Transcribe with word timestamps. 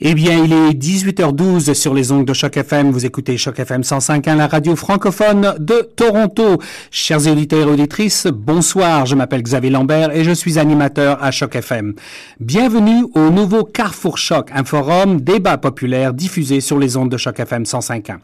Eh 0.00 0.14
bien, 0.14 0.44
il 0.44 0.52
est 0.52 0.72
18h12 0.72 1.72
sur 1.74 1.94
les 1.94 2.10
ondes 2.10 2.24
de 2.24 2.32
Choc 2.32 2.56
FM. 2.56 2.90
Vous 2.90 3.06
écoutez 3.06 3.36
Choc 3.36 3.60
FM 3.60 3.82
105.1, 3.82 4.36
la 4.36 4.48
radio 4.48 4.74
francophone 4.74 5.54
de 5.60 5.88
Toronto. 5.94 6.60
Chers 6.90 7.28
auditeurs 7.28 7.68
et 7.68 7.70
auditrices, 7.70 8.26
bonsoir. 8.26 9.06
Je 9.06 9.14
m'appelle 9.14 9.42
Xavier 9.42 9.70
Lambert 9.70 10.10
et 10.10 10.24
je 10.24 10.32
suis 10.32 10.58
animateur 10.58 11.22
à 11.22 11.30
Choc 11.30 11.54
FM. 11.54 11.94
Bienvenue 12.40 13.04
au 13.14 13.30
nouveau 13.30 13.62
Carrefour 13.62 14.18
Choc, 14.18 14.50
un 14.52 14.64
forum 14.64 15.20
débat 15.20 15.58
populaire 15.58 16.12
diffusé 16.12 16.60
sur 16.60 16.80
les 16.80 16.96
ondes 16.96 17.10
de 17.10 17.16
Choc 17.16 17.38
FM 17.38 17.62
105.1. 17.62 18.16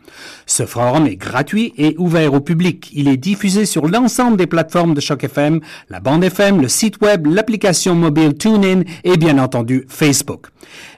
Ce 0.46 0.66
forum 0.66 1.07
est 1.07 1.16
gratuit 1.16 1.73
et 1.79 1.95
ouvert 1.98 2.34
au 2.34 2.41
public. 2.41 2.91
Il 2.95 3.07
est 3.07 3.16
diffusé 3.16 3.64
sur 3.64 3.87
l'ensemble 3.87 4.37
des 4.37 4.48
plateformes 4.48 4.95
de 4.95 5.00
Choc 5.00 5.23
FM, 5.23 5.61
la 5.89 6.00
bande 6.00 6.25
FM, 6.25 6.61
le 6.61 6.68
site 6.68 7.00
web, 7.00 7.27
l'application 7.27 7.95
mobile 7.95 8.34
TuneIn 8.34 8.82
et 9.05 9.16
bien 9.16 9.39
entendu 9.39 9.87
Facebook. 9.89 10.48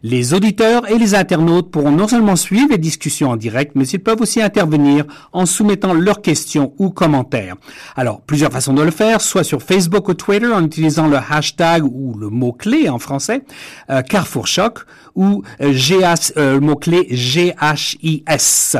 Les 0.02 0.34
auditeurs 0.34 0.61
et 0.62 0.98
les 0.98 1.14
internautes 1.14 1.70
pourront 1.70 1.90
non 1.90 2.06
seulement 2.06 2.36
suivre 2.36 2.68
les 2.70 2.78
discussions 2.78 3.30
en 3.30 3.36
direct, 3.36 3.72
mais 3.74 3.84
ils 3.84 3.98
peuvent 3.98 4.20
aussi 4.20 4.40
intervenir 4.40 5.04
en 5.32 5.44
soumettant 5.44 5.92
leurs 5.92 6.22
questions 6.22 6.72
ou 6.78 6.90
commentaires. 6.90 7.56
Alors, 7.96 8.20
plusieurs 8.20 8.52
façons 8.52 8.72
de 8.72 8.82
le 8.82 8.92
faire, 8.92 9.20
soit 9.20 9.42
sur 9.42 9.62
Facebook 9.62 10.08
ou 10.08 10.14
Twitter 10.14 10.52
en 10.52 10.64
utilisant 10.64 11.08
le 11.08 11.16
hashtag 11.16 11.84
ou 11.84 12.16
le 12.16 12.28
mot-clé 12.28 12.88
en 12.88 12.98
français, 12.98 13.42
euh, 13.90 14.02
Carrefour 14.02 14.46
Choc, 14.46 14.80
ou 15.14 15.42
euh, 15.60 15.72
GH, 15.72 16.32
euh, 16.36 16.54
le 16.54 16.60
mot-clé 16.60 17.06
GHIS. 17.10 18.76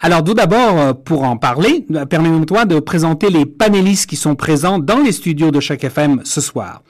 Alors 0.00 0.24
tout 0.24 0.32
d'abord, 0.32 0.78
euh, 0.78 0.92
pour 0.94 1.24
en 1.24 1.36
parler, 1.36 1.84
euh, 1.94 2.06
permettez-moi 2.06 2.64
de 2.64 2.80
présenter 2.80 3.28
les 3.28 3.44
panélistes 3.44 4.08
qui 4.08 4.16
sont 4.16 4.34
présents 4.34 4.78
dans 4.78 5.00
les 5.00 5.12
studios 5.12 5.50
de 5.50 5.60
Choc 5.60 5.84
FM 5.84 6.22
ce 6.24 6.40
soir. 6.40 6.82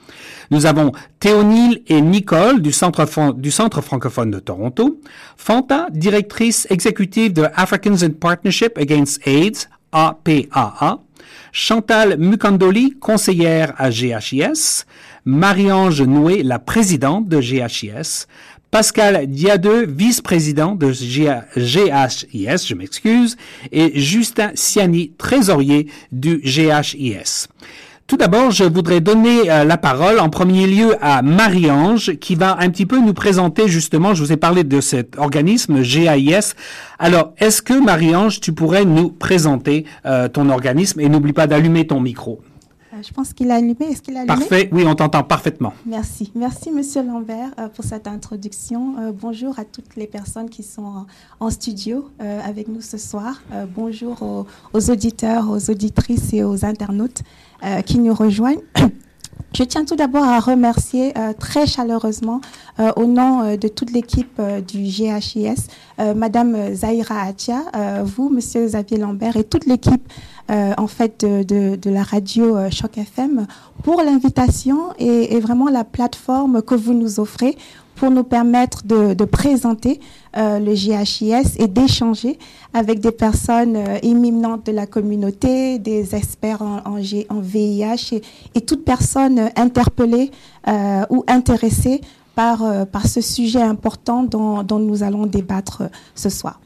Nous 0.49 0.65
avons 0.65 0.93
Théonile 1.19 1.81
et 1.87 1.99
Nicole 1.99 2.61
du 2.61 2.71
Centre, 2.71 3.33
du 3.33 3.51
Centre 3.51 3.81
francophone 3.81 4.31
de 4.31 4.39
Toronto, 4.39 5.01
Fanta, 5.35 5.87
directrice 5.91 6.65
exécutive 6.69 7.33
de 7.33 7.47
Africans 7.53 8.01
in 8.03 8.11
Partnership 8.11 8.77
Against 8.77 9.27
AIDS, 9.27 9.67
APAA, 9.91 10.99
Chantal 11.51 12.17
Mukandoli, 12.17 12.91
conseillère 12.99 13.73
à 13.77 13.89
GHIS, 13.89 14.85
Marie-Ange 15.25 16.01
Noué, 16.01 16.43
la 16.43 16.59
présidente 16.59 17.27
de 17.27 17.39
GHIS, 17.39 18.27
Pascal 18.71 19.27
Diadeux, 19.27 19.85
vice-président 19.85 20.75
de 20.75 20.91
GHIS, 20.91 22.67
je 22.67 22.73
m'excuse, 22.73 23.37
et 23.71 23.99
Justin 23.99 24.51
Siani, 24.55 25.13
trésorier 25.17 25.87
du 26.11 26.41
GHIS. 26.43 27.47
Tout 28.07 28.15
d'abord, 28.15 28.51
je 28.51 28.63
voudrais 28.63 29.01
donner 29.01 29.51
euh, 29.51 29.65
la 29.65 29.75
parole 29.75 30.21
en 30.21 30.29
premier 30.29 30.65
lieu 30.65 30.95
à 31.01 31.21
Marie-Ange 31.21 32.15
qui 32.21 32.35
va 32.35 32.55
un 32.57 32.69
petit 32.69 32.85
peu 32.85 33.01
nous 33.01 33.13
présenter 33.13 33.67
justement, 33.67 34.13
je 34.13 34.23
vous 34.23 34.31
ai 34.31 34.37
parlé 34.37 34.63
de 34.63 34.79
cet 34.79 35.17
organisme 35.17 35.81
GAIS. 35.81 36.53
Alors, 36.99 37.33
est-ce 37.37 37.61
que 37.61 37.73
Marie-Ange, 37.73 38.39
tu 38.39 38.53
pourrais 38.53 38.85
nous 38.85 39.09
présenter 39.09 39.83
euh, 40.05 40.29
ton 40.29 40.49
organisme? 40.49 41.01
Et 41.01 41.09
n'oublie 41.09 41.33
pas 41.33 41.47
d'allumer 41.47 41.85
ton 41.85 41.99
micro. 41.99 42.39
Euh, 42.97 43.03
je 43.03 43.13
pense 43.13 43.33
qu'il 43.33 43.51
a 43.51 43.55
allumé. 43.55 43.85
Est-ce 43.89 44.01
qu'il 44.01 44.15
a 44.17 44.21
allumé? 44.21 44.35
Parfait. 44.35 44.69
Oui, 44.71 44.83
on 44.85 44.95
t'entend 44.95 45.23
parfaitement. 45.23 45.73
Merci. 45.85 46.31
Merci, 46.35 46.71
Monsieur 46.71 47.03
Lambert, 47.03 47.51
pour 47.75 47.83
cette 47.85 48.07
introduction. 48.07 48.95
bonjour 49.13 49.57
à 49.59 49.65
toutes 49.65 49.95
les 49.95 50.07
personnes 50.07 50.49
qui 50.49 50.63
sont 50.63 51.05
en, 51.39 51.49
studio 51.49 52.09
avec 52.19 52.67
nous 52.67 52.81
ce 52.81 52.97
soir. 52.97 53.41
bonjour 53.75 54.21
aux, 54.21 54.45
aux, 54.73 54.89
auditeurs, 54.89 55.49
aux 55.49 55.69
auditrices 55.69 56.33
et 56.33 56.43
aux 56.43 56.65
internautes. 56.65 57.23
Euh, 57.63 57.81
qui 57.81 57.97
nous 57.97 58.13
rejoignent. 58.13 58.61
Je 59.55 59.63
tiens 59.63 59.83
tout 59.83 59.95
d'abord 59.95 60.23
à 60.23 60.39
remercier 60.39 61.17
euh, 61.17 61.33
très 61.33 61.65
chaleureusement, 61.65 62.39
euh, 62.79 62.91
au 62.97 63.05
nom 63.05 63.55
de 63.55 63.67
toute 63.67 63.91
l'équipe 63.91 64.39
du 64.67 64.83
GHIS, 64.83 65.67
Madame 66.15 66.75
Zahira 66.75 67.21
Atia, 67.21 67.63
vous, 68.03 68.29
Monsieur 68.29 68.65
Xavier 68.65 68.97
Lambert 68.97 69.37
et 69.37 69.43
toute 69.43 69.65
l'équipe 69.65 70.03
en 70.49 70.87
fait 70.87 71.25
de, 71.25 71.75
de, 71.75 71.89
la 71.89 72.03
radio 72.03 72.57
Choc 72.71 72.97
FM 72.97 73.47
pour 73.83 74.01
l'invitation 74.01 74.93
et, 74.97 75.35
et, 75.35 75.39
vraiment 75.39 75.69
la 75.69 75.83
plateforme 75.83 76.61
que 76.61 76.75
vous 76.75 76.93
nous 76.93 77.19
offrez 77.19 77.57
pour 77.97 78.11
nous 78.11 78.23
permettre 78.23 78.85
de, 78.85 79.13
de 79.13 79.25
présenter 79.25 79.99
euh, 80.37 80.59
le 80.59 80.73
GHIS 80.73 81.57
et 81.57 81.67
d'échanger 81.67 82.37
avec 82.73 82.99
des 82.99 83.11
personnes 83.11 83.75
euh, 83.75 83.97
éminentes 84.03 84.67
de 84.67 84.71
la 84.71 84.85
communauté, 84.85 85.79
des 85.79 86.15
experts 86.15 86.61
en, 86.61 86.81
en, 86.85 87.39
VIH 87.39 88.13
et, 88.13 88.21
et, 88.55 88.61
toute 88.61 88.85
personne 88.85 89.49
interpellée 89.55 90.31
euh, 90.67 91.03
ou 91.09 91.23
intéressée 91.27 92.01
par, 92.35 92.63
euh, 92.63 92.85
par 92.85 93.07
ce 93.07 93.19
sujet 93.19 93.63
important 93.63 94.23
dont, 94.23 94.61
dont 94.63 94.79
nous 94.79 95.01
allons 95.01 95.25
débattre 95.25 95.83
ce 96.13 96.29
soir. 96.29 96.59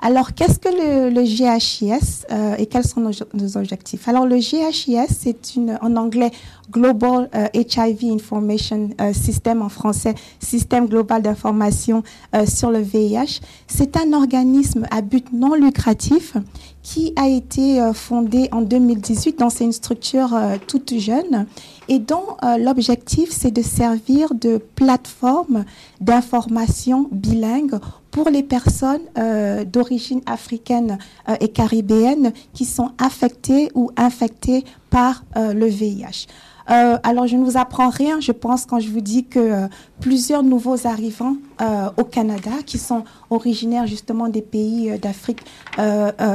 Alors, 0.00 0.34
qu'est-ce 0.34 0.58
que 0.58 0.68
le, 0.68 1.22
GHIS 1.22 2.26
euh, 2.30 2.56
et 2.58 2.66
quels 2.66 2.84
sont 2.84 3.00
nos, 3.00 3.56
objectifs? 3.56 4.06
Alors, 4.08 4.26
le 4.26 4.36
GHIS, 4.36 5.08
c'est 5.08 5.58
en 5.80 5.96
anglais, 5.96 6.30
Global 6.70 7.28
euh, 7.34 7.46
HIV 7.54 8.12
Information 8.12 8.90
euh, 9.00 9.12
System, 9.12 9.62
en 9.62 9.68
français, 9.68 10.14
Système 10.40 10.86
global 10.86 11.22
d'information 11.22 12.02
euh, 12.34 12.46
sur 12.46 12.70
le 12.70 12.80
VIH. 12.80 13.40
C'est 13.66 13.96
un 13.96 14.12
organisme 14.12 14.86
à 14.90 15.00
but 15.02 15.32
non 15.32 15.54
lucratif 15.54 16.36
qui 16.84 17.12
a 17.16 17.28
été 17.28 17.80
euh, 17.80 17.92
fondé 17.92 18.48
en 18.52 18.60
2018. 18.60 19.38
Donc, 19.40 19.50
c'est 19.52 19.64
une 19.64 19.72
structure 19.72 20.34
euh, 20.34 20.56
toute 20.64 20.96
jeune 20.98 21.46
et 21.88 21.98
dont 21.98 22.36
l'objectif, 22.58 23.30
c'est 23.30 23.50
de 23.50 23.62
servir 23.62 24.34
de 24.34 24.58
plateforme 24.74 25.64
d'information 26.00 27.08
bilingue 27.10 27.78
pour 28.14 28.30
les 28.30 28.44
personnes 28.44 29.02
euh, 29.18 29.64
d'origine 29.64 30.20
africaine 30.26 30.98
euh, 31.28 31.34
et 31.40 31.48
caribéenne 31.48 32.32
qui 32.52 32.64
sont 32.64 32.92
affectées 32.96 33.70
ou 33.74 33.90
infectées 33.96 34.64
par 34.88 35.24
euh, 35.36 35.52
le 35.52 35.66
VIH. 35.66 36.28
Euh, 36.70 36.96
alors, 37.02 37.26
je 37.26 37.36
ne 37.36 37.44
vous 37.44 37.56
apprends 37.58 37.90
rien, 37.90 38.20
je 38.20 38.32
pense, 38.32 38.64
quand 38.64 38.80
je 38.80 38.88
vous 38.88 39.00
dis 39.00 39.24
que 39.24 39.38
euh, 39.38 39.68
plusieurs 40.00 40.42
nouveaux 40.42 40.86
arrivants 40.86 41.36
euh, 41.60 41.90
au 41.96 42.04
Canada, 42.04 42.50
qui 42.64 42.78
sont 42.78 43.04
originaires 43.30 43.86
justement 43.86 44.28
des 44.28 44.42
pays 44.42 44.98
d'Afrique 44.98 45.40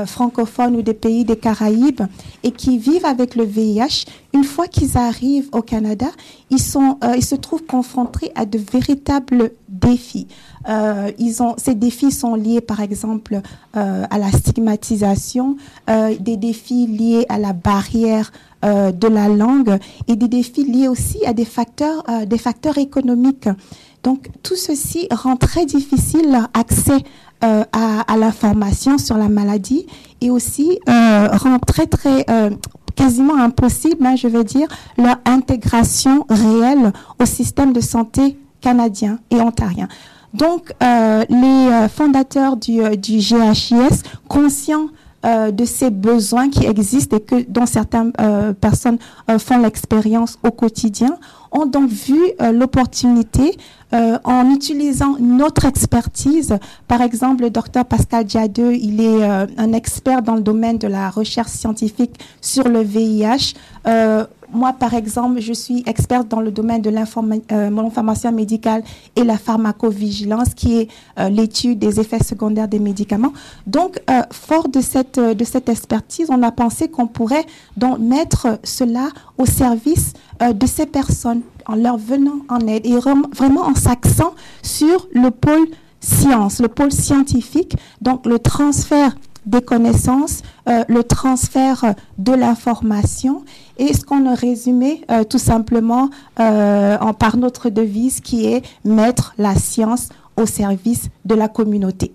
francophone 0.06 0.76
ou 0.76 0.82
des 0.82 0.94
pays 0.94 1.24
des 1.26 1.38
Caraïbes, 1.38 2.02
et 2.44 2.52
qui 2.52 2.78
vivent 2.78 3.06
avec 3.06 3.36
le 3.36 3.44
VIH, 3.44 4.06
une 4.34 4.44
fois 4.44 4.68
qu'ils 4.68 4.98
arrivent 4.98 5.50
au 5.52 5.62
Canada, 5.62 6.08
ils, 6.50 6.62
sont, 6.62 6.98
ils 7.16 7.24
se 7.24 7.36
trouvent 7.36 7.66
confrontés 7.66 8.32
à 8.36 8.46
de 8.46 8.60
véritables 8.60 9.52
défis. 9.68 10.28
Ils 10.68 11.42
ont, 11.42 11.56
ces 11.58 11.76
défis 11.76 12.12
sont 12.12 12.36
liés, 12.36 12.62
par 12.62 12.80
exemple, 12.80 13.42
à 13.74 14.18
la 14.18 14.32
stigmatisation, 14.32 15.58
des 16.20 16.38
défis 16.38 16.88
liés 16.88 17.26
à 17.30 17.38
la 17.38 17.54
barrière 17.54 18.32
euh, 18.66 18.92
de 18.92 19.08
la 19.08 19.30
langue 19.30 19.80
et 20.10 20.18
des 20.18 20.28
défis 20.28 20.66
liés 20.66 20.90
aussi 20.90 21.26
à 21.26 21.32
des 21.32 21.46
facteurs, 21.46 22.04
euh, 22.10 22.26
économiques. 22.76 23.48
Donc 24.04 24.28
tout 24.44 24.58
ceci 24.58 25.08
rend 25.12 25.38
très 25.38 25.66
difficile 25.66 26.30
leur 26.30 26.50
accès 26.54 27.02
euh, 27.46 27.64
à, 27.72 28.02
à 28.02 28.18
l'information 28.18 28.98
sur 28.98 29.18
la 29.18 29.30
maladie 29.30 29.88
et 30.20 30.30
aussi 30.30 30.78
euh, 30.90 31.30
rend 31.32 31.60
très 31.60 31.86
très 31.86 32.26
euh, 32.30 32.50
quasiment 32.96 33.38
impossible, 33.38 34.06
hein, 34.06 34.18
je 34.18 34.28
vais 34.28 34.44
dire, 34.44 34.68
leur 34.98 35.16
intégration 35.24 36.26
réelle 36.30 36.92
au 37.22 37.26
système 37.26 37.72
de 37.72 37.80
santé 37.80 38.38
canadien 38.60 39.20
et 39.32 39.40
ontarien. 39.40 39.88
Donc 40.34 40.74
euh, 40.82 41.26
les 41.30 41.88
fondateurs 41.90 42.56
du, 42.58 42.82
du 42.98 43.18
GHIS, 43.18 44.04
conscients 44.28 44.90
euh, 45.26 45.52
de 45.52 45.66
ces 45.66 45.90
besoins 45.90 46.50
qui 46.50 46.66
existent 46.66 47.18
et 47.18 47.20
que 47.20 47.44
dont 47.50 47.66
certaines 47.66 48.14
euh, 48.22 48.54
personnes 48.54 48.98
euh, 49.30 49.38
font 49.38 49.58
l'expérience 49.58 50.38
au 50.44 50.52
quotidien, 50.52 51.18
ont 51.52 51.66
donc 51.66 51.90
vu 51.90 52.18
euh, 52.42 52.54
l'opportunité 52.54 53.58
en 53.92 54.52
utilisant 54.52 55.16
notre 55.20 55.66
expertise. 55.66 56.60
Par 56.88 57.02
exemple, 57.02 57.42
le 57.42 57.50
docteur 57.50 57.86
Pascal 57.86 58.24
Diadeux, 58.24 58.76
il 58.76 59.02
est 59.02 59.24
un 59.24 59.74
expert 59.74 60.22
dans 60.22 60.36
le 60.36 60.42
domaine 60.42 60.78
de 60.78 60.88
la 60.88 61.10
recherche 61.10 61.50
scientifique 61.50 62.20
sur 62.40 62.70
le 62.70 62.82
VIH 62.82 63.56
moi, 64.52 64.74
par 64.74 64.94
exemple, 64.94 65.40
je 65.40 65.54
suis 65.54 65.84
experte 65.86 66.28
dans 66.28 66.42
le 66.42 66.52
domaine 66.52 66.82
de 66.82 66.90
l'information 66.90 68.32
médicale 68.32 68.84
et 69.16 69.24
la 69.24 69.38
pharmacovigilance, 69.38 70.54
qui 70.56 70.78
est 70.78 70.88
l'étude 71.30 71.80
des 71.80 72.00
effets 72.00 72.24
secondaires 72.24 72.68
des 72.68 72.80
médicaments. 72.80 73.34
Donc, 73.68 74.00
fort 74.32 74.70
de 74.70 74.82
cette, 74.82 75.20
de 75.20 75.44
cette 75.44 75.70
expertise, 75.70 76.28
on 76.30 76.44
a 76.44 76.52
pensé 76.52 76.90
qu'on 76.90 77.08
pourrait 77.08 77.46
donc 77.78 78.00
mettre 78.00 78.60
cela 78.64 79.10
au 79.38 79.46
service 79.46 80.14
de 80.42 80.66
ces 80.66 80.86
personnes 80.86 81.42
en 81.66 81.76
leur 81.76 81.98
venant 81.98 82.40
en 82.50 82.60
aide 82.68 82.86
et 82.86 82.96
vraiment 82.98 83.62
en 83.62 83.76
s'axant 83.76 84.34
sur 84.62 85.08
le 85.14 85.32
pôle 85.32 85.68
science, 86.02 86.60
le 86.60 86.70
pôle 86.70 86.92
scientifique, 86.92 87.76
donc 88.02 88.26
le 88.26 88.40
transfert 88.40 89.16
des 89.50 89.62
connaissances, 89.62 90.44
euh, 90.68 90.84
le 90.88 91.04
transfert 91.04 91.96
de 92.18 92.34
l'information 92.34 93.44
et 93.78 93.94
ce 93.94 94.06
qu'on 94.06 94.28
a 94.28 94.36
résumé 94.36 95.02
euh, 95.10 95.24
tout 95.24 95.40
simplement 95.40 96.10
euh, 96.40 96.98
en, 97.02 97.14
par 97.14 97.36
notre 97.36 97.70
devise 97.70 98.22
qui 98.22 98.46
est 98.46 98.64
mettre 98.86 99.34
la 99.38 99.56
science 99.56 100.10
au 100.38 100.46
service 100.46 101.10
de 101.26 101.36
la 101.36 101.50
communauté. 101.50 102.14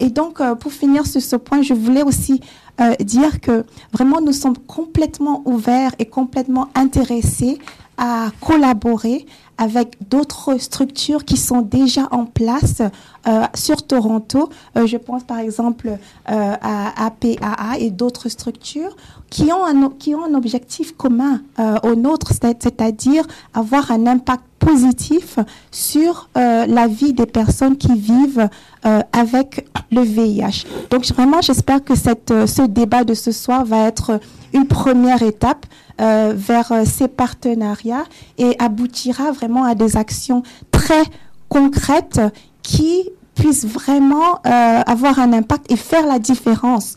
et 0.00 0.10
donc, 0.10 0.40
pour 0.60 0.72
finir 0.72 1.06
sur 1.06 1.20
ce 1.20 1.36
point, 1.36 1.60
je 1.62 1.74
voulais 1.74 2.02
aussi 2.02 2.40
dire 3.00 3.40
que 3.40 3.64
vraiment 3.92 4.20
nous 4.22 4.32
sommes 4.32 4.56
complètement 4.56 5.42
ouverts 5.44 5.94
et 5.98 6.06
complètement 6.06 6.68
intéressés 6.74 7.58
à 7.98 8.28
collaborer 8.40 9.26
avec 9.58 9.96
d'autres 10.08 10.58
structures 10.58 11.24
qui 11.24 11.36
sont 11.36 11.62
déjà 11.62 12.08
en 12.10 12.26
place 12.26 12.82
euh, 13.26 13.44
sur 13.54 13.86
Toronto. 13.86 14.50
Euh, 14.76 14.86
je 14.86 14.96
pense 14.96 15.24
par 15.24 15.38
exemple 15.38 15.88
euh, 15.88 16.54
à 16.60 17.06
APAA 17.06 17.78
et 17.78 17.90
d'autres 17.90 18.28
structures 18.28 18.96
qui 19.30 19.50
ont 19.52 19.64
un, 19.64 19.82
objectif 20.34 20.96
commun 20.96 21.40
au 21.82 21.96
nôtre, 21.96 22.32
c'est-à-dire 22.32 23.24
avoir 23.52 23.90
un 23.90 24.06
impact 24.06 24.44
positif 24.60 25.40
sur 25.72 26.28
la 26.36 26.86
vie 26.86 27.14
des 27.14 27.26
personnes 27.26 27.76
qui 27.76 27.94
vivent 27.94 28.48
avec 29.12 29.68
le 29.90 30.02
VIH. 30.02 30.66
Donc 30.90 31.04
vraiment, 31.06 31.40
j'espère 31.40 31.82
que 31.82 31.96
ce 31.96 32.66
débat 32.66 33.02
de 33.02 33.14
ce 33.14 33.32
soir 33.32 33.64
va 33.64 33.88
être 33.88 34.20
une 34.52 34.68
première 34.68 35.22
étape 35.22 35.66
euh, 36.00 36.32
vers 36.34 36.72
euh, 36.72 36.84
ces 36.84 37.06
partenariats 37.06 38.04
et 38.36 38.56
aboutira 38.58 39.30
vraiment 39.30 39.62
à 39.62 39.76
des 39.76 39.96
actions 39.96 40.42
très 40.72 41.02
concrètes 41.48 42.20
qui 42.62 43.10
puissent 43.36 43.64
vraiment 43.66 44.40
euh, 44.44 44.80
avoir 44.86 45.20
un 45.20 45.32
impact 45.32 45.70
et 45.70 45.76
faire 45.76 46.06
la 46.06 46.18
différence 46.18 46.96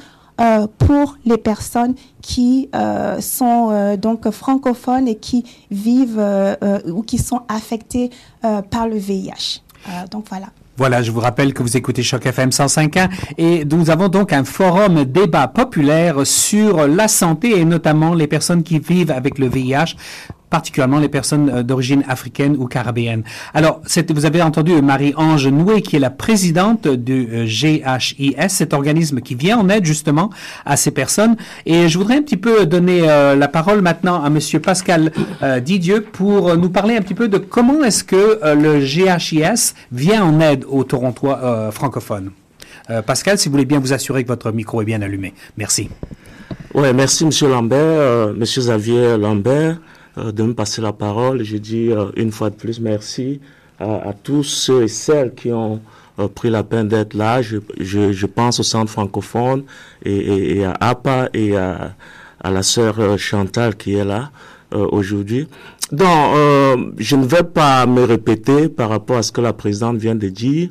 pour 0.77 1.17
les 1.25 1.39
personnes 1.39 1.95
qui 2.21 2.69
sont 3.19 3.97
donc 3.99 4.29
francophones 4.29 5.07
et 5.07 5.15
qui 5.15 5.43
vivent 5.71 6.23
ou 6.85 7.01
qui 7.01 7.17
sont 7.17 7.41
affectées 7.47 8.11
par 8.69 8.87
le 8.87 8.97
VIH. 8.97 9.63
donc 10.11 10.25
voilà. 10.29 10.49
Voilà, 10.77 11.01
je 11.01 11.09
vous 11.09 11.21
rappelle 11.21 11.55
que 11.55 11.63
vous 11.63 11.75
écoutez 11.75 12.03
Choc 12.03 12.23
FM 12.27 12.51
105.1 12.51 13.09
et 13.39 13.65
nous 13.65 13.89
avons 13.89 14.09
donc 14.09 14.31
un 14.31 14.43
forum 14.43 15.05
débat 15.05 15.47
populaire 15.47 16.25
sur 16.25 16.87
la 16.87 17.07
santé 17.07 17.59
et 17.59 17.65
notamment 17.65 18.13
les 18.13 18.27
personnes 18.27 18.61
qui 18.61 18.77
vivent 18.77 19.09
avec 19.09 19.39
le 19.39 19.47
VIH 19.47 19.95
particulièrement 20.49 20.99
les 20.99 21.09
personnes 21.09 21.49
euh, 21.49 21.63
d'origine 21.63 22.03
africaine 22.07 22.55
ou 22.57 22.67
caribéenne. 22.67 23.23
Alors, 23.53 23.81
vous 24.09 24.25
avez 24.25 24.41
entendu 24.41 24.81
Marie-Ange 24.81 25.47
Noué, 25.47 25.81
qui 25.81 25.95
est 25.95 25.99
la 25.99 26.09
présidente 26.09 26.87
du 26.87 27.27
euh, 27.31 27.45
GHIS, 27.45 28.49
cet 28.49 28.73
organisme 28.73 29.21
qui 29.21 29.35
vient 29.35 29.57
en 29.57 29.69
aide 29.69 29.85
justement 29.85 30.29
à 30.65 30.77
ces 30.77 30.91
personnes. 30.91 31.35
Et 31.65 31.89
je 31.89 31.97
voudrais 31.97 32.17
un 32.17 32.21
petit 32.21 32.37
peu 32.37 32.65
donner 32.65 33.01
euh, 33.09 33.35
la 33.35 33.47
parole 33.47 33.81
maintenant 33.81 34.23
à 34.23 34.29
Monsieur 34.29 34.59
Pascal 34.59 35.11
Didieu 35.63 36.01
pour 36.01 36.55
nous 36.57 36.69
parler 36.69 36.95
un 36.95 37.01
petit 37.01 37.13
peu 37.13 37.27
de 37.27 37.37
comment 37.37 37.83
est-ce 37.83 38.03
que 38.03 38.39
le 38.43 38.79
GHIS 38.79 39.73
vient 39.91 40.23
en 40.23 40.39
aide 40.39 40.65
aux 40.67 40.83
Torontois 40.83 41.71
francophones. 41.71 42.31
Pascal, 43.05 43.37
si 43.37 43.47
vous 43.47 43.53
voulez 43.53 43.65
bien 43.65 43.79
vous 43.79 43.93
assurer 43.93 44.23
que 44.23 44.27
votre 44.27 44.51
micro 44.51 44.81
est 44.81 44.85
bien 44.85 45.01
allumé. 45.01 45.33
Merci. 45.57 45.89
Oui, 46.73 46.87
merci 46.93 47.25
Monsieur 47.25 47.49
Lambert, 47.49 48.33
Monsieur 48.35 48.61
Xavier 48.61 49.17
Lambert. 49.17 49.77
Euh, 50.17 50.31
de 50.31 50.43
me 50.43 50.53
passer 50.53 50.81
la 50.81 50.93
parole. 50.93 51.43
Je 51.43 51.57
dis 51.57 51.91
euh, 51.91 52.05
une 52.15 52.31
fois 52.31 52.49
de 52.49 52.55
plus 52.55 52.79
merci 52.79 53.39
à, 53.79 54.13
tous 54.23 54.43
ceux 54.43 54.83
et 54.83 54.87
celles 54.87 55.35
qui 55.35 55.51
ont 55.51 55.79
euh, 56.17 56.27
pris 56.27 56.49
la 56.49 56.63
peine 56.63 56.87
d'être 56.87 57.13
là. 57.13 57.41
Je, 57.41 57.57
je, 57.79 58.11
je, 58.11 58.25
pense 58.25 58.59
au 58.59 58.63
centre 58.63 58.91
francophone 58.91 59.63
et, 60.03 60.57
et, 60.57 60.65
à 60.65 60.75
APA 60.79 61.29
et 61.33 61.55
à, 61.55 61.93
à 62.41 62.49
la 62.51 62.63
sœur 62.63 63.19
Chantal 63.19 63.75
qui 63.75 63.93
est 63.95 64.05
là 64.05 64.31
aujourd'hui. 64.71 65.47
Donc, 65.91 66.35
je 66.97 67.15
ne 67.15 67.25
vais 67.25 67.43
pas 67.43 67.85
me 67.85 68.03
répéter 68.03 68.67
par 68.67 68.89
rapport 68.89 69.17
à 69.17 69.23
ce 69.23 69.31
que 69.31 69.39
la 69.41 69.53
présidente 69.53 69.97
vient 69.97 70.15
de 70.15 70.27
dire. 70.27 70.69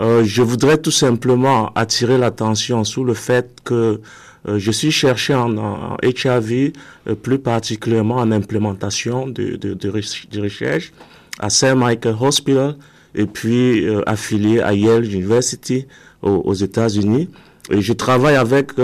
je 0.00 0.42
voudrais 0.42 0.78
tout 0.78 0.92
simplement 0.92 1.72
attirer 1.74 2.18
l'attention 2.18 2.84
sur 2.84 3.04
le 3.04 3.14
fait 3.14 3.60
que 3.64 3.74
euh, 3.74 4.00
je 4.46 4.70
suis 4.70 4.90
cherché 4.90 5.34
en, 5.34 5.56
en 5.56 5.96
HIV, 6.02 6.72
euh, 7.08 7.14
plus 7.14 7.38
particulièrement 7.38 8.16
en 8.16 8.32
implémentation 8.32 9.26
de, 9.28 9.56
de, 9.56 9.74
de, 9.74 10.40
recherche 10.40 10.92
à 11.38 11.48
Saint 11.50 11.74
Michael 11.74 12.16
Hospital 12.20 12.76
et 13.14 13.26
puis 13.26 13.86
euh, 13.86 14.02
affilié 14.06 14.60
à 14.60 14.74
Yale 14.74 15.04
University 15.04 15.86
aux, 16.22 16.54
États-Unis. 16.54 17.28
Et 17.70 17.80
je 17.80 17.92
travaille 17.92 18.36
avec 18.36 18.74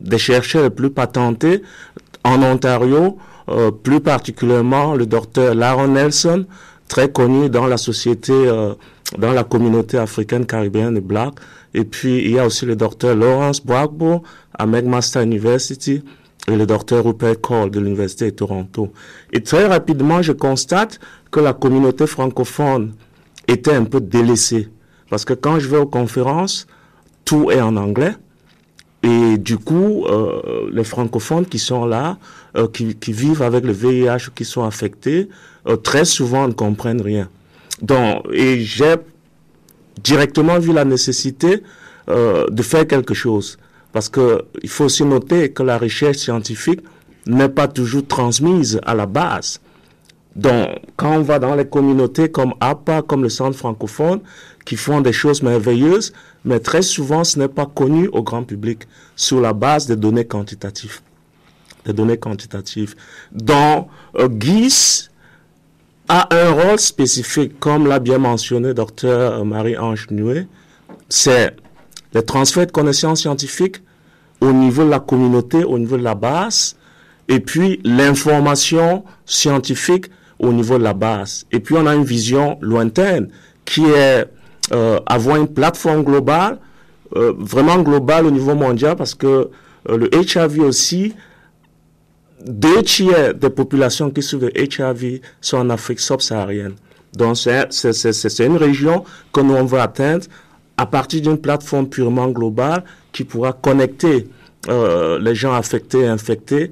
des 0.00 0.18
chercheurs 0.18 0.64
les 0.64 0.70
plus 0.70 0.90
patentés 0.90 1.62
en 2.24 2.42
Ontario, 2.42 3.16
plus 3.82 4.00
particulièrement 4.00 4.94
le 4.94 5.06
docteur 5.06 5.54
Laron 5.54 5.88
Nelson, 5.88 6.44
très 6.88 7.10
connu 7.10 7.48
dans 7.48 7.66
la 7.66 7.78
société, 7.78 8.34
dans 9.16 9.32
la 9.32 9.44
communauté 9.44 9.96
africaine, 9.96 10.44
caribéenne 10.44 10.96
et 10.96 11.00
black. 11.00 11.34
Et 11.74 11.84
puis, 11.84 12.18
il 12.24 12.32
y 12.32 12.38
a 12.38 12.46
aussi 12.46 12.66
le 12.66 12.76
docteur 12.76 13.14
Lawrence 13.16 13.64
Bragbo 13.64 14.22
à 14.58 14.66
McMaster 14.66 15.22
University 15.22 16.02
et 16.46 16.56
le 16.56 16.66
docteur 16.66 17.04
Rupert 17.04 17.40
Cole 17.40 17.70
de 17.70 17.80
l'Université 17.80 18.26
de 18.26 18.36
Toronto. 18.36 18.92
Et 19.32 19.42
très 19.42 19.66
rapidement, 19.66 20.22
je 20.22 20.32
constate 20.32 20.98
que 21.30 21.40
la 21.40 21.52
communauté 21.52 22.06
francophone 22.06 22.92
était 23.46 23.74
un 23.74 23.84
peu 23.84 24.00
délaissée. 24.00 24.68
Parce 25.10 25.24
que 25.24 25.34
quand 25.34 25.58
je 25.58 25.68
vais 25.68 25.78
aux 25.78 25.86
conférences, 25.86 26.66
tout 27.24 27.50
est 27.50 27.60
en 27.60 27.76
anglais. 27.76 28.14
Et 29.02 29.38
du 29.38 29.58
coup, 29.58 30.06
euh, 30.06 30.68
les 30.72 30.84
francophones 30.84 31.46
qui 31.46 31.58
sont 31.58 31.86
là, 31.86 32.18
euh, 32.56 32.66
qui, 32.66 32.96
qui, 32.96 33.12
vivent 33.12 33.42
avec 33.42 33.64
le 33.64 33.72
VIH 33.72 34.30
qui 34.34 34.44
sont 34.44 34.64
affectés, 34.64 35.28
euh, 35.68 35.76
très 35.76 36.04
souvent 36.04 36.48
ne 36.48 36.52
comprennent 36.52 37.00
rien. 37.00 37.28
Donc, 37.82 38.26
et 38.32 38.60
j'ai 38.60 38.96
directement 40.02 40.58
vu 40.58 40.72
la 40.72 40.84
nécessité 40.84 41.62
de 42.06 42.62
faire 42.62 42.86
quelque 42.86 43.14
chose. 43.14 43.58
Parce 43.92 44.08
que 44.08 44.44
il 44.62 44.68
faut 44.68 44.84
aussi 44.84 45.04
noter 45.04 45.52
que 45.52 45.62
la 45.62 45.78
recherche 45.78 46.18
scientifique 46.18 46.80
n'est 47.26 47.48
pas 47.48 47.68
toujours 47.68 48.06
transmise 48.06 48.80
à 48.84 48.94
la 48.94 49.06
base. 49.06 49.60
Donc, 50.34 50.68
quand 50.96 51.16
on 51.16 51.22
va 51.22 51.38
dans 51.38 51.54
les 51.54 51.66
communautés 51.66 52.30
comme 52.30 52.54
APA, 52.60 53.02
comme 53.02 53.22
le 53.22 53.28
Centre 53.28 53.56
francophone, 53.56 54.20
qui 54.64 54.76
font 54.76 55.00
des 55.00 55.12
choses 55.12 55.42
merveilleuses, 55.42 56.12
mais 56.44 56.60
très 56.60 56.82
souvent, 56.82 57.24
ce 57.24 57.38
n'est 57.38 57.48
pas 57.48 57.66
connu 57.66 58.08
au 58.12 58.22
grand 58.22 58.44
public 58.44 58.86
sur 59.16 59.40
la 59.40 59.52
base 59.52 59.86
des 59.86 59.96
données 59.96 60.26
quantitatives. 60.26 61.00
Des 61.84 61.92
données 61.92 62.18
quantitatives. 62.18 62.94
Donc, 63.32 63.88
euh, 64.16 64.28
GIS 64.38 65.08
a 66.08 66.28
un 66.34 66.52
rôle 66.52 66.78
spécifique, 66.78 67.60
comme 67.60 67.86
l'a 67.86 67.98
bien 67.98 68.18
mentionné 68.18 68.72
docteur 68.74 69.44
Marie-Ange 69.44 70.06
Nuet, 70.10 70.46
c'est 71.08 71.54
le 72.14 72.22
transfert 72.22 72.66
de 72.66 72.72
connaissances 72.72 73.20
scientifiques 73.20 73.82
au 74.40 74.52
niveau 74.52 74.84
de 74.84 74.90
la 74.90 75.00
communauté, 75.00 75.64
au 75.64 75.78
niveau 75.78 75.96
de 75.96 76.02
la 76.02 76.14
base, 76.14 76.76
et 77.28 77.40
puis 77.40 77.80
l'information 77.84 79.04
scientifique 79.26 80.06
au 80.38 80.52
niveau 80.52 80.78
de 80.78 80.84
la 80.84 80.94
base. 80.94 81.44
Et 81.52 81.60
puis 81.60 81.74
on 81.76 81.86
a 81.86 81.94
une 81.94 82.04
vision 82.04 82.58
lointaine 82.62 83.28
qui 83.64 83.84
est 83.84 84.26
euh, 84.72 85.00
avoir 85.06 85.36
une 85.36 85.48
plateforme 85.48 86.04
globale, 86.04 86.58
euh, 87.16 87.34
vraiment 87.38 87.78
globale 87.78 88.26
au 88.26 88.30
niveau 88.30 88.54
mondial, 88.54 88.96
parce 88.96 89.14
que 89.14 89.50
euh, 89.88 89.96
le 89.96 90.08
HIV 90.14 90.60
aussi, 90.60 91.14
deux 92.44 92.82
tiers 92.82 93.34
des 93.34 93.50
populations 93.50 94.10
qui 94.10 94.22
souffrent 94.22 94.46
de 94.46 94.52
HIV 94.54 95.20
sont 95.40 95.58
en 95.58 95.70
Afrique 95.70 96.00
subsaharienne. 96.00 96.74
Donc 97.14 97.36
c'est 97.36 98.46
une 98.46 98.56
région 98.56 99.04
que 99.32 99.40
nous 99.40 99.54
on 99.54 99.64
veut 99.64 99.80
atteindre 99.80 100.24
à 100.76 100.86
partir 100.86 101.22
d'une 101.22 101.38
plateforme 101.38 101.88
purement 101.88 102.28
globale 102.28 102.84
qui 103.12 103.24
pourra 103.24 103.52
connecter 103.52 104.28
euh, 104.68 105.18
les 105.18 105.34
gens 105.34 105.54
affectés 105.54 106.00
et 106.00 106.06
infectés 106.06 106.70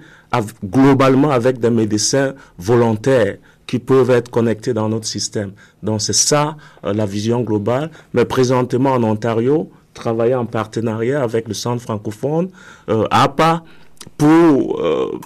globalement 0.64 1.30
avec 1.30 1.58
des 1.58 1.70
médecins 1.70 2.34
volontaires 2.58 3.36
qui 3.66 3.78
peuvent 3.78 4.10
être 4.10 4.30
connectés 4.30 4.74
dans 4.74 4.88
notre 4.88 5.06
système. 5.06 5.52
Donc 5.82 6.00
c'est 6.00 6.12
ça 6.12 6.56
euh, 6.84 6.92
la 6.92 7.06
vision 7.06 7.40
globale. 7.40 7.90
Mais 8.12 8.24
présentement 8.24 8.92
en 8.92 9.02
Ontario, 9.02 9.70
travailler 9.94 10.34
en 10.34 10.46
partenariat 10.46 11.22
avec 11.22 11.48
le 11.48 11.54
Centre 11.54 11.82
francophone, 11.82 12.50
euh, 12.88 13.06
APA, 13.10 13.64
pour, 14.16 14.80
euh, 14.80 15.18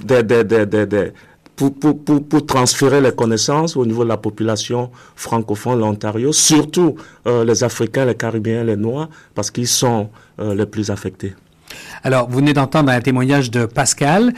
pour, 1.57 1.75
pour, 1.75 2.05
pour, 2.05 2.25
pour, 2.25 2.47
transférer 2.47 3.01
les 3.01 3.13
connaissances 3.13 3.77
au 3.77 3.85
niveau 3.85 4.05
de 4.05 4.09
la 4.09 4.17
population 4.17 4.91
francophone 5.15 5.77
de 5.77 5.81
l'Ontario, 5.81 6.33
surtout 6.33 6.97
euh, 7.27 7.45
les 7.45 7.63
Africains, 7.63 8.05
les 8.05 8.15
Caribéens, 8.15 8.65
les 8.65 8.77
Noirs, 8.77 9.09
parce 9.35 9.51
qu'ils 9.51 9.69
sont 9.69 10.09
euh, 10.41 10.55
les 10.55 10.67
plus 10.67 10.91
affectés. 10.91 11.35
Alors, 12.03 12.29
vous 12.29 12.39
venez 12.39 12.53
d'entendre 12.53 12.91
un 12.91 13.01
témoignage 13.01 13.51
de 13.51 13.65
Pascal, 13.65 14.33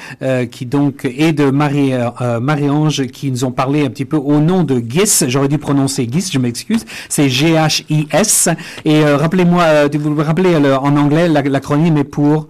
qui 0.50 0.66
donc 0.66 1.06
et 1.06 1.32
de 1.32 1.48
Marie 1.50 1.92
Marie-Ange, 2.40 3.06
qui 3.06 3.30
nous 3.30 3.44
ont 3.44 3.52
parlé 3.52 3.86
un 3.86 3.88
petit 3.88 4.04
peu 4.04 4.18
au 4.18 4.38
nom 4.38 4.64
de 4.64 4.78
GIS. 4.78 5.24
J'aurais 5.28 5.48
dû 5.48 5.56
prononcer 5.56 6.06
GIS, 6.10 6.30
je 6.30 6.38
m'excuse. 6.38 6.84
C'est 7.08 7.30
G-H-I-S. 7.30 8.48
Et 8.84 9.02
euh, 9.02 9.16
rappelez-moi, 9.16 9.62
euh, 9.62 9.88
vous 9.94 10.14
vous 10.14 10.22
rappelez 10.22 10.54
en 10.56 10.96
anglais 10.96 11.28
l'acronyme 11.28 11.96
est 11.96 12.04
pour 12.04 12.48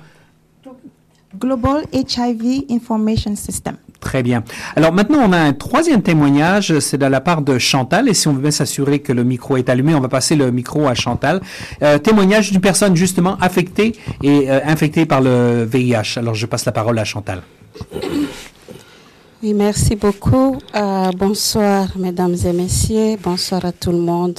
Global 1.38 1.84
HIV 1.92 2.64
Information 2.70 3.36
System. 3.36 3.76
Très 4.00 4.22
bien. 4.22 4.42
Alors 4.74 4.92
maintenant, 4.92 5.20
on 5.24 5.32
a 5.32 5.38
un 5.38 5.52
troisième 5.52 6.02
témoignage, 6.02 6.78
c'est 6.80 6.98
de 6.98 7.06
la 7.06 7.20
part 7.20 7.42
de 7.42 7.58
Chantal, 7.58 8.08
et 8.08 8.14
si 8.14 8.26
on 8.26 8.32
veut 8.32 8.42
bien 8.42 8.50
s'assurer 8.50 8.98
que 8.98 9.12
le 9.12 9.22
micro 9.22 9.56
est 9.56 9.68
allumé, 9.68 9.94
on 9.94 10.00
va 10.00 10.08
passer 10.08 10.34
le 10.34 10.50
micro 10.50 10.88
à 10.88 10.94
Chantal. 10.94 11.40
Euh, 11.82 11.98
témoignage 11.98 12.50
d'une 12.50 12.60
personne 12.60 12.96
justement 12.96 13.36
affectée 13.40 13.94
et 14.22 14.50
euh, 14.50 14.60
infectée 14.64 15.06
par 15.06 15.20
le 15.20 15.64
VIH. 15.64 16.16
Alors 16.18 16.34
je 16.34 16.46
passe 16.46 16.64
la 16.64 16.72
parole 16.72 16.98
à 16.98 17.04
Chantal. 17.04 17.42
Oui, 19.42 19.54
merci 19.54 19.96
beaucoup. 19.96 20.58
Euh, 20.74 21.10
bonsoir, 21.16 21.88
mesdames 21.96 22.36
et 22.44 22.52
messieurs. 22.52 23.16
Bonsoir 23.22 23.64
à 23.64 23.72
tout 23.72 23.90
le 23.90 23.98
monde 23.98 24.38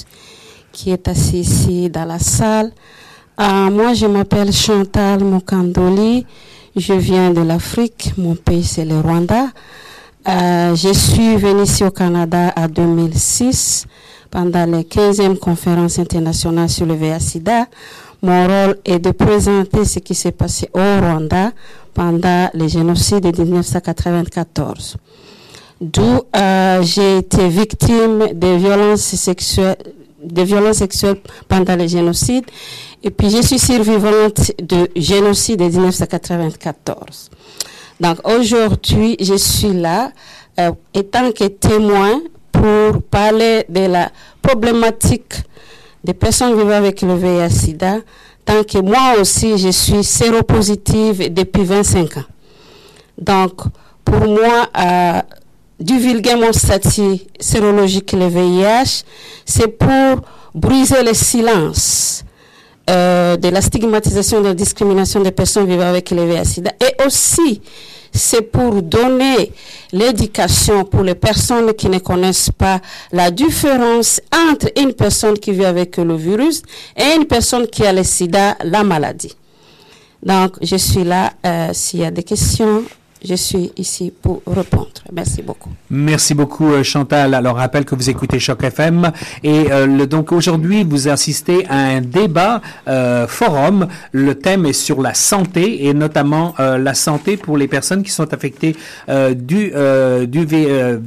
qui 0.71 0.91
est 0.91 1.07
assis 1.07 1.39
ici 1.39 1.89
dans 1.89 2.05
la 2.05 2.19
salle. 2.19 2.71
Euh, 3.39 3.69
moi, 3.69 3.93
je 3.93 4.05
m'appelle 4.05 4.51
Chantal 4.51 5.23
Mokandoli. 5.23 6.25
Je 6.75 6.93
viens 6.93 7.29
de 7.29 7.41
l'Afrique. 7.41 8.13
Mon 8.17 8.33
pays, 8.33 8.63
c'est 8.63 8.83
le 8.85 8.99
Rwanda. 8.99 9.45
Euh, 10.27 10.75
je 10.75 10.91
suis 10.91 11.35
venue 11.37 11.63
ici 11.63 11.83
au 11.83 11.91
Canada 11.91 12.51
en 12.57 12.67
2006 12.67 13.85
pendant 14.31 14.65
les 14.65 14.81
15e 14.81 15.37
conférences 15.37 15.99
internationales 15.99 16.69
sur 16.69 16.87
le 16.87 16.95
VIH-Sida. 16.95 17.67
Mon 18.23 18.47
rôle 18.47 18.77
est 18.85 18.97
de 18.97 19.11
présenter 19.11 19.85
ce 19.85 19.99
qui 19.99 20.15
s'est 20.15 20.31
passé 20.31 20.67
au 20.73 20.79
Rwanda 20.79 21.51
pendant 21.93 22.49
le 22.55 22.67
génocide 22.67 23.31
de 23.31 23.43
1994. 23.43 24.97
D'où 25.79 26.21
euh, 26.35 26.81
j'ai 26.81 27.17
été 27.19 27.49
victime 27.49 28.29
de 28.33 28.55
violences 28.55 29.01
sexuelles, 29.15 29.77
de 30.23 30.41
violences 30.41 30.77
sexuelles 30.77 31.17
pendant 31.47 31.75
le 31.75 31.85
génocide. 31.85 32.45
Et 33.03 33.11
puis 33.11 33.29
je 33.29 33.41
suis 33.41 33.59
survivante 33.59 34.51
de 34.61 34.89
génocide 34.95 35.59
de 35.59 35.65
1994. 35.65 37.29
Donc 37.99 38.17
aujourd'hui, 38.23 39.17
je 39.19 39.35
suis 39.35 39.73
là 39.73 40.11
euh, 40.59 40.71
étant 40.93 41.31
que 41.31 41.45
témoin 41.45 42.21
pour 42.51 43.01
parler 43.03 43.65
de 43.67 43.87
la 43.87 44.09
problématique 44.41 45.33
des 46.03 46.13
personnes 46.13 46.55
vivant 46.55 46.71
avec 46.77 47.01
le 47.01 47.15
VIH-Sida, 47.15 47.97
tant 48.45 48.63
que 48.63 48.77
moi 48.79 49.19
aussi, 49.19 49.57
je 49.57 49.69
suis 49.69 50.03
séropositive 50.03 51.33
depuis 51.33 51.63
25 51.63 52.17
ans. 52.17 52.23
Donc, 53.17 53.61
pour 54.03 54.19
moi, 54.27 54.67
euh, 54.77 55.21
divulguer 55.79 56.35
mon 56.35 56.51
statut 56.53 57.19
sérologique 57.39 58.13
le 58.13 58.27
VIH, 58.27 59.03
c'est 59.45 59.67
pour 59.67 60.21
briser 60.53 61.03
le 61.03 61.13
silence 61.13 62.23
euh, 62.89 63.37
de 63.37 63.49
la 63.49 63.61
stigmatisation, 63.61 64.41
de 64.41 64.47
la 64.47 64.53
discrimination 64.53 65.21
des 65.21 65.31
personnes 65.31 65.67
vivant 65.67 65.87
avec 65.87 66.11
le 66.11 66.25
VIH-Sida 66.25 66.71
et 66.81 67.05
aussi 67.05 67.61
c'est 68.13 68.43
pour 68.43 68.81
donner 68.83 69.51
l'éducation 69.91 70.85
pour 70.85 71.01
les 71.03 71.15
personnes 71.15 71.73
qui 71.73 71.89
ne 71.89 71.97
connaissent 71.99 72.51
pas 72.51 72.79
la 73.11 73.31
différence 73.31 74.21
entre 74.49 74.67
une 74.79 74.93
personne 74.93 75.37
qui 75.39 75.51
vit 75.51 75.65
avec 75.65 75.97
le 75.97 76.15
virus 76.15 76.61
et 76.95 77.15
une 77.15 77.25
personne 77.25 77.67
qui 77.67 77.85
a 77.85 77.91
le 77.91 78.03
sida, 78.03 78.55
la 78.63 78.83
maladie. 78.83 79.35
Donc, 80.21 80.53
je 80.61 80.75
suis 80.77 81.03
là. 81.03 81.33
Euh, 81.45 81.69
S'il 81.73 82.01
y 82.01 82.05
a 82.05 82.11
des 82.11 82.23
questions, 82.23 82.83
je 83.23 83.35
suis 83.35 83.71
ici 83.77 84.11
pour 84.21 84.41
répondre. 84.47 84.91
Merci 85.11 85.41
beaucoup. 85.41 85.69
Merci 85.89 86.33
beaucoup, 86.33 86.71
euh, 86.71 86.83
Chantal. 86.83 87.33
Alors, 87.33 87.55
rappelle 87.55 87.85
que 87.85 87.95
vous 87.95 88.09
écoutez 88.09 88.39
Choc 88.39 88.63
FM. 88.63 89.11
Et 89.43 89.71
euh, 89.71 89.85
le, 89.85 90.07
donc, 90.07 90.31
aujourd'hui, 90.31 90.83
vous 90.83 91.07
assistez 91.07 91.65
à 91.67 91.77
un 91.77 92.01
débat 92.01 92.61
euh, 92.87 93.27
forum. 93.27 93.87
Le 94.11 94.35
thème 94.35 94.65
est 94.65 94.73
sur 94.73 95.01
la 95.01 95.13
santé 95.13 95.85
et 95.87 95.93
notamment 95.93 96.53
euh, 96.59 96.77
la 96.77 96.93
santé 96.93 97.37
pour 97.37 97.57
les 97.57 97.67
personnes 97.67 98.03
qui 98.03 98.11
sont 98.11 98.33
affectées 98.33 98.75
euh, 99.09 99.33
du, 99.33 99.71
du 100.27 100.45
v, 100.45 100.99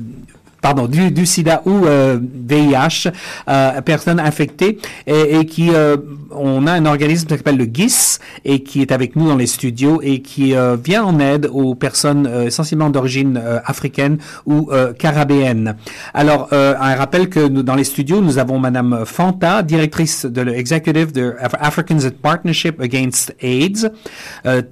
pardon, 0.67 0.89
du, 0.89 1.13
du 1.13 1.27
sida 1.27 1.63
ou 1.65 1.87
euh, 1.87 2.19
VIH, 2.21 3.09
euh, 3.49 3.81
personnes 3.83 4.19
infectées, 4.19 4.79
et, 5.07 5.37
et 5.39 5.47
qui, 5.47 5.71
euh, 5.73 5.97
on 6.33 6.67
a 6.67 6.73
un 6.73 6.87
organisme 6.87 7.29
qui 7.29 7.37
s'appelle 7.37 7.57
le 7.57 7.69
GIS, 7.73 8.19
et 8.45 8.65
qui 8.65 8.83
est 8.83 8.91
avec 8.91 9.15
nous 9.15 9.29
dans 9.29 9.37
les 9.37 9.47
studios, 9.47 10.01
et 10.03 10.23
qui 10.23 10.57
euh, 10.57 10.77
vient 10.83 11.05
en 11.05 11.21
aide 11.21 11.49
aux 11.53 11.77
personnes 11.77 12.27
euh, 12.27 12.47
essentiellement 12.47 12.91
d'origine 12.91 13.41
euh, 13.41 13.61
africaine 13.65 14.19
ou 14.45 14.69
carabéenne. 14.99 15.77
Alors, 16.15 16.49
un 16.53 16.95
rappel 16.97 17.29
que 17.29 17.47
nous, 17.49 17.63
dans 17.63 17.75
les 17.77 17.85
studios, 17.85 18.21
nous 18.21 18.39
avons 18.39 18.59
Madame 18.59 19.05
Fanta, 19.05 19.63
directrice 19.63 20.25
de 20.27 20.41
l'executive 20.43 21.13
de 21.13 21.35
Af- 21.41 21.57
Africans 21.61 22.05
at 22.05 22.15
Partnership 22.23 22.81
Against 22.81 23.35
AIDS, 23.41 23.91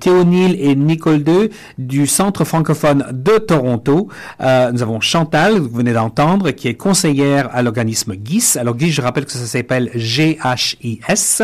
Théonil 0.01 0.57
et 0.59 0.75
Nicole 0.75 1.23
II 1.27 1.51
du 1.79 2.07
Centre 2.07 2.45
francophone 2.45 3.05
de 3.13 3.39
Toronto. 3.39 4.09
Nous 4.41 4.83
avons 4.83 5.01
Chantal, 5.01 5.61
d'entendre, 5.93 6.51
qui 6.51 6.69
est 6.69 6.75
conseillère 6.75 7.49
à 7.53 7.63
l'organisme 7.63 8.15
GIS. 8.23 8.57
Alors 8.59 8.79
GIS, 8.79 8.91
je 8.91 9.03
rappelle 9.03 9.25
que 9.25 9.33
ça 9.33 9.45
s'appelle 9.45 9.91
G-H-I-S. 9.95 11.43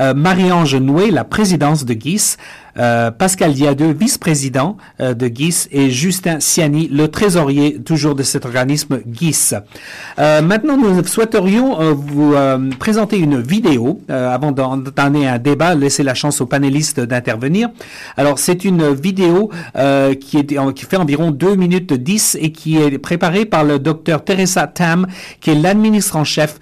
Euh, 0.00 0.14
Marie-Ange 0.14 0.76
Noué, 0.76 1.10
la 1.10 1.24
présidence 1.24 1.84
de 1.84 1.94
GIS. 1.94 2.36
Euh, 2.78 3.10
Pascal 3.10 3.52
Diadeux, 3.52 3.92
vice-président 3.92 4.76
euh, 5.00 5.14
de 5.14 5.26
GIS, 5.26 5.68
et 5.72 5.90
Justin 5.90 6.40
Siani, 6.40 6.88
le 6.88 7.08
trésorier 7.08 7.80
toujours 7.82 8.14
de 8.14 8.22
cet 8.22 8.44
organisme 8.44 9.00
GIS. 9.06 9.54
Euh, 10.18 10.42
maintenant, 10.42 10.76
nous 10.76 11.04
souhaiterions 11.04 11.80
euh, 11.80 11.92
vous 11.92 12.34
euh, 12.34 12.70
présenter 12.78 13.18
une 13.18 13.40
vidéo 13.40 14.00
avant 14.08 14.52
d'entamer 14.52 15.26
un 15.26 15.38
débat, 15.38 15.74
laisser 15.74 16.02
la 16.02 16.14
chance 16.14 16.40
aux 16.40 16.46
panélistes 16.46 17.00
d'intervenir. 17.00 17.70
Alors, 18.16 18.38
c'est 18.38 18.64
une 18.64 18.92
vidéo 18.92 19.50
qui, 20.20 20.38
est, 20.38 20.74
qui 20.74 20.84
fait 20.84 20.96
environ 20.96 21.30
2 21.30 21.56
minutes 21.56 21.92
10 21.92 22.38
et 22.40 22.52
qui 22.52 22.76
est 22.78 22.98
préparée 22.98 23.44
par 23.44 23.64
le 23.64 23.78
docteur 23.78 24.24
Teresa 24.24 24.66
Tam, 24.66 25.06
qui 25.40 25.50
est 25.50 25.54
l'administratrice 25.54 26.12
en 26.14 26.24
chef, 26.24 26.58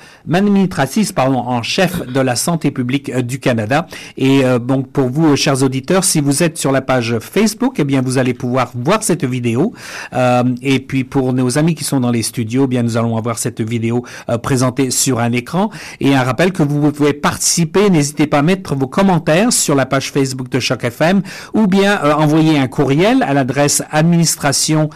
pardon, 1.15 1.39
en 1.39 1.63
chef 1.63 2.07
de 2.07 2.21
la 2.21 2.37
santé 2.37 2.71
publique 2.71 3.15
du 3.19 3.39
Canada. 3.41 3.87
Et 4.17 4.43
donc, 4.61 4.89
pour 4.89 5.09
vous, 5.09 5.37
chers 5.37 5.63
auditeurs, 5.63 6.00
si 6.05 6.21
vous 6.21 6.43
êtes 6.43 6.59
sur 6.59 6.73
la 6.73 6.81
page 6.81 7.19
Facebook, 7.19 7.77
eh 7.79 7.85
bien, 7.85 8.03
vous 8.03 8.19
allez 8.19 8.35
pouvoir 8.35 8.73
voir 8.75 9.03
cette 9.03 9.25
vidéo. 9.25 9.73
Euh, 10.13 10.45
et 10.63 10.81
puis, 10.81 11.05
pour 11.05 11.33
nos 11.33 11.59
amis 11.59 11.75
qui 11.75 11.85
sont 11.85 12.01
dans 12.01 12.11
les 12.11 12.23
studios, 12.23 12.65
eh 12.65 12.69
bien, 12.69 12.83
nous 12.83 12.97
allons 12.97 13.17
avoir 13.17 13.39
cette 13.39 13.61
vidéo 13.61 14.05
euh, 14.29 14.39
présentée 14.39 14.91
sur 14.91 15.21
un 15.21 15.33
écran. 15.33 15.71
Et 16.01 16.15
un 16.15 16.23
rappel 16.23 16.53
que 16.53 16.63
vous 16.63 16.93
pouvez 16.93 17.13
participer. 17.13 17.91
N'hésitez 17.91 18.27
pas 18.27 18.39
à 18.39 18.43
mettre 18.43 18.75
vos 18.75 18.87
commentaires 18.87 19.53
sur 19.53 19.75
la 19.75 19.87
page 19.87 20.11
Facebook 20.11 20.49
de 20.49 20.61
Choc 20.61 20.85
FM 20.85 21.23
ou 21.55 21.67
bien 21.67 22.01
euh, 22.05 22.13
envoyer 22.15 22.59
un 22.59 22.67
courriel 22.69 23.23
à 23.23 23.35
l'adresse 23.35 23.83
administration 23.91 24.91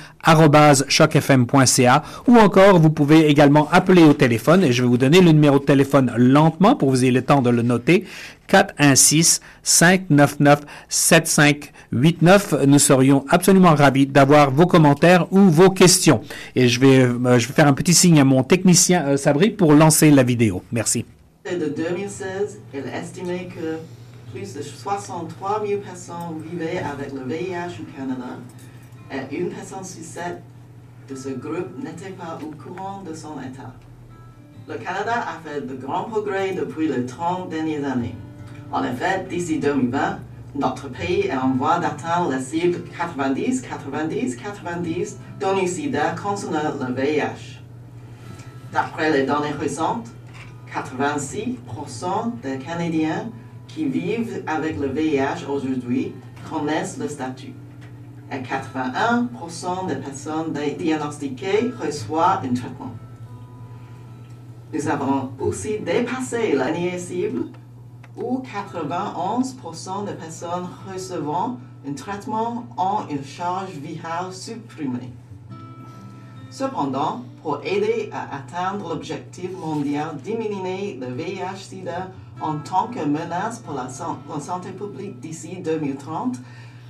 chocfm.ca 0.89 2.03
ou 2.27 2.37
encore 2.37 2.79
vous 2.79 2.91
pouvez 2.91 3.29
également 3.29 3.69
appeler 3.71 4.03
au 4.03 4.15
téléphone 4.15 4.65
et 4.65 4.73
je 4.73 4.83
vais 4.83 4.89
vous 4.89 4.99
donner 4.99 5.21
le 5.21 5.33
numéro 5.33 5.59
de 5.59 5.65
téléphone 5.65 6.13
lentement 6.17 6.77
pour 6.77 6.89
que 6.89 6.95
vous 6.95 7.05
ayez 7.05 7.13
le 7.13 7.23
temps 7.23 7.43
de 7.43 7.51
le 7.51 7.63
noter 7.63 8.05
416 8.47 9.41
599 9.63 10.61
7589 10.89 12.55
nous 12.67 12.79
serions 12.79 13.25
absolument 13.29 13.75
ravis 13.75 14.07
d'avoir 14.07 14.51
vos 14.51 14.67
commentaires 14.67 15.27
ou 15.33 15.41
vos 15.41 15.71
questions. 15.71 16.21
Et 16.55 16.69
je 16.69 16.81
vais 16.81 17.01
euh, 17.01 17.39
je 17.39 17.49
vais 17.49 17.55
faire 17.55 17.67
un 17.67 17.73
petit 17.73 17.95
signe 17.95 18.21
à 18.21 18.25
mon 18.25 18.43
technicien 18.43 19.07
euh, 19.07 19.17
Sabri 19.17 19.51
pour 19.51 19.73
lancer 19.73 20.11
la 20.11 20.23
vidéo. 20.23 20.63
Merci. 20.73 21.05
De 21.45 21.67
2016, 21.67 22.61
il 22.73 22.85
estimait 22.87 23.49
que 23.49 23.79
plus 24.33 24.55
de 24.55 24.63
63 24.63 25.63
000 25.67 25.81
personnes 25.81 26.43
vivaient 26.51 26.79
avec 26.79 27.13
le 27.13 27.23
VIH 27.23 27.81
au 27.81 27.97
Canada. 27.97 28.39
Et 29.13 29.37
une 29.37 29.51
personne 29.51 29.85
sur 29.85 30.03
sept 30.03 30.43
de 31.09 31.15
ce 31.15 31.29
groupe 31.29 31.77
n'était 31.79 32.11
pas 32.11 32.39
au 32.43 32.51
courant 32.57 33.03
de 33.03 33.15
son 33.15 33.39
état. 33.41 33.75
Le 34.67 34.77
Canada 34.77 35.13
a 35.17 35.47
fait 35.47 35.61
de 35.61 35.75
grands 35.75 36.05
progrès 36.05 36.55
depuis 36.55 36.89
les 36.89 37.05
30 37.05 37.51
dernières 37.51 37.85
années. 37.85 38.15
En 38.75 38.83
effet, 38.83 39.25
d'ici 39.31 39.61
2020, 39.61 40.19
notre 40.57 40.89
pays 40.89 41.29
est 41.29 41.37
en 41.37 41.53
voie 41.53 41.79
d'atteindre 41.79 42.31
la 42.31 42.41
cible 42.41 42.79
90-90-90 42.99 45.15
d'ONU-SIDA 45.39 46.17
concernant 46.21 46.73
le 46.81 46.93
VIH. 46.93 47.61
D'après 48.73 49.13
les 49.13 49.27
données 49.27 49.53
récentes, 49.53 50.09
86% 50.75 52.41
des 52.43 52.59
Canadiens 52.59 53.31
qui 53.69 53.85
vivent 53.85 54.43
avec 54.49 54.77
le 54.81 54.89
VIH 54.89 55.47
aujourd'hui 55.49 56.13
connaissent 56.51 56.99
le 56.99 57.07
statut. 57.07 57.53
Et 58.33 58.39
81% 58.39 59.87
des 59.87 59.95
personnes 59.95 60.53
diagnostiquées 60.77 61.71
reçoivent 61.81 62.45
un 62.45 62.55
traitement. 62.55 62.91
Nous 64.73 64.89
avons 64.89 65.31
aussi 65.39 65.79
dépassé 65.79 66.57
l'année 66.57 66.99
cible 66.99 67.45
où 68.17 68.43
91% 68.43 70.07
des 70.07 70.15
personnes 70.15 70.69
recevant 70.91 71.59
un 71.87 71.93
traitement 71.93 72.65
ont 72.79 73.07
une 73.11 73.25
charge 73.25 73.71
virale 73.73 74.33
supprimée. 74.33 75.13
Cependant, 76.51 77.23
pour 77.43 77.61
aider 77.65 78.11
à 78.13 78.37
atteindre 78.37 78.89
l'objectif 78.91 79.51
mondial 79.59 80.17
diminuer 80.17 80.99
le 81.01 81.09
VIH-Sida 81.09 82.11
en 82.41 82.59
tant 82.59 82.87
que 82.87 83.05
menace 83.05 83.59
pour 83.59 83.75
la, 83.75 83.89
santé 83.89 84.71
publique 84.71 85.21
d'ici 85.21 85.59
2030, 85.59 86.37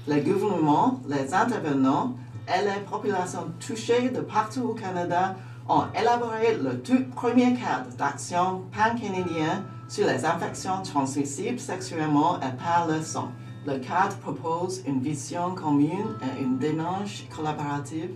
le 0.06 0.20
gouvernement, 0.20 1.00
les 1.08 1.32
intervenants 1.34 2.12
et 2.46 2.62
les 2.62 2.80
populations 2.88 3.46
touchées 3.58 4.10
de 4.10 4.20
partout 4.20 4.62
au 4.62 4.74
Canada 4.74 5.34
ont 5.68 5.84
élaboré 5.98 6.56
le 6.62 6.80
tout 6.82 7.04
premier 7.14 7.54
cadre 7.54 7.90
d'action 7.96 8.62
pan-canadien 8.70 9.64
sur 9.88 10.06
les 10.06 10.24
infections 10.24 10.82
transmissibles 10.82 11.58
sexuellement 11.58 12.38
et 12.40 12.56
par 12.56 12.86
le 12.88 13.02
sang. 13.02 13.30
Le 13.66 13.78
cadre 13.78 14.16
propose 14.18 14.82
une 14.86 15.00
vision 15.00 15.54
commune 15.54 16.16
et 16.22 16.42
une 16.42 16.58
démarche 16.58 17.26
collaborative 17.34 18.10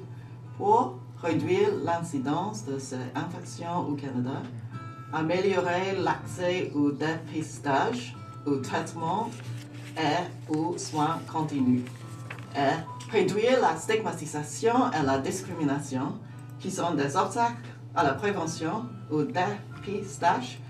pour 0.56 0.98
réduire 1.22 1.70
l'incidence 1.84 2.64
de 2.66 2.78
ces 2.78 2.98
infections 3.14 3.88
au 3.88 3.94
Canada, 3.94 4.42
améliorer 5.12 5.96
l'accès 5.98 6.70
au 6.74 6.90
dépistage, 6.90 8.14
au 8.46 8.56
traitement 8.56 9.30
et 9.96 10.52
aux 10.52 10.76
soins 10.76 11.18
continus, 11.30 11.82
et 12.54 13.10
réduire 13.10 13.60
la 13.60 13.76
stigmatisation 13.76 14.90
et 14.92 15.04
la 15.04 15.18
discrimination 15.18 16.18
qui 16.60 16.70
sont 16.70 16.94
des 16.94 17.16
obstacles 17.16 17.68
à 17.94 18.04
la 18.04 18.12
prévention, 18.12 18.84
au 19.10 19.22
dépistage 19.22 20.60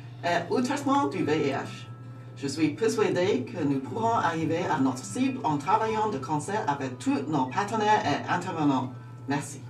au 0.50 0.60
traitement 0.60 1.06
du 1.06 1.24
VIH. 1.24 1.86
Je 2.36 2.46
suis 2.46 2.68
persuadé 2.70 3.44
que 3.44 3.62
nous 3.62 3.80
pourrons 3.80 4.14
arriver 4.14 4.60
à 4.70 4.80
notre 4.80 5.04
cible 5.04 5.40
en 5.42 5.58
travaillant 5.58 6.08
de 6.08 6.18
concert 6.18 6.64
avec 6.68 6.98
tous 6.98 7.18
nos 7.28 7.46
partenaires 7.46 8.02
et 8.04 8.30
intervenants. 8.30 8.92
Merci. 9.28 9.60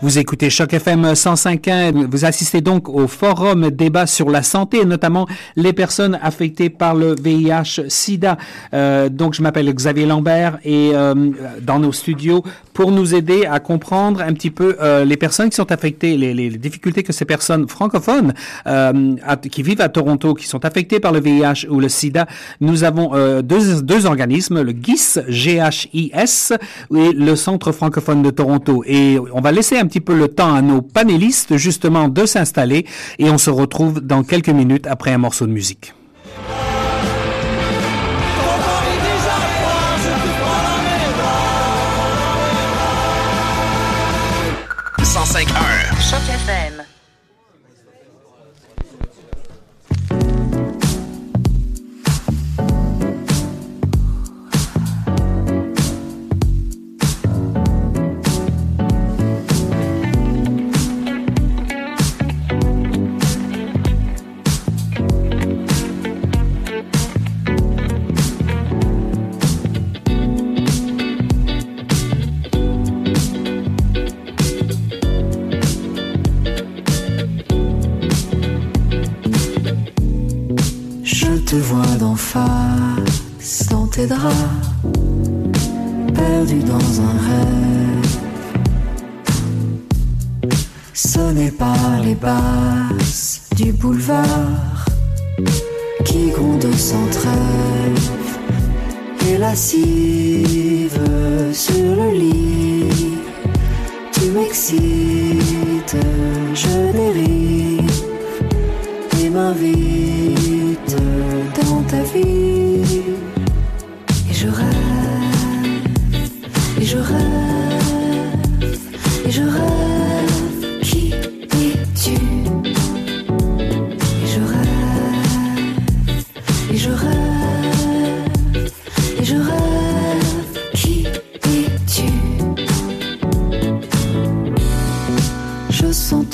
Vous 0.00 0.18
écoutez 0.18 0.50
Choc 0.50 0.74
FM 0.74 1.12
105.1. 1.12 2.06
Vous 2.10 2.24
assistez 2.24 2.60
donc 2.60 2.88
au 2.88 3.06
forum 3.06 3.70
débat 3.70 4.06
sur 4.06 4.28
la 4.28 4.42
santé, 4.42 4.80
et 4.80 4.84
notamment 4.84 5.26
les 5.54 5.72
personnes 5.72 6.18
affectées 6.20 6.68
par 6.68 6.94
le 6.94 7.14
VIH/SIDA. 7.14 8.36
Euh, 8.74 9.08
donc, 9.08 9.34
je 9.34 9.42
m'appelle 9.42 9.72
Xavier 9.72 10.04
Lambert 10.06 10.58
et 10.64 10.90
euh, 10.94 11.14
dans 11.62 11.78
nos 11.78 11.92
studios 11.92 12.42
pour 12.74 12.90
nous 12.90 13.14
aider 13.14 13.46
à 13.46 13.60
comprendre 13.60 14.20
un 14.20 14.32
petit 14.34 14.50
peu 14.50 14.76
euh, 14.82 15.04
les 15.04 15.16
personnes 15.16 15.48
qui 15.48 15.56
sont 15.56 15.70
affectées, 15.70 16.16
les, 16.16 16.34
les, 16.34 16.50
difficultés 16.50 17.04
que 17.04 17.12
ces 17.12 17.24
personnes 17.24 17.68
francophones 17.68 18.34
euh, 18.66 19.14
qui 19.50 19.62
vivent 19.62 19.80
à 19.80 19.88
Toronto, 19.88 20.34
qui 20.34 20.46
sont 20.46 20.64
affectées 20.64 20.98
par 20.98 21.12
le 21.12 21.20
VIH 21.20 21.68
ou 21.70 21.78
le 21.78 21.88
SIDA. 21.88 22.26
Nous 22.60 22.82
avons 22.82 23.14
euh, 23.14 23.42
deux, 23.42 23.80
deux 23.80 24.06
organismes, 24.06 24.60
le 24.60 24.72
GIS, 24.72 25.20
G-H-I-S, 25.28 26.52
et 26.94 27.12
le 27.12 27.36
Centre 27.36 27.70
francophone 27.70 28.22
de 28.22 28.30
Toronto. 28.30 28.82
Et 28.86 29.18
on 29.32 29.40
va 29.40 29.52
laisser 29.52 29.78
un 29.78 29.83
petit 29.86 30.00
peu 30.00 30.16
le 30.16 30.28
temps 30.28 30.54
à 30.54 30.62
nos 30.62 30.82
panélistes 30.82 31.56
justement 31.56 32.08
de 32.08 32.26
s'installer 32.26 32.86
et 33.18 33.30
on 33.30 33.38
se 33.38 33.50
retrouve 33.50 34.00
dans 34.00 34.22
quelques 34.22 34.48
minutes 34.48 34.86
après 34.86 35.12
un 35.12 35.18
morceau 35.18 35.46
de 35.46 35.52
musique. 35.52 35.94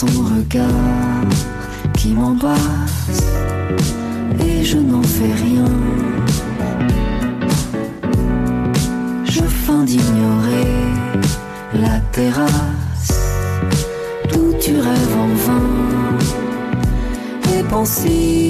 Ton 0.00 0.06
regard 0.06 1.28
qui 1.92 2.12
m'embrasse 2.14 3.22
et 4.42 4.64
je 4.64 4.78
n'en 4.78 5.02
fais 5.02 5.34
rien. 5.44 5.66
Je 9.24 9.42
feins 9.42 9.84
d'ignorer 9.84 10.72
la 11.74 11.98
terrasse 12.12 13.12
d'où 14.30 14.54
tu 14.58 14.72
rêves 14.72 15.16
en 15.26 15.32
vain 15.46 15.68
et 17.54 17.62
pensive 17.64 18.49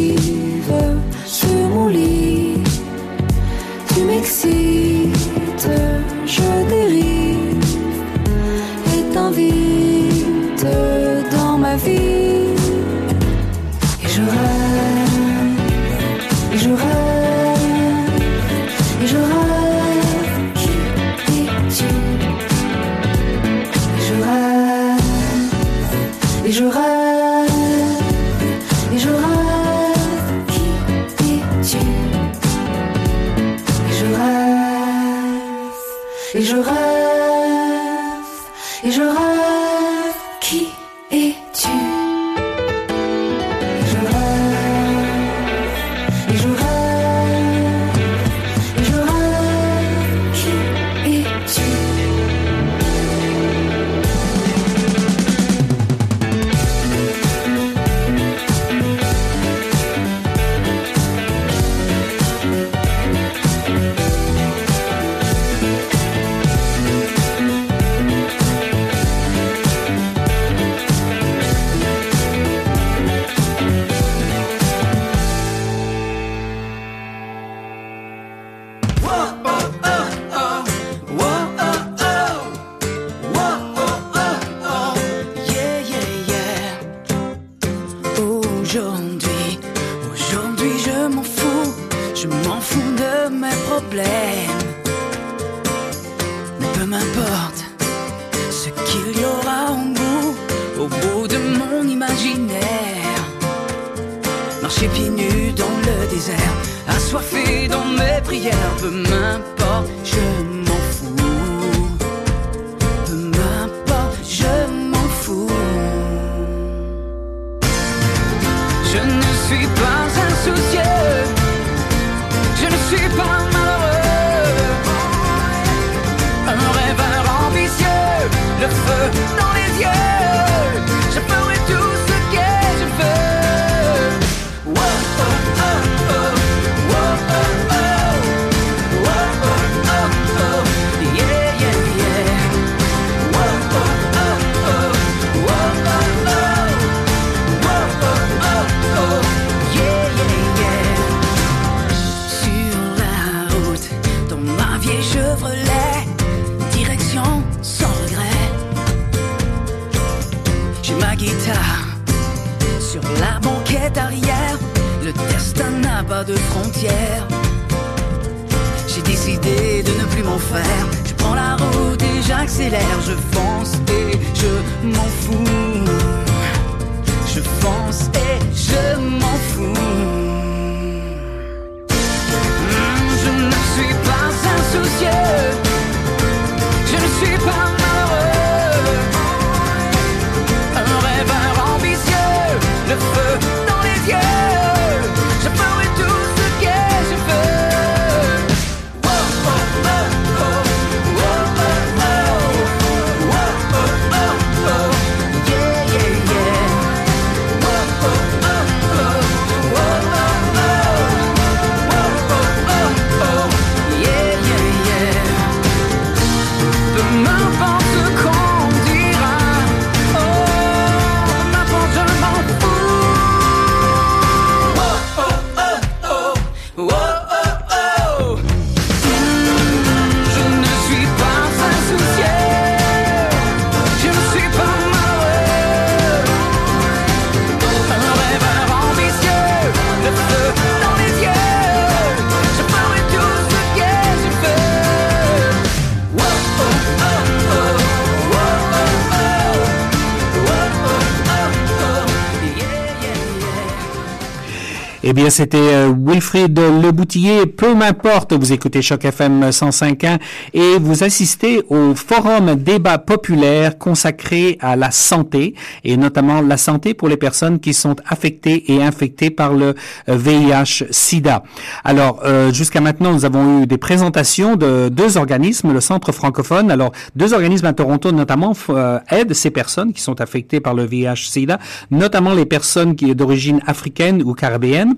bien, 255.21 255.31
c'était 255.31 255.59
euh, 255.59 255.93
Wilfrid 255.95 256.59
Leboutillier. 256.59 257.45
Peu 257.45 257.75
m'importe, 257.75 258.33
vous 258.33 258.53
écoutez 258.55 258.81
Choc 258.81 259.05
FM 259.05 259.51
105.1 259.51 260.19
et 260.55 260.79
vous 260.81 261.05
assistez 261.05 261.63
au 261.69 261.95
forum 261.95 262.55
débat 262.55 262.97
populaire 262.97 263.77
consacré 263.77 264.57
à 264.61 264.77
la 264.77 264.91
santé 264.91 265.55
et 265.85 265.99
notamment 265.99 266.41
la 266.41 266.57
santé 266.57 266.95
pour 266.95 267.09
les 267.09 267.19
personnes 267.19 267.61
qui 267.61 267.75
sont 267.75 267.97
affectées 268.07 268.73
et 268.73 268.83
infectées 268.83 269.29
par 269.29 269.53
le 269.53 269.75
euh, 270.09 270.17
VIH-Sida. 270.17 271.43
Alors, 271.85 272.21
euh, 272.25 272.51
jusqu'à 272.51 272.81
maintenant, 272.81 273.13
nous 273.13 273.27
avons 273.27 273.63
eu 273.63 273.67
des 273.67 273.79
présentations 273.79 274.57
de 274.57 274.89
deux 274.89 275.19
organismes, 275.19 275.75
le 275.75 275.81
Centre 275.81 276.13
francophone. 276.13 276.71
Alors, 276.71 276.93
deux 277.15 277.35
organismes 277.35 277.67
à 277.67 277.75
Toronto, 277.75 278.11
notamment, 278.13 278.55
euh, 278.71 278.99
aident 279.11 279.35
ces 279.35 279.51
personnes 279.51 279.93
qui 279.93 280.01
sont 280.01 280.21
affectées 280.23 280.61
par 280.61 280.73
le 280.73 280.87
VIH-Sida, 280.87 281.59
notamment 281.91 282.33
les 282.33 282.47
personnes 282.47 282.97
qui 282.97 283.15
d'origine 283.15 283.61
africaine 283.67 284.23
ou 284.23 284.33
caribéenne. 284.33 284.95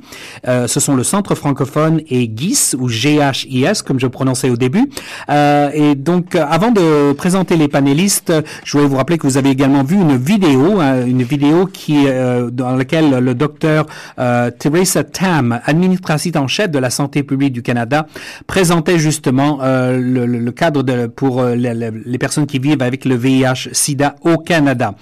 Euh, 0.49 0.67
ce 0.67 0.81
sont 0.81 0.95
le 0.97 1.05
Centre 1.05 1.35
francophone 1.35 2.01
et 2.09 2.31
GIS 2.35 2.75
ou 2.79 2.89
GHIS, 2.89 3.83
comme 3.85 3.99
je 4.01 4.07
prononçais 4.07 4.51
au 4.51 4.57
début. 4.57 4.91
Euh, 5.31 5.71
et 5.75 5.95
donc, 5.95 6.35
euh, 6.35 6.45
avant 6.49 6.71
de 6.71 7.13
présenter 7.13 7.57
les 7.57 7.69
panélistes, 7.69 8.33
je 8.65 8.73
voulais 8.77 8.89
vous 8.89 8.97
rappeler 8.97 9.19
que 9.19 9.27
vous 9.27 9.37
avez 9.37 9.51
également 9.51 9.83
vu 9.85 9.97
une 9.97 10.17
vidéo, 10.17 10.81
hein, 10.81 11.05
une 11.07 11.23
vidéo 11.23 11.67
qui 11.67 12.05
euh, 12.07 12.51
dans 12.51 12.77
laquelle 12.77 13.11
le 13.19 13.35
docteur 13.35 13.87
euh, 14.19 14.51
Teresa 14.51 15.05
Tam, 15.05 15.61
administratrice 15.65 16.37
en 16.37 16.47
chef 16.47 16.71
de 16.71 16.79
la 16.79 16.91
santé 16.91 17.23
publique 17.23 17.53
du 17.53 17.63
Canada, 17.63 18.07
présentait 18.47 18.99
justement 18.99 19.59
le, 19.63 20.27
le- 20.27 20.53
cadre 20.53 20.83
de, 20.83 21.07
pour 21.07 21.43
les, 21.45 21.73
les- 21.75 22.19
personnes 22.19 22.47
qui 22.47 22.59
vivent 22.59 22.83
avec 22.83 23.05
le 23.05 23.15
VIH/SIDA 23.17 24.17
au 24.23 24.37
Canada. 24.39 24.95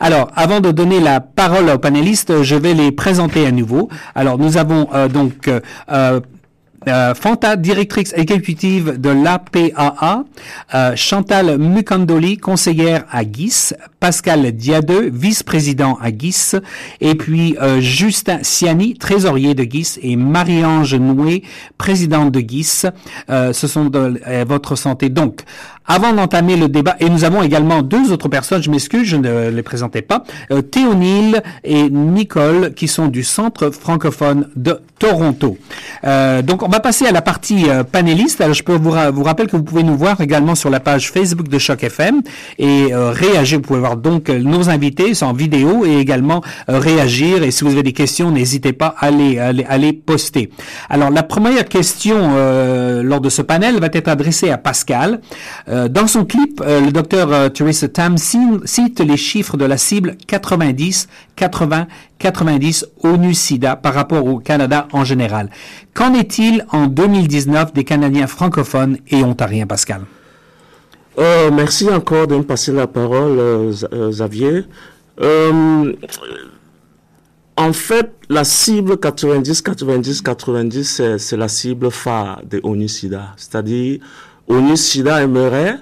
Alors, 0.00 0.30
avant 0.34 0.60
de 0.60 0.70
donner 0.72 1.00
la 1.00 1.20
parole 1.20 1.68
aux 1.70 1.78
panélistes, 1.78 2.42
je 2.42 2.56
vais 2.56 2.74
les 2.74 2.92
présenter 2.92 3.46
à 3.46 3.52
nouveau. 3.52 3.88
Alors, 4.14 4.38
avons 4.54 4.88
euh, 4.94 5.08
donc 5.08 5.48
euh, 5.48 5.60
euh, 5.90 6.20
euh, 6.88 7.14
Fanta, 7.16 7.56
directrice 7.56 8.12
exécutive 8.14 9.00
de 9.00 9.10
l'APAA, 9.10 10.24
euh, 10.72 10.92
Chantal 10.94 11.58
Mukandoli, 11.58 12.36
conseillère 12.36 13.04
à 13.10 13.22
GIS, 13.24 13.74
Pascal 13.98 14.52
Diadeux, 14.52 15.10
vice-président 15.12 15.98
à 16.00 16.16
GIS, 16.16 16.54
et 17.00 17.16
puis 17.16 17.56
Justin 17.80 18.38
Siani, 18.42 18.94
trésorier 18.94 19.54
de 19.54 19.64
GIS, 19.64 19.98
et 20.00 20.14
Marie-Ange 20.14 20.94
Noué, 20.94 21.42
présidente 21.76 22.30
de 22.30 22.38
GIS. 22.38 22.86
Ce 23.28 23.66
sont 23.66 23.86
de 23.86 24.20
votre 24.46 24.76
santé. 24.76 25.08
Donc, 25.08 25.40
avant 25.86 26.12
d'entamer 26.12 26.56
le 26.56 26.68
débat, 26.68 26.96
et 27.00 27.08
nous 27.08 27.24
avons 27.24 27.42
également 27.42 27.82
deux 27.82 28.12
autres 28.12 28.28
personnes, 28.28 28.62
je 28.62 28.70
m'excuse, 28.70 29.06
je 29.06 29.16
ne 29.16 29.50
les 29.50 29.62
présentais 29.62 30.02
pas, 30.02 30.24
euh, 30.50 30.62
Théonile 30.62 31.42
et 31.64 31.88
Nicole, 31.90 32.74
qui 32.74 32.88
sont 32.88 33.08
du 33.08 33.22
Centre 33.22 33.70
francophone 33.70 34.48
de 34.56 34.80
Toronto. 34.98 35.58
Euh, 36.04 36.42
donc, 36.42 36.62
on 36.62 36.68
va 36.68 36.80
passer 36.80 37.06
à 37.06 37.12
la 37.12 37.22
partie 37.22 37.68
euh, 37.68 37.84
panéliste. 37.84 38.40
Alors, 38.40 38.54
je 38.54 38.62
peux 38.62 38.76
vous, 38.76 38.92
vous 39.12 39.22
rappeler 39.22 39.46
que 39.46 39.56
vous 39.56 39.62
pouvez 39.62 39.82
nous 39.82 39.96
voir 39.96 40.20
également 40.20 40.54
sur 40.54 40.70
la 40.70 40.80
page 40.80 41.10
Facebook 41.10 41.48
de 41.48 41.58
Choc 41.58 41.84
FM 41.84 42.22
et 42.58 42.92
euh, 42.92 43.10
réagir. 43.10 43.58
Vous 43.58 43.62
pouvez 43.62 43.80
voir 43.80 43.96
donc 43.96 44.30
euh, 44.30 44.38
nos 44.38 44.70
invités 44.70 45.14
sont 45.14 45.26
en 45.26 45.32
vidéo 45.32 45.84
et 45.84 45.98
également 45.98 46.42
euh, 46.68 46.78
réagir. 46.78 47.42
Et 47.42 47.50
si 47.50 47.64
vous 47.64 47.72
avez 47.72 47.82
des 47.82 47.92
questions, 47.92 48.30
n'hésitez 48.30 48.72
pas 48.72 48.94
à 48.98 49.10
les, 49.10 49.38
à 49.38 49.52
les, 49.52 49.92
poster. 49.92 50.50
Alors, 50.88 51.10
la 51.10 51.22
première 51.22 51.64
question 51.64 52.16
lors 53.02 53.20
de 53.20 53.28
ce 53.28 53.42
panel 53.42 53.78
va 53.78 53.88
être 53.92 54.08
adressée 54.08 54.50
à 54.50 54.58
Pascal. 54.58 55.20
Dans 55.88 56.06
son 56.06 56.24
clip, 56.24 56.60
euh, 56.64 56.80
le 56.80 56.92
docteur 56.92 57.32
euh, 57.32 57.48
Teresa 57.48 57.88
Tam 57.88 58.16
cite 58.18 59.00
les 59.00 59.16
chiffres 59.16 59.56
de 59.56 59.64
la 59.64 59.76
cible 59.76 60.16
90, 60.26 61.08
80, 61.36 61.86
90 62.18 62.86
ONU-SIDA 63.02 63.76
par 63.76 63.94
rapport 63.94 64.24
au 64.26 64.38
Canada 64.38 64.88
en 64.92 65.04
général. 65.04 65.50
Qu'en 65.94 66.14
est-il 66.14 66.64
en 66.72 66.86
2019 66.86 67.72
des 67.72 67.84
Canadiens 67.84 68.26
francophones 68.26 68.98
et 69.08 69.22
ontariens, 69.22 69.66
Pascal? 69.66 70.02
Euh, 71.18 71.50
merci 71.50 71.88
encore 71.88 72.26
de 72.26 72.36
me 72.36 72.42
passer 72.42 72.72
la 72.72 72.86
parole, 72.86 73.38
euh, 73.38 73.72
euh, 73.92 74.10
Xavier. 74.10 74.64
Euh, 75.20 75.92
En 77.58 77.72
fait, 77.72 78.12
la 78.28 78.44
cible 78.44 78.98
90, 78.98 79.62
90, 79.62 80.20
90, 80.20 81.02
c'est, 81.16 81.36
la 81.38 81.48
cible 81.48 81.90
phare 81.90 82.42
de 82.44 82.60
ONU 82.62 82.86
SIDA. 82.86 83.32
C'est-à-dire, 83.38 84.00
ONU 84.48 84.76
SIDA 84.76 85.22
aimerait, 85.22 85.76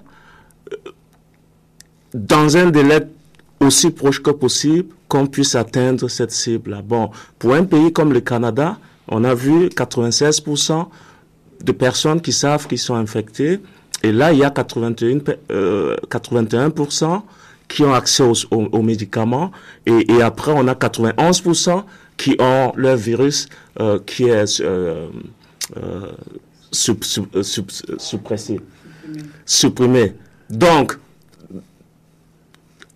euh, 0.73 0.91
dans 2.15 2.57
un 2.57 2.71
délai 2.71 3.01
aussi 3.61 3.91
proche 3.91 4.23
que 4.23 4.31
possible, 4.31 4.89
qu'on 5.09 5.27
puisse 5.27 5.55
atteindre 5.55 6.09
cette 6.09 6.31
cible-là. 6.33 6.83
Bon, 6.83 7.11
pour 7.39 7.55
un 7.55 7.65
pays 7.65 7.93
comme 7.93 8.13
le 8.13 8.21
Canada, 8.21 8.79
on 9.09 9.25
a 9.25 9.35
vu 9.35 9.69
96% 9.69 10.89
de 11.63 11.73
personnes 11.73 12.21
qui 12.21 12.33
savent 12.33 12.67
qu'ils 12.67 12.79
sont 12.79 12.95
infectés. 12.95 13.61
Et 14.03 14.13
là, 14.13 14.33
il 14.33 14.39
y 14.39 14.45
a 14.45 14.51
81, 14.51 15.19
pe- 15.21 15.39
euh, 15.51 15.97
81% 16.11 17.23
qui 17.69 17.83
ont 17.85 17.95
accès 17.95 18.23
aux, 18.51 18.83
médicaments. 18.83 19.51
Et, 19.87 20.21
après, 20.23 20.53
on 20.55 20.67
a 20.69 20.75
91% 20.75 21.85
qui 22.17 22.37
ont 22.39 22.73
leur 22.77 22.97
virus 22.97 23.49
euh, 23.81 23.99
qui 24.05 24.25
est 24.25 24.61
euh, 24.61 25.09
sup- 26.75 27.05
euh, 27.37 27.43
suppressé, 27.99 28.61
supprimé. 29.47 30.15
Donc, 30.51 30.99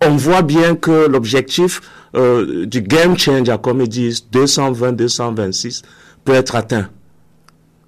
on 0.05 0.15
voit 0.15 0.41
bien 0.41 0.75
que 0.75 1.07
l'objectif 1.07 1.81
euh, 2.15 2.65
du 2.65 2.81
game 2.81 3.17
changer, 3.17 3.55
comme 3.61 3.81
ils 3.81 3.89
disent, 3.89 4.25
220, 4.31 4.93
226, 4.93 5.81
peut 6.23 6.33
être 6.33 6.55
atteint. 6.55 6.89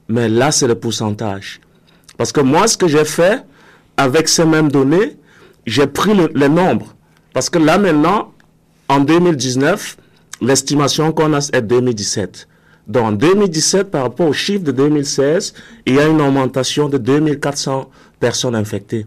Mais 0.10 0.28
là, 0.28 0.52
c'est 0.52 0.68
le 0.68 0.76
pourcentage. 0.76 1.62
Parce 2.18 2.32
que 2.32 2.42
moi, 2.42 2.68
ce 2.68 2.78
que 2.78 2.88
j'ai 2.88 3.06
fait, 3.06 3.44
avec 3.98 4.28
ces 4.28 4.46
mêmes 4.46 4.70
données, 4.70 5.18
j'ai 5.66 5.88
pris 5.88 6.14
le, 6.14 6.30
le 6.34 6.48
nombre. 6.48 6.94
Parce 7.34 7.50
que 7.50 7.58
là, 7.60 7.78
maintenant, 7.78 8.34
en 8.90 9.00
2019, 9.00 9.98
l'estimation 10.42 11.14
qu'on 11.14 11.34
a 11.34 11.40
est 11.54 11.62
2017. 11.62 12.48
Donc, 12.88 13.04
en 13.04 13.12
2017, 13.12 13.92
par 13.92 14.04
rapport 14.04 14.28
au 14.28 14.34
chiffre 14.34 14.64
de 14.64 14.72
2016, 14.72 15.54
il 15.86 15.96
y 15.96 16.00
a 16.00 16.08
une 16.08 16.22
augmentation 16.22 16.90
de 16.90 16.98
2400 16.98 17.90
personnes 18.20 18.56
infectées. 18.56 19.06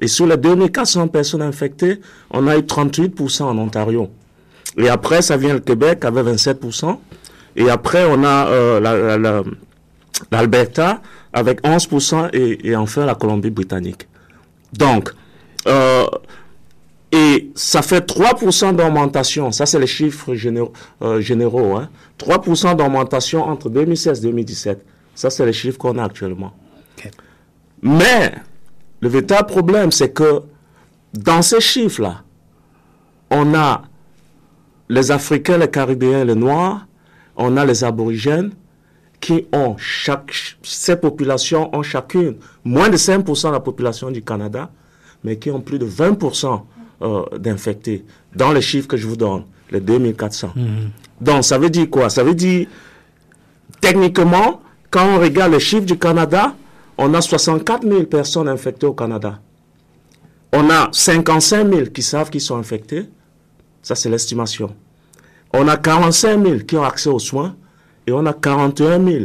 Et 0.00 0.08
sur 0.08 0.26
les 0.26 0.36
2400 0.36 1.08
personnes 1.08 1.42
infectées, 1.42 2.00
on 2.30 2.46
a 2.48 2.56
eu 2.56 2.62
38% 2.62 3.42
en 3.44 3.56
Ontario. 3.58 4.08
Et 4.76 4.88
après, 4.88 5.22
ça 5.22 5.36
vient 5.36 5.54
le 5.54 5.60
Québec 5.60 6.04
avec 6.04 6.24
27%. 6.24 6.98
Et 7.56 7.68
après, 7.70 8.04
on 8.08 8.24
a 8.24 8.46
euh, 8.48 8.80
la- 8.80 8.96
la- 8.96 9.18
la- 9.18 9.42
l'Alberta 10.30 11.00
avec 11.32 11.60
11% 11.64 12.28
et, 12.32 12.74
enfin 12.76 13.04
la 13.06 13.14
Colombie-Britannique. 13.14 14.08
Donc, 14.72 15.10
euh, 15.66 16.06
et 17.10 17.50
ça 17.54 17.82
fait 17.82 18.00
3% 18.06 18.72
d'augmentation. 18.72 19.52
Ça, 19.52 19.66
c'est 19.66 19.78
les 19.78 19.86
chiffres 19.86 20.34
généraux. 20.34 20.72
euh, 21.02 21.76
hein. 21.76 21.88
3% 22.22 22.76
d'augmentation 22.76 23.42
entre 23.42 23.68
2016 23.68 24.18
et 24.18 24.22
2017. 24.22 24.86
Ça, 25.14 25.30
c'est 25.30 25.44
les 25.44 25.52
chiffres 25.52 25.78
qu'on 25.78 25.98
a 25.98 26.04
actuellement. 26.04 26.52
Mais 27.82 28.32
le 29.00 29.08
véritable 29.08 29.48
problème, 29.48 29.90
c'est 29.90 30.12
que 30.12 30.42
dans 31.12 31.42
ces 31.42 31.60
chiffres-là, 31.60 32.22
on 33.30 33.54
a 33.54 33.82
les 34.88 35.10
Africains, 35.10 35.58
les 35.58 35.68
Caribéens, 35.68 36.24
les 36.24 36.34
Noirs, 36.34 36.86
on 37.36 37.56
a 37.56 37.64
les 37.64 37.82
Aborigènes 37.82 38.52
qui 39.20 39.46
ont 39.52 39.76
chaque, 39.78 40.32
ces 40.62 40.96
populations 40.96 41.74
ont 41.74 41.82
chacune 41.82 42.36
moins 42.64 42.88
de 42.88 42.96
5% 42.96 43.48
de 43.48 43.52
la 43.52 43.60
population 43.60 44.10
du 44.10 44.22
Canada, 44.22 44.70
mais 45.24 45.38
qui 45.38 45.50
ont 45.50 45.60
plus 45.60 45.78
de 45.78 45.86
20% 45.86 46.62
euh, 47.02 47.24
d'infectés 47.38 48.04
dans 48.34 48.52
les 48.52 48.60
chiffres 48.60 48.88
que 48.88 48.96
je 48.96 49.06
vous 49.06 49.16
donne, 49.16 49.44
les 49.70 49.80
2400. 49.80 50.52
Donc, 51.22 51.44
ça 51.44 51.56
veut 51.56 51.70
dire 51.70 51.88
quoi? 51.88 52.10
Ça 52.10 52.24
veut 52.24 52.34
dire, 52.34 52.66
techniquement, 53.80 54.60
quand 54.90 55.06
on 55.06 55.20
regarde 55.20 55.52
les 55.52 55.60
chiffres 55.60 55.86
du 55.86 55.96
Canada, 55.96 56.56
on 56.98 57.14
a 57.14 57.20
64 57.20 57.86
000 57.86 58.02
personnes 58.04 58.48
infectées 58.48 58.86
au 58.86 58.92
Canada. 58.92 59.38
On 60.52 60.68
a 60.68 60.88
55 60.90 61.72
000 61.72 61.86
qui 61.86 62.02
savent 62.02 62.28
qu'ils 62.28 62.40
sont 62.40 62.56
infectés. 62.56 63.06
Ça, 63.82 63.94
c'est 63.94 64.10
l'estimation. 64.10 64.74
On 65.54 65.68
a 65.68 65.76
45 65.76 66.44
000 66.44 66.58
qui 66.66 66.76
ont 66.76 66.82
accès 66.82 67.08
aux 67.08 67.20
soins 67.20 67.54
et 68.04 68.10
on 68.10 68.26
a 68.26 68.32
41 68.32 69.04
000 69.04 69.24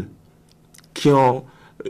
qui, 0.94 1.10
ont, 1.10 1.46
euh, 1.84 1.90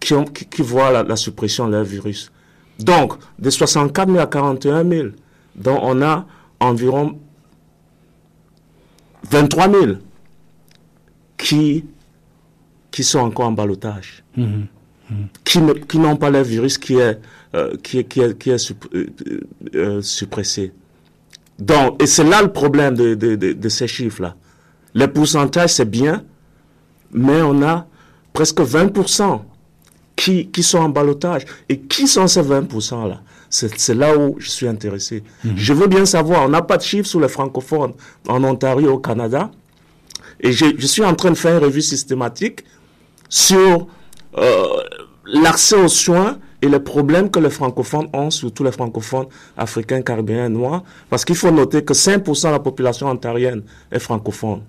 qui, 0.00 0.14
ont, 0.14 0.24
qui, 0.24 0.62
voient 0.62 1.02
la, 1.02 1.16
suppression 1.16 1.66
de 1.66 1.72
leur 1.72 1.84
virus. 1.84 2.30
Donc, 2.78 3.14
de 3.40 3.50
64 3.50 4.08
000 4.08 4.20
à 4.20 4.26
41 4.28 4.88
000, 4.88 5.08
dont 5.56 5.80
on 5.82 6.00
a 6.00 6.26
environ 6.60 7.18
23 9.30 9.70
000 9.70 9.86
qui, 11.36 11.84
qui 12.90 13.04
sont 13.04 13.20
encore 13.20 13.46
en 13.46 13.52
balotage, 13.52 14.24
qui 15.44 15.58
ne- 15.60 15.72
qui 15.72 15.98
n'ont 15.98 16.16
pas 16.16 16.30
le 16.30 16.42
virus 16.42 16.78
qui 16.78 16.94
est, 16.96 17.18
euh, 17.54 17.76
qui 17.82 17.98
est, 17.98 18.04
qui 18.04 18.20
est, 18.20 18.36
qui 18.38 18.50
est 18.50 18.56
supp- 18.56 18.88
euh, 18.94 19.06
euh, 19.74 20.02
suppressé. 20.02 20.72
Donc, 21.58 22.00
et 22.02 22.06
c'est 22.06 22.24
là 22.24 22.42
le 22.42 22.52
problème 22.52 22.94
de, 22.94 23.14
de, 23.14 23.34
de, 23.36 23.52
de 23.52 23.68
ces 23.68 23.88
chiffres-là. 23.88 24.36
Les 24.94 25.08
pourcentages, 25.08 25.70
c'est 25.70 25.88
bien, 25.90 26.24
mais 27.12 27.40
on 27.42 27.62
a 27.62 27.86
presque 28.32 28.60
20% 28.60 29.42
qui, 30.14 30.48
qui 30.48 30.62
sont 30.62 30.78
en 30.78 30.88
balotage. 30.88 31.44
Et 31.68 31.78
qui 31.80 32.06
sont 32.06 32.26
ces 32.26 32.42
20%-là 32.42 33.20
C'est 33.50 33.94
là 33.94 34.16
où 34.16 34.36
je 34.38 34.50
suis 34.50 34.68
intéressé. 34.68 35.22
Je 35.56 35.72
veux 35.72 35.86
bien 35.86 36.04
savoir, 36.04 36.42
on 36.44 36.48
n'a 36.48 36.62
pas 36.62 36.76
de 36.76 36.82
chiffres 36.82 37.08
sur 37.08 37.20
les 37.20 37.28
francophones 37.28 37.94
en 38.28 38.44
Ontario, 38.44 38.92
au 38.92 38.98
Canada. 38.98 39.50
Et 40.40 40.52
je, 40.52 40.66
je 40.76 40.86
suis 40.86 41.04
en 41.04 41.14
train 41.14 41.30
de 41.30 41.36
faire 41.36 41.56
une 41.58 41.64
revue 41.64 41.82
systématique 41.82 42.64
sur 43.28 43.86
euh, 44.36 44.66
l'accès 45.26 45.76
aux 45.76 45.88
soins 45.88 46.38
et 46.60 46.68
les 46.68 46.80
problèmes 46.80 47.30
que 47.30 47.38
les 47.38 47.50
francophones 47.50 48.08
ont, 48.12 48.30
surtout 48.30 48.64
les 48.64 48.72
francophones 48.72 49.26
africains, 49.56 50.02
caribéens 50.02 50.46
et 50.46 50.48
noirs, 50.50 50.82
parce 51.08 51.24
qu'il 51.24 51.36
faut 51.36 51.50
noter 51.50 51.84
que 51.84 51.92
5% 51.94 52.48
de 52.48 52.52
la 52.52 52.58
population 52.58 53.08
ontarienne 53.08 53.62
est 53.90 53.98
francophone. 53.98 54.62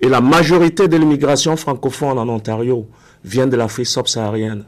Et 0.00 0.08
la 0.08 0.20
majorité 0.20 0.88
de 0.88 0.96
l'immigration 0.96 1.56
francophone 1.56 2.18
en 2.18 2.28
Ontario 2.28 2.86
vient 3.24 3.46
de 3.46 3.56
l'Afrique 3.56 3.86
subsaharienne. 3.86 4.64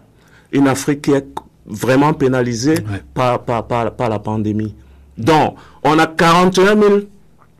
Une 0.53 0.69
Afrique 0.69 1.03
qui 1.03 1.11
est 1.11 1.27
vraiment 1.67 2.13
pénalisée 2.13 2.75
Ouais. 2.91 3.03
par, 3.15 3.43
par, 3.43 3.67
par, 3.67 3.93
par 3.95 4.09
la 4.09 4.19
pandémie. 4.19 4.75
Donc, 5.17 5.57
on 5.83 5.99
a 5.99 6.07
41 6.07 6.77
000 6.81 6.95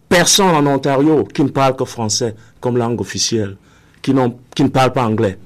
personnes 0.09 0.55
en 0.55 0.67
Ontario 0.67 1.25
qui 1.25 1.43
ne 1.43 1.49
parlent 1.49 1.77
que 1.77 1.85
français 1.85 2.35
comme 2.61 2.77
langue 2.77 3.01
officielle, 3.01 3.57
qui, 4.03 4.13
qui 4.55 4.63
ne 4.65 4.69
parlent 4.69 4.93
pas 4.93 5.05
anglais. 5.05 5.39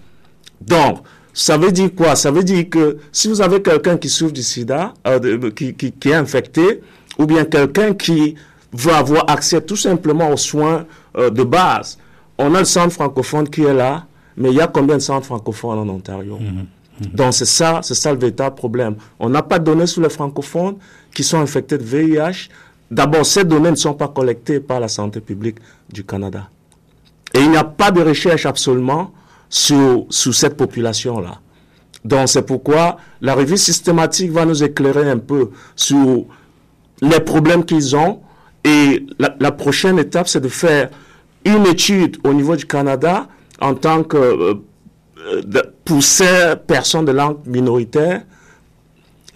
Donc, 0.61 0.99
ça 1.33 1.57
veut 1.57 1.71
dire 1.71 1.90
quoi? 1.94 2.16
Ça 2.16 2.31
veut 2.31 2.42
dire 2.42 2.68
que 2.68 2.99
si 3.12 3.29
vous 3.29 3.40
avez 3.40 3.62
quelqu'un 3.62 3.97
qui 3.97 4.09
souffre 4.09 4.33
du 4.33 4.42
sida, 4.42 4.92
euh, 5.07 5.51
qui, 5.53 5.75
qui, 5.75 5.92
qui 5.92 6.09
est 6.09 6.14
infecté, 6.14 6.81
ou 7.18 7.27
bien 7.27 7.44
quelqu'un 7.44 7.94
qui 7.94 8.35
veut 8.73 8.92
avoir 8.92 9.31
accès 9.31 9.61
tout 9.61 9.77
simplement 9.77 10.31
aux 10.31 10.37
soins 10.37 10.85
euh, 11.16 11.31
de 11.31 11.44
base, 11.44 11.99
on 12.38 12.55
a 12.55 12.61
le 12.61 12.64
centre 12.64 12.92
francophone 12.92 13.49
qui 13.49 13.62
est 13.62 13.75
là, 13.75 14.07
mais 14.37 14.51
il 14.51 14.57
y 14.57 14.61
a 14.61 14.66
combien 14.66 14.97
de 14.97 15.03
centres 15.03 15.27
francophones 15.27 15.79
en 15.79 15.88
Ontario? 15.88 16.38
Donc 17.01 17.33
c'est 17.35 17.45
ça, 17.45 17.81
c'est 17.83 18.11
le 18.11 18.19
véritable 18.19 18.55
problème. 18.57 18.97
On 19.19 19.29
n'a 19.29 19.43
pas 19.43 19.59
de 19.59 19.65
données 19.65 19.87
sur 19.87 20.03
les 20.03 20.09
francophones 20.09 20.77
qui 21.15 21.23
sont 21.23 21.39
infectés 21.39 21.79
de 21.79 21.85
VIH. 21.85 22.49
D'abord, 22.91 23.25
ces 23.25 23.45
données 23.45 23.71
ne 23.71 23.77
sont 23.77 23.95
pas 23.95 24.09
collectées 24.09 24.61
par 24.61 24.81
la 24.81 24.89
santé 24.89 25.21
publique 25.21 25.57
du 25.93 26.05
Canada. 26.05 26.49
Et 27.35 27.41
il 27.41 27.51
n'y 27.51 27.57
a 27.57 27.65
pas 27.65 27.91
de 27.91 28.01
recherche 28.01 28.47
absolument 28.47 29.13
sur, 29.49 30.07
sur 30.11 30.35
cette 30.35 30.57
population-là. 30.57 31.41
Donc 32.05 32.29
c'est 32.29 32.43
pourquoi 32.43 32.97
la 33.21 33.35
revue 33.35 33.57
systématique 33.57 34.31
va 34.31 34.45
nous 34.45 34.63
éclairer 34.63 35.09
un 35.11 35.19
peu 35.19 35.51
sur 35.77 36.25
les 37.03 37.21
problèmes 37.21 37.65
qu'ils 37.65 37.97
ont. 37.97 38.21
Et 38.65 39.07
la, 39.19 39.53
prochaine 39.53 39.99
étape, 39.99 40.29
c'est 40.29 40.41
de 40.41 40.49
faire 40.49 40.91
une 41.45 41.67
étude 41.67 42.19
au 42.25 42.33
niveau 42.33 42.57
du 42.57 42.67
Canada 42.67 43.29
en 43.61 43.75
tant 43.75 44.03
que 44.03 44.17
euh, 44.17 44.55
de- 45.45 45.73
pour 45.85 46.03
ces 46.03 46.55
personnes 46.67 47.05
de 47.05 47.13
langue 47.13 47.39
minoritaire 47.47 48.23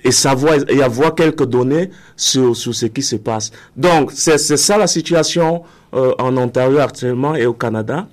et 0.05 0.11
savoir 0.11 0.55
et 0.69 0.83
avoir 0.83 1.15
quelques 1.15 1.45
données 1.47 1.91
sur, 2.17 2.57
sur 2.57 2.75
ce 2.75 2.87
qui 2.87 3.03
se 3.03 3.17
passe. 3.17 3.51
Donc, 3.77 4.11
c'est 4.13 4.39
ça 4.39 4.77
la 4.77 4.87
situation 4.87 5.63
euh, 5.95 6.13
en 6.19 6.37
Ontario 6.37 6.79
actuellement 6.79 7.35
et 7.35 7.47
au 7.47 7.53
Canada. 7.55 8.07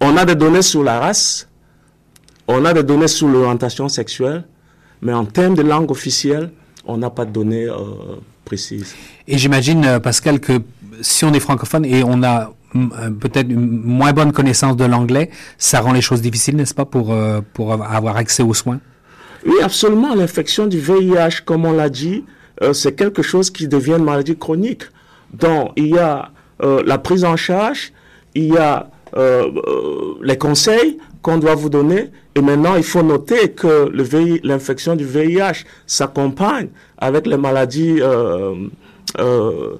On 0.00 0.16
a 0.16 0.24
des 0.24 0.34
données 0.34 0.62
sur 0.62 0.82
la 0.84 1.00
race, 1.00 1.48
on 2.48 2.64
a 2.64 2.72
des 2.72 2.82
données 2.82 3.08
sur 3.08 3.28
l'orientation 3.28 3.88
sexuelle, 3.88 4.44
mais 5.02 5.12
en 5.12 5.24
termes 5.24 5.54
de 5.54 5.62
langue 5.62 5.90
officielle, 5.90 6.50
on 6.86 6.96
n'a 6.98 7.10
pas 7.10 7.24
de 7.24 7.32
données 7.32 7.66
euh, 7.66 7.76
précises. 8.44 8.94
Et 9.26 9.36
j'imagine, 9.38 9.84
euh, 9.84 9.98
Pascal, 10.00 10.38
que 10.40 10.62
si 11.00 11.24
on 11.24 11.32
est 11.34 11.40
francophone 11.40 11.84
et 11.84 12.02
on 12.04 12.22
a 12.22 12.42
euh, 12.42 12.46
peut-être 12.72 13.50
une 13.50 13.82
moins 13.82 14.12
bonne 14.12 14.32
connaissance 14.32 14.76
de 14.76 14.84
l'anglais, 14.84 15.30
ça 15.58 15.80
rend 15.80 15.92
les 15.92 16.00
choses 16.00 16.20
difficiles, 16.20 16.56
n'est-ce 16.56 16.74
pas, 16.74 16.84
pour, 16.84 17.12
euh, 17.12 17.40
pour 17.54 17.72
avoir 17.72 18.16
accès 18.16 18.42
aux 18.42 18.54
soins? 18.54 18.80
Oui, 19.46 19.54
absolument. 19.62 20.14
L'infection 20.14 20.66
du 20.66 20.78
VIH, 20.78 21.42
comme 21.44 21.64
on 21.64 21.72
l'a 21.72 21.88
dit, 21.88 22.24
euh, 22.62 22.72
c'est 22.72 22.94
quelque 22.94 23.22
chose 23.22 23.50
qui 23.50 23.68
devient 23.68 23.96
une 23.98 24.04
maladie 24.04 24.36
chronique. 24.36 24.84
Donc, 25.32 25.72
il 25.76 25.88
y 25.88 25.98
a 25.98 26.30
euh, 26.62 26.82
la 26.84 26.98
prise 26.98 27.24
en 27.24 27.36
charge, 27.36 27.92
il 28.34 28.46
y 28.52 28.56
a 28.56 28.90
euh, 29.16 29.50
euh, 29.68 30.14
les 30.22 30.36
conseils 30.36 30.98
qu'on 31.22 31.38
doit 31.38 31.54
vous 31.54 31.68
donner. 31.68 32.10
Et 32.34 32.40
maintenant, 32.40 32.76
il 32.76 32.82
faut 32.82 33.02
noter 33.02 33.52
que 33.52 33.90
l'infection 34.44 34.94
du 34.94 35.04
VIH 35.04 35.64
s'accompagne 35.86 36.68
avec 36.98 37.26
les 37.26 37.36
maladies 37.36 37.98
euh, 38.00 38.54
euh, 39.18 39.76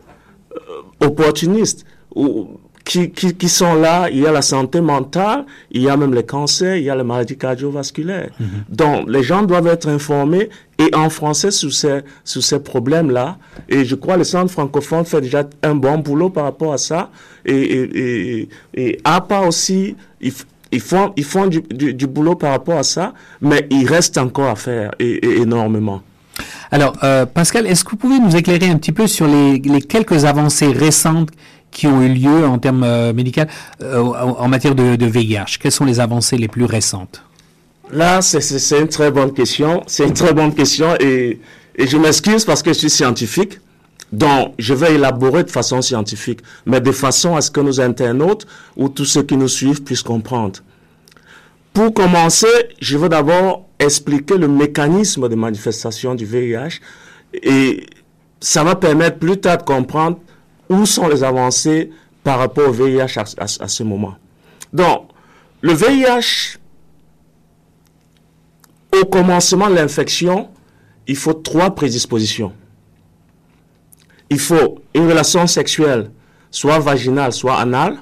opportunistes 1.01 1.85
ou, 2.15 2.49
qui, 2.87 3.11
qui, 3.11 3.35
qui 3.35 3.49
sont 3.49 3.75
là. 3.75 4.09
Il 4.11 4.19
y 4.21 4.27
a 4.27 4.33
la 4.33 4.43
santé 4.43 4.81
mentale, 4.81 5.45
il 5.73 5.83
y 5.83 5.89
a 5.91 5.97
même 5.97 6.15
les 6.15 6.25
cancers, 6.25 6.77
il 6.77 6.85
y 6.85 6.91
a 6.91 6.97
les 6.97 7.03
maladies 7.03 7.37
cardiovasculaires. 7.37 8.31
Donc, 8.69 9.11
les 9.11 9.23
gens 9.23 9.43
doivent 9.43 9.67
être 9.67 9.89
informés 9.89 10.49
et 10.79 10.89
en 10.95 11.11
français 11.11 11.51
sur 11.51 11.73
ces, 11.73 12.01
sur 12.25 12.43
ces 12.43 12.61
problèmes-là. 12.61 13.39
Et 13.69 13.85
je 13.85 13.95
crois 13.97 14.15
que 14.15 14.21
le 14.21 14.25
centre 14.25 14.53
francophone 14.53 15.05
fait 15.05 15.21
déjà 15.21 15.43
un 15.63 15.75
bon 15.75 15.99
boulot 15.99 16.31
par 16.31 16.45
rapport 16.45 16.73
à 16.73 16.79
ça. 16.79 17.11
Et, 17.45 17.55
et, 17.55 18.41
et, 18.41 18.49
et 18.75 19.01
APA 19.05 19.41
aussi, 19.41 19.97
ils, 20.21 20.31
f- 20.33 20.45
ils 20.73 20.81
font, 20.81 21.13
ils 21.17 21.25
font 21.25 21.47
du, 21.49 21.63
du, 21.63 21.93
du 21.93 22.07
boulot 22.07 22.37
par 22.37 22.51
rapport 22.53 22.79
à 22.79 22.83
ça, 22.85 23.13
mais 23.41 23.67
il 23.71 23.87
reste 23.87 24.17
encore 24.19 24.49
à 24.51 24.57
faire 24.57 24.93
et, 24.99 25.13
et 25.27 25.41
énormément. 25.43 26.03
Alors, 26.71 26.95
euh, 27.03 27.25
Pascal, 27.25 27.67
est-ce 27.67 27.83
que 27.85 27.91
vous 27.93 27.97
pouvez 27.97 28.19
nous 28.19 28.37
éclairer 28.37 28.69
un 28.69 28.77
petit 28.77 28.93
peu 28.93 29.07
sur 29.07 29.27
les, 29.27 29.59
les 29.59 29.81
quelques 29.81 30.25
avancées 30.25 30.73
récentes 30.73 31.31
qui 31.77 31.87
ont 31.87 32.01
eu 32.01 32.09
lieu 32.09 32.47
en 32.47 32.59
termes 32.59 32.85
euh, 32.85 33.13
médicaux 33.13 33.43
euh, 33.83 34.03
en, 34.03 34.49
matière 34.49 34.75
de, 34.75 35.05
VIH 35.05 35.59
Quelles 35.61 35.71
sont 35.71 35.85
les 35.85 36.01
avancées 36.01 36.39
les 36.39 36.49
plus 36.49 36.65
récentes? 36.65 37.23
Là, 37.93 38.23
c'est 38.23 38.81
une 38.81 38.89
très 38.89 39.11
bonne 39.11 39.33
question. 39.35 39.83
C'est 39.87 40.05
une 40.05 40.15
très 40.15 40.33
bonne 40.33 40.55
question 40.55 40.97
et, 40.99 41.39
et 41.77 41.87
je 41.87 41.99
m'excuse 41.99 42.47
parce 42.47 42.63
que 42.63 42.73
je 42.73 42.79
suis 42.79 42.91
scientifique. 42.91 43.61
Donc, 44.11 44.55
je 44.59 44.73
vais 44.73 44.95
élaborer 44.95 45.45
de 45.45 45.51
façon 45.51 45.83
scientifique, 45.83 46.41
mais 46.65 46.81
de 46.81 46.93
façon 46.93 47.37
à 47.37 47.43
ce 47.43 47.51
que 47.51 47.61
nos 47.61 47.79
internautes 47.79 48.47
ou 48.77 48.89
tous 48.89 49.05
ceux 49.05 49.25
qui 49.25 49.37
nous 49.37 49.49
suivent 49.49 49.83
puissent 49.83 50.03
comprendre. 50.03 50.61
Pour 51.75 51.93
commencer, 51.93 52.55
je 52.81 52.97
veux 52.97 53.11
d'abord 53.11 53.69
expliquer 53.79 54.39
le 54.39 54.49
mécanisme 54.49 55.29
de 55.29 55.35
manifestation 55.35 56.15
du 56.15 56.25
VIH 56.25 56.81
et 57.35 57.85
ça 58.41 58.65
va 58.65 58.77
permettre 58.77 59.19
plus 59.19 59.39
tard 59.39 59.59
de 59.59 59.65
comprendre 59.65 60.19
où 60.69 60.87
sont 60.87 61.09
les 61.09 61.23
avancées 61.23 61.91
par 62.23 62.39
rapport 62.39 62.69
au 62.69 62.73
VIH 62.73 63.19
à, 63.39 63.69
ce 63.69 63.83
moment. 63.83 64.17
Donc, 64.73 65.09
le 65.61 65.73
VIH 65.73 66.59
au 69.01 69.05
commencement 69.05 69.69
de 69.69 69.75
l'infection, 69.75 70.49
il 71.07 71.17
faut 71.17 71.35
trois 71.35 71.75
prédispositions. 71.75 72.53
Il 74.31 74.41
faut 74.41 74.81
une 74.95 75.09
relation 75.09 75.47
sexuelle, 75.47 76.11
soit 76.51 76.79
vaginale, 76.79 77.33
soit 77.33 77.59
anale. 77.59 77.99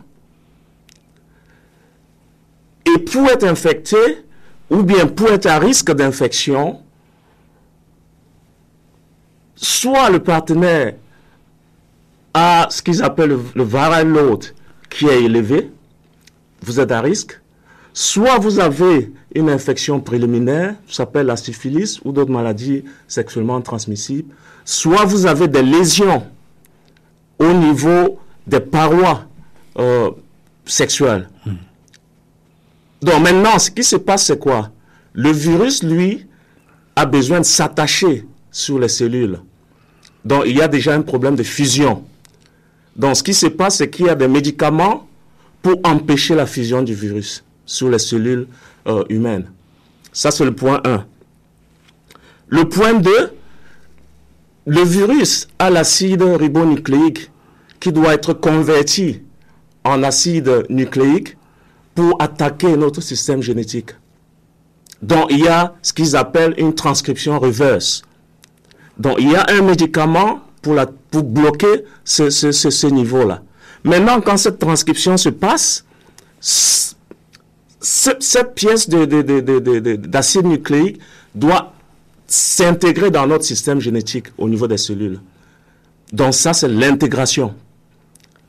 Et 2.87 2.99
pour 2.99 3.29
être 3.29 3.45
infecté, 3.45 4.25
ou 4.71 4.83
bien 4.83 5.07
pour 5.07 5.29
être 5.29 5.47
à 5.47 5.59
risque 5.59 5.93
d'infection, 5.93 6.81
soit 9.55 10.11
le 10.11 10.21
partenaire 10.21 10.95
a 12.35 12.67
ce 12.71 12.83
qu'ils 12.83 13.03
appellent 13.03 13.31
le, 13.31 13.41
le 13.55 13.65
viral 13.65 14.09
load 14.09 14.45
qui 14.91 15.07
est 15.07 15.23
élevé, 15.23 15.71
vous 16.63 16.81
êtes 16.81 16.93
à 16.93 17.01
risque, 17.01 17.41
soit 17.93 18.39
vous 18.39 18.59
avez 18.59 19.13
une 19.35 19.49
infection 19.49 20.01
préliminaire, 20.01 20.75
ça 20.89 20.99
s'appelle 20.99 21.27
la 21.27 21.37
syphilis 21.37 22.01
ou 22.05 22.13
d'autres 22.13 22.31
maladies 22.33 22.85
sexuellement 23.09 23.61
transmissibles, 23.61 24.35
soit 24.65 25.05
vous 25.05 25.27
avez 25.27 25.49
des 25.49 25.63
lésions 25.63 26.25
au 27.39 27.53
niveau 27.53 28.19
des 28.47 28.61
parois 28.61 29.27
euh, 29.79 30.11
sexuelles. 30.67 31.29
Donc 33.03 33.23
maintenant, 33.23 33.59
ce 33.59 33.71
qui 33.71 33.85
se 33.85 33.97
passe, 33.97 34.27
c'est 34.27 34.39
quoi? 34.39 34.71
Le 35.13 35.31
virus, 35.31 35.83
lui, 35.83 36.27
a 36.97 37.07
besoin 37.07 37.41
de 37.41 37.45
s'attacher 37.45 38.27
sur 38.51 38.79
les 38.79 38.89
cellules. 38.89 39.41
Donc 40.25 40.45
il 40.47 40.57
y 40.57 40.63
a 40.63 40.69
déjà 40.69 40.95
un 40.95 41.03
problème 41.03 41.37
de 41.37 41.43
fusion. 41.43 42.05
Donc 42.97 43.17
ce 43.17 43.23
qui 43.23 43.35
se 43.35 43.47
passe, 43.47 43.79
c'est 43.79 43.91
qu'il 43.91 44.07
y 44.07 44.09
a 44.09 44.15
des 44.15 44.29
médicaments 44.29 45.07
pour 45.63 45.81
empêcher 45.85 46.35
la 46.35 46.47
fusion 46.47 46.83
du 46.83 46.95
virus 46.95 47.45
sur 47.67 47.89
les 47.89 47.99
cellules 47.99 48.47
euh, 48.87 49.05
humaines. 49.09 49.51
Ça, 50.13 50.31
c'est 50.31 50.45
le 50.45 50.55
point 50.55 50.81
1. 50.85 51.05
Le 52.49 52.69
point 52.69 52.95
2, 52.95 53.33
le 54.67 54.83
virus 54.83 55.49
a 55.59 55.71
l'acide 55.71 56.23
ribonucléique 56.23 57.31
qui 57.81 57.93
doit 57.93 58.15
être 58.15 58.33
converti 58.33 59.23
en 59.83 60.03
acide 60.03 60.65
nucléique 60.71 61.37
pour 61.95 62.21
attaquer 62.23 62.77
notre 62.77 63.01
système 63.01 63.43
génétique. 63.43 63.91
Donc, 65.03 65.27
il 65.31 65.41
y 65.41 65.49
a 65.49 65.75
ce 65.83 65.93
qu'ils 65.93 66.17
appellent 66.17 66.55
une 66.59 66.75
transcription 66.75 67.39
reverse. 67.39 68.03
Donc, 68.99 69.17
il 69.19 69.31
y 69.31 69.35
a 69.37 69.47
un 69.49 69.63
médicament 69.63 70.41
pour, 70.65 70.75
la, 70.75 70.87
pour 70.87 71.23
bloquer 71.23 71.85
ce, 72.05 72.87
niveau-là. 72.87 73.43
Maintenant, 73.85 74.21
quand 74.21 74.39
cette 74.39 74.59
transcription 74.59 75.17
se 75.17 75.29
passe, 75.29 75.85
cette 77.81 78.55
pièce 78.55 78.89
de- 78.89 79.05
de- 79.05 79.23
de- 79.23 79.41
de- 79.41 79.59
de- 79.61 79.79
de- 79.79 79.97
d'acide 79.97 80.47
nucléique 80.47 80.99
doit 81.35 81.73
s'intégrer 82.27 83.11
dans 83.11 83.27
notre 83.27 83.45
système 83.45 83.81
génétique 83.81 84.29
au 84.39 84.49
niveau 84.49 84.67
des 84.67 84.79
cellules. 84.79 85.21
Donc 86.13 86.33
ça, 86.35 86.53
c'est 86.55 86.69
l'intégration. 86.69 87.55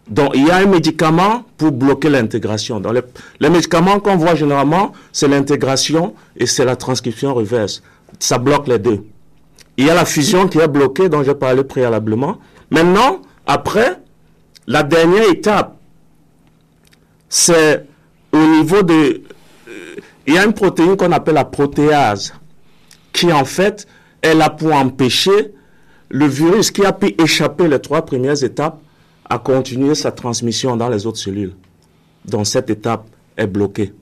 Donc 0.10 0.32
il 0.36 0.45
y 0.47 0.51
a 0.51 0.58
un 0.58 0.67
médicament 0.67 1.43
pour 1.58 1.71
bloquer 1.71 2.10
l'intégration. 2.10 2.80
Les, 2.80 3.01
les 3.39 3.49
médicaments 3.49 3.99
qu'on 3.99 4.15
voit 4.17 4.36
généralement, 4.36 4.93
c'est 5.12 5.28
l'intégration 5.28 6.13
et 6.38 6.45
c'est 6.45 6.63
la 6.63 6.75
transcription 6.78 7.34
reverse. 7.34 7.82
Ça 8.19 8.38
bloque 8.38 8.67
les 8.67 8.80
deux. 8.80 9.04
Il 9.77 9.85
y 9.85 9.89
a 9.89 9.93
la 9.93 10.05
fusion 10.05 10.47
qui 10.47 10.59
est 10.59 10.67
bloquée, 10.67 11.09
dont 11.09 11.23
j'ai 11.23 11.35
parlé 11.35 11.63
préalablement. 11.63 12.38
Maintenant, 12.71 13.21
après, 13.45 13.99
la 14.67 14.83
dernière 14.83 15.29
étape, 15.29 15.77
c'est 17.29 17.85
au 18.31 18.38
niveau 18.38 18.81
de... 18.83 18.93
euh, 19.67 19.95
Il 20.27 20.33
y 20.33 20.38
a 20.38 20.45
une 20.45 20.53
protéine 20.53 20.95
qu'on 20.95 21.11
appelle 21.11 21.35
la 21.35 21.45
protéase, 21.45 22.33
qui 23.11 23.31
en 23.31 23.45
fait 23.45 23.85
est 24.21 24.33
là 24.33 24.49
pour 24.49 24.73
empêcher 24.73 25.53
le 26.09 26.25
virus 26.27 26.71
qui 26.71 26.85
a 26.85 26.93
pu 26.93 27.13
échapper 27.17 27.67
les 27.67 27.79
trois 27.79 28.05
premières 28.05 28.43
étapes 28.43 28.79
à 29.29 29.39
continuer 29.39 29.95
sa 29.95 30.11
transmission 30.11 30.77
dans 30.77 30.88
les 30.89 31.05
autres 31.05 31.17
cellules. 31.17 31.53
Donc 32.23 32.47
cette 32.47 32.69
étape 32.69 33.05
est 33.38 33.47
bloquée. 33.47 33.93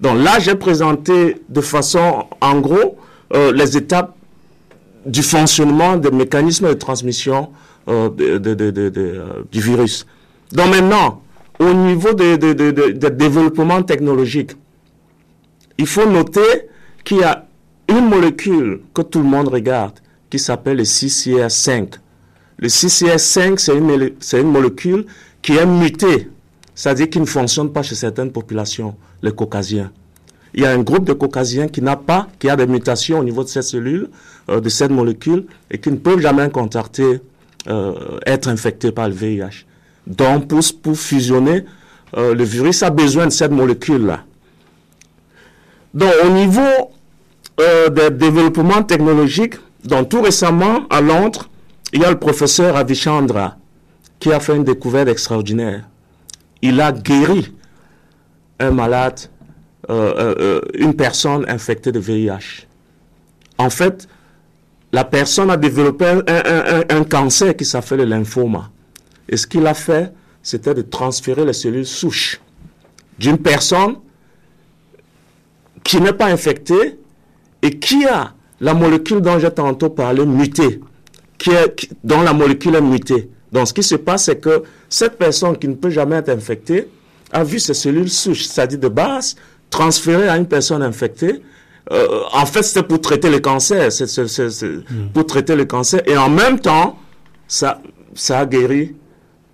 Donc 0.00 0.18
là, 0.18 0.38
j'ai 0.38 0.54
présenté 0.54 1.42
de 1.48 1.60
façon, 1.60 2.26
en 2.40 2.60
gros, 2.60 2.96
euh, 3.34 3.52
les 3.52 3.76
étapes 3.76 4.16
du 5.06 5.22
fonctionnement 5.22 5.96
des 5.96 6.10
mécanismes 6.10 6.68
de 6.68 6.74
transmission 6.74 7.50
euh, 7.88 8.08
de- 8.10 8.40
euh, 8.48 9.42
du 9.50 9.60
virus. 9.60 10.06
Donc 10.52 10.74
maintenant, 10.74 11.22
au 11.58 11.72
niveau 11.72 12.12
des 12.12 12.36
de, 12.38 12.52
de, 12.52 12.70
de- 12.70 12.90
de 12.92 13.08
développement 13.08 13.82
technologique, 13.82 14.52
il 15.78 15.86
faut 15.86 16.06
noter 16.08 16.68
qu'il 17.04 17.18
y 17.18 17.22
a 17.24 17.46
une 17.88 18.08
molécule 18.08 18.80
que 18.94 19.02
tout 19.02 19.20
le 19.20 19.24
monde 19.28 19.48
regarde 19.48 19.94
qui 20.28 20.38
s'appelle 20.38 20.76
le 20.76 20.84
CCR5. 20.84 21.94
Le 22.58 22.68
CCR5, 22.68 23.58
c'est 23.58 23.76
une, 23.76 24.10
c'est 24.20 24.40
une 24.40 24.50
molécule 24.52 25.06
qui 25.42 25.52
est 25.56 25.64
mutée, 25.66 26.28
c'est-à-dire 26.74 27.08
qui 27.08 27.18
ne 27.18 27.24
fonctionne 27.24 27.72
pas 27.72 27.82
chez 27.82 27.94
certaines 27.94 28.30
populations, 28.30 28.94
les 29.22 29.32
caucasiens. 29.32 29.90
Il 30.54 30.62
y 30.62 30.66
a 30.66 30.72
un 30.72 30.78
groupe 30.82 31.04
de 31.04 31.12
caucasiens 31.12 31.68
qui 31.68 31.82
n'a 31.82 31.96
pas, 31.96 32.28
qui 32.38 32.48
a 32.48 32.56
des 32.56 32.66
mutations 32.66 33.20
au 33.20 33.24
niveau 33.24 33.44
de 33.44 33.48
cette 33.48 33.64
cellule, 33.64 34.08
euh, 34.48 34.60
de 34.60 34.68
cette 34.68 34.90
molécule, 34.90 35.46
et 35.70 35.78
qui 35.78 35.90
ne 35.90 35.96
peuvent 35.96 36.20
jamais 36.20 36.48
contacter, 36.50 37.20
euh, 37.68 38.18
être 38.26 38.48
infectés 38.48 38.92
par 38.92 39.08
le 39.08 39.14
VIH. 39.14 39.66
Donc, 40.06 40.48
pour, 40.48 40.96
fusionner, 40.96 41.64
euh, 42.16 42.34
le 42.34 42.44
virus 42.44 42.82
a 42.82 42.90
besoin 42.90 43.26
de 43.26 43.30
cette 43.30 43.52
molécule-là. 43.52 44.24
Donc, 45.94 46.12
au 46.24 46.30
niveau 46.30 46.90
euh, 47.60 47.88
des 47.90 48.10
développements 48.10 48.82
technologiques, 48.82 49.54
donc 49.84 50.08
tout 50.08 50.22
récemment, 50.22 50.86
à 50.88 51.00
Londres, 51.00 51.48
il 51.92 52.00
y 52.00 52.04
a 52.04 52.10
le 52.10 52.18
professeur 52.18 52.76
Avichandra 52.76 53.56
qui 54.18 54.32
a 54.32 54.40
fait 54.40 54.54
une 54.56 54.64
découverte 54.64 55.08
extraordinaire. 55.08 55.84
Il 56.62 56.80
a 56.80 56.92
guéri 56.92 57.52
un 58.58 58.70
malade, 58.70 59.20
euh, 59.90 60.14
euh, 60.16 60.34
euh, 60.38 60.60
une 60.78 60.94
personne 60.94 61.44
infectée 61.48 61.92
de 61.92 61.98
VIH. 61.98 62.66
En 63.58 63.70
fait, 63.70 64.08
la 64.92 65.04
personne 65.04 65.50
a 65.50 65.56
développé 65.56 66.06
un, 66.06 66.22
un- 66.26 66.82
un- 66.88 67.04
cancer 67.04 67.56
qui 67.56 67.64
s'appelle 67.64 67.98
le 67.98 68.04
lymphoma. 68.04 68.70
Et 69.28 69.36
ce 69.36 69.46
qu'il 69.46 69.66
a 69.66 69.74
fait, 69.74 70.12
c'était 70.42 70.74
de 70.74 70.82
transférer 70.82 71.44
les 71.44 71.52
cellules 71.52 71.86
souches 71.86 72.40
d'une 73.18 73.38
personne 73.38 73.96
qui 75.84 76.00
n'est 76.00 76.12
pas 76.12 76.26
infectée 76.26 76.98
et 77.62 77.78
qui 77.78 78.06
a 78.06 78.34
la 78.60 78.74
molécule 78.74 79.20
dont 79.20 79.38
j'ai 79.38 79.50
tantôt 79.50 79.90
parlé 79.90 80.24
mutée, 80.26 80.80
qui 81.38 81.50
est, 81.50 81.88
dont 82.04 82.22
la 82.22 82.32
molécule 82.32 82.74
est 82.74 82.80
mutée 82.80 83.30
Donc, 83.52 83.68
ce 83.68 83.72
qui 83.74 83.82
se 83.82 83.94
passe, 83.96 84.24
c'est 84.24 84.40
que 84.40 84.62
cette 84.88 85.16
personne 85.18 85.56
qui 85.58 85.68
ne 85.68 85.74
peut 85.74 85.90
jamais 85.90 86.16
être 86.16 86.28
infectée 86.30 86.88
a 87.32 87.44
vu 87.44 87.58
ses 87.58 87.74
cellules 87.74 88.10
souches, 88.10 88.44
c'est-à-dire 88.44 88.78
de 88.78 88.88
base, 88.88 89.36
transférées 89.70 90.28
à 90.28 90.36
une 90.36 90.46
personne 90.46 90.82
infectée. 90.82 91.42
Euh, 91.92 92.20
en 92.32 92.46
fait, 92.46 92.62
c'était 92.62 92.82
pour 92.86 93.00
traiter 93.00 93.30
le 93.30 93.40
cancer, 93.40 93.90
c'est, 93.90 94.06
c'est- 94.06 94.28
c'est- 94.28 94.50
c'est 94.50 94.72
pour 95.14 95.26
traiter 95.26 95.56
le 95.56 95.64
cancer. 95.64 96.02
Et 96.06 96.16
en 96.16 96.28
même 96.28 96.58
temps, 96.60 96.98
ça, 97.48 97.80
ça 98.14 98.40
a 98.40 98.46
guéri, 98.46 98.94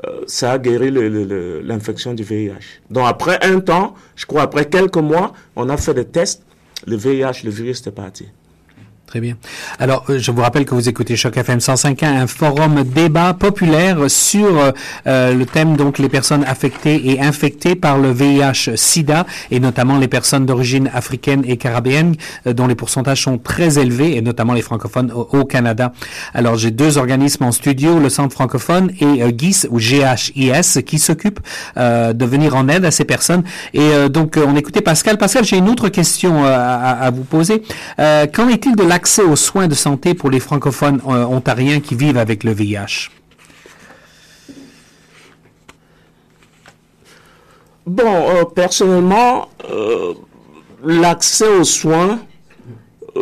euh, 0.06 0.20
ça 0.26 0.52
a 0.52 0.58
guéri 0.58 0.90
le- 0.90 1.08
le- 1.08 1.24
le- 1.24 1.60
l'infection 1.62 2.12
du 2.14 2.22
VIH. 2.24 2.80
Donc, 2.90 3.06
après 3.06 3.38
un 3.44 3.60
temps, 3.60 3.94
je 4.16 4.26
crois 4.26 4.42
après 4.42 4.66
quelques 4.66 4.96
mois, 4.98 5.32
on 5.54 5.68
a 5.68 5.76
fait 5.76 5.94
des 5.94 6.04
tests, 6.04 6.42
le 6.86 6.96
VIH, 6.96 7.42
le 7.44 7.50
virus 7.50 7.80
était 7.80 7.90
parti. 7.90 8.26
Très 9.06 9.20
bien. 9.20 9.36
Alors, 9.78 10.04
euh, 10.10 10.18
je 10.18 10.32
vous 10.32 10.42
rappelle 10.42 10.64
que 10.64 10.74
vous 10.74 10.88
écoutez 10.88 11.14
Choc 11.14 11.36
FM 11.36 11.60
105.1, 11.60 12.04
un 12.04 12.26
forum 12.26 12.82
débat 12.82 13.34
populaire 13.34 14.10
sur 14.10 14.58
euh, 14.58 14.72
euh, 15.06 15.32
le 15.32 15.46
thème 15.46 15.76
donc 15.76 16.00
les 16.00 16.08
personnes 16.08 16.42
affectées 16.42 17.12
et 17.12 17.20
infectées 17.20 17.76
par 17.76 17.98
le 17.98 18.10
VIH/SIDA 18.10 19.24
et 19.52 19.60
notamment 19.60 19.96
les 19.98 20.08
personnes 20.08 20.44
d'origine 20.44 20.90
africaine 20.92 21.44
et 21.46 21.56
caribéenne 21.56 22.16
euh, 22.48 22.52
dont 22.52 22.66
les 22.66 22.74
pourcentages 22.74 23.22
sont 23.22 23.38
très 23.38 23.78
élevés 23.78 24.16
et 24.16 24.22
notamment 24.22 24.54
les 24.54 24.62
francophones 24.62 25.12
au, 25.12 25.44
Canada. 25.44 25.92
Alors, 26.34 26.56
j'ai 26.56 26.72
deux 26.72 26.98
organismes 26.98 27.44
en 27.44 27.52
studio, 27.52 28.00
le 28.00 28.08
Centre 28.08 28.32
francophone 28.32 28.90
et 29.00 29.22
GIS 29.38 29.68
ou 29.70 29.78
GHIS 29.78 30.82
qui 30.84 30.98
s'occupent 30.98 31.38
de 31.76 32.24
venir 32.24 32.56
en 32.56 32.68
aide 32.68 32.84
à 32.84 32.90
ces 32.90 33.04
personnes. 33.04 33.44
Et 33.74 34.08
donc, 34.08 34.36
on 34.44 34.56
écoutait 34.56 34.80
Pascal. 34.80 35.18
Pascal, 35.18 35.44
j'ai 35.44 35.58
une 35.58 35.68
autre 35.68 35.88
question 35.88 36.44
à, 36.44 36.50
à 36.50 37.10
vous 37.10 37.22
poser. 37.22 37.62
Qu'en 37.98 38.48
est-il 38.48 38.74
de 38.74 38.82
l'accès 38.96 39.22
aux 39.22 39.36
soins 39.36 39.68
de 39.68 39.74
santé 39.74 40.14
pour 40.14 40.30
les 40.30 40.40
francophones 40.40 41.02
euh, 41.06 41.24
ontariens 41.26 41.80
qui 41.80 41.94
vivent 41.94 42.16
avec 42.16 42.44
le 42.44 42.52
VIH? 42.52 43.10
Bon, 47.84 48.14
euh, 48.30 48.44
personnellement, 48.44 49.48
euh, 49.70 50.14
l'accès 50.82 51.46
aux 51.46 51.64
soins, 51.64 52.20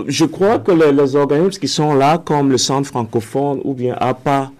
je 0.06 0.24
crois 0.24 0.60
que 0.60 0.70
les, 0.70 0.92
les 0.92 1.16
organismes 1.16 1.58
qui 1.58 1.66
sont 1.66 1.92
là, 1.92 2.18
comme 2.18 2.50
le 2.50 2.58
Centre 2.58 2.88
francophone 2.88 3.60
ou 3.64 3.74
bien 3.74 3.96
APA, 3.98 4.52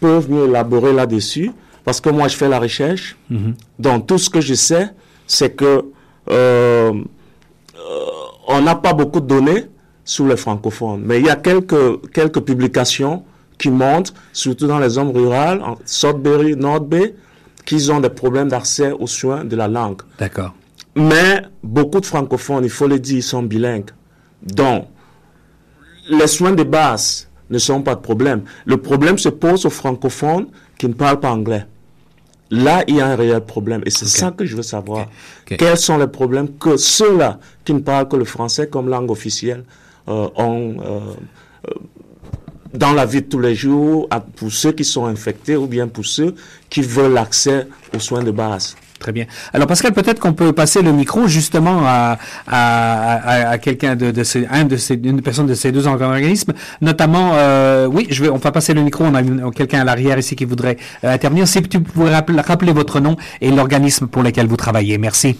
peuvent 0.00 0.30
mieux 0.30 0.46
élaborer 0.46 0.94
là-dessus. 0.94 1.52
Parce 1.84 2.00
que 2.00 2.08
moi, 2.08 2.28
je 2.28 2.36
fais 2.36 2.48
la 2.48 2.58
recherche. 2.58 3.16
Donc, 3.78 4.06
tout 4.06 4.16
ce 4.16 4.30
que 4.30 4.40
je 4.40 4.54
sais, 4.54 4.88
c'est 5.26 5.54
que 5.54 5.84
on 8.54 8.60
n'a 8.62 8.74
pas 8.76 8.92
beaucoup 8.92 9.20
de 9.20 9.26
données 9.26 9.66
sur 10.04 10.26
les 10.26 10.36
francophones. 10.36 11.02
Mais 11.04 11.20
il 11.20 11.26
y 11.26 11.30
a 11.30 11.36
quelques, 11.36 12.10
quelques 12.12 12.40
publications 12.40 13.24
qui 13.58 13.70
montrent, 13.70 14.12
surtout 14.32 14.66
dans 14.66 14.78
les 14.78 14.90
zones 14.90 15.16
rurales, 15.16 15.62
en 15.62 15.78
Sudbury, 15.84 16.56
North 16.56 16.88
Bay, 16.88 17.14
qu'ils 17.64 17.92
ont 17.92 18.00
des 18.00 18.10
problèmes 18.10 18.48
d'accès 18.48 18.90
aux 18.90 19.06
soins 19.06 19.44
de 19.44 19.54
la 19.54 19.68
langue. 19.68 20.02
D'accord. 20.18 20.54
Mais 20.96 21.42
beaucoup 21.62 22.00
de 22.00 22.06
francophones, 22.06 22.64
il 22.64 22.70
faut 22.70 22.88
le 22.88 22.98
dire, 22.98 23.18
ils 23.18 23.22
sont 23.22 23.42
bilingues. 23.42 23.90
Donc, 24.42 24.88
les 26.10 26.26
soins 26.26 26.52
de 26.52 26.64
base 26.64 27.28
ne 27.48 27.58
sont 27.58 27.82
pas 27.82 27.94
de 27.94 28.00
problème. 28.00 28.42
Le 28.66 28.76
problème 28.76 29.18
se 29.18 29.28
pose 29.28 29.64
aux 29.64 29.70
francophones 29.70 30.46
qui 30.78 30.88
ne 30.88 30.94
parlent 30.94 31.20
pas 31.20 31.30
anglais. 31.30 31.66
Là, 32.50 32.84
il 32.86 32.96
y 32.96 33.00
a 33.00 33.06
un 33.06 33.16
réel 33.16 33.40
problème. 33.40 33.82
Et 33.86 33.90
c'est 33.90 34.06
ça 34.06 34.30
que 34.30 34.44
je 34.44 34.56
veux 34.56 34.62
savoir. 34.62 35.06
Quels 35.46 35.78
sont 35.78 35.96
les 35.96 36.06
problèmes 36.06 36.50
que 36.58 36.76
ceux-là 36.76 37.38
qui 37.64 37.72
ne 37.72 37.78
parlent 37.78 38.08
que 38.08 38.16
le 38.16 38.26
français 38.26 38.66
comme 38.66 38.88
langue 38.88 39.10
officielle 39.10 39.64
ont 40.06 40.76
euh, 40.80 41.00
euh, 41.68 41.74
dans 42.74 42.92
la 42.92 43.04
vie 43.04 43.22
de 43.22 43.26
tous 43.26 43.38
les 43.38 43.54
jours, 43.54 44.08
pour 44.36 44.50
ceux 44.50 44.72
qui 44.72 44.84
sont 44.84 45.06
infectés 45.06 45.56
ou 45.56 45.66
bien 45.66 45.88
pour 45.88 46.06
ceux 46.06 46.34
qui 46.70 46.80
veulent 46.80 47.12
l'accès 47.12 47.68
aux 47.94 47.98
soins 47.98 48.22
de 48.22 48.30
base. 48.30 48.76
Très 49.02 49.10
bien. 49.10 49.26
Alors 49.52 49.66
Pascal, 49.66 49.92
peut-être 49.92 50.20
qu'on 50.20 50.32
peut 50.32 50.52
passer 50.52 50.80
le 50.80 50.92
micro 50.92 51.26
justement 51.26 51.82
à, 51.84 53.58
quelqu'un 53.58 53.96
de, 53.96 54.12
une 54.92 55.20
personne 55.22 55.46
de 55.46 55.54
ces 55.54 55.72
deux 55.72 55.88
organismes, 55.88 56.52
notamment, 56.80 57.32
euh, 57.34 57.86
oui, 57.86 58.08
on 58.32 58.36
va 58.36 58.52
passer 58.52 58.74
le 58.74 58.82
micro. 58.82 59.04
On 59.04 59.14
a 59.16 59.50
quelqu'un 59.50 59.80
à 59.80 59.84
l'arrière 59.84 60.18
ici 60.18 60.36
qui 60.36 60.44
voudrait 60.44 60.76
euh, 61.02 61.12
intervenir. 61.12 61.48
Si 61.48 61.60
tu 61.62 61.80
pourrais 61.80 62.14
rappeler, 62.14 62.40
rappeler 62.40 62.72
votre 62.72 63.00
nom 63.00 63.16
et 63.40 63.50
l'organisme 63.50 64.06
pour 64.06 64.22
lequel 64.22 64.46
vous 64.46 64.56
travaillez. 64.56 64.98
Merci. 64.98 65.36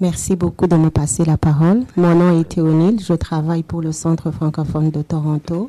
Merci 0.00 0.34
beaucoup 0.34 0.66
de 0.66 0.76
me 0.76 0.88
passer 0.88 1.26
la 1.26 1.36
parole. 1.36 1.82
Mon 1.94 2.14
nom 2.14 2.40
est 2.40 2.44
Théonile, 2.44 2.98
je 3.06 3.12
travaille 3.12 3.62
pour 3.62 3.82
le 3.82 3.92
Centre 3.92 4.30
francophone 4.30 4.90
de 4.90 5.02
Toronto 5.02 5.68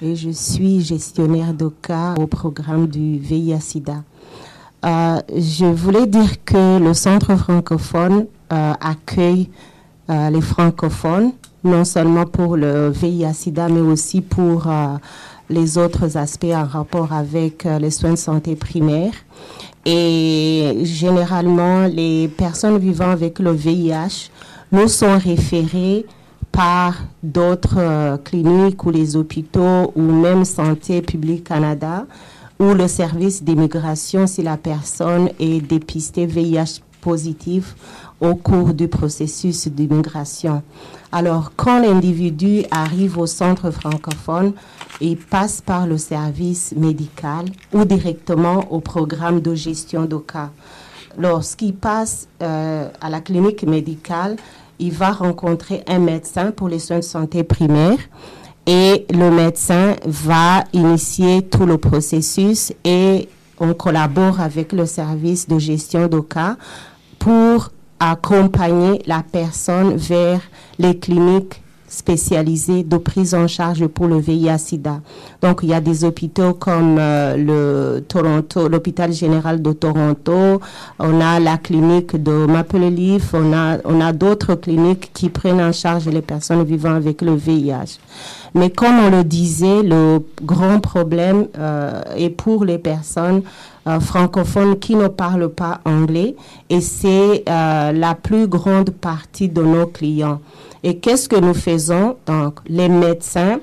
et 0.00 0.16
je 0.16 0.30
suis 0.30 0.80
gestionnaire 0.80 1.52
de 1.52 1.68
cas 1.68 2.14
au 2.18 2.26
programme 2.26 2.86
du 2.86 3.18
VIH-Sida. 3.18 4.02
Euh, 4.86 5.20
je 5.28 5.66
voulais 5.66 6.06
dire 6.06 6.42
que 6.46 6.78
le 6.78 6.94
Centre 6.94 7.36
francophone 7.36 8.24
euh, 8.50 8.72
accueille 8.80 9.50
euh, 10.08 10.30
les 10.30 10.40
francophones, 10.40 11.32
non 11.62 11.84
seulement 11.84 12.24
pour 12.24 12.56
le 12.56 12.88
VIH-Sida, 12.88 13.68
mais 13.68 13.80
aussi 13.80 14.22
pour 14.22 14.68
les 15.50 15.76
autres 15.76 16.16
aspects 16.16 16.46
en 16.46 16.64
rapport 16.64 17.12
avec 17.12 17.64
les 17.64 17.90
soins 17.90 18.12
de 18.12 18.16
santé 18.16 18.56
primaires. 18.56 19.12
Et 19.88 20.80
généralement, 20.82 21.86
les 21.86 22.26
personnes 22.26 22.76
vivant 22.76 23.10
avec 23.10 23.38
le 23.38 23.52
VIH 23.52 24.30
nous 24.72 24.88
sont 24.88 25.16
référées 25.16 26.04
par 26.50 26.96
d'autres 27.22 27.78
euh, 27.78 28.16
cliniques 28.16 28.84
ou 28.84 28.90
les 28.90 29.14
hôpitaux 29.14 29.92
ou 29.94 30.02
même 30.02 30.44
Santé 30.44 31.02
publique 31.02 31.44
Canada 31.44 32.04
ou 32.58 32.74
le 32.74 32.88
service 32.88 33.44
d'immigration 33.44 34.26
si 34.26 34.42
la 34.42 34.56
personne 34.56 35.28
est 35.38 35.60
dépistée 35.60 36.26
VIH 36.26 36.80
positive 37.00 37.74
au 38.20 38.34
cours 38.34 38.74
du 38.74 38.88
processus 38.88 39.68
d'immigration. 39.68 40.62
Alors, 41.12 41.52
quand 41.54 41.78
l'individu 41.78 42.64
arrive 42.72 43.18
au 43.18 43.26
centre 43.26 43.70
francophone, 43.70 44.52
il 45.00 45.16
passe 45.16 45.60
par 45.60 45.86
le 45.86 45.98
service 45.98 46.72
médical 46.76 47.46
ou 47.72 47.84
directement 47.84 48.72
au 48.72 48.80
programme 48.80 49.40
de 49.40 49.54
gestion 49.54 50.04
de 50.04 50.16
cas. 50.16 50.50
Lorsqu'il 51.18 51.74
passe 51.74 52.28
euh, 52.42 52.88
à 53.00 53.10
la 53.10 53.20
clinique 53.20 53.62
médicale, 53.62 54.36
il 54.78 54.92
va 54.92 55.12
rencontrer 55.12 55.82
un 55.86 55.98
médecin 55.98 56.50
pour 56.50 56.68
les 56.68 56.78
soins 56.78 56.98
de 56.98 57.04
santé 57.04 57.42
primaires 57.44 57.98
et 58.66 59.06
le 59.10 59.30
médecin 59.30 59.96
va 60.04 60.64
initier 60.72 61.42
tout 61.42 61.64
le 61.64 61.78
processus 61.78 62.72
et 62.84 63.28
on 63.58 63.72
collabore 63.72 64.40
avec 64.40 64.72
le 64.72 64.84
service 64.84 65.48
de 65.48 65.58
gestion 65.58 66.08
de 66.08 66.20
cas 66.20 66.56
pour 67.18 67.70
accompagner 67.98 69.00
la 69.06 69.22
personne 69.22 69.96
vers 69.96 70.40
les 70.78 70.98
cliniques 70.98 71.62
spécialisées 71.88 72.82
de 72.82 72.96
prise 72.96 73.34
en 73.34 73.46
charge 73.46 73.86
pour 73.86 74.06
le 74.06 74.18
VIH/SIDA. 74.18 75.00
Donc, 75.42 75.60
il 75.62 75.70
y 75.70 75.74
a 75.74 75.80
des 75.80 76.04
hôpitaux 76.04 76.54
comme 76.54 76.96
euh, 76.98 77.36
le 77.36 78.00
Toronto, 78.00 78.68
l'hôpital 78.68 79.12
général 79.12 79.62
de 79.62 79.72
Toronto, 79.72 80.60
on 80.98 81.20
a 81.20 81.38
la 81.40 81.58
clinique 81.58 82.20
de 82.20 82.46
Maple 82.46 82.86
Leaf, 82.86 83.34
on 83.34 83.52
a, 83.52 83.78
on 83.84 84.00
a 84.00 84.12
d'autres 84.12 84.54
cliniques 84.54 85.10
qui 85.12 85.28
prennent 85.28 85.60
en 85.60 85.72
charge 85.72 86.08
les 86.08 86.22
personnes 86.22 86.64
vivant 86.64 86.94
avec 86.94 87.22
le 87.22 87.34
VIH. 87.34 87.98
Mais 88.54 88.70
comme 88.70 88.98
on 88.98 89.10
le 89.10 89.22
disait, 89.22 89.82
le 89.82 90.20
grand 90.42 90.80
problème 90.80 91.46
euh, 91.58 92.02
est 92.16 92.30
pour 92.30 92.64
les 92.64 92.78
personnes 92.78 93.42
euh, 93.86 94.00
francophones 94.00 94.78
qui 94.78 94.96
ne 94.96 95.08
parlent 95.08 95.50
pas 95.50 95.80
anglais 95.84 96.34
et 96.70 96.80
c'est 96.80 97.44
euh, 97.48 97.92
la 97.92 98.14
plus 98.14 98.48
grande 98.48 98.90
partie 98.90 99.48
de 99.48 99.62
nos 99.62 99.86
clients. 99.86 100.40
Et 100.86 100.98
qu'est-ce 100.98 101.28
que 101.28 101.34
nous 101.34 101.52
faisons? 101.52 102.14
Donc, 102.26 102.60
les 102.68 102.88
médecins, 102.88 103.58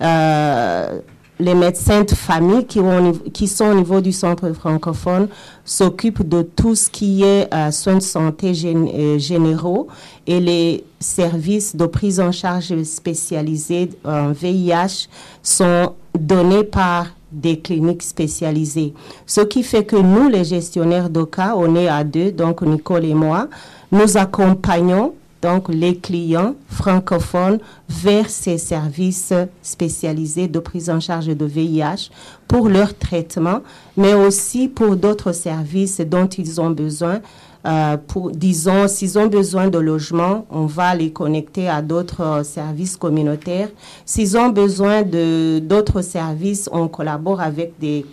euh, 0.00 1.00
les 1.40 1.56
médecins 1.56 2.02
de 2.04 2.14
famille 2.14 2.66
qui, 2.66 3.48
sont 3.48 3.64
au 3.64 3.74
niveau 3.74 4.00
du 4.00 4.12
centre 4.12 4.52
francophone 4.52 5.26
s'occupent 5.64 6.22
de 6.22 6.42
tout 6.42 6.76
ce 6.76 6.88
qui 6.88 7.24
est 7.24 7.52
euh, 7.52 7.72
soins 7.72 7.96
de 7.96 8.00
santé 8.00 8.52
euh, 8.64 9.18
généraux 9.18 9.88
et 10.24 10.38
les 10.38 10.84
services 11.00 11.74
de 11.74 11.86
prise 11.86 12.20
en 12.20 12.30
charge 12.30 12.80
spécialisés 12.84 13.90
en 14.04 14.30
VIH 14.30 15.08
sont 15.42 15.94
donnés 16.16 16.62
par 16.62 17.08
des 17.32 17.58
cliniques 17.58 18.04
spécialisées. 18.04 18.94
Ce 19.26 19.40
qui 19.40 19.64
fait 19.64 19.84
que 19.84 19.96
nous, 19.96 20.28
les 20.28 20.44
gestionnaires 20.44 21.10
de 21.10 21.24
cas, 21.24 21.54
on 21.56 21.74
est 21.74 21.88
à 21.88 22.04
deux, 22.04 22.30
donc 22.30 22.62
Nicole 22.62 23.06
et 23.06 23.14
moi, 23.14 23.48
nous 23.90 24.16
accompagnons 24.16 25.14
donc 25.42 25.68
les 25.68 25.96
clients 25.96 26.54
francophones 26.68 27.58
vers 27.88 28.30
ces 28.30 28.56
services 28.56 29.34
spécialisés 29.60 30.48
de 30.48 30.60
prise 30.60 30.88
en 30.88 31.00
charge 31.00 31.26
de 31.26 31.44
VIH 31.44 32.10
pour 32.46 32.68
leur 32.68 32.96
traitement, 32.96 33.60
mais 33.96 34.14
aussi 34.14 34.68
pour 34.68 34.96
d'autres 34.96 35.32
services 35.32 36.00
dont 36.00 36.26
ils 36.26 36.60
ont 36.60 36.70
besoin. 36.70 37.20
Euh, 37.64 37.96
pour, 37.96 38.32
disons, 38.32 38.88
s'ils 38.88 39.18
ont 39.18 39.28
besoin 39.28 39.68
de 39.68 39.78
logement, 39.78 40.46
on 40.50 40.66
va 40.66 40.94
les 40.96 41.12
connecter 41.12 41.68
à 41.68 41.80
d'autres 41.80 42.22
euh, 42.22 42.42
services 42.42 42.96
communautaires. 42.96 43.68
S'ils 44.04 44.36
ont 44.36 44.48
besoin 44.48 45.02
de 45.02 45.60
d'autres 45.60 46.02
services, 46.02 46.68
on 46.72 46.88
collabore 46.88 47.40
avec 47.40 47.74
des 47.78 48.04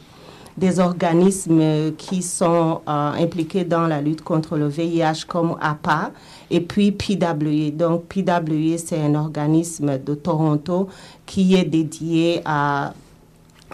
des 0.59 0.79
organismes 0.79 1.93
qui 1.97 2.21
sont 2.21 2.81
euh, 2.87 3.11
impliqués 3.13 3.63
dans 3.63 3.87
la 3.87 4.01
lutte 4.01 4.21
contre 4.21 4.57
le 4.57 4.67
VIH 4.67 5.25
comme 5.27 5.55
APA 5.61 6.11
et 6.51 6.61
puis 6.61 6.91
PWE. 6.91 7.71
Donc 7.71 8.05
PWE, 8.05 8.77
c'est 8.77 8.99
un 8.99 9.15
organisme 9.15 9.97
de 9.97 10.15
Toronto 10.15 10.89
qui 11.25 11.55
est 11.55 11.65
dédié 11.65 12.41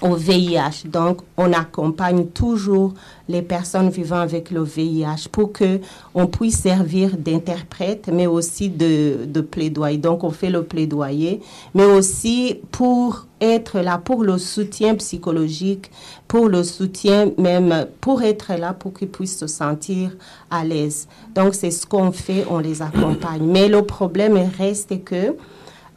au 0.02 0.16
VIH. 0.16 0.86
Donc, 0.86 1.20
on 1.38 1.54
accompagne 1.54 2.26
toujours 2.28 2.94
les 3.30 3.42
personnes 3.42 3.90
vivant 3.90 4.20
avec 4.20 4.52
le 4.52 4.64
VIH 4.64 5.30
pour 5.32 5.52
que 5.52 5.80
on 6.14 6.28
puisse 6.28 6.60
servir 6.60 7.18
d'interprète, 7.18 8.10
mais 8.12 8.28
aussi 8.28 8.70
de, 8.70 9.26
de 9.26 9.42
plaidoyer. 9.42 9.98
Donc, 9.98 10.24
on 10.24 10.32
fait 10.32 10.50
le 10.50 10.64
plaidoyer, 10.64 11.42
mais 11.74 11.86
aussi 11.86 12.60
pour 12.72 13.26
être 13.42 13.80
là, 13.80 13.98
pour 13.98 14.24
le 14.24 14.38
soutien 14.38 14.96
psychologique, 14.96 15.92
pour 16.28 16.48
le 16.48 16.64
soutien 16.64 17.32
même, 17.38 17.88
pour 18.02 18.24
être 18.24 18.54
là, 18.54 18.74
pour 18.74 18.94
qu'ils 18.94 19.10
puissent 19.10 19.38
se 19.38 19.48
sentir 19.48 20.12
à 20.50 20.64
l'aise. 20.64 21.08
Donc, 21.34 21.56
c'est 21.56 21.72
ce 21.72 21.86
qu'on 21.86 22.12
fait, 22.12 22.46
on 22.50 22.60
les 22.60 22.82
accompagne. 22.82 23.44
Mais 23.44 23.68
le 23.68 23.82
problème 23.82 24.38
reste 24.58 25.04
que 25.04 25.36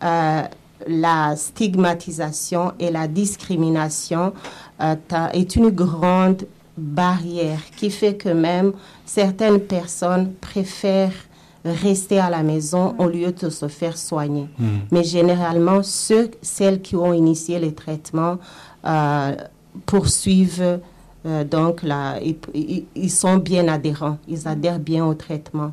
euh, 0.05 0.43
la 0.87 1.37
stigmatisation 1.37 2.73
et 2.79 2.91
la 2.91 3.09
discrimination 3.09 4.33
euh, 4.81 4.95
est 5.33 5.57
une 5.57 5.71
grande 5.71 6.47
barrière 6.77 7.61
qui 7.77 7.91
fait 7.91 8.15
que 8.15 8.29
même 8.29 8.73
certaines 9.05 9.61
personnes 9.61 10.33
préfèrent 10.41 11.11
rester 11.65 12.19
à 12.19 12.31
la 12.31 12.43
maison 12.43 12.95
au 12.99 13.07
lieu 13.09 13.33
de 13.33 13.51
se 13.51 13.69
faire 13.69 13.97
soigner. 13.97 14.47
Mais 14.91 15.05
généralement, 15.05 15.83
ceux, 15.83 16.31
celles 16.43 16.81
qui 16.81 16.97
ont 16.97 17.13
initié 17.13 17.59
les 17.59 17.73
traitements 17.75 18.39
euh, 18.87 19.33
poursuivent 19.87 20.79
euh, 21.27 21.45
donc 21.45 21.83
là, 21.83 22.15
ils, 22.95 23.11
sont 23.11 23.37
bien 23.39 23.67
adhérents, 23.69 24.19
ils 24.29 24.47
adhèrent 24.47 24.79
bien 24.79 25.05
au 25.05 25.15
traitement. 25.15 25.73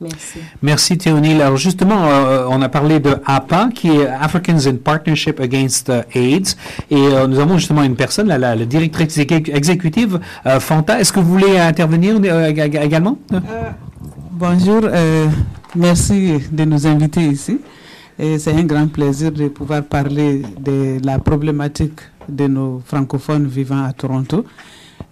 Merci. 0.00 0.38
Merci 0.62 0.98
Théonil. 0.98 1.40
Alors 1.42 1.56
justement, 1.56 2.04
euh, 2.06 2.46
on 2.48 2.62
a 2.62 2.68
parlé 2.68 3.00
de 3.00 3.16
APA, 3.26 3.70
qui 3.74 3.88
est 3.88 4.06
Africans 4.06 4.66
in 4.66 4.76
Partnership 4.76 5.40
Against 5.40 5.90
AIDS, 6.14 6.56
et 6.90 6.96
euh, 6.96 7.26
nous 7.26 7.38
avons 7.40 7.58
justement 7.58 7.82
une 7.82 7.96
personne, 7.96 8.28
la, 8.28 8.38
la, 8.38 8.54
la 8.54 8.64
directrice 8.66 9.16
exé- 9.18 9.52
exécutive, 9.54 10.20
euh, 10.46 10.60
Fanta. 10.60 11.00
Est-ce 11.00 11.12
que 11.12 11.20
vous 11.20 11.30
voulez 11.32 11.58
intervenir 11.58 12.16
euh, 12.16 12.50
ég- 12.52 12.80
également? 12.82 13.18
Bonjour, 14.36 14.80
euh, 14.82 15.28
merci 15.76 16.40
de 16.50 16.64
nous 16.64 16.88
inviter 16.88 17.20
ici. 17.20 17.60
Et 18.18 18.36
c'est 18.40 18.50
un 18.52 18.64
grand 18.64 18.88
plaisir 18.88 19.30
de 19.30 19.46
pouvoir 19.46 19.84
parler 19.84 20.42
de 20.58 20.98
la 21.04 21.20
problématique 21.20 22.00
de 22.28 22.48
nos 22.48 22.82
francophones 22.84 23.46
vivant 23.46 23.84
à 23.84 23.92
Toronto. 23.92 24.44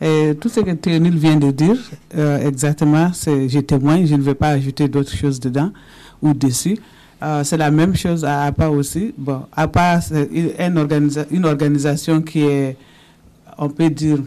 Et 0.00 0.34
tout 0.40 0.48
ce 0.48 0.58
que 0.58 0.72
Théonil 0.72 1.16
vient 1.16 1.36
de 1.36 1.52
dire, 1.52 1.76
euh, 2.16 2.48
exactement, 2.48 3.12
c'est, 3.12 3.48
je 3.48 3.60
témoigne, 3.60 4.06
je 4.06 4.16
ne 4.16 4.22
vais 4.22 4.34
pas 4.34 4.48
ajouter 4.48 4.88
d'autres 4.88 5.14
choses 5.14 5.38
dedans 5.38 5.70
ou 6.20 6.34
dessus. 6.34 6.78
Euh, 7.22 7.44
c'est 7.44 7.58
la 7.58 7.70
même 7.70 7.94
chose 7.94 8.24
à 8.24 8.42
APA 8.46 8.70
aussi. 8.70 9.14
Bon, 9.16 9.42
APA, 9.52 10.00
c'est 10.00 10.28
une 11.30 11.44
organisation 11.44 12.22
qui 12.22 12.42
est, 12.42 12.76
on 13.56 13.68
peut 13.68 13.88
dire, 13.88 14.18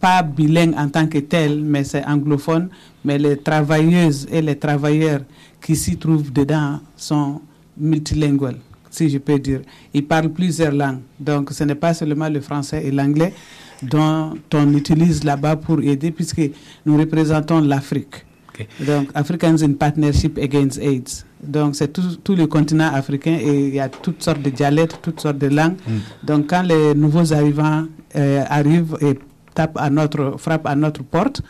pas 0.00 0.22
bilingue 0.22 0.74
en 0.76 0.88
tant 0.88 1.06
que 1.06 1.18
tel, 1.18 1.62
mais 1.62 1.84
c'est 1.84 2.04
anglophone. 2.04 2.68
Mais 3.04 3.18
les 3.18 3.36
travailleuses 3.36 4.26
et 4.30 4.42
les 4.42 4.56
travailleurs 4.56 5.20
qui 5.60 5.76
s'y 5.76 5.96
trouvent 5.96 6.32
dedans 6.32 6.80
sont 6.96 7.40
multilinguels, 7.76 8.58
si 8.90 9.08
je 9.08 9.18
peux 9.18 9.38
dire. 9.38 9.60
Ils 9.94 10.04
parlent 10.04 10.30
plusieurs 10.30 10.72
langues. 10.72 11.00
Donc 11.18 11.52
ce 11.52 11.64
n'est 11.64 11.74
pas 11.74 11.94
seulement 11.94 12.28
le 12.28 12.40
français 12.40 12.84
et 12.84 12.90
l'anglais 12.90 13.32
dont 13.82 14.34
on 14.54 14.74
utilise 14.74 15.24
là-bas 15.24 15.56
pour 15.56 15.80
aider, 15.80 16.10
puisque 16.10 16.42
nous 16.84 16.96
représentons 16.96 17.60
l'Afrique. 17.60 18.24
Donc, 18.84 19.10
Africans 19.14 19.62
in 19.62 19.74
Partnership 19.74 20.36
Against 20.36 20.78
AIDS. 20.80 21.24
Donc, 21.40 21.76
c'est 21.76 21.92
tout, 21.92 22.16
tout 22.24 22.34
le 22.34 22.48
continent 22.48 22.90
africain 22.92 23.38
et 23.40 23.68
il 23.68 23.74
y 23.74 23.78
a 23.78 23.88
toutes 23.88 24.20
sortes 24.22 24.42
de 24.42 24.50
dialectes, 24.50 24.98
toutes 25.00 25.20
sortes 25.20 25.38
de 25.38 25.46
langues. 25.46 25.76
Donc, 26.24 26.48
quand 26.48 26.62
les 26.62 26.92
nouveaux 26.94 27.32
arrivants 27.32 27.84
euh, 28.16 28.42
arrivent 28.48 28.96
et 29.00 29.16
tapent 29.58 29.78
à 29.86 29.90
notre, 29.90 30.24
frappent 30.44 30.66
à 30.66 30.76
notre 30.84 31.02
porte, 31.02 31.42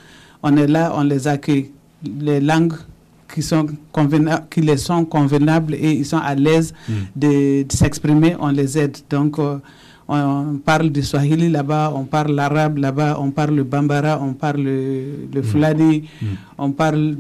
on 0.43 0.57
est 0.57 0.67
là, 0.77 0.85
on 0.95 1.03
les 1.13 1.29
accueille. 1.29 1.71
Les 2.29 2.41
langues 2.41 2.75
qui, 3.33 3.43
sont 3.43 3.67
qui 4.53 4.61
les 4.63 4.77
sont 4.89 5.05
convenables 5.05 5.75
et 5.75 5.91
ils 6.01 6.07
sont 6.07 6.23
à 6.33 6.35
l'aise 6.35 6.73
de, 7.15 7.63
de 7.69 7.73
s'exprimer, 7.81 8.33
on 8.41 8.49
les 8.61 8.79
aide. 8.79 8.97
Donc, 9.11 9.39
euh, 9.39 9.59
on 10.09 10.59
parle 10.65 10.89
du 10.91 11.03
Swahili 11.03 11.49
là-bas, 11.51 11.93
on 11.95 12.05
parle 12.05 12.33
l'arabe 12.41 12.79
là-bas, 12.79 13.19
on 13.21 13.31
parle 13.31 13.55
le 13.57 13.65
Bambara, 13.65 14.15
on 14.23 14.33
parle 14.33 14.63
le, 14.63 14.83
le 15.35 15.43
Fulani, 15.43 16.05
on 16.57 16.71
parle 16.71 17.17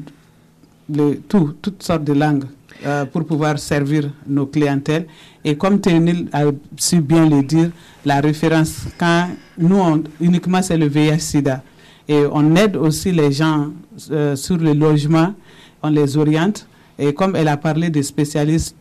le, 0.99 1.07
tout, 1.28 1.55
toutes 1.61 1.82
sortes 1.82 2.05
de 2.05 2.14
langues 2.14 2.45
euh, 2.87 3.05
pour 3.07 3.24
pouvoir 3.24 3.59
servir 3.59 4.11
nos 4.26 4.47
clientèles. 4.47 5.07
Et 5.45 5.57
comme 5.57 5.81
Théonil 5.81 6.29
a 6.33 6.45
su 6.76 7.01
bien 7.01 7.29
le 7.29 7.43
dire, 7.43 7.70
la 8.05 8.20
référence, 8.20 8.87
quand 8.99 9.29
nous, 9.59 9.76
on- 9.79 10.03
uniquement 10.20 10.62
c'est 10.62 10.76
le 10.79 10.87
VIH-Sida. 10.89 11.62
Et 12.09 12.22
on 12.31 12.55
aide 12.57 12.76
aussi 12.76 13.12
les 13.12 13.33
gens 13.33 13.68
euh, 14.11 14.35
sur 14.37 14.57
le 14.57 14.72
logement, 14.72 15.35
on 15.83 15.91
les 15.91 16.16
oriente. 16.16 16.66
Et 16.99 17.12
comme 17.12 17.37
elle 17.37 17.49
a 17.49 17.57
parlé 17.57 17.91
des 17.91 18.03
spécialistes, 18.03 18.74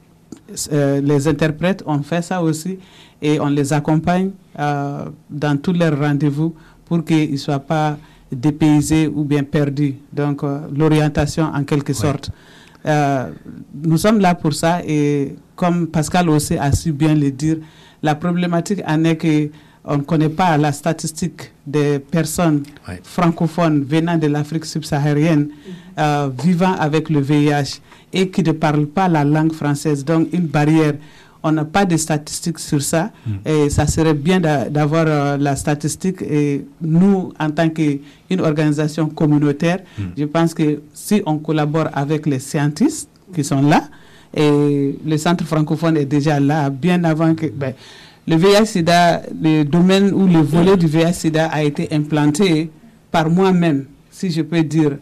euh, 0.71 1.01
les 1.01 1.27
interprètes, 1.27 1.83
on 1.85 2.01
fait 2.01 2.21
ça 2.21 2.41
aussi. 2.41 2.79
Et 3.21 3.39
on 3.39 3.47
les 3.47 3.73
accompagne 3.73 4.31
dans 4.55 5.57
tous 5.61 5.73
leurs 5.73 5.97
rendez-vous 5.99 6.53
pour 6.85 7.03
qu'ils 7.03 7.31
ne 7.31 7.37
soient 7.37 7.59
pas 7.59 7.97
dépaysés 8.31 9.07
ou 9.07 9.23
bien 9.23 9.43
perdus. 9.43 9.95
Donc, 10.13 10.41
l'orientation 10.75 11.45
en 11.45 11.63
quelque 11.63 11.93
sorte. 11.93 12.29
Euh, 12.87 13.29
nous 13.83 13.97
sommes 13.97 14.19
là 14.19 14.33
pour 14.35 14.53
ça 14.53 14.81
et 14.87 15.35
comme 15.55 15.87
Pascal 15.87 16.29
aussi 16.29 16.55
a 16.57 16.71
su 16.71 16.91
bien 16.91 17.15
le 17.15 17.31
dire, 17.31 17.57
la 18.01 18.15
problématique 18.15 18.81
en 18.87 19.03
est 19.03 19.17
que 19.17 19.49
on 19.89 19.97
ne 19.97 20.01
connaît 20.03 20.29
pas 20.29 20.57
la 20.57 20.71
statistique 20.73 21.53
des 21.65 21.99
personnes 21.99 22.63
Ouais. 22.87 22.99
francophones 23.03 23.83
venant 23.83 24.17
de 24.17 24.27
l'Afrique 24.27 24.65
subsaharienne 24.65 25.47
euh, 25.97 26.29
vivant 26.43 26.73
avec 26.77 27.09
le 27.09 27.21
VIH 27.21 27.79
et 28.13 28.29
qui 28.29 28.43
ne 28.43 28.51
parlent 28.51 28.85
pas 28.87 29.07
la 29.07 29.23
langue 29.23 29.53
française. 29.53 30.03
Donc, 30.03 30.27
une 30.33 30.47
barrière. 30.47 30.93
On 31.47 31.51
n'a 31.53 31.65
pas 31.65 31.85
de 31.85 31.95
statistiques 31.97 32.59
sur 32.59 32.81
ça 32.81 33.11
et 33.45 33.69
ça 33.69 33.85
serait 33.87 34.13
bien 34.27 34.39
d'a- 34.39 34.69
d'avoir 34.69 35.05
euh, 35.07 35.37
la 35.37 35.55
statistique. 35.55 36.21
Et 36.21 36.65
nous, 36.81 37.31
en 37.39 37.49
tant 37.57 37.69
qu'une 37.69 38.41
organisation 38.49 39.07
communautaire, 39.07 39.79
je 40.17 40.25
pense 40.25 40.53
que 40.53 40.81
si 40.93 41.21
on 41.25 41.37
collabore 41.37 41.87
avec 41.93 42.25
les 42.25 42.39
scientifiques 42.39 43.09
qui 43.33 43.43
sont 43.43 43.61
là, 43.61 43.81
et 44.35 44.97
le 45.05 45.17
centre 45.17 45.45
francophone 45.45 45.95
est 45.97 46.05
déjà 46.05 46.39
là 46.39 46.69
bien 46.69 47.03
avant 47.05 47.33
que. 47.33 47.47
ben, 47.47 47.73
le 48.29 48.35
VIH-Sida, 48.35 49.21
le 49.41 49.63
domaine 49.63 50.11
ou 50.13 50.27
le 50.27 50.41
volet 50.41 50.75
du 50.75 50.85
VIH-Sida 50.87 51.45
a 51.47 51.63
été 51.63 51.87
implanté 51.93 52.69
par 53.09 53.29
moi-même, 53.29 53.85
si 54.11 54.29
je 54.31 54.41
peux 54.41 54.63
dire, 54.63 54.97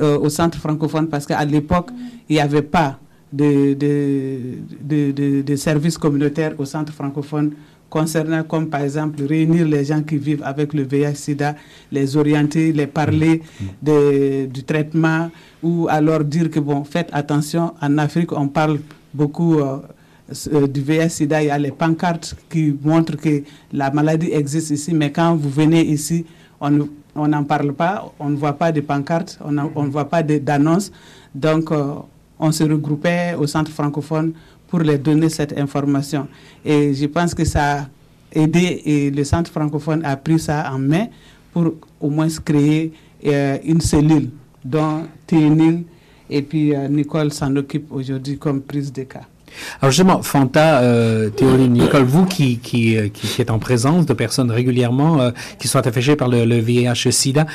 euh, 0.00 0.18
au 0.18 0.30
centre 0.30 0.56
francophone, 0.58 1.06
parce 1.08 1.26
qu'à 1.26 1.44
l'époque, 1.44 1.90
il 2.28 2.36
n'y 2.36 2.40
avait 2.40 2.62
pas 2.62 2.98
de, 3.32 3.74
de, 3.74 4.38
de, 4.82 5.12
de- 5.12 5.42
de 5.42 5.56
services 5.56 5.98
communautaires 5.98 6.54
au 6.58 6.64
centre 6.64 6.92
francophone 6.92 7.52
concernant, 7.88 8.44
comme 8.44 8.68
par 8.68 8.82
exemple, 8.82 9.22
réunir 9.24 9.66
les 9.66 9.84
gens 9.84 10.02
qui 10.02 10.16
vivent 10.16 10.42
avec 10.44 10.72
le 10.74 10.82
VIH-Sida, 10.84 11.56
les 11.90 12.16
orienter, 12.16 12.72
les 12.72 12.86
parler 12.86 13.42
de- 13.82 14.46
du 14.46 14.62
traitement, 14.62 15.30
ou 15.62 15.86
alors 15.88 16.22
dire 16.24 16.50
que, 16.50 16.60
bon, 16.60 16.84
faites 16.84 17.08
attention, 17.12 17.72
en 17.80 17.98
Afrique, 17.98 18.32
on 18.32 18.46
parle 18.48 18.78
beaucoup 19.12 19.58
euh, 19.58 19.78
euh, 20.52 20.66
du 20.68 20.80
VIH-Sida, 20.82 21.42
il 21.42 21.46
y 21.48 21.50
a 21.50 21.58
les 21.58 21.72
pancartes 21.72 22.36
qui 22.48 22.76
montrent 22.82 23.16
que 23.16 23.42
la 23.72 23.90
maladie 23.90 24.30
existe 24.32 24.70
ici, 24.70 24.94
mais 24.94 25.10
quand 25.10 25.34
vous 25.34 25.50
venez 25.50 25.82
ici, 25.84 26.24
on 26.60 26.70
ne- 26.70 26.84
on 27.16 27.26
n'en 27.26 27.42
parle 27.42 27.72
pas, 27.72 28.12
on 28.20 28.30
ne 28.30 28.36
voit 28.36 28.52
pas 28.52 28.70
de 28.70 28.80
pancartes, 28.82 29.36
on 29.44 29.50
ne 29.50 29.90
voit 29.90 30.08
pas 30.08 30.22
d'annonces. 30.22 30.92
Donc, 31.34 31.72
euh, 31.72 31.94
on 32.40 32.50
se 32.52 32.64
regroupait 32.64 33.34
au 33.38 33.46
centre 33.46 33.70
francophone 33.70 34.32
pour 34.68 34.80
les 34.80 34.98
donner 34.98 35.28
cette 35.28 35.56
information. 35.58 36.26
Et 36.64 36.94
je 36.94 37.06
pense 37.06 37.34
que 37.34 37.44
ça 37.44 37.80
a 37.80 37.86
aidé 38.32 38.82
et 38.84 39.10
le 39.10 39.24
centre 39.24 39.50
francophone 39.50 40.04
a 40.04 40.16
pris 40.16 40.38
ça 40.38 40.70
en 40.72 40.78
main 40.78 41.06
pour 41.52 41.74
au 42.00 42.10
moins 42.10 42.28
créer 42.44 42.92
euh, 43.26 43.58
une 43.64 43.80
cellule 43.80 44.30
dont 44.64 45.06
Théonil 45.26 45.84
et 46.30 46.42
puis 46.42 46.74
euh, 46.74 46.88
Nicole 46.88 47.32
s'en 47.32 47.54
occupe 47.56 47.90
aujourd'hui 47.90 48.38
comme 48.38 48.62
prise 48.62 48.92
de 48.92 49.02
cas. 49.02 49.22
Alors 49.80 49.90
justement, 49.90 50.22
Fanta, 50.22 50.80
euh, 50.80 51.28
Théorie, 51.30 51.68
Nicole, 51.68 52.04
vous 52.04 52.24
qui, 52.24 52.60
euh, 52.96 53.08
qui, 53.08 53.26
qui 53.26 53.42
êtes 53.42 53.50
en 53.50 53.58
présence 53.58 54.06
de 54.06 54.14
personnes 54.14 54.50
régulièrement 54.52 55.32
qui 55.58 55.66
sont 55.66 55.84
affectées 55.84 56.14
par 56.14 56.28
le 56.28 56.60
VIH-Sida, 56.60 57.46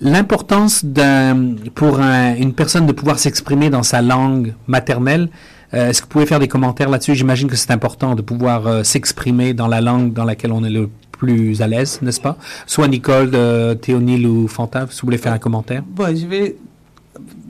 l'importance 0.00 0.84
d'un, 0.84 1.54
pour 1.74 2.00
un- 2.00 2.34
une 2.36 2.52
personne 2.52 2.86
de 2.86 2.92
pouvoir 2.92 3.18
s'exprimer 3.18 3.70
dans 3.70 3.82
sa 3.82 4.02
langue 4.02 4.54
maternelle, 4.66 5.28
euh, 5.72 5.88
est-ce 5.90 6.00
que 6.02 6.06
vous 6.06 6.10
pouvez 6.10 6.26
faire 6.26 6.40
des 6.40 6.48
commentaires 6.48 6.88
là-dessus? 6.88 7.14
J'imagine 7.14 7.48
que 7.48 7.56
c'est 7.56 7.70
important 7.72 8.14
de 8.14 8.22
pouvoir 8.22 8.66
euh, 8.66 8.82
s'exprimer 8.82 9.54
dans 9.54 9.66
la 9.68 9.80
langue 9.80 10.12
dans 10.12 10.24
laquelle 10.24 10.52
on 10.52 10.62
est 10.64 10.70
le 10.70 10.88
plus 11.12 11.62
à 11.62 11.66
l'aise, 11.68 12.00
n'est-ce 12.02 12.20
pas? 12.20 12.36
Soit 12.66 12.88
Nicole, 12.88 13.30
euh, 13.34 13.74
Théonil 13.74 14.26
ou 14.26 14.48
Fanta, 14.48 14.86
si 14.90 15.00
vous 15.00 15.06
voulez 15.06 15.18
faire 15.18 15.32
un 15.32 15.38
commentaire. 15.38 15.82
Bon, 15.86 16.14
je 16.14 16.26
vais. 16.26 16.56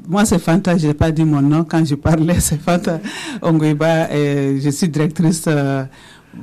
Moi, 0.07 0.25
c'est 0.27 0.39
Fanta, 0.39 0.77
je 0.77 0.87
n'ai 0.89 0.95
pas 0.95 1.11
dit 1.11 1.25
mon 1.25 1.41
nom 1.41 1.65
quand 1.65 1.83
je 1.85 1.95
parlais, 1.95 2.39
c'est 2.41 2.61
Fanta 2.61 3.01
Ongoiba. 3.41 4.13
Et 4.15 4.61
je 4.61 4.69
suis 4.69 4.89
directrice 4.89 5.45
euh, 5.49 5.85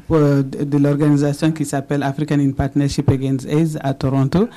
de 0.10 0.78
l'organisation 0.78 1.52
qui 1.52 1.66
s'appelle 1.66 2.02
African 2.04 2.40
in 2.40 2.52
Partnership 2.52 3.10
Against 3.10 3.46
AIDS 3.48 3.78
à 3.82 3.94
Toronto. 3.94 4.48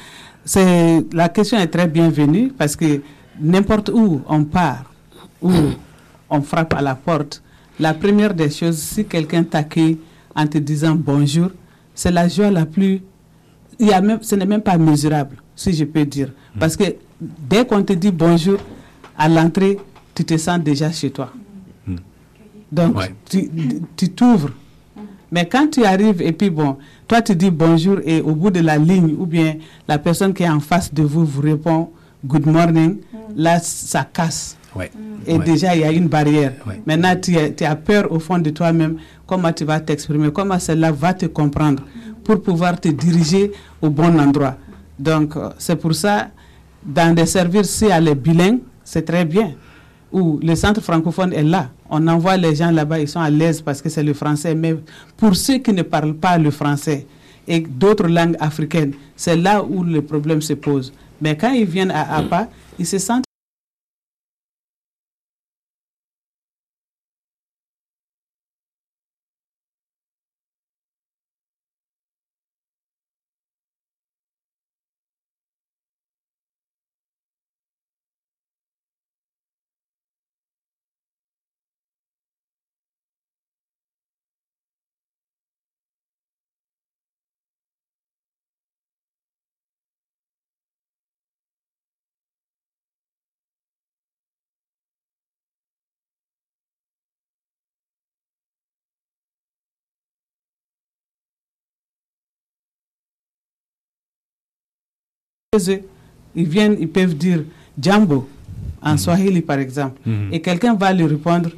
C'est, 0.45 1.05
la 1.13 1.29
question 1.29 1.59
est 1.59 1.67
très 1.69 1.87
bienvenue 1.89 2.53
parce 2.57 2.77
que 2.77 3.01
n'importe 3.41 3.89
où 3.89 4.21
on 4.29 4.45
part, 4.45 4.93
où 5.41 5.51
on 6.29 6.43
frappe 6.43 6.75
à 6.75 6.83
la 6.83 6.95
porte, 6.95 7.43
la 7.81 7.95
première 7.95 8.35
des 8.35 8.51
choses, 8.51 8.79
si 8.79 9.05
quelqu'un 9.07 9.43
t'accueille 9.43 9.99
en 10.35 10.47
te 10.47 10.59
disant 10.59 10.95
bonjour, 10.95 11.49
c'est 11.95 12.11
la 12.11 12.29
joie 12.29 12.51
la 12.51 12.67
plus 12.67 13.01
il 13.81 13.89
y 13.89 13.93
a 13.93 14.01
même, 14.01 14.23
ce 14.23 14.37
n'est 14.37 14.47
même 14.47 14.61
pas 14.63 14.79
mesurable, 14.79 15.37
si 15.57 15.73
je 15.73 15.85
peux 15.85 16.05
dire. 16.05 16.31
Parce 16.61 16.77
que 16.77 16.85
dès 17.21 17.67
qu'on 17.67 17.83
te 17.83 17.93
dit 17.93 18.13
bonjour, 18.13 18.59
à 19.19 19.29
l'entrée, 19.29 19.79
tu 20.15 20.25
te 20.25 20.37
sens 20.37 20.61
déjà 20.61 20.93
chez 20.93 21.11
toi. 21.11 21.33
Donc, 22.71 22.97
Ouais. 22.97 23.15
tu 23.29 23.51
tu 23.97 24.09
t'ouvres. 24.11 24.51
Mais 25.35 25.47
quand 25.49 25.67
tu 25.69 25.85
arrives 25.85 26.23
et 26.23 26.31
puis 26.31 26.49
bon, 26.49 26.77
toi 27.09 27.21
tu 27.21 27.35
dis 27.35 27.51
bonjour 27.51 27.99
et 28.05 28.21
au 28.21 28.35
bout 28.37 28.51
de 28.51 28.61
la 28.61 28.77
ligne, 28.79 29.17
ou 29.19 29.27
bien 29.27 29.57
la 29.89 29.99
personne 29.99 30.33
qui 30.33 30.45
est 30.45 30.49
en 30.49 30.61
face 30.61 30.95
de 30.95 31.03
vous 31.03 31.25
vous 31.25 31.43
répond 31.43 31.91
good 32.25 32.47
morning, 32.47 32.99
là 33.35 33.59
ça 33.59 34.07
casse. 34.11 34.57
Ouais. 34.77 34.93
Et 35.27 35.37
Ouais. 35.37 35.45
déjà, 35.45 35.75
il 35.75 35.81
y 35.83 35.85
a 35.85 35.91
une 35.93 36.07
barrière. 36.09 36.53
Ouais. 36.67 36.81
Maintenant, 36.87 37.15
tu, 37.21 37.37
as- 37.39 37.51
tu 37.51 37.65
as 37.65 37.75
peur 37.77 38.11
au 38.13 38.19
fond 38.21 38.39
de 38.39 38.51
toi-même. 38.51 38.97
Comment 39.27 39.53
tu 39.53 39.65
vas 39.65 39.81
t'exprimer? 39.81 40.31
Comment 40.33 40.59
celle-là 40.59 40.91
va 40.93 41.15
te 41.15 41.27
comprendre 41.27 41.83
pour 42.25 42.41
pouvoir 42.43 42.81
te 42.81 42.89
diriger 42.89 43.53
au 43.81 43.89
bon 43.91 44.19
endroit? 44.19 44.57
Donc, 44.99 45.37
euh, 45.37 45.51
c'est 45.59 45.77
pour 45.77 45.95
ça, 45.95 46.29
dans 46.85 47.15
des 47.15 47.27
services, 47.27 47.71
si 47.71 47.87
elle 47.87 48.09
est 48.09 48.15
bilingue, 48.17 48.61
c'est 48.85 49.03
très 49.05 49.25
bien. 49.25 49.53
Ou 50.15 50.39
le 50.41 50.55
centre 50.55 50.81
francophone 50.81 51.33
est 51.33 51.43
là. 51.43 51.71
On 51.91 52.07
envoie 52.07 52.37
les 52.37 52.55
gens 52.55 52.71
là-bas, 52.71 53.01
ils 53.01 53.09
sont 53.09 53.19
à 53.21 53.29
l'aise 53.31 53.61
parce 53.61 53.83
que 53.83 53.89
c'est 53.89 54.05
le 54.05 54.15
français. 54.15 54.55
Mais 54.55 54.77
pour 55.17 55.35
ceux 55.35 55.59
qui 55.59 55.73
ne 55.73 55.83
parlent 55.83 56.15
pas 56.15 56.39
le 56.39 56.53
français 56.53 57.05
et 57.49 57.59
d'autres 57.59 58.07
langues 58.07 58.37
africaines, 58.39 58.93
c'est 59.17 59.37
là 59.37 59.63
où 59.65 59.83
le 59.83 60.01
problème 60.03 60.41
se 60.41 60.53
pose. 60.53 60.93
Mais 61.21 61.37
quand 61.37 61.51
ils 61.51 61.67
viennent 61.67 61.91
à 61.91 62.19
APA, 62.19 62.49
ils 62.79 62.87
se 62.87 62.99
sentent 62.99 63.25
ils 106.35 106.49
viennent, 106.49 106.77
ils 106.81 106.89
peuvent 106.89 107.15
dire 107.17 107.45
Jambo 107.81 108.29
en 108.83 108.97
Swahili 108.97 109.41
par 109.41 109.59
exemple, 109.59 109.99
Mhm. 110.07 110.29
et 110.33 110.41
quelqu'un 110.41 110.75
va 110.75 110.93
lui 110.93 111.05
répondre 111.07 111.51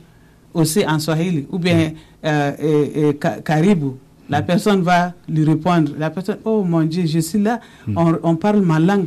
aussi 0.54 0.84
en 0.86 0.98
Swahili, 0.98 1.46
ou 1.50 1.58
bien 1.58 1.92
euh, 2.24 2.52
et- 2.60 3.08
et 3.08 3.14
Ka- 3.16 3.40
Karibu. 3.44 3.92
La 4.28 4.42
personne 4.42 4.82
va 4.82 5.12
lui 5.28 5.44
répondre, 5.44 5.92
la 5.98 6.10
personne, 6.10 6.38
oh 6.44 6.64
mon 6.64 6.82
Dieu, 6.82 7.04
je 7.06 7.20
suis 7.20 7.38
là, 7.38 7.60
on, 7.94 8.16
on 8.22 8.34
parle 8.36 8.60
ma 8.62 8.78
langue. 8.80 9.06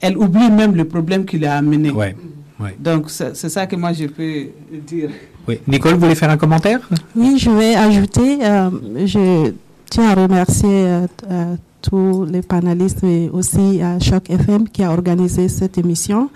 Elle 0.00 0.16
oublie 0.18 0.50
même 0.50 0.74
le 0.74 0.84
problème 0.84 1.24
qu'il 1.24 1.44
a 1.46 1.56
amené. 1.56 1.90
Ouais. 1.90 2.14
Ouais. 2.60 2.76
Donc 2.78 3.08
c'est 3.10 3.34
c'est 3.36 3.48
ça 3.48 3.66
que 3.66 3.76
moi 3.76 3.92
je 3.92 4.06
peux 4.06 4.48
dire. 4.86 5.10
Oui. 5.46 5.58
Nicole, 5.66 5.94
vous 5.94 6.00
voulez 6.00 6.14
faire 6.14 6.30
un 6.30 6.36
commentaire? 6.36 6.80
Oui, 7.16 7.38
je 7.38 7.50
vais 7.50 7.74
ajouter, 7.74 8.38
euh, 8.44 8.70
je 9.06 9.52
tiens 9.90 10.08
à 10.10 10.14
remercier 10.14 10.68
euh, 10.86 11.06
euh, 11.30 11.54
tous 11.82 12.24
les 12.24 12.42
panélistes 12.42 13.02
et 13.04 13.30
aussi 13.32 13.80
à 13.82 13.98
Choc 13.98 14.28
FM 14.30 14.68
qui 14.68 14.82
a 14.82 14.90
organisé 14.90 15.48
cette 15.48 15.78
émission. 15.78 16.28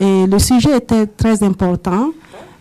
Et 0.00 0.26
le 0.26 0.38
sujet 0.38 0.76
était 0.76 1.06
très 1.06 1.42
important. 1.42 2.10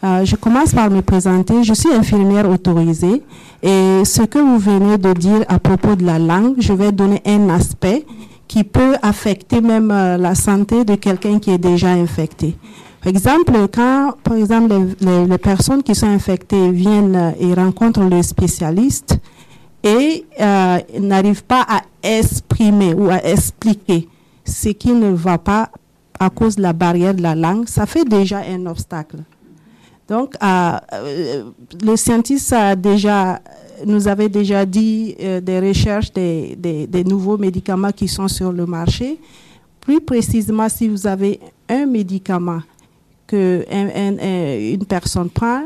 Euh, 0.04 0.24
je 0.26 0.36
commence 0.36 0.74
par 0.74 0.90
me 0.92 1.02
présenter. 1.02 1.64
Je 1.64 1.74
suis 1.74 1.92
infirmière 1.92 2.50
autorisée 2.50 3.24
et 3.64 4.02
ce 4.06 4.22
que 4.24 4.38
vous 4.40 4.60
venez 4.60 4.98
de 4.98 5.14
dire 5.14 5.44
à 5.48 5.58
propos 5.60 5.96
de 5.96 6.06
la 6.06 6.20
langue, 6.20 6.56
je 6.60 6.74
vais 6.74 6.92
donner 6.92 7.22
un 7.26 7.50
aspect 7.50 8.06
qui 8.48 8.64
peut 8.64 8.96
affecter 9.02 9.60
même 9.62 9.92
euh, 9.92 10.18
la 10.18 10.36
santé 10.36 10.86
de 10.86 10.96
quelqu'un 10.96 11.40
qui 11.40 11.50
est 11.52 11.58
déjà 11.58 11.90
infecté. 11.90 12.56
Par 13.02 13.10
exemple, 13.10 13.54
quand 13.74 14.14
par 14.24 14.36
exemple, 14.36 14.74
les, 15.02 15.26
les- 15.26 15.38
personnes 15.38 15.82
qui 15.84 15.96
sont 15.96 16.08
infectées 16.08 16.72
viennent 16.72 17.16
euh, 17.16 17.32
et 17.40 17.54
rencontrent 17.54 18.04
le 18.04 18.22
spécialiste 18.24 19.20
et 19.84 20.26
euh, 20.40 20.80
n'arrivent 21.00 21.44
pas 21.44 21.66
à 21.68 21.82
exprimer 22.04 22.94
ou 22.94 23.10
à 23.10 23.24
expliquer 23.24 24.08
ce 24.44 24.70
qui 24.70 24.92
ne 24.92 25.12
va 25.12 25.38
pas 25.38 25.70
à 26.20 26.30
cause 26.30 26.56
de 26.56 26.62
la 26.62 26.74
barrière 26.74 27.14
de 27.14 27.22
la 27.22 27.36
langue, 27.36 27.68
ça 27.68 27.86
fait 27.86 28.06
déjà 28.06 28.40
un 28.40 28.66
obstacle. 28.66 29.18
Donc, 30.08 30.36
euh, 30.42 30.72
euh, 30.94 31.44
le 31.84 31.96
scientiste 31.96 32.56
nous 33.86 34.08
avait 34.08 34.30
déjà 34.30 34.66
dit 34.66 35.16
euh, 35.20 35.42
des 35.42 35.60
recherches 35.60 36.12
des, 36.14 37.04
nouveaux 37.06 37.38
médicaments 37.38 37.92
qui 37.92 38.08
sont 38.08 38.28
sur 38.28 38.52
le 38.52 38.66
marché. 38.66 39.20
Plus 39.82 40.02
précisément, 40.02 40.70
si 40.70 40.88
vous 40.88 41.06
avez 41.06 41.40
un 41.70 41.86
médicament 41.86 42.62
que 43.26 43.66
personne 44.86 45.30
prend 45.30 45.64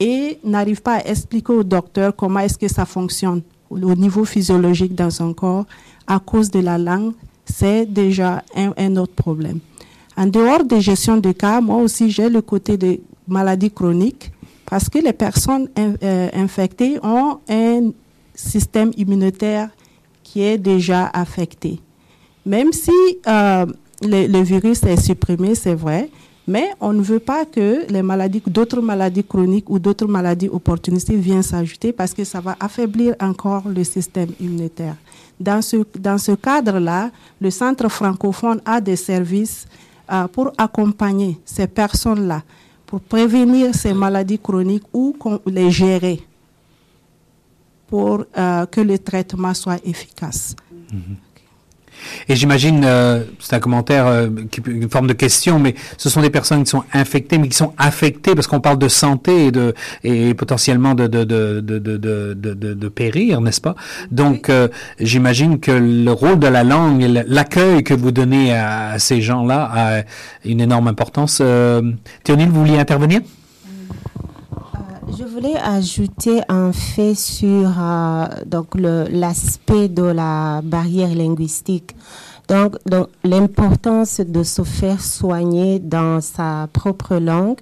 et 0.00 0.38
n'arrive 0.42 0.80
pas 0.80 0.94
à 0.94 1.04
expliquer 1.06 1.52
au 1.52 1.62
docteur 1.62 2.16
comment 2.16 2.40
est-ce 2.40 2.58
que 2.58 2.68
ça 2.68 2.86
fonctionne 2.86 3.42
au 3.68 3.76
au 3.76 3.94
niveau 3.94 4.24
physiologique 4.24 4.96
dans 4.96 5.10
son 5.10 5.32
corps 5.32 5.64
à 6.06 6.18
cause 6.18 6.50
de 6.50 6.58
la 6.58 6.76
langue, 6.76 7.12
c'est 7.44 7.86
déjà 7.86 8.42
un, 8.56 8.96
autre 8.96 9.14
problème. 9.14 9.60
En 10.16 10.26
dehors 10.26 10.64
des 10.64 10.80
gestions 10.80 11.18
de 11.18 11.30
cas, 11.30 11.60
moi 11.60 11.76
aussi 11.76 12.10
j'ai 12.10 12.28
le 12.28 12.42
côté 12.42 12.76
des 12.76 13.00
maladies 13.28 13.70
chroniques 13.70 14.32
parce 14.66 14.88
que 14.88 14.98
les 14.98 15.12
personnes 15.12 15.68
euh, 15.78 16.28
infectées 16.32 16.98
ont 17.02 17.38
un 17.48 17.90
système 18.34 18.90
immunitaire 18.96 19.70
qui 20.24 20.42
est 20.42 20.58
déjà 20.58 21.06
affecté. 21.06 21.78
Même 22.44 22.72
si 22.72 22.92
euh, 23.28 23.66
le 24.02 24.42
virus 24.42 24.82
est 24.82 25.00
supprimé, 25.00 25.54
c'est 25.54 25.74
vrai, 25.74 26.10
mais 26.50 26.70
on 26.80 26.92
ne 26.92 27.00
veut 27.00 27.20
pas 27.20 27.44
que 27.46 28.02
maladies, 28.02 28.42
d'autres 28.44 28.80
maladies 28.80 29.22
chroniques 29.22 29.70
ou 29.70 29.78
d'autres 29.78 30.08
maladies 30.08 30.48
opportunistes 30.48 31.12
viennent 31.12 31.44
s'ajouter 31.44 31.92
parce 31.92 32.12
que 32.12 32.24
ça 32.24 32.40
va 32.40 32.56
affaiblir 32.58 33.14
encore 33.20 33.68
le 33.68 33.84
système 33.84 34.30
immunitaire. 34.40 34.96
Dans 35.38 35.62
ce, 35.62 36.34
cadre-là, 36.34 37.12
le 37.40 37.50
Centre 37.50 37.88
francophone 37.88 38.60
a 38.64 38.80
des 38.80 38.96
services 38.96 39.68
euh, 40.10 40.26
pour 40.26 40.52
accompagner 40.58 41.38
ces 41.44 41.68
personnes-là, 41.68 42.42
pour 42.84 43.00
prévenir 43.00 43.72
ces 43.72 43.94
maladies 43.94 44.40
chroniques 44.40 44.88
ou 44.92 45.14
les 45.46 45.70
gérer 45.70 46.20
pour 47.86 48.24
euh, 48.36 48.66
que 48.66 48.80
le 48.80 48.98
traitement 48.98 49.54
soit 49.54 49.78
efficace. 49.86 50.56
Et 52.28 52.36
j'imagine, 52.36 52.82
euh, 52.84 53.24
c'est 53.38 53.54
un 53.56 53.60
commentaire, 53.60 54.06
euh, 54.06 54.28
qui, 54.50 54.60
une 54.66 54.90
forme 54.90 55.06
de 55.06 55.12
question, 55.12 55.58
mais 55.58 55.74
ce 55.98 56.08
sont 56.08 56.20
des 56.20 56.30
personnes 56.30 56.64
qui 56.64 56.70
sont 56.70 56.84
infectées, 56.92 57.38
mais 57.38 57.48
qui 57.48 57.56
sont 57.56 57.72
affectées 57.78 58.34
parce 58.34 58.46
qu'on 58.46 58.60
parle 58.60 58.78
de 58.78 58.88
santé 58.88 59.46
et, 59.46 59.52
de, 59.52 59.74
et 60.04 60.34
potentiellement 60.34 60.94
de, 60.94 61.06
de, 61.06 61.24
de, 61.24 61.60
de, 61.60 61.78
de, 61.78 61.98
de, 62.34 62.54
de- 62.54 62.88
périr, 62.88 63.40
n'est-ce 63.40 63.60
pas? 63.60 63.76
Donc, 64.10 64.50
euh, 64.50 64.68
j'imagine 64.98 65.60
que 65.60 65.70
le 65.70 66.12
rôle 66.12 66.38
de 66.38 66.48
la 66.48 66.64
langue, 66.64 67.02
l'accueil 67.26 67.84
que 67.84 67.94
vous 67.94 68.10
donnez 68.10 68.52
à, 68.54 68.90
à 68.90 68.98
ces 68.98 69.20
gens-là 69.20 69.70
a 69.72 70.02
une 70.44 70.60
énorme 70.60 70.88
importance. 70.88 71.38
Euh, 71.40 71.82
Théonile, 72.24 72.48
vous 72.48 72.60
vouliez 72.64 72.78
intervenir? 72.78 73.20
Je 75.08 75.24
voulais 75.24 75.56
ajouter 75.56 76.40
un 76.48 76.72
fait 76.72 77.14
sur 77.14 77.70
euh, 77.78 78.26
donc 78.46 78.68
l'aspect 78.76 79.88
de 79.88 80.02
la 80.04 80.60
barrière 80.62 81.14
linguistique. 81.14 81.96
Donc, 82.48 82.76
l'importance 83.24 84.20
de 84.20 84.42
se 84.42 84.62
faire 84.62 85.00
soigner 85.00 85.78
dans 85.78 86.20
sa 86.20 86.68
propre 86.72 87.16
langue. 87.16 87.60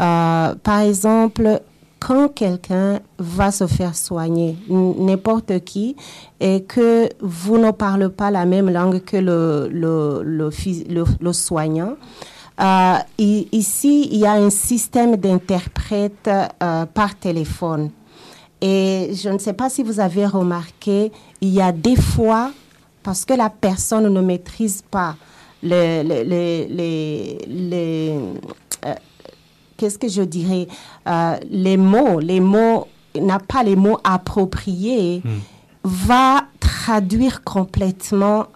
Euh, 0.00 0.54
par 0.62 0.80
exemple, 0.80 1.60
quand 1.98 2.28
quelqu'un 2.28 3.00
va 3.18 3.50
se 3.50 3.66
faire 3.66 3.96
soigner, 3.96 4.56
n'importe 4.68 5.64
qui, 5.64 5.96
et 6.40 6.62
que 6.62 7.08
vous 7.20 7.58
ne 7.58 7.70
parlez 7.70 8.08
pas 8.10 8.30
la 8.30 8.44
même 8.44 8.70
langue 8.70 9.02
que 9.02 9.16
le, 9.16 9.68
le, 9.72 10.22
le- 10.22 11.04
le 11.20 11.32
soignant, 11.32 11.94
euh, 12.60 12.94
ici, 13.18 14.08
il 14.10 14.18
y 14.18 14.26
a 14.26 14.32
un 14.32 14.50
système 14.50 15.16
d'interprète 15.16 16.28
euh, 16.62 16.86
par 16.86 17.14
téléphone. 17.16 17.90
Et 18.60 19.10
je 19.14 19.28
ne 19.28 19.38
sais 19.38 19.52
pas 19.52 19.70
si 19.70 19.82
vous 19.84 20.00
avez 20.00 20.26
remarqué, 20.26 21.12
il 21.40 21.50
y 21.50 21.60
a 21.60 21.70
des 21.70 21.94
fois, 21.96 22.50
parce 23.02 23.24
que 23.24 23.34
la 23.34 23.50
personne 23.50 24.12
ne 24.12 24.20
maîtrise 24.20 24.82
pas 24.90 25.14
le- 25.62 26.02
le- 26.02 26.24
le- 26.24 26.66
les, 26.74 27.38
les, 27.48 28.18
euh, 28.84 28.94
qu'est-ce 29.76 29.98
que 29.98 30.08
je 30.08 30.22
dirais, 30.22 30.66
les 31.50 31.76
mots, 31.76 32.18
les 32.18 32.40
mots, 32.40 32.88
n'a 33.20 33.38
pas 33.38 33.62
les 33.62 33.76
mots 33.76 33.98
appropriés, 34.04 35.22
va 35.84 36.44
traduire 36.60 37.42
complètement 37.44 38.46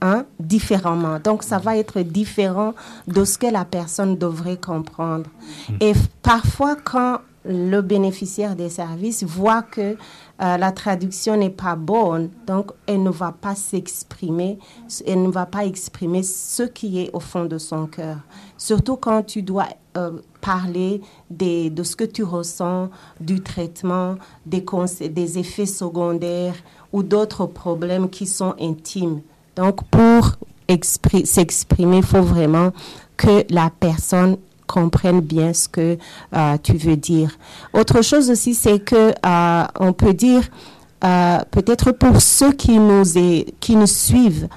hein, 0.00 0.24
différemment. 0.38 1.18
Donc, 1.22 1.42
ça 1.42 1.58
va 1.58 1.76
être 1.76 2.00
différent 2.00 2.74
de 3.06 3.24
ce 3.24 3.38
que 3.38 3.46
la 3.46 3.64
personne 3.64 4.16
devrait 4.16 4.58
comprendre. 4.58 5.30
Et 5.80 5.92
f- 5.92 6.06
parfois, 6.22 6.76
quand 6.76 7.18
le 7.44 7.80
bénéficiaire 7.80 8.56
des 8.56 8.68
services 8.68 9.22
voit 9.24 9.62
que 9.62 9.96
euh, 10.40 10.56
la 10.58 10.70
traduction 10.70 11.36
n'est 11.36 11.48
pas 11.48 11.76
bonne, 11.76 12.28
donc 12.46 12.72
elle 12.86 13.02
ne 13.02 13.10
va 13.10 13.32
pas 13.32 13.54
s'exprimer, 13.54 14.58
elle 15.06 15.22
ne 15.22 15.30
va 15.30 15.46
pas 15.46 15.64
exprimer 15.64 16.22
ce 16.22 16.64
qui 16.64 17.00
est 17.00 17.10
au 17.14 17.20
fond 17.20 17.46
de 17.46 17.56
son 17.56 17.86
cœur. 17.86 18.18
Surtout 18.58 18.96
quand 18.96 19.22
tu 19.22 19.42
dois 19.42 19.68
euh, 19.96 20.18
parler 20.42 21.00
des, 21.30 21.70
de 21.70 21.82
ce 21.84 21.96
que 21.96 22.04
tu 22.04 22.22
ressens, 22.22 22.90
du 23.18 23.40
traitement, 23.40 24.16
des 24.44 25.38
effets 25.38 25.64
secondaires 25.66 26.56
ou 26.92 27.02
d'autres 27.02 27.46
problèmes 27.46 28.10
qui 28.10 28.26
sont 28.26 28.54
intimes. 28.60 29.22
Donc, 29.58 29.82
pour 29.90 30.36
expri- 30.68 31.26
s'exprimer, 31.26 31.96
il 31.98 32.02
faut 32.04 32.22
vraiment 32.22 32.70
que 33.16 33.44
la 33.50 33.70
personne 33.80 34.36
comprenne 34.68 35.20
bien 35.20 35.52
ce 35.52 35.68
que 35.68 35.98
euh, 36.36 36.56
tu 36.62 36.74
veux 36.76 36.96
dire. 36.96 37.36
Autre 37.72 38.02
chose 38.02 38.30
aussi, 38.30 38.54
c'est 38.54 38.78
que 38.78 39.12
euh, 39.26 39.64
on 39.80 39.92
peut 39.92 40.14
dire, 40.14 40.42
euh, 41.02 41.38
peut-être 41.50 41.90
pour 41.90 42.20
ceux 42.22 42.52
qui 42.52 42.78
nous, 42.78 43.02
qui 43.58 43.74
nous 43.74 43.86
suivent, 43.88 44.48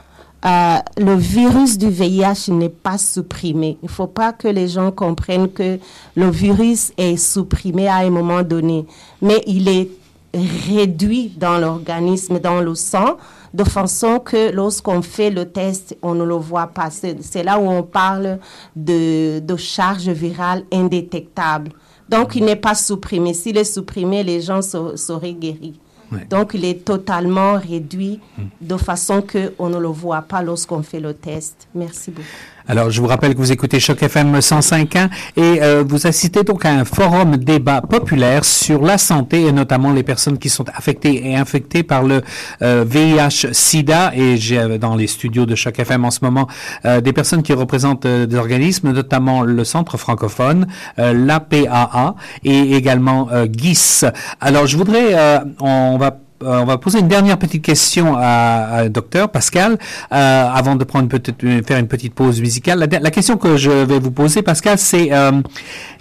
le 0.43 1.15
virus 1.15 1.77
du 1.77 1.89
VIH 1.89 2.49
n'est 2.51 2.69
pas 2.69 2.97
supprimé. 2.97 3.77
Il 3.81 3.85
ne 3.85 3.91
faut 3.91 4.07
pas 4.07 4.33
que 4.33 4.47
les 4.47 4.67
gens 4.67 4.91
comprennent 4.91 5.49
que 5.49 5.79
le 6.15 6.29
virus 6.29 6.93
est 6.97 7.15
supprimé 7.17 7.87
à 7.87 7.97
un 7.97 8.09
moment 8.09 8.41
donné, 8.43 8.85
mais 9.21 9.43
il 9.47 9.67
est 9.67 9.89
réduit 10.33 11.33
dans 11.37 11.57
l'organisme, 11.57 12.39
dans 12.39 12.61
le 12.61 12.75
sang, 12.75 13.17
de 13.53 13.63
façon 13.63 14.19
que 14.19 14.51
lorsqu'on 14.51 15.01
fait 15.01 15.29
le 15.29 15.45
test, 15.45 15.97
on 16.01 16.15
ne 16.15 16.23
le 16.23 16.35
voit 16.35 16.67
pas. 16.67 16.89
C'est 16.89 17.43
là 17.43 17.59
où 17.59 17.69
on 17.69 17.83
parle 17.83 18.39
de, 18.75 19.39
de 19.39 19.55
charge 19.57 20.07
virale 20.09 20.63
indétectable. 20.71 21.71
Donc, 22.07 22.35
il 22.35 22.45
n'est 22.45 22.55
pas 22.55 22.75
supprimé. 22.75 23.33
S'il 23.33 23.57
est 23.57 23.63
supprimé, 23.63 24.23
les 24.23 24.41
gens 24.41 24.61
se- 24.61 24.95
seraient 24.95 25.33
guéris. 25.33 25.79
Ouais. 26.11 26.25
Donc, 26.29 26.51
il 26.53 26.65
est 26.65 26.83
totalement 26.83 27.53
réduit 27.57 28.19
de 28.59 28.75
façon 28.75 29.21
qu'on 29.21 29.69
ne 29.69 29.77
le 29.77 29.87
voit 29.87 30.21
pas 30.21 30.41
lorsqu'on 30.41 30.83
fait 30.83 30.99
le 30.99 31.13
test. 31.13 31.67
Merci 31.73 32.11
beaucoup. 32.11 32.27
Alors, 32.71 32.89
je 32.89 33.01
vous 33.01 33.07
rappelle 33.07 33.33
que 33.33 33.37
vous 33.37 33.51
écoutez 33.51 33.81
Choc 33.81 34.01
FM 34.01 34.39
105.1 34.39 35.09
et 35.35 35.61
euh, 35.61 35.83
vous 35.85 36.07
assistez 36.07 36.43
donc 36.43 36.63
à 36.63 36.69
un 36.69 36.85
forum 36.85 37.35
débat 37.35 37.81
populaire 37.81 38.45
sur 38.45 38.81
la 38.81 38.97
santé 38.97 39.41
et 39.41 39.51
notamment 39.51 39.91
les 39.91 40.03
personnes 40.03 40.37
qui 40.37 40.47
sont 40.47 40.63
affectées 40.73 41.27
et 41.27 41.35
infectées 41.35 41.83
par 41.83 42.03
le 42.03 42.21
euh, 42.61 42.85
VIH-Sida. 42.87 44.13
Et 44.15 44.37
j'ai 44.37 44.57
euh, 44.57 44.77
dans 44.77 44.95
les 44.95 45.07
studios 45.07 45.45
de 45.45 45.53
Choc 45.53 45.79
FM 45.79 46.05
en 46.05 46.11
ce 46.11 46.19
moment 46.21 46.47
euh, 46.85 47.01
des 47.01 47.11
personnes 47.11 47.43
qui 47.43 47.51
représentent 47.51 48.05
euh, 48.05 48.25
des 48.25 48.37
organismes, 48.37 48.93
notamment 48.93 49.41
le 49.41 49.65
Centre 49.65 49.97
francophone, 49.97 50.65
euh, 50.97 51.11
l'APAA 51.11 52.15
et 52.45 52.77
également 52.77 53.27
GIS. 53.51 54.05
Alors, 54.39 54.65
je 54.65 54.77
voudrais, 54.77 55.13
on 55.59 55.97
va 55.97 56.19
on 56.43 56.65
va 56.65 56.77
poser 56.77 56.99
une 56.99 57.07
dernière 57.07 57.37
petite 57.37 57.63
question 57.63 58.15
à, 58.17 58.77
à 58.77 58.89
docteur 58.89 59.29
Pascal 59.29 59.77
euh, 60.11 60.47
avant 60.53 60.75
de 60.75 60.83
prendre 60.83 61.07
peut-être 61.07 61.43
euh, 61.43 61.61
faire 61.63 61.77
une 61.77 61.87
petite 61.87 62.13
pause 62.13 62.39
musicale. 62.41 62.79
La, 62.79 63.11
question 63.11 63.37
que 63.37 63.57
je 63.57 63.71
vais 63.71 63.99
vous 63.99 64.11
poser, 64.11 64.41
Pascal, 64.41 64.77
c'est 64.77 65.11
euh, 65.11 65.31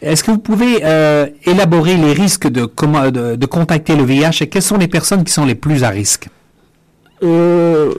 est-ce 0.02 0.24
que 0.24 0.30
vous 0.30 0.38
pouvez 0.38 0.80
euh, 0.84 1.26
élaborer 1.44 1.96
les 1.96 2.12
risques 2.12 2.48
de, 2.48 2.62
de, 2.62 3.46
contacter 3.46 3.96
le 3.96 4.04
VIH 4.04 4.42
et 4.42 4.48
quelles 4.48 4.62
sont 4.62 4.78
les 4.78 4.88
personnes 4.88 5.24
qui 5.24 5.32
sont 5.32 5.44
les 5.44 5.54
plus 5.54 5.84
à 5.84 5.90
risque? 5.90 6.28
Euh, 7.22 7.92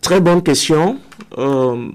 très 0.00 0.20
bonne 0.20 0.42
question. 0.42 0.98
Euh, 1.38 1.88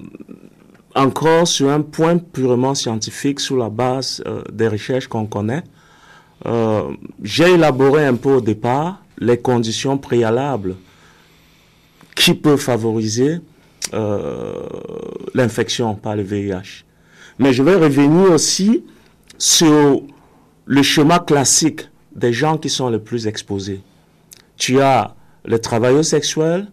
encore 0.95 1.47
sur 1.47 1.69
un 1.69 1.81
point 1.81 2.17
purement 2.17 2.75
scientifique, 2.75 3.39
sur 3.39 3.57
la 3.57 3.69
base 3.69 4.23
euh, 4.27 4.41
des 4.51 4.67
recherches 4.67 5.07
qu'on 5.07 5.25
connaît, 5.25 5.63
euh, 6.45 6.83
j'ai 7.21 7.53
élaboré 7.53 8.05
un 8.05 8.15
peu 8.15 8.35
au 8.35 8.41
départ 8.41 9.01
les 9.21 9.37
conditions 9.37 9.97
préalables 9.97 10.75
qui 12.15 12.33
peuvent 12.33 12.59
favoriser 12.59 13.39
euh, 13.93 14.53
l'infection 15.33 15.95
par 15.95 16.15
le 16.17 16.23
VIH. 16.23 16.83
Mais 17.39 17.53
je 17.53 17.63
vais 17.63 17.75
revenir 17.75 18.31
aussi 18.31 18.83
sur 19.37 20.01
le 20.65 20.83
schéma 20.83 21.19
classique 21.19 21.87
des 22.15 22.33
gens 22.33 22.57
qui 22.57 22.69
sont 22.69 22.89
les 22.89 22.99
plus 22.99 23.27
exposés. 23.27 23.81
Tu 24.57 24.81
as 24.81 25.15
les 25.45 25.59
travailleurs 25.59 26.05
sexuels, 26.05 26.67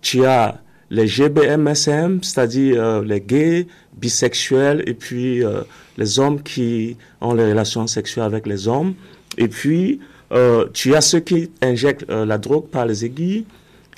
tu 0.00 0.24
as 0.24 0.60
les 0.90 1.06
GBMSM, 1.06 2.22
c'est-à-dire 2.22 2.82
euh, 2.82 3.04
les 3.04 3.20
gays, 3.20 3.66
bisexuels, 3.96 4.82
et 4.86 4.94
puis 4.94 5.42
euh, 5.42 5.62
les 5.96 6.18
hommes 6.18 6.42
qui 6.42 6.96
ont 7.20 7.34
les 7.34 7.48
relations 7.50 7.86
sexuelles 7.86 8.24
avec 8.24 8.46
les 8.46 8.68
hommes. 8.68 8.94
Et 9.38 9.48
puis, 9.48 10.00
euh, 10.32 10.66
tu 10.72 10.94
as 10.94 11.00
ceux 11.00 11.20
qui 11.20 11.50
injectent 11.62 12.08
euh, 12.10 12.24
la 12.24 12.38
drogue 12.38 12.66
par 12.68 12.86
les 12.86 13.04
aiguilles. 13.04 13.46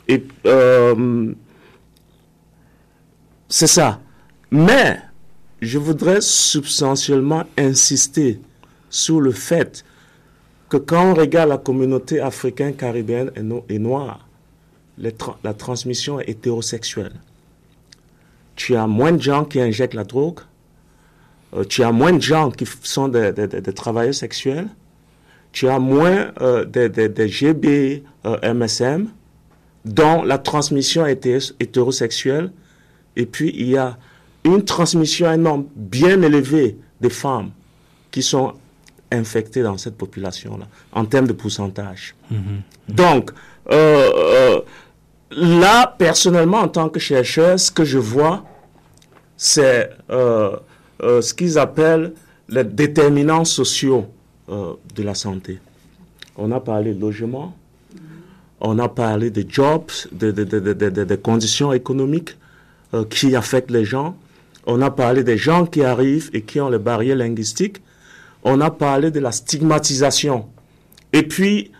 Et 0.08 0.22
euh, 0.46 1.32
c'est 3.48 3.66
ça. 3.66 4.00
Mais 4.50 5.00
je 5.60 5.78
voudrais 5.78 6.20
substantiellement 6.20 7.44
insister 7.56 8.40
sur 8.90 9.20
le 9.20 9.32
fait 9.32 9.84
que 10.68 10.76
quand 10.76 11.12
on 11.12 11.14
regarde 11.14 11.48
la 11.48 11.58
communauté 11.58 12.20
africaine, 12.20 12.74
caribéenne 12.74 13.30
et, 13.36 13.42
no- 13.42 13.64
et 13.68 13.78
noire, 13.78 14.26
la 14.98 15.54
transmission 15.54 16.20
est 16.20 16.28
hétérosexuelle. 16.30 17.12
Tu 18.54 18.74
as 18.74 18.86
moins 18.86 19.12
de 19.12 19.20
gens 19.20 19.44
qui 19.44 19.60
injectent 19.60 19.94
la 19.94 20.04
drogue, 20.04 20.40
tu 21.68 21.82
as 21.82 21.92
moins 21.92 22.12
de 22.12 22.22
gens 22.22 22.50
qui 22.50 22.66
sont 22.82 23.08
des 23.08 23.72
travailleurs 23.74 24.14
sexuels, 24.14 24.68
tu 25.56 25.68
as 25.68 25.78
moins 25.78 26.32
euh, 26.42 26.66
des, 26.66 26.90
des 26.90 27.28
GB, 27.28 28.04
euh, 28.26 28.52
MSM, 28.54 29.08
dont 29.86 30.22
la 30.22 30.36
transmission 30.36 31.06
est 31.06 31.12
hété- 31.24 31.54
hétérosexuelle, 31.58 32.52
et 33.16 33.24
puis 33.24 33.50
il 33.56 33.70
y 33.70 33.78
a 33.78 33.96
une 34.44 34.62
transmission 34.62 35.32
énorme, 35.32 35.64
bien 35.74 36.20
élevée 36.20 36.76
des 37.00 37.08
femmes 37.08 37.52
qui 38.10 38.22
sont 38.22 38.52
infectées 39.10 39.62
dans 39.62 39.78
cette 39.78 39.96
population-là, 39.96 40.66
en 40.92 41.06
termes 41.06 41.26
de 41.26 41.32
pourcentage. 41.32 42.14
Donc, 42.86 43.30
euh, 43.72 44.10
euh, 44.14 44.60
là, 45.30 45.94
personnellement, 45.96 46.58
en 46.60 46.68
tant 46.68 46.90
que 46.90 47.00
chercheur, 47.00 47.58
ce 47.58 47.70
que 47.70 47.84
je 47.86 47.96
vois, 47.96 48.44
c'est 49.38 49.88
ce 50.10 51.32
qu'ils 51.32 51.56
appellent 51.58 52.12
les 52.50 52.64
déterminants 52.64 53.46
sociaux 53.46 54.06
euh, 54.48 54.74
de 54.94 55.02
la 55.02 55.14
santé. 55.14 55.58
On 56.36 56.52
a 56.52 56.60
parlé 56.60 56.94
de 56.94 57.00
logement, 57.00 57.56
on 58.60 58.78
a 58.78 58.88
parlé 58.88 59.30
de 59.30 59.44
jobs, 59.48 59.90
de, 60.12 60.30
de, 60.30 60.44
de, 60.44 60.72
de, 60.72 61.16
conditions 61.16 61.72
économiques 61.72 62.36
euh, 62.94 63.04
qui 63.04 63.34
affectent 63.36 63.70
les 63.70 63.84
gens. 63.84 64.16
On 64.66 64.80
a 64.82 64.90
parlé 64.90 65.24
des 65.24 65.36
gens 65.36 65.66
qui 65.66 65.82
arrivent 65.82 66.30
et 66.32 66.42
qui 66.42 66.60
ont 66.60 66.68
les 66.68 66.78
barrières 66.78 67.16
linguistiques. 67.16 67.82
On 68.44 68.60
a 68.60 68.70
parlé 68.70 69.10
de 69.10 69.20
la 69.20 69.32
stigmatisation. 69.32 70.46
Et 71.12 71.22
puis, 71.22 71.70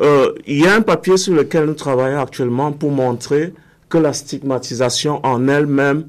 euh, 0.00 0.32
il 0.46 0.60
y 0.60 0.66
a 0.66 0.74
un 0.74 0.82
papier 0.82 1.16
sur 1.16 1.34
lequel 1.34 1.64
nous 1.64 1.74
travaillons 1.74 2.20
actuellement 2.20 2.72
pour 2.72 2.90
montrer 2.90 3.52
que 3.88 3.98
la 3.98 4.12
stigmatisation 4.12 5.24
en 5.24 5.48
elle-même 5.48 6.06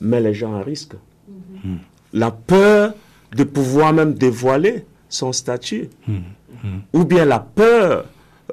met 0.00 0.20
les 0.20 0.34
gens 0.34 0.54
à 0.54 0.62
risque. 0.62 0.94
La 2.12 2.30
peur 2.30 2.94
de 3.34 3.44
pouvoir 3.44 3.92
même 3.92 4.14
dévoiler 4.14 4.84
son 5.08 5.32
statut. 5.32 5.88
Ou 6.92 7.04
bien 7.04 7.24
la 7.24 7.38
peur 7.40 8.04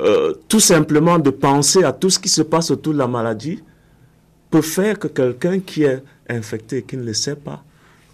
euh, 0.01 0.33
tout 0.47 0.59
simplement 0.59 1.19
de 1.19 1.29
penser 1.29 1.83
à 1.83 1.91
tout 1.93 2.09
ce 2.09 2.19
qui 2.19 2.29
se 2.29 2.41
passe 2.41 2.71
autour 2.71 2.93
de 2.93 2.97
la 2.99 3.07
maladie 3.07 3.63
peut 4.49 4.61
faire 4.61 4.97
que 4.99 5.07
quelqu'un 5.07 5.59
qui 5.59 5.83
est 5.83 6.03
infecté 6.29 6.77
et 6.77 6.83
qui 6.83 6.97
ne 6.97 7.03
le 7.03 7.13
sait 7.13 7.35
pas 7.35 7.63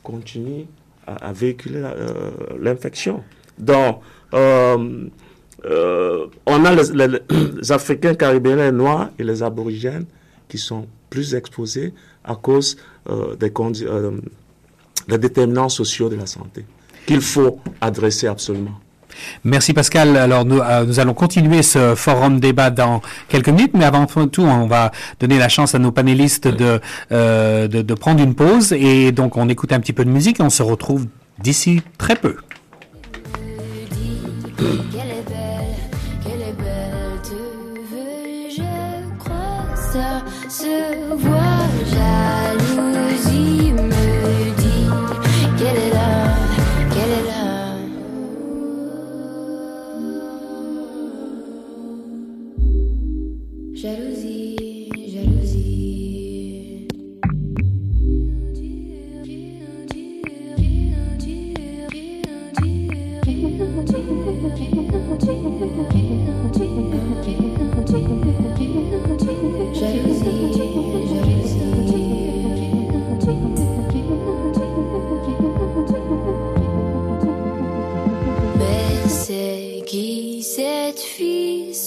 continue 0.03 0.65
à, 1.07 1.27
à 1.29 1.31
véhiculer 1.33 1.81
euh, 1.83 2.31
l'infection. 2.61 3.23
Donc, 3.57 4.01
euh, 4.33 6.27
on 6.45 6.65
a 6.65 6.75
les, 6.75 6.91
les- 7.07 7.19
les 7.57 7.71
Africains 7.71 8.13
caribéens 8.15 8.67
et 8.67 8.71
noirs 8.71 9.09
et 9.19 9.23
les 9.23 9.43
aborigènes 9.43 10.05
qui 10.47 10.57
sont 10.57 10.87
plus 11.09 11.33
exposés 11.35 11.93
à 12.23 12.35
cause 12.35 12.77
des, 13.39 13.51
des 15.07 15.17
déterminants 15.17 15.69
sociaux 15.69 16.07
de 16.09 16.15
la 16.15 16.25
santé 16.25 16.65
qu'il 17.05 17.21
faut 17.21 17.59
adresser 17.81 18.27
absolument. 18.27 18.79
Merci 19.43 19.73
Pascal. 19.73 20.15
Alors 20.17 20.45
nous, 20.45 20.59
euh, 20.59 20.85
nous 20.85 20.99
allons 20.99 21.13
continuer 21.13 21.61
ce 21.63 21.95
forum 21.95 22.39
débat 22.39 22.69
dans 22.69 23.01
quelques 23.27 23.49
minutes, 23.49 23.71
mais 23.73 23.85
avant 23.85 24.05
tout, 24.05 24.43
on 24.43 24.67
va 24.67 24.91
donner 25.19 25.37
la 25.37 25.49
chance 25.49 25.75
à 25.75 25.79
nos 25.79 25.91
panélistes 25.91 26.47
de, 26.47 26.79
euh, 27.11 27.67
de, 27.67 27.81
de 27.81 27.93
prendre 27.93 28.23
une 28.23 28.35
pause 28.35 28.73
et 28.73 29.11
donc 29.11 29.37
on 29.37 29.49
écoute 29.49 29.73
un 29.73 29.79
petit 29.79 29.93
peu 29.93 30.05
de 30.05 30.09
musique 30.09 30.39
et 30.39 30.43
on 30.43 30.49
se 30.49 30.63
retrouve 30.63 31.07
d'ici 31.39 31.81
très 31.97 32.15
peu. 32.15 32.37
Qu'elle 34.57 35.11
est 35.11 35.29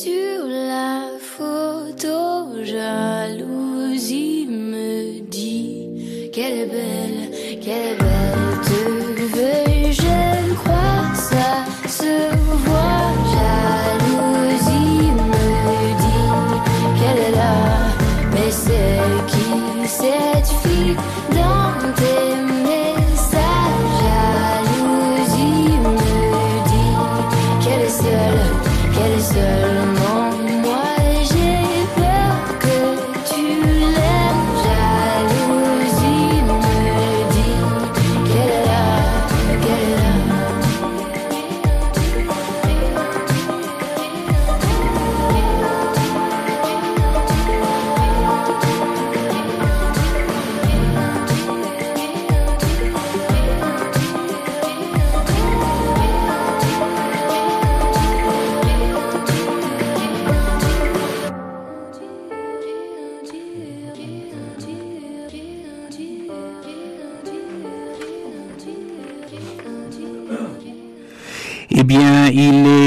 fille 0.03 0.52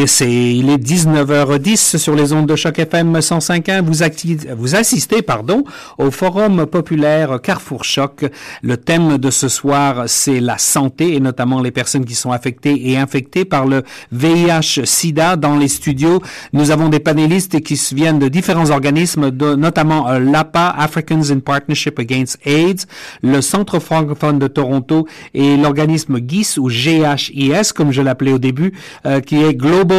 c'est, 0.07 0.31
il 0.31 0.69
est 0.69 0.77
19h10 0.77 1.97
sur 1.97 2.15
les 2.15 2.33
ondes 2.33 2.47
de 2.47 2.55
choc 2.55 2.77
FM 2.77 3.17
105.1. 3.17 3.81
Vous, 3.81 4.57
vous 4.57 4.75
assistez, 4.75 5.21
pardon, 5.21 5.63
au 5.97 6.11
forum 6.11 6.65
populaire 6.65 7.39
Carrefour 7.41 7.83
Choc. 7.85 8.25
Le 8.61 8.77
thème 8.77 9.17
de 9.17 9.31
ce 9.31 9.47
soir, 9.47 10.03
c'est 10.07 10.39
la 10.39 10.57
santé 10.57 11.15
et 11.15 11.19
notamment 11.19 11.61
les 11.61 11.71
personnes 11.71 12.05
qui 12.05 12.13
sont 12.13 12.31
affectées 12.31 12.91
et 12.91 12.97
infectées 12.97 13.45
par 13.45 13.65
le 13.65 13.83
VIH/SIDA. 14.11 15.37
Dans 15.37 15.57
les 15.57 15.69
studios, 15.69 16.21
nous 16.53 16.71
avons 16.71 16.89
des 16.89 16.99
panélistes 16.99 17.61
qui 17.61 17.79
viennent 17.95 18.19
de 18.19 18.27
différents 18.27 18.71
organismes, 18.71 19.29
notamment 19.29 20.09
euh, 20.09 20.19
l'APA, 20.19 20.75
Africans 20.77 21.31
in 21.31 21.39
Partnership 21.39 21.97
Against 21.99 22.37
AIDS, 22.45 22.85
le 23.23 23.41
Centre 23.41 23.79
francophone 23.79 24.39
de 24.39 24.47
Toronto 24.47 25.07
et 25.33 25.57
l'organisme 25.57 26.19
GIS 26.19 26.57
ou 26.57 26.69
GHIS, 26.69 27.71
comme 27.73 27.91
je 27.91 28.01
l'appelais 28.01 28.33
au 28.33 28.39
début, 28.39 28.73
euh, 29.05 29.19
qui 29.21 29.41
est 29.41 29.53
Global 29.53 29.94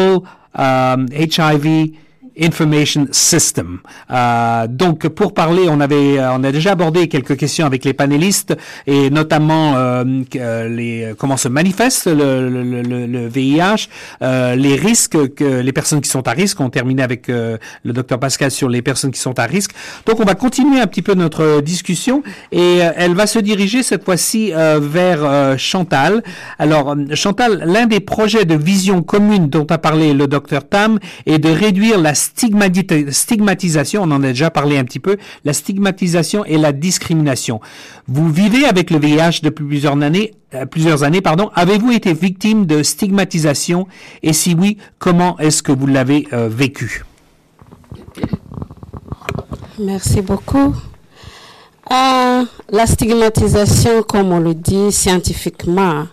um, 0.54 1.08
HIV 1.12 1.96
Information 2.40 3.06
System. 3.12 3.78
Euh, 4.10 4.66
donc, 4.68 5.08
pour 5.08 5.34
parler, 5.34 5.66
on 5.68 5.80
avait, 5.80 6.18
euh, 6.18 6.32
on 6.34 6.44
a 6.44 6.52
déjà 6.52 6.72
abordé 6.72 7.08
quelques 7.08 7.36
questions 7.36 7.66
avec 7.66 7.84
les 7.84 7.92
panélistes 7.92 8.56
et 8.86 9.10
notamment 9.10 9.76
euh, 9.76 10.04
euh, 10.36 10.68
les, 10.68 11.14
comment 11.18 11.36
se 11.36 11.48
manifeste 11.48 12.06
le, 12.06 12.48
le, 12.48 12.82
le, 12.82 13.06
le 13.06 13.28
VIH, 13.28 13.88
euh, 14.22 14.54
les 14.54 14.76
risques 14.76 15.34
que 15.34 15.60
les 15.60 15.72
personnes 15.72 16.00
qui 16.00 16.10
sont 16.10 16.26
à 16.28 16.32
risque. 16.32 16.60
On 16.60 16.70
terminait 16.70 17.02
avec 17.02 17.28
euh, 17.28 17.56
le 17.84 17.92
docteur 17.92 18.18
Pascal 18.18 18.50
sur 18.50 18.68
les 18.68 18.82
personnes 18.82 19.10
qui 19.10 19.20
sont 19.20 19.38
à 19.38 19.44
risque. 19.44 19.72
Donc, 20.06 20.20
on 20.20 20.24
va 20.24 20.34
continuer 20.34 20.80
un 20.80 20.86
petit 20.86 21.02
peu 21.02 21.14
notre 21.14 21.60
discussion 21.60 22.22
et 22.52 22.78
elle 22.96 23.14
va 23.14 23.26
se 23.26 23.38
diriger 23.38 23.82
cette 23.82 24.04
fois-ci 24.04 24.52
vers 24.52 25.58
Chantal. 25.58 26.22
Alors, 26.58 26.94
Chantal, 27.14 27.62
l'un 27.64 27.86
des 27.86 28.00
projets 28.00 28.44
de 28.44 28.54
vision 28.54 29.02
commune 29.02 29.48
dont 29.48 29.66
a 29.70 29.78
parlé 29.78 30.12
le 30.12 30.26
docteur 30.26 30.68
Tam 30.68 30.98
est 31.26 31.38
de 31.38 31.48
réduire 31.48 32.00
la 32.00 32.14
stigmatisation, 33.10 34.02
on 34.02 34.10
en 34.10 34.22
a 34.22 34.28
déjà 34.28 34.50
parlé 34.50 34.78
un 34.78 34.84
petit 34.84 35.00
peu, 35.00 35.16
la 35.44 35.52
stigmatisation 35.52 36.44
et 36.44 36.58
la 36.58 36.72
discrimination. 36.72 37.60
Vous 38.06 38.30
vivez 38.30 38.64
avec 38.66 38.90
le 38.90 38.98
VIH 38.98 39.40
depuis 39.42 39.64
plusieurs 39.64 40.00
années, 40.02 40.34
euh, 40.54 40.66
plusieurs 40.66 41.02
années, 41.02 41.20
pardon. 41.20 41.50
Avez-vous 41.54 41.92
été 41.92 42.12
victime 42.14 42.66
de 42.66 42.82
stigmatisation? 42.82 43.86
Et 44.22 44.32
si 44.32 44.54
oui, 44.54 44.78
comment 44.98 45.38
est-ce 45.38 45.62
que 45.62 45.72
vous 45.72 45.86
l'avez 45.86 46.28
euh, 46.32 46.48
vécu? 46.48 47.04
Merci 49.78 50.22
beaucoup. 50.22 50.74
Ah, 51.88 52.44
la 52.70 52.86
stigmatisation, 52.86 54.02
comme 54.02 54.32
on 54.32 54.40
le 54.40 54.54
dit 54.54 54.90
scientifiquement, 54.90 56.06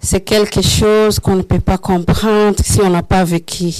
c'est 0.00 0.20
quelque 0.20 0.60
chose 0.60 1.18
qu'on 1.18 1.36
ne 1.36 1.42
peut 1.42 1.60
pas 1.60 1.78
comprendre 1.78 2.56
si 2.62 2.80
on 2.82 2.90
n'a 2.90 3.02
pas 3.02 3.24
vécu. 3.24 3.72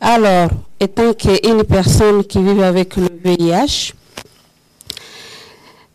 Alors, 0.00 0.50
étant 0.78 1.14
qu'une 1.14 1.64
personne 1.64 2.24
qui 2.24 2.42
vit 2.42 2.62
avec 2.62 2.96
le 2.96 3.08
VIH, 3.24 3.92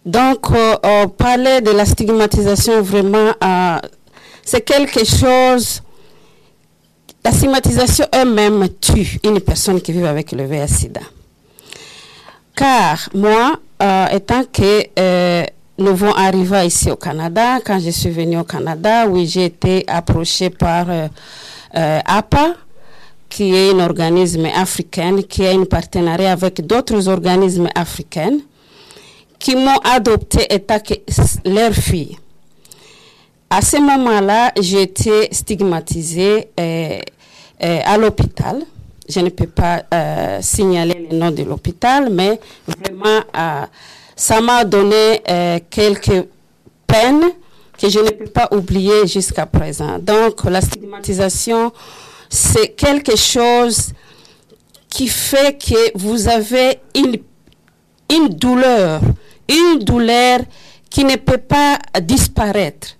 donc 0.05 0.49
euh, 0.51 1.07
parlait 1.07 1.61
de 1.61 1.71
la 1.71 1.85
stigmatisation 1.85 2.81
vraiment, 2.81 3.33
euh, 3.43 3.77
c'est 4.43 4.61
quelque 4.61 5.05
chose, 5.05 5.83
la 7.23 7.31
stigmatisation 7.31 8.05
elle-même 8.11 8.67
tue 8.81 9.19
une 9.23 9.39
personne 9.39 9.79
qui 9.79 9.91
vit 9.91 10.05
avec 10.05 10.31
le 10.31 10.45
VIH-Sida. 10.45 11.01
Car 12.55 13.09
moi, 13.13 13.59
euh, 13.83 14.07
étant 14.07 14.43
que 14.45 15.45
nous 15.77 15.95
vont 15.95 16.13
arriver 16.13 16.65
ici 16.65 16.89
au 16.89 16.95
Canada, 16.95 17.59
quand 17.63 17.79
je 17.79 17.91
suis 17.91 18.09
venue 18.09 18.39
au 18.39 18.43
Canada, 18.43 19.05
oui, 19.07 19.27
j'ai 19.27 19.45
été 19.45 19.83
approchée 19.87 20.49
par 20.49 20.87
APA, 21.73 22.55
qui 23.31 23.55
est 23.55 23.71
un 23.71 23.79
organisme 23.79 24.45
africain, 24.53 25.21
qui 25.27 25.47
a 25.47 25.51
un 25.51 25.63
partenariat 25.63 26.33
avec 26.33 26.67
d'autres 26.67 27.07
organismes 27.07 27.69
africains, 27.73 28.37
qui 29.39 29.55
m'ont 29.55 29.79
adopté 29.83 30.53
étant 30.53 30.79
leur 31.45 31.73
fille. 31.73 32.17
À 33.49 33.61
ce 33.61 33.77
moment-là, 33.77 34.51
j'ai 34.59 34.81
été 34.83 35.29
stigmatisée 35.31 36.49
euh, 36.59 36.99
euh, 37.63 37.79
à 37.85 37.97
l'hôpital. 37.97 38.63
Je 39.09 39.19
ne 39.21 39.29
peux 39.29 39.47
pas 39.47 39.83
euh, 39.93 40.39
signaler 40.41 41.07
le 41.09 41.17
nom 41.17 41.31
de 41.31 41.43
l'hôpital, 41.43 42.09
mais 42.11 42.39
vraiment, 42.67 43.21
ça 44.15 44.41
m'a 44.41 44.63
donné 44.65 45.21
quelques 45.69 46.27
peines 46.85 47.31
que 47.77 47.89
je 47.89 47.99
ne 47.99 48.09
peux 48.11 48.29
pas 48.29 48.47
oublier 48.51 49.07
jusqu'à 49.07 49.45
présent. 49.45 49.99
Donc, 49.99 50.43
la 50.43 50.61
stigmatisation, 50.61 51.71
c'est 52.31 52.69
quelque 52.69 53.17
chose 53.17 53.91
qui 54.89 55.09
fait 55.09 55.57
que 55.61 55.97
vous 55.97 56.29
avez 56.29 56.79
une, 56.95 58.29
douleur, 58.29 59.01
une 59.49 59.79
douleur 59.79 60.39
qui 60.89 61.03
ne 61.03 61.17
peut 61.17 61.37
pas 61.37 61.77
disparaître. 62.01 62.95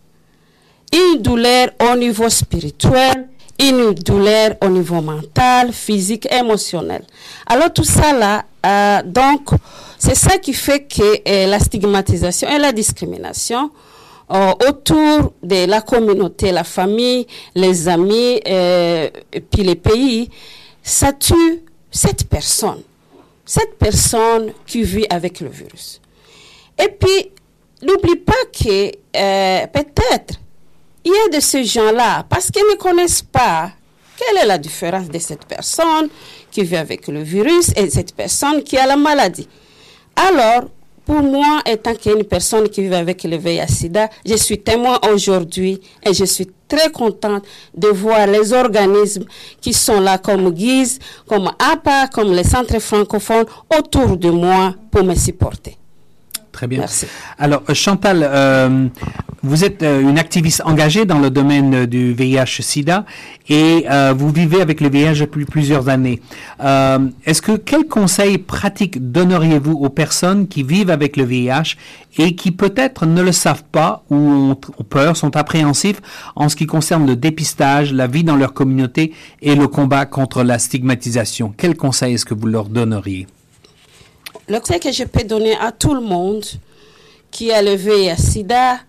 Une 0.94 1.22
douleur 1.22 1.70
au 1.80 1.96
niveau 1.96 2.28
spirituel, 2.28 3.30
une 3.58 3.94
douleur 3.94 4.56
au 4.62 4.68
niveau 4.68 5.00
mental, 5.02 5.72
physique, 5.72 6.28
émotionnel. 6.30 7.04
Alors 7.46 7.72
tout 7.72 7.86
ça 7.86 8.12
là, 8.12 8.44
euh, 8.66 9.02
donc 9.06 9.52
c'est 9.98 10.16
ça 10.16 10.38
qui 10.40 10.54
fait 10.54 10.84
que 10.84 11.22
euh, 11.26 11.48
la 11.48 11.60
stigmatisation 11.60 12.50
et 12.50 12.58
la 12.60 12.74
discrimination 12.74 13.72
euh, 14.32 14.54
autour 14.70 15.34
de 15.44 15.66
la 15.66 15.82
communauté, 15.82 16.52
la 16.52 16.64
famille, 16.64 17.28
les 17.54 17.88
amis, 17.88 18.40
euh, 18.48 19.10
puis 19.52 19.64
les 19.64 19.76
pays, 19.76 20.30
ça 20.82 21.12
tue 21.14 21.64
cette 21.90 22.28
personne, 22.30 22.82
cette 23.46 23.78
personne 23.78 24.54
qui 24.66 24.84
vit 24.84 25.06
avec 25.10 25.42
le 25.42 25.50
virus. 25.50 26.00
Et 26.82 26.90
puis, 26.90 27.32
n'oublie 27.82 28.16
pas 28.16 28.34
que 28.54 28.92
euh, 29.16 29.68
peut-être 29.68 30.40
il 31.04 31.12
y 31.12 31.36
a 31.36 31.38
de 31.38 31.42
ces 31.42 31.64
gens-là, 31.64 32.26
parce 32.30 32.52
qu'ils 32.52 32.64
ne 32.72 32.76
connaissent 32.76 33.24
pas 33.24 33.72
quelle 34.18 34.44
est 34.44 34.46
la 34.46 34.58
différence 34.58 35.10
de 35.10 35.20
cette 35.20 35.46
personne 35.46 36.10
qui 36.52 36.64
vit 36.64 36.78
avec 36.78 37.08
le 37.08 37.24
virus 37.24 37.72
et 37.76 37.90
cette 37.90 38.16
personne 38.16 38.64
qui 38.64 38.78
a 38.78 38.86
la 38.86 38.96
maladie. 38.98 39.48
Alors, 40.16 40.70
pour 41.06 41.22
moi, 41.22 41.62
étant 41.66 41.96
qu'une 41.96 42.24
personne 42.24 42.70
qui 42.70 42.82
vit 42.88 42.96
avec 42.96 43.24
le 43.24 43.38
VIH-Sida, 43.38 44.10
je 44.26 44.36
suis 44.36 44.60
témoin 44.60 45.00
aujourd'hui 45.12 45.82
et 46.06 46.14
je 46.14 46.26
suis 46.26 46.48
très 46.68 46.90
contente 46.92 47.44
de 47.76 47.88
voir 47.88 48.28
les 48.28 48.54
organismes 48.54 49.26
qui 49.60 49.74
sont 49.74 50.00
là 50.00 50.18
comme 50.18 50.52
Guise, 50.52 51.00
comme 51.28 51.52
APA, 51.60 52.08
comme 52.08 52.32
les 52.32 52.44
centres 52.44 52.80
francophones 52.80 53.46
autour 53.78 54.16
de 54.16 54.30
moi 54.30 54.76
pour 54.90 55.04
me 55.04 55.16
supporter. 55.16 55.81
Très 56.52 56.68
bien. 56.68 56.80
Merci. 56.80 57.06
Alors, 57.40 57.64
euh, 57.70 57.74
Chantal, 57.74 58.28
euh, 58.30 58.88
vous 59.44 59.64
êtes 59.64 59.84
euh, 59.84 60.02
une 60.02 60.20
activiste 60.20 60.62
engagée 60.66 61.06
dans 61.06 61.20
le 61.20 61.30
domaine 61.30 61.74
euh, 61.74 61.86
du 61.88 62.14
VIH-Sida 62.14 63.06
et 63.50 63.86
euh, 63.90 64.14
vous 64.16 64.30
vivez 64.30 64.62
avec 64.62 64.82
le 64.82 64.90
VIH 64.90 65.22
depuis 65.22 65.46
plusieurs 65.46 65.90
années. 65.90 66.22
Euh, 66.64 67.00
Est-ce 67.26 67.42
que 67.42 67.54
quels 67.54 67.88
conseils 67.88 68.38
pratiques 68.38 69.12
donneriez-vous 69.12 69.72
aux 69.72 69.90
personnes 69.90 70.48
qui 70.48 70.64
vivent 70.64 70.90
avec 70.90 71.18
le 71.18 71.24
VIH 71.24 71.78
et 72.18 72.36
qui 72.36 72.52
peut-être 72.52 73.06
ne 73.06 73.22
le 73.22 73.32
savent 73.32 73.64
pas 73.72 74.04
ou 74.10 74.16
ont, 74.16 74.52
ont 74.78 74.84
peur, 74.84 75.16
sont 75.16 75.36
appréhensifs 75.38 76.02
en 76.36 76.50
ce 76.50 76.56
qui 76.56 76.68
concerne 76.68 77.08
le 77.08 77.16
dépistage, 77.16 77.94
la 77.94 78.08
vie 78.08 78.24
dans 78.24 78.36
leur 78.36 78.54
communauté 78.54 79.14
et 79.42 79.56
le 79.56 79.68
combat 79.68 80.06
contre 80.06 80.44
la 80.44 80.60
stigmatisation? 80.60 81.54
Quels 81.58 81.78
conseils 81.78 82.16
est-ce 82.16 82.26
que 82.26 82.34
vous 82.34 82.48
leur 82.48 82.66
donneriez? 82.66 83.26
Le 84.52 84.60
conseil 84.60 84.82
que 84.82 84.92
je 84.92 85.06
peux 85.06 85.24
donner 85.24 85.56
à 85.56 85.72
tout 85.72 85.94
le 85.94 86.02
monde 86.02 86.44
qui 87.32 87.54
a 87.54 87.62
le 87.62 87.74
VIH-Sida, 87.74 88.80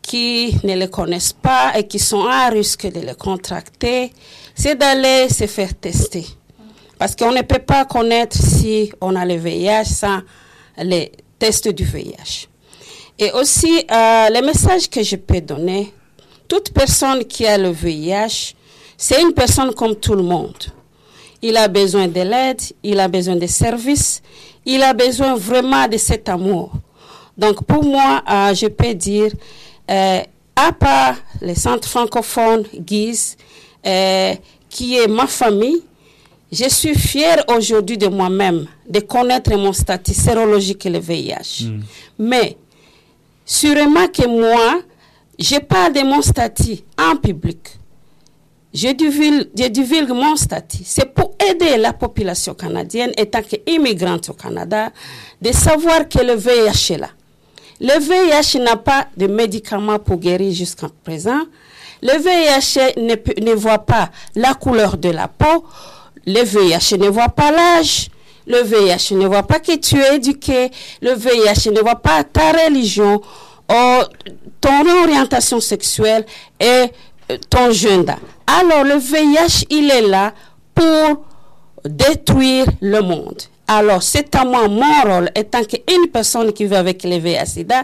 qui 0.00 0.56
ne 0.62 0.76
le 0.76 0.86
connaissent 0.86 1.32
pas 1.32 1.72
et 1.76 1.84
qui 1.88 1.98
sont 1.98 2.24
à 2.24 2.48
risque 2.48 2.86
de 2.86 3.00
le 3.00 3.14
contracter, 3.14 4.12
c'est 4.54 4.76
d'aller 4.76 5.28
se 5.30 5.48
faire 5.48 5.74
tester. 5.74 6.24
Parce 6.96 7.16
qu'on 7.16 7.32
ne 7.32 7.42
peut 7.42 7.58
pas 7.58 7.86
connaître 7.86 8.36
si 8.36 8.92
on 9.00 9.16
a 9.16 9.26
le 9.26 9.34
VIH 9.34 9.84
sans 9.86 10.20
les 10.80 11.10
tests 11.40 11.70
du 11.70 11.82
VIH. 11.82 12.46
Et 13.18 13.32
aussi, 13.32 13.78
euh, 13.90 14.28
le 14.30 14.46
message 14.46 14.88
que 14.88 15.02
je 15.02 15.16
peux 15.16 15.40
donner, 15.40 15.92
toute 16.46 16.72
personne 16.72 17.24
qui 17.24 17.44
a 17.48 17.58
le 17.58 17.70
VIH, 17.70 18.54
c'est 18.96 19.20
une 19.20 19.32
personne 19.32 19.74
comme 19.74 19.96
tout 19.96 20.14
le 20.14 20.22
monde. 20.22 20.66
Il 21.42 21.56
a 21.56 21.66
besoin 21.66 22.06
de 22.06 22.20
l'aide, 22.20 22.60
il 22.84 22.98
a 23.00 23.08
besoin 23.08 23.34
de 23.36 23.46
services, 23.46 24.22
il 24.64 24.82
a 24.82 24.92
besoin 24.92 25.34
vraiment 25.34 25.86
de 25.88 25.96
cet 25.96 26.28
amour. 26.28 26.72
Donc 27.36 27.64
pour 27.64 27.84
moi, 27.84 28.22
euh, 28.28 28.54
je 28.54 28.66
peux 28.66 28.94
dire, 28.94 29.30
euh, 29.90 30.20
à 30.56 30.72
part 30.72 31.16
les 31.40 31.54
centres 31.54 31.88
francophones, 31.88 32.64
Guise, 32.74 33.36
euh, 33.86 34.34
qui 34.68 34.96
est 34.96 35.06
ma 35.06 35.26
famille, 35.26 35.82
je 36.50 36.68
suis 36.68 36.94
fière 36.98 37.44
aujourd'hui 37.48 37.96
de 37.96 38.08
moi-même, 38.08 38.66
de 38.88 39.00
connaître 39.00 39.54
mon 39.56 39.72
statut 39.72 40.14
sérologique 40.14 40.84
et 40.86 40.90
le 40.90 40.98
VIH. 40.98 41.68
Mais, 42.18 42.56
sûrement 43.44 44.08
que 44.08 44.26
moi, 44.26 44.80
je 45.38 45.58
parle 45.60 45.92
de 45.92 46.00
mon 46.00 46.22
statut 46.22 46.78
en 46.98 47.16
public. 47.16 47.77
Je 48.72 48.88
divulgue, 48.92 50.10
mon 50.10 50.36
statut. 50.36 50.82
C'est 50.84 51.14
pour 51.14 51.34
aider 51.50 51.78
la 51.78 51.92
population 51.92 52.54
canadienne, 52.54 53.12
étant 53.16 53.40
qu'immigrante 53.42 54.28
au 54.28 54.34
Canada, 54.34 54.90
de 55.40 55.52
savoir 55.52 56.08
que 56.08 56.18
le 56.18 56.34
VIH 56.34 56.94
est 56.94 56.98
là. 56.98 57.08
Le 57.80 57.98
VIH 57.98 58.58
n'a 58.60 58.76
pas 58.76 59.06
de 59.16 59.26
médicaments 59.26 59.98
pour 59.98 60.18
guérir 60.18 60.52
jusqu'à 60.52 60.88
présent. 61.02 61.42
Le 62.02 62.18
VIH 62.18 63.00
ne, 63.00 63.50
ne 63.50 63.54
voit 63.54 63.78
pas 63.78 64.10
la 64.34 64.54
couleur 64.54 64.98
de 64.98 65.10
la 65.10 65.28
peau. 65.28 65.64
Le 66.26 66.42
VIH 66.42 66.98
ne 66.98 67.08
voit 67.08 67.30
pas 67.30 67.50
l'âge. 67.50 68.08
Le 68.46 68.62
VIH 68.62 69.14
ne 69.14 69.26
voit 69.26 69.44
pas 69.44 69.60
que 69.60 69.76
tu 69.76 69.98
es 69.98 70.16
éduqué. 70.16 70.70
Le 71.00 71.14
VIH 71.14 71.70
ne 71.70 71.80
voit 71.80 71.96
pas 71.96 72.24
ta 72.24 72.52
religion, 72.52 73.20
ton 73.68 75.02
orientation 75.02 75.60
sexuelle 75.60 76.26
et 76.60 76.86
euh, 77.30 77.36
ton 77.50 77.70
gender. 77.70 78.14
Alors 78.46 78.84
le 78.84 78.96
VIH, 78.96 79.66
il 79.70 79.90
est 79.90 80.06
là 80.06 80.32
pour 80.74 81.24
détruire 81.84 82.66
le 82.80 83.00
monde. 83.00 83.42
Alors, 83.70 84.02
c'est 84.02 84.34
à 84.34 84.44
moi, 84.46 84.66
mon 84.66 85.02
rôle, 85.02 85.30
étant 85.34 85.62
qu'une 85.62 86.08
personne 86.10 86.52
qui 86.54 86.64
vit 86.64 86.74
avec 86.74 87.04
le 87.04 87.18
VIH-Sida, 87.18 87.82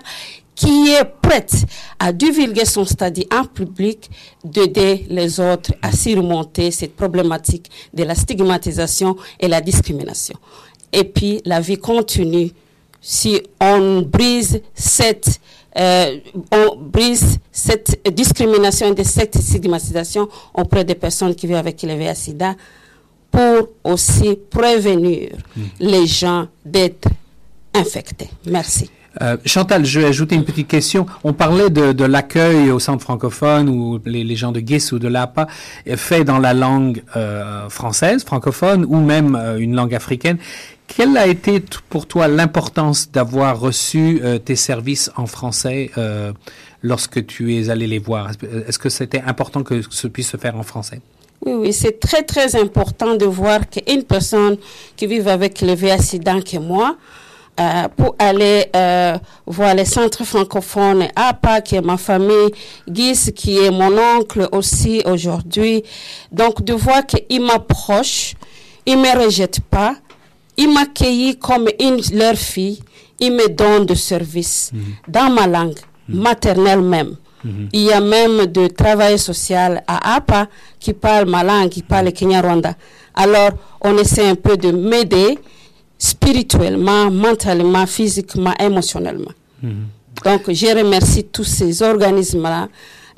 qui 0.55 0.89
est 0.93 1.05
prête 1.21 1.53
à 1.99 2.11
divulguer 2.13 2.65
son 2.65 2.87
statut 2.87 3.25
en 3.31 3.45
public, 3.45 4.09
d'aider 4.43 5.05
les 5.11 5.39
autres 5.41 5.73
à 5.83 5.93
surmonter 5.93 6.71
cette 6.71 6.97
problématique 6.97 7.71
de 7.93 8.05
la 8.05 8.15
stigmatisation 8.15 9.17
et 9.39 9.49
la 9.49 9.61
discrimination. 9.61 10.37
Et 10.93 11.05
puis, 11.05 11.43
la 11.45 11.61
vie 11.61 11.77
continue 11.79 12.51
si 13.07 13.43
on 13.61 14.01
brise 14.01 14.63
cette 14.73 15.39
euh, 15.77 16.19
on 16.53 16.77
brise 16.77 17.39
cette 17.53 18.01
discrimination 18.15 18.95
et 18.95 19.05
cette 19.05 19.37
stigmatisation 19.37 20.29
auprès 20.55 20.85
des 20.85 20.95
personnes 20.95 21.35
qui 21.35 21.47
vivent 21.47 21.57
avec 21.57 21.83
le 21.83 21.95
VIH-Sida 21.95 22.55
pour 23.31 23.69
aussi 23.83 24.39
prévenir 24.49 25.33
les 25.81 26.07
gens 26.07 26.47
d'être 26.65 27.09
infectés. 27.75 28.31
Merci. 28.47 28.89
Euh, 29.23 29.37
Chantal, 29.45 29.85
je 29.85 30.01
vais 30.01 30.07
ajouter 30.07 30.35
une 30.35 30.45
petite 30.45 30.69
question. 30.69 31.07
On 31.23 31.33
parlait 31.33 31.71
de, 31.71 31.93
de 31.93 32.05
l'accueil 32.05 32.71
au 32.71 32.79
centre 32.79 33.03
francophone 33.03 33.69
ou 33.69 34.01
les, 34.05 34.25
les 34.25 34.37
gens 34.37 34.51
de 34.51 34.61
GIS 34.61 34.93
ou 34.93 34.99
de 34.99 35.09
l'APA 35.09 35.47
fait 35.97 36.25
dans 36.25 36.39
la 36.39 36.53
langue 36.55 37.03
euh, 37.17 37.69
française, 37.69 38.25
francophone 38.25 38.85
ou 38.89 38.97
même 39.01 39.37
euh, 39.37 39.59
une 39.59 39.77
langue 39.77 39.95
africaine. 39.95 40.39
Quelle 40.87 41.17
a 41.17 41.27
été 41.27 41.63
pour 41.89 42.07
toi 42.07 42.29
l'importance 42.29 43.11
d'avoir 43.11 43.59
reçu 43.59 44.21
euh, 44.23 44.39
tes 44.39 44.55
services 44.57 45.11
en 45.17 45.27
français 45.27 45.91
euh, 45.99 46.33
lorsque 46.83 47.25
tu 47.27 47.57
es 47.57 47.71
allé 47.71 47.87
les 47.87 47.99
voir? 47.99 48.31
Est-ce- 48.69 48.79
que 48.79 48.89
c'était 48.91 49.23
important 49.23 49.63
que 49.63 49.83
ce 49.91 50.07
puisse 50.07 50.29
se 50.31 50.37
faire 50.37 50.57
en 50.57 50.63
français? 50.63 51.01
Oui, 51.45 51.53
oui, 51.55 51.73
c'est 51.73 51.99
très, 52.01 52.23
très 52.23 52.55
important 52.57 53.17
de 53.17 53.25
voir 53.25 53.61
qu'une 53.69 54.05
personne 54.05 54.57
qui 54.97 55.07
vit 55.07 55.21
avec 55.29 55.61
le 55.63 55.75
VIH-Sida 55.75 56.41
que 56.43 56.59
moi, 56.59 56.97
euh, 57.61 57.89
pour 57.97 58.15
aller 58.19 58.67
voir 59.47 59.75
les 59.75 59.85
centres 59.85 60.25
francophones, 60.25 61.09
APA, 61.17 61.61
qui 61.61 61.77
est 61.77 61.83
ma 61.83 61.97
famille, 61.97 62.51
Guis, 62.89 63.33
qui 63.35 63.59
est 63.59 63.71
mon 63.71 63.97
oncle 64.19 64.49
aussi 64.53 65.03
aujourd'hui. 65.07 65.83
Donc, 66.31 66.63
de 66.63 66.73
voir 66.75 67.05
qu'il 67.07 67.41
m'approche, 67.43 68.35
il 68.87 68.99
me 68.99 69.25
rejette 69.25 69.61
pas, 69.61 69.97
il 70.57 70.73
m'accueille 70.73 71.37
comme 71.39 71.69
une, 71.81 72.01
leur 72.13 72.35
fille, 72.37 72.81
il 73.21 73.33
me 73.33 73.49
donne 73.49 73.87
de 73.87 73.95
service 73.95 74.71
dans 75.09 75.31
ma 75.31 75.47
langue 75.47 75.79
maternelle 76.09 76.81
même. 76.83 77.17
Il 77.75 77.83
y 77.83 77.93
a 77.93 78.01
même 78.01 78.47
de 78.47 78.69
travail 78.69 79.19
social 79.19 79.83
à 79.87 80.17
APA 80.17 80.49
qui 80.81 80.95
parle 80.95 81.29
ma 81.29 81.45
langue, 81.45 81.69
qui 81.69 81.83
parle 81.83 82.11
Kenya-Rwanda. 82.11 82.75
Alors, 83.15 83.51
on 83.83 83.99
essaie 83.99 84.27
un 84.27 84.35
peu 84.35 84.57
de 84.57 84.71
m'aider 84.71 85.39
spirituellement, 85.99 87.11
mentalement, 87.11 87.87
physiquement, 87.87 88.55
émotionnellement. 88.59 89.33
Donc, 90.25 90.43
je 90.51 90.67
remercie 90.77 91.25
tous 91.25 91.45
ces 91.45 91.83
organismes-là. 91.83 92.69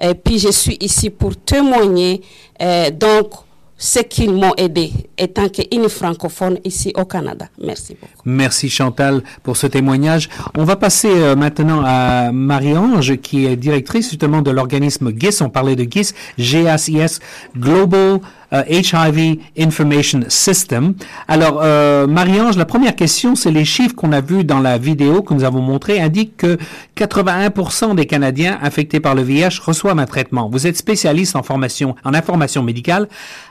Et 0.00 0.14
puis, 0.14 0.38
je 0.38 0.50
suis 0.50 0.76
ici 0.80 1.10
pour 1.10 1.36
témoigner. 1.36 2.20
euh, 2.60 2.90
donc, 2.90 3.30
ce 3.78 4.00
qu'ils 4.00 4.32
m'ont 4.32 4.54
aidé 4.56 4.92
étant 5.18 5.48
qu'une 5.48 5.88
francophone 5.88 6.58
ici 6.64 6.92
au 6.96 7.04
Canada. 7.04 7.48
Merci 7.62 7.96
beaucoup. 8.00 8.12
Merci 8.24 8.68
Chantal 8.68 9.22
pour 9.42 9.56
ce 9.56 9.66
témoignage. 9.66 10.28
On 10.56 10.64
va 10.64 10.76
passer 10.76 11.10
euh, 11.10 11.36
maintenant 11.36 11.82
à 11.84 12.32
Marie-Ange 12.32 13.16
qui 13.16 13.46
est 13.46 13.56
directrice 13.56 14.10
justement 14.10 14.42
de 14.42 14.50
l'organisme 14.50 15.12
GIS. 15.16 15.42
On 15.42 15.50
parlait 15.50 15.76
de 15.76 15.84
GIS, 15.84 16.12
GACS, 16.38 17.20
Global 17.56 18.20
euh, 18.52 18.62
HIV 18.68 19.38
Information 19.58 20.20
System. 20.28 20.94
Alors, 21.28 21.60
euh, 21.62 22.06
Marie-Ange, 22.06 22.56
la 22.56 22.64
première 22.64 22.94
question, 22.94 23.34
c'est 23.34 23.50
les 23.50 23.64
chiffres 23.64 23.94
qu'on 23.94 24.12
a 24.12 24.20
vus 24.20 24.44
dans 24.44 24.60
la 24.60 24.78
vidéo 24.78 25.22
que 25.22 25.34
nous 25.34 25.44
avons 25.44 25.60
montrée 25.60 26.00
indiquent 26.00 26.36
que 26.36 26.58
81% 26.96 27.94
des 27.94 28.06
Canadiens 28.06 28.58
affectés 28.62 29.00
par 29.00 29.14
le 29.14 29.22
VIH 29.22 29.60
reçoivent 29.62 29.98
un 29.98 30.06
traitement. 30.06 30.48
Vous 30.48 30.66
êtes 30.66 30.76
spécialiste 30.76 31.36
en 31.36 31.42
formation, 31.42 31.96
en 32.04 32.14
information 32.14 32.62
médicale. 32.62 33.08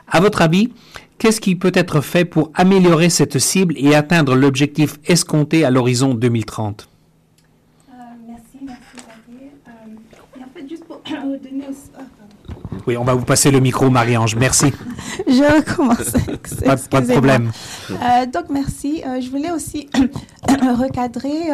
À 0.09 0.19
votre 0.19 0.41
avis, 0.41 0.71
qu'est-ce 1.17 1.41
qui 1.41 1.55
peut 1.55 1.71
être 1.73 2.01
fait 2.01 2.25
pour 2.25 2.51
améliorer 2.53 3.09
cette 3.09 3.39
cible 3.39 3.73
et 3.77 3.95
atteindre 3.95 4.35
l'objectif 4.35 4.95
escompté 5.05 5.65
à 5.65 5.71
l'horizon 5.71 6.13
2030? 6.13 6.87
merci, 8.27 8.43
merci 8.61 8.77
Xavier. 8.95 9.51
et 10.39 10.43
en 10.43 10.47
fait, 10.53 10.69
juste 10.69 10.85
pour 10.85 11.01
donner. 11.11 11.65
Oui, 12.87 12.97
on 12.97 13.03
va 13.03 13.15
vous 13.15 13.25
passer 13.25 13.49
le 13.49 13.59
micro, 13.59 13.89
Marie-Ange. 13.89 14.35
Merci. 14.35 14.71
Je 15.27 15.57
recommence. 15.57 16.11
Pas, 16.63 16.77
pas 16.77 17.01
de 17.01 17.11
problème. 17.11 17.51
Euh, 17.89 18.25
donc 18.27 18.45
merci. 18.49 19.01
Euh, 19.05 19.19
je 19.19 19.29
voulais 19.29 19.51
aussi 19.51 19.89
recadrer 20.47 21.49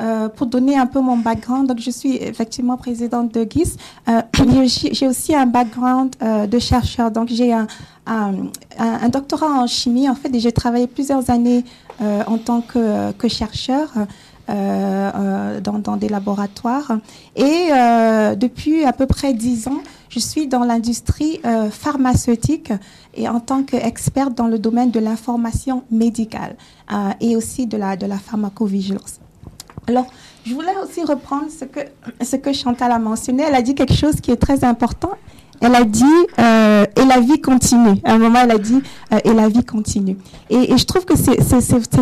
euh, 0.00 0.28
pour 0.30 0.46
donner 0.46 0.78
un 0.78 0.86
peu 0.86 1.00
mon 1.00 1.18
background. 1.18 1.68
Donc 1.68 1.80
je 1.80 1.90
suis 1.90 2.16
effectivement 2.16 2.78
présidente 2.78 3.34
de 3.34 3.46
GIS. 3.48 3.76
J'ai 4.92 5.06
aussi 5.06 5.34
un 5.34 5.46
background 5.46 6.14
de 6.48 6.58
chercheur. 6.58 7.10
Donc 7.10 7.28
j'ai 7.28 7.52
un, 7.52 7.66
un, 8.06 9.08
doctorat 9.10 9.62
en 9.62 9.66
chimie 9.66 10.08
en 10.08 10.14
fait 10.14 10.34
et 10.34 10.40
j'ai 10.40 10.52
travaillé 10.52 10.86
plusieurs 10.86 11.28
années 11.30 11.64
en 12.00 12.38
tant 12.38 12.62
que, 12.62 13.12
que 13.12 13.28
chercheur. 13.28 13.88
Euh, 14.50 15.10
euh, 15.14 15.60
dans, 15.60 15.96
des 15.96 16.08
laboratoires. 16.08 16.92
Et 17.36 17.68
euh, 17.70 18.34
depuis 18.34 18.84
à 18.84 18.92
peu 18.92 19.06
près 19.06 19.32
dix 19.32 19.68
ans, 19.68 19.80
je 20.08 20.18
suis 20.18 20.48
dans 20.48 20.64
l'industrie 20.64 21.40
pharmaceutique 21.70 22.72
et 23.14 23.28
en 23.28 23.38
tant 23.38 23.62
qu'experte 23.62 24.34
dans 24.34 24.48
le 24.48 24.58
domaine 24.58 24.90
de 24.90 24.98
l'information 24.98 25.84
médicale 25.90 26.56
et 27.20 27.36
aussi 27.36 27.66
de 27.66 27.76
la, 27.76 27.96
de 27.96 28.06
la 28.06 28.18
pharmacovigilance. 28.18 29.20
Alors, 29.86 30.06
je 30.44 30.54
voulais 30.54 30.74
aussi 30.82 31.04
reprendre 31.04 31.46
ce 31.48 31.64
que, 31.64 31.80
ce 32.22 32.36
que 32.36 32.52
Chantal 32.52 32.90
a 32.90 32.98
mentionné. 32.98 33.44
Elle 33.46 33.54
a 33.54 33.62
dit 33.62 33.76
quelque 33.76 33.94
chose 33.94 34.20
qui 34.20 34.32
est 34.32 34.36
très 34.36 34.64
important. 34.64 35.12
Elle 35.60 35.74
a 35.74 35.84
dit 35.84 36.04
euh, 36.38 36.84
et 36.96 37.04
la 37.04 37.20
vie 37.20 37.40
continue. 37.40 37.96
À 38.04 38.14
un 38.14 38.18
moment, 38.18 38.40
elle 38.44 38.50
a 38.52 38.58
dit 38.58 38.82
euh, 39.12 39.18
et 39.24 39.32
la 39.34 39.48
vie 39.48 39.64
continue. 39.64 40.16
Et, 40.48 40.72
et 40.72 40.78
je 40.78 40.84
trouve 40.86 41.04
que 41.04 41.16
c'est- 41.16 41.36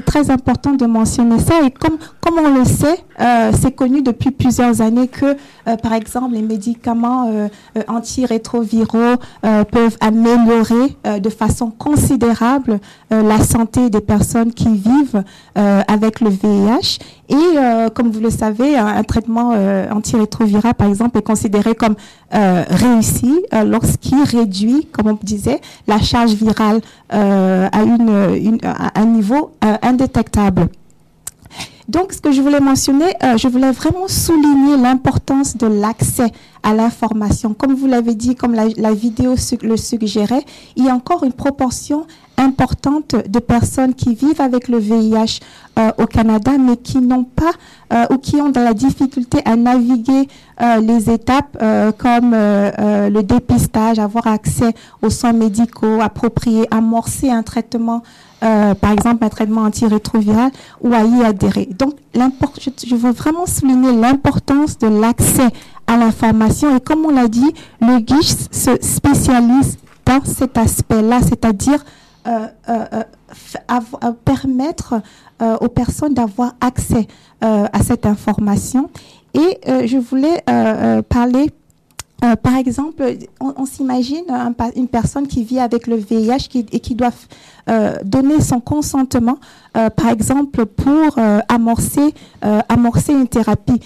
très 0.05 0.31
important 0.31 0.73
de 0.75 0.87
mentionner 0.87 1.39
ça. 1.39 1.55
Et 1.65 1.71
comme, 1.71 1.99
comme 2.21 2.39
on 2.39 2.55
le 2.59 2.65
sait, 2.65 2.99
euh, 3.21 3.51
c'est 3.61 3.73
connu 3.73 4.01
depuis 4.03 4.31
plusieurs 4.31 4.81
années 4.81 5.09
que, 5.09 5.27
euh, 5.67 5.77
par 5.83 5.93
exemple, 5.93 6.35
les 6.35 6.43
médicaments 6.43 7.29
euh, 7.29 7.49
euh, 7.77 7.83
antirétroviraux 7.89 9.17
peuvent 9.73 9.97
améliorer 10.01 10.97
de 11.21 11.29
façon 11.31 11.71
considérable 11.71 12.79
la 13.11 13.41
santé 13.43 13.91
des 13.91 14.01
personnes 14.01 14.53
qui 14.53 14.69
vivent 14.69 15.23
avec 15.55 16.21
le 16.21 16.31
VIH. 16.31 16.99
Et 17.29 17.91
comme 17.95 18.11
vous 18.11 18.21
le 18.21 18.31
savez, 18.31 18.77
un, 18.77 18.87
un 18.87 19.03
traitement 19.03 19.51
antirétroviral, 19.91 20.75
par 20.75 20.89
exemple, 20.89 21.19
est 21.19 21.23
considéré 21.23 21.75
comme 21.75 21.95
réussi 22.33 23.35
lorsqu'il 23.64 24.22
réduit, 24.22 24.86
comme 24.92 25.09
on 25.09 25.18
disait, 25.22 25.61
la 25.86 26.01
charge 26.01 26.32
virale 26.32 26.80
euh, 27.12 27.68
à, 27.72 29.01
un 29.01 29.07
niveau 29.07 29.53
euh, 29.64 29.76
indétectable. 29.82 30.68
Donc, 31.88 32.12
ce 32.12 32.20
que 32.20 32.32
je 32.32 32.42
voulais 32.42 32.61
mentionner, 32.61 33.14
euh, 33.22 33.38
je 33.38 33.49
voulais 33.49 33.72
vraiment 33.72 34.09
souligner 34.09 34.76
l'importance 34.76 35.57
de 35.57 35.66
l'accès 35.66 36.30
à 36.63 36.75
l'information. 36.75 37.55
Comme 37.55 37.75
vous 37.75 37.87
l'avez 37.87 38.15
dit, 38.15 38.35
comme 38.35 38.55
la, 38.55 38.93
vidéo 38.93 39.35
le 39.63 39.77
suggérait, 39.77 40.45
il 40.77 40.85
y 40.85 40.89
a 40.89 40.95
encore 40.95 41.25
une 41.25 41.33
proportion 41.33 42.07
importante 42.39 43.17
de 43.29 43.39
personnes 43.41 43.95
qui 43.95 44.15
vivent 44.15 44.41
avec 44.41 44.69
le 44.69 44.79
VIH 44.79 45.41
euh, 45.79 45.91
au 45.99 46.07
Canada, 46.07 46.53
mais 46.59 46.77
qui 46.77 46.99
n'ont 46.99 47.25
pas 47.25 47.53
euh, 47.93 48.07
ou 48.11 48.19
qui 48.19 48.37
ont 48.37 48.51
de 48.51 48.61
la 48.61 48.75
difficulté 48.75 49.41
à 49.45 49.57
naviguer 49.57 50.29
euh, 50.61 50.81
les 50.81 51.11
étapes 51.11 51.57
comme 51.99 52.33
le 52.33 53.21
dépistage, 53.23 53.99
avoir 53.99 54.27
accès 54.27 54.73
aux 55.03 55.11
soins 55.11 55.33
médicaux 55.33 56.01
appropriés, 56.01 56.67
amorcer 56.71 57.31
un 57.31 57.43
traitement 57.43 58.03
par 58.41 58.93
exemple 58.93 59.25
un 59.25 59.29
traitement 59.29 59.63
antirétroviral 59.63 60.53
ou 60.81 60.93
à 60.95 61.03
y 61.03 61.25
adhérer. 61.25 61.69
Donc, 61.77 61.95
je 62.15 62.95
veux 62.95 63.11
vraiment 63.11 63.47
souligner 63.47 63.93
l'importance 63.93 64.79
de 64.79 64.87
l'accès 64.87 65.49
à 65.89 65.97
l'information 65.97 66.76
et 66.76 66.80
comme 66.80 67.05
on 67.05 67.11
l'a 67.11 67.26
dit, 67.26 67.53
le 67.80 67.99
GIS 68.07 68.49
se 68.53 68.70
spécialise 68.80 69.78
dans 70.05 70.24
cet 70.24 70.57
aspect-là, 70.57 71.20
c'est-à-dire 71.22 71.84
euh, 72.26 72.47
euh, 72.68 72.84
euh, 72.93 73.03
euh, 74.05 74.12
permettre 74.24 75.01
euh, 75.41 75.57
aux 75.61 75.68
personnes 75.68 76.14
d'avoir 76.14 76.55
accès 76.61 77.07
à 77.41 77.82
cette 77.84 78.05
information. 78.05 78.91
Et 79.32 79.61
je 79.86 79.97
voulais 79.97 80.43
parler 81.09 81.51
par 82.43 82.57
exemple, 82.57 83.05
on, 83.39 83.64
s'imagine 83.64 84.24
une 84.74 84.89
personne 84.89 85.28
qui 85.28 85.45
vit 85.45 85.61
avec 85.61 85.86
le 85.86 85.95
VIH 85.95 86.49
qui, 86.51 86.66
et 86.72 86.80
qui 86.80 86.97
doit 86.97 87.12
donner 88.03 88.41
son 88.41 88.59
consentement, 88.59 89.39
par 89.72 90.09
exemple, 90.11 90.66
pour 90.66 91.16
amorcer, 91.49 92.12
amorcer 92.68 93.12
une 93.12 93.28
thérapie. 93.28 93.80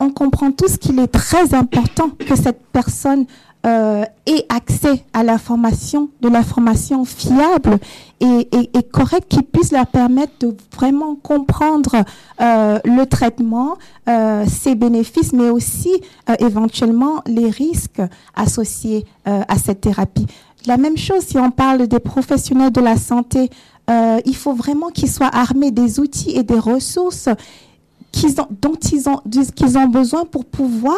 On 0.00 0.10
comprend 0.10 0.52
tous 0.52 0.76
qu'il 0.76 0.98
est 1.00 1.08
très 1.08 1.54
important 1.54 2.10
que 2.10 2.36
cette 2.36 2.60
personne 2.72 3.26
euh, 3.66 4.04
ait 4.26 4.46
accès 4.48 5.04
à 5.12 5.24
l'information, 5.24 6.10
de 6.20 6.28
l'information 6.28 7.04
fiable 7.04 7.78
et, 8.20 8.48
et, 8.52 8.70
et 8.78 8.82
correcte 8.84 9.28
qui 9.28 9.42
puisse 9.42 9.72
leur 9.72 9.88
permettre 9.88 10.32
de 10.40 10.56
vraiment 10.76 11.16
comprendre 11.16 12.04
euh, 12.40 12.78
le 12.84 13.04
traitement, 13.06 13.76
euh, 14.08 14.44
ses 14.46 14.76
bénéfices, 14.76 15.32
mais 15.32 15.50
aussi 15.50 15.90
euh, 16.30 16.34
éventuellement 16.38 17.22
les 17.26 17.50
risques 17.50 18.02
associés 18.36 19.04
euh, 19.26 19.42
à 19.48 19.58
cette 19.58 19.80
thérapie. 19.80 20.26
La 20.66 20.76
même 20.76 20.96
chose 20.96 21.22
si 21.22 21.38
on 21.38 21.50
parle 21.50 21.88
des 21.88 22.00
professionnels 22.00 22.70
de 22.72 22.80
la 22.80 22.96
santé, 22.96 23.50
euh, 23.90 24.20
il 24.26 24.36
faut 24.36 24.52
vraiment 24.52 24.88
qu'ils 24.90 25.10
soient 25.10 25.30
armés 25.32 25.70
des 25.70 25.98
outils 25.98 26.30
et 26.30 26.42
des 26.42 26.58
ressources 26.58 27.28
qu'ils 28.12 28.40
ont, 28.40 28.46
dont 28.62 28.74
ils 28.92 29.08
ont, 29.08 29.20
qu'ils 29.54 29.78
ont 29.78 29.86
besoin 29.88 30.24
pour 30.24 30.44
pouvoir 30.44 30.96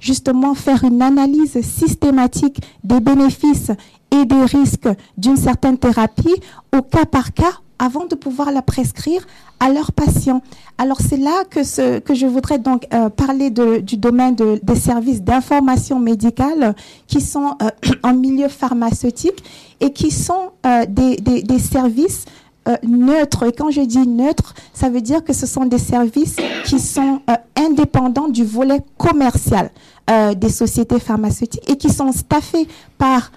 justement 0.00 0.54
faire 0.54 0.84
une 0.84 1.02
analyse 1.02 1.60
systématique 1.62 2.60
des 2.84 3.00
bénéfices 3.00 3.70
et 4.10 4.24
des 4.24 4.44
risques 4.44 4.88
d'une 5.18 5.36
certaine 5.36 5.78
thérapie 5.78 6.34
au 6.76 6.82
cas 6.82 7.04
par 7.04 7.32
cas 7.34 7.52
avant 7.78 8.06
de 8.06 8.14
pouvoir 8.14 8.52
la 8.52 8.62
prescrire 8.62 9.26
à 9.60 9.68
leurs 9.68 9.92
patients. 9.92 10.40
Alors 10.78 10.98
c'est 11.00 11.18
là 11.18 11.44
que, 11.50 11.62
ce, 11.62 11.98
que 11.98 12.14
je 12.14 12.24
voudrais 12.26 12.58
donc 12.58 12.86
euh, 12.94 13.10
parler 13.10 13.50
de, 13.50 13.78
du 13.80 13.98
domaine 13.98 14.34
de- 14.34 14.58
des 14.62 14.76
services 14.76 15.20
d'information 15.22 15.98
médicale 15.98 16.74
qui 17.06 17.20
sont 17.20 17.54
euh, 17.62 17.68
en 18.02 18.14
milieu 18.14 18.48
pharmaceutique 18.48 19.44
et 19.80 19.92
qui 19.92 20.10
sont 20.10 20.52
euh, 20.64 20.86
des, 20.88 21.16
des, 21.16 21.42
des 21.42 21.58
services 21.58 22.24
euh, 22.68 22.76
neutres. 22.86 23.44
Et 23.44 23.52
quand 23.52 23.70
je 23.70 23.80
dis 23.80 24.06
neutre, 24.06 24.54
ça 24.72 24.88
veut 24.88 25.00
dire 25.00 25.22
que 25.24 25.32
ce 25.32 25.46
sont 25.46 25.66
des 25.66 25.78
services 25.78 26.36
qui 26.64 26.78
sont 26.78 27.20
euh, 27.30 27.34
indépendants 27.56 28.28
du 28.28 28.44
volet 28.44 28.80
commercial 28.98 29.70
euh, 30.10 30.34
des 30.34 30.48
sociétés 30.48 30.98
pharmaceutiques 30.98 31.68
et 31.70 31.76
qui 31.76 31.90
sont 31.90 32.12
staffés 32.12 32.66
par 32.98 33.30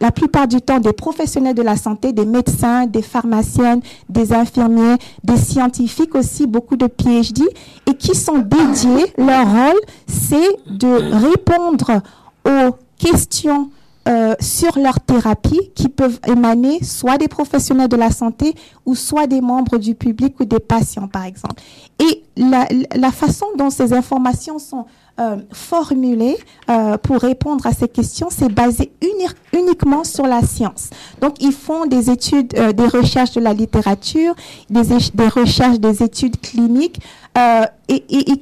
la 0.00 0.12
plupart 0.12 0.46
du 0.46 0.60
temps 0.60 0.78
des 0.78 0.92
professionnels 0.92 1.54
de 1.54 1.62
la 1.62 1.76
santé, 1.76 2.12
des 2.12 2.26
médecins, 2.26 2.86
des 2.86 3.02
pharmaciennes, 3.02 3.80
des 4.08 4.32
infirmiers, 4.32 4.96
des 5.24 5.36
scientifiques 5.36 6.14
aussi, 6.14 6.46
beaucoup 6.46 6.76
de 6.76 6.86
PhD, 6.86 7.42
et 7.88 7.94
qui 7.94 8.14
sont 8.14 8.38
dédiés, 8.38 9.12
leur 9.18 9.50
rôle, 9.50 9.80
c'est 10.06 10.56
de 10.66 11.26
répondre 11.26 12.02
aux 12.46 12.76
questions 12.98 13.70
euh, 14.08 14.34
sur 14.40 14.78
leur 14.78 15.00
thérapie 15.00 15.70
qui 15.74 15.88
peuvent 15.88 16.20
émaner 16.26 16.82
soit 16.84 17.16
des 17.18 17.28
professionnels 17.28 17.88
de 17.88 17.96
la 17.96 18.10
santé 18.10 18.54
ou 18.84 18.94
soit 18.94 19.26
des 19.26 19.40
membres 19.40 19.78
du 19.78 19.94
public 19.94 20.38
ou 20.40 20.44
des 20.44 20.60
patients, 20.60 21.08
par 21.08 21.24
exemple. 21.24 21.62
Et 21.98 22.22
la, 22.36 22.66
la 22.94 23.10
façon 23.12 23.46
dont 23.56 23.70
ces 23.70 23.92
informations 23.92 24.58
sont 24.58 24.84
euh, 25.20 25.36
formulées 25.52 26.36
euh, 26.68 26.98
pour 26.98 27.18
répondre 27.18 27.64
à 27.66 27.72
ces 27.72 27.86
questions, 27.88 28.28
c'est 28.30 28.52
basé 28.52 28.92
uni- 29.00 29.60
uniquement 29.60 30.02
sur 30.02 30.26
la 30.26 30.42
science. 30.42 30.90
Donc, 31.20 31.40
ils 31.40 31.52
font 31.52 31.86
des 31.86 32.10
études, 32.10 32.52
euh, 32.58 32.72
des 32.72 32.86
recherches 32.86 33.32
de 33.32 33.40
la 33.40 33.54
littérature, 33.54 34.34
des, 34.70 34.82
des 35.14 35.28
recherches, 35.28 35.78
des 35.78 36.02
études 36.02 36.40
cliniques, 36.40 36.98
euh, 37.36 37.64
et, 37.88 38.04
ils- 38.08 38.40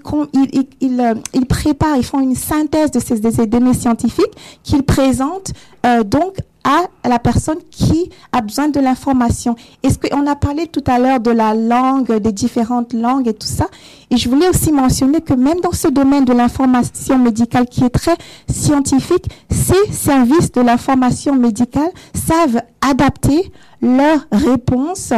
ils, 0.80 1.00
euh, 1.00 1.14
ils 1.34 1.46
préparent, 1.46 1.96
ils 1.96 2.04
font 2.04 2.20
une 2.20 2.34
synthèse 2.34 2.90
de 2.90 3.00
ces, 3.00 3.18
de 3.20 3.30
ces 3.30 3.46
données 3.46 3.74
scientifiques 3.74 4.34
qu'ils 4.62 4.82
présentent 4.82 5.52
euh, 5.86 6.02
donc 6.04 6.36
à 6.64 6.82
la 7.08 7.18
personne 7.18 7.58
qui 7.72 8.08
a 8.30 8.40
besoin 8.40 8.68
de 8.68 8.78
l'information. 8.78 9.56
Est-ce 9.82 9.98
qu'on 9.98 10.28
a 10.28 10.36
parlé 10.36 10.68
tout 10.68 10.84
à 10.86 11.00
l'heure 11.00 11.18
de 11.18 11.32
la 11.32 11.54
langue, 11.54 12.12
des 12.18 12.30
différentes 12.30 12.92
langues 12.92 13.26
et 13.26 13.34
tout 13.34 13.48
ça 13.48 13.66
Et 14.12 14.16
je 14.16 14.28
voulais 14.28 14.48
aussi 14.48 14.70
mentionner 14.70 15.20
que 15.22 15.34
même 15.34 15.58
dans 15.60 15.72
ce 15.72 15.88
domaine 15.88 16.24
de 16.24 16.32
l'information 16.32 17.18
médicale 17.18 17.66
qui 17.66 17.82
est 17.82 17.90
très 17.90 18.14
scientifique, 18.48 19.24
ces 19.50 19.90
services 19.92 20.52
de 20.52 20.60
l'information 20.60 21.34
médicale 21.34 21.90
savent 22.14 22.62
adapter 22.80 23.50
leurs 23.80 24.24
réponses 24.30 25.12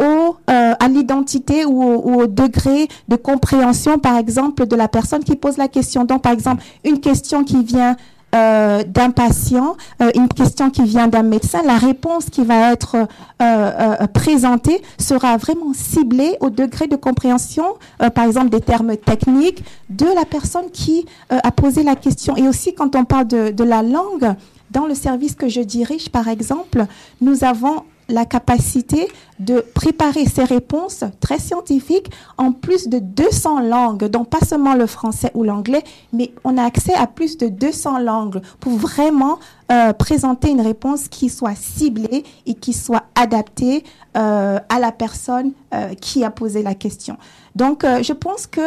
au, 0.00 0.36
euh, 0.50 0.74
à 0.78 0.88
l'identité 0.88 1.64
ou, 1.64 1.82
au- 1.82 2.02
ou 2.10 2.20
au 2.22 2.26
degré 2.26 2.88
de 3.08 3.16
compréhension, 3.16 3.98
par 3.98 4.16
exemple, 4.16 4.66
de 4.66 4.76
la 4.76 4.88
personne 4.88 5.24
qui 5.24 5.36
pose 5.36 5.56
la 5.56 5.68
question. 5.68 6.04
Donc, 6.04 6.22
par 6.22 6.32
exemple, 6.32 6.62
une 6.84 7.00
question 7.00 7.44
qui 7.44 7.62
vient 7.64 7.96
euh, 8.34 8.84
d'un 8.84 9.10
patient, 9.10 9.74
euh, 10.02 10.10
une 10.14 10.28
question 10.28 10.68
qui 10.68 10.82
vient 10.82 11.08
d'un 11.08 11.22
médecin, 11.22 11.62
la 11.64 11.78
réponse 11.78 12.26
qui 12.26 12.44
va 12.44 12.72
être 12.72 12.94
euh, 12.96 13.06
euh, 13.40 14.06
présentée 14.08 14.82
sera 14.98 15.38
vraiment 15.38 15.72
ciblée 15.72 16.36
au 16.40 16.50
degré 16.50 16.88
de 16.88 16.96
compréhension, 16.96 17.64
euh, 18.02 18.10
par 18.10 18.24
exemple, 18.26 18.50
des 18.50 18.60
termes 18.60 18.98
techniques 18.98 19.64
de 19.88 20.04
la 20.14 20.26
personne 20.26 20.70
qui 20.70 21.06
euh, 21.32 21.38
a 21.42 21.50
posé 21.52 21.82
la 21.82 21.96
question. 21.96 22.36
Et 22.36 22.46
aussi, 22.46 22.74
quand 22.74 22.94
on 22.96 23.04
parle 23.06 23.28
de, 23.28 23.50
de 23.50 23.64
la 23.64 23.82
langue, 23.82 24.34
dans 24.70 24.84
le 24.86 24.94
service 24.94 25.34
que 25.34 25.48
je 25.48 25.62
dirige, 25.62 26.10
par 26.10 26.28
exemple, 26.28 26.84
nous 27.22 27.44
avons 27.44 27.82
la 28.08 28.24
capacité 28.24 29.08
de 29.38 29.60
préparer 29.74 30.24
ces 30.24 30.44
réponses 30.44 31.04
très 31.20 31.38
scientifiques 31.38 32.10
en 32.38 32.52
plus 32.52 32.88
de 32.88 32.98
200 32.98 33.60
langues, 33.60 34.04
donc 34.06 34.30
pas 34.30 34.40
seulement 34.40 34.74
le 34.74 34.86
français 34.86 35.30
ou 35.34 35.44
l'anglais, 35.44 35.84
mais 36.12 36.32
on 36.44 36.56
a 36.56 36.64
accès 36.64 36.94
à 36.94 37.06
plus 37.06 37.36
de 37.36 37.48
200 37.48 37.98
langues 37.98 38.40
pour 38.60 38.72
vraiment 38.72 39.38
euh, 39.70 39.92
présenter 39.92 40.50
une 40.50 40.62
réponse 40.62 41.08
qui 41.08 41.28
soit 41.28 41.54
ciblée 41.54 42.24
et 42.46 42.54
qui 42.54 42.72
soit 42.72 43.04
adaptée 43.14 43.84
euh, 44.16 44.58
à 44.68 44.78
la 44.78 44.92
personne 44.92 45.52
euh, 45.74 45.94
qui 45.94 46.24
a 46.24 46.30
posé 46.30 46.62
la 46.62 46.74
question. 46.74 47.16
Donc, 47.54 47.84
je 47.84 48.12
pense 48.12 48.46
que 48.46 48.60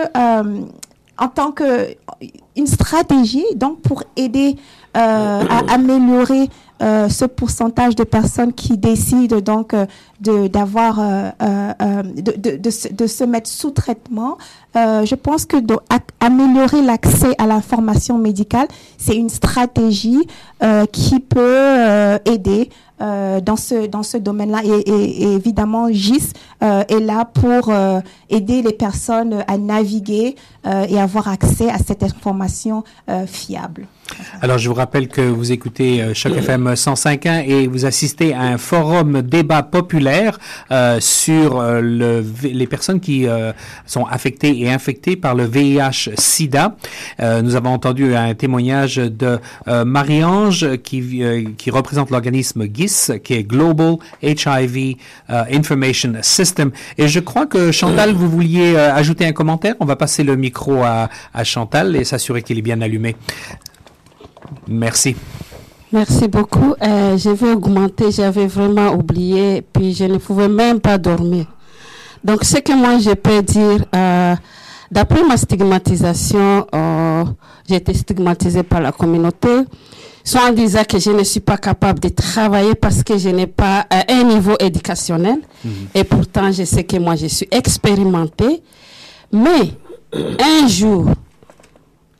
en 1.17 1.27
tant 1.27 1.51
que 1.51 1.95
une 2.55 2.67
stratégie, 2.67 3.45
donc 3.55 3.81
pour 3.81 4.03
aider 4.15 4.57
à 4.93 5.73
améliorer 5.73 6.49
euh, 6.81 7.09
ce 7.09 7.25
pourcentage 7.25 7.95
de 7.95 8.03
personnes 8.03 8.53
qui 8.53 8.75
décident 8.77 9.39
donc 9.39 9.73
euh, 9.75 9.85
de 10.19 10.47
d'avoir 10.47 10.99
euh, 10.99 11.29
euh, 11.43 11.73
euh, 11.81 12.01
de, 12.03 12.31
de, 12.37 12.57
de, 12.57 12.69
se, 12.71 12.87
de 12.91 13.05
se 13.07 13.23
mettre 13.23 13.49
sous 13.49 13.69
traitement. 13.69 14.37
Euh, 14.75 15.05
je 15.05 15.13
pense 15.15 15.45
que 15.45 15.57
améliorer 16.19 16.81
l'accès 16.81 17.35
à 17.37 17.45
l'information 17.45 18.17
médicale, 18.17 18.67
c'est 18.97 19.15
une 19.15 19.29
stratégie 19.29 20.25
euh, 20.63 20.85
qui 20.87 21.19
peut 21.19 21.39
euh, 21.39 22.17
aider 22.25 22.69
euh, 23.01 23.41
dans 23.41 23.55
ce 23.57 23.85
dans 23.87 24.03
ce 24.03 24.17
domaine-là. 24.17 24.61
Et, 24.63 24.69
et- 24.69 25.23
et 25.23 25.33
évidemment, 25.33 25.87
GIS 25.91 26.33
euh, 26.63 26.83
est 26.87 26.99
là 26.99 27.25
pour 27.25 27.69
euh, 27.69 27.99
aider 28.29 28.61
les 28.63 28.73
personnes 28.73 29.43
à 29.47 29.57
naviguer 29.57 30.35
euh, 30.65 30.85
et 30.89 30.99
avoir 30.99 31.27
accès 31.27 31.69
à 31.69 31.77
cette 31.77 32.01
information 32.03 32.83
euh, 33.09 33.25
fiable. 33.27 33.85
Alors, 34.41 34.57
je 34.57 34.69
vous 34.69 34.75
rappelle 34.75 35.07
que 35.07 35.21
vous 35.21 35.51
écoutez 35.51 36.01
euh, 36.01 36.13
Choc 36.13 36.35
FM 36.35 36.73
105.1 36.73 37.45
et 37.45 37.67
vous 37.67 37.85
assistez 37.85 38.33
à 38.33 38.41
un 38.41 38.57
forum 38.57 39.21
débat 39.21 39.63
populaire 39.63 40.39
euh, 40.71 40.99
sur 40.99 41.59
euh, 41.59 41.81
le, 41.81 42.25
les 42.43 42.67
personnes 42.67 42.99
qui 42.99 43.27
euh, 43.27 43.51
sont 43.85 44.05
affectées 44.05 44.59
et 44.61 44.71
infectées 44.71 45.15
par 45.15 45.35
le 45.35 45.45
VIH-Sida. 45.45 46.75
Euh, 47.19 47.41
nous 47.41 47.55
avons 47.55 47.71
entendu 47.71 48.15
un 48.15 48.33
témoignage 48.33 48.95
de 48.95 49.39
Marie-Ange 49.67 50.77
qui, 50.77 51.23
qui 51.57 51.71
représente 51.71 52.09
l'organisme 52.09 52.65
GIS, 52.71 53.11
qui 53.23 53.33
est 53.33 53.43
Global 53.43 53.97
HIV 54.21 54.95
Information 55.29 56.13
System. 56.21 56.71
Et 56.97 57.07
je 57.07 57.19
crois 57.19 57.45
que 57.45 57.71
Chantal, 57.71 58.13
vous 58.13 58.29
vouliez 58.29 58.75
ajouter 58.77 59.25
un 59.25 59.33
commentaire? 59.33 59.75
On 59.79 59.85
va 59.85 59.95
passer 59.95 60.23
le 60.23 60.35
micro 60.35 60.83
à, 60.83 61.09
à 61.33 61.43
Chantal 61.43 61.95
et 61.95 62.03
s'assurer 62.03 62.41
qu'il 62.41 62.57
est 62.57 62.63
bien 62.63 62.81
allumé. 62.81 63.15
Merci. 64.67 65.15
Merci 65.91 66.27
beaucoup. 66.27 66.73
Euh, 66.81 67.17
je 67.17 67.29
vais 67.29 67.51
augmenter, 67.51 68.11
j'avais 68.11 68.47
vraiment 68.47 68.93
oublié, 68.93 69.61
puis 69.61 69.93
je 69.93 70.05
ne 70.05 70.17
pouvais 70.17 70.47
même 70.47 70.79
pas 70.79 70.97
dormir. 70.97 71.45
Donc, 72.23 72.43
ce 72.43 72.57
que 72.57 72.73
moi 72.73 72.99
je 72.99 73.11
peux 73.11 73.41
dire, 73.41 73.83
euh, 73.95 74.35
d'après 74.89 75.23
ma 75.23 75.35
stigmatisation, 75.35 76.65
euh, 76.73 77.25
j'ai 77.67 77.75
été 77.75 77.93
stigmatisée 77.93 78.63
par 78.63 78.79
la 78.79 78.91
communauté, 78.91 79.49
soit 80.23 80.47
en 80.49 80.53
disant 80.53 80.83
que 80.87 80.99
je 80.99 81.09
ne 81.11 81.23
suis 81.23 81.39
pas 81.39 81.57
capable 81.57 81.99
de 81.99 82.09
travailler 82.09 82.75
parce 82.75 83.03
que 83.03 83.17
je 83.17 83.29
n'ai 83.29 83.47
pas 83.47 83.85
euh, 83.91 84.01
un 84.07 84.23
niveau 84.23 84.55
éducationnel, 84.59 85.39
et 85.93 86.03
pourtant 86.03 86.51
je 86.51 86.63
sais 86.63 86.83
que 86.83 86.97
moi 86.97 87.15
je 87.15 87.25
suis 87.27 87.47
expérimentée, 87.51 88.61
mais 89.33 89.73
un 90.13 90.67
jour, 90.67 91.07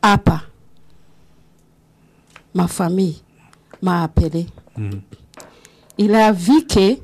à 0.02 0.18
pas, 0.18 0.42
ma 2.54 2.66
famille 2.68 3.20
m'a 3.80 4.04
appelé. 4.04 4.46
Il 5.98 6.14
a 6.14 6.32
vu 6.32 6.64
que 6.66 6.96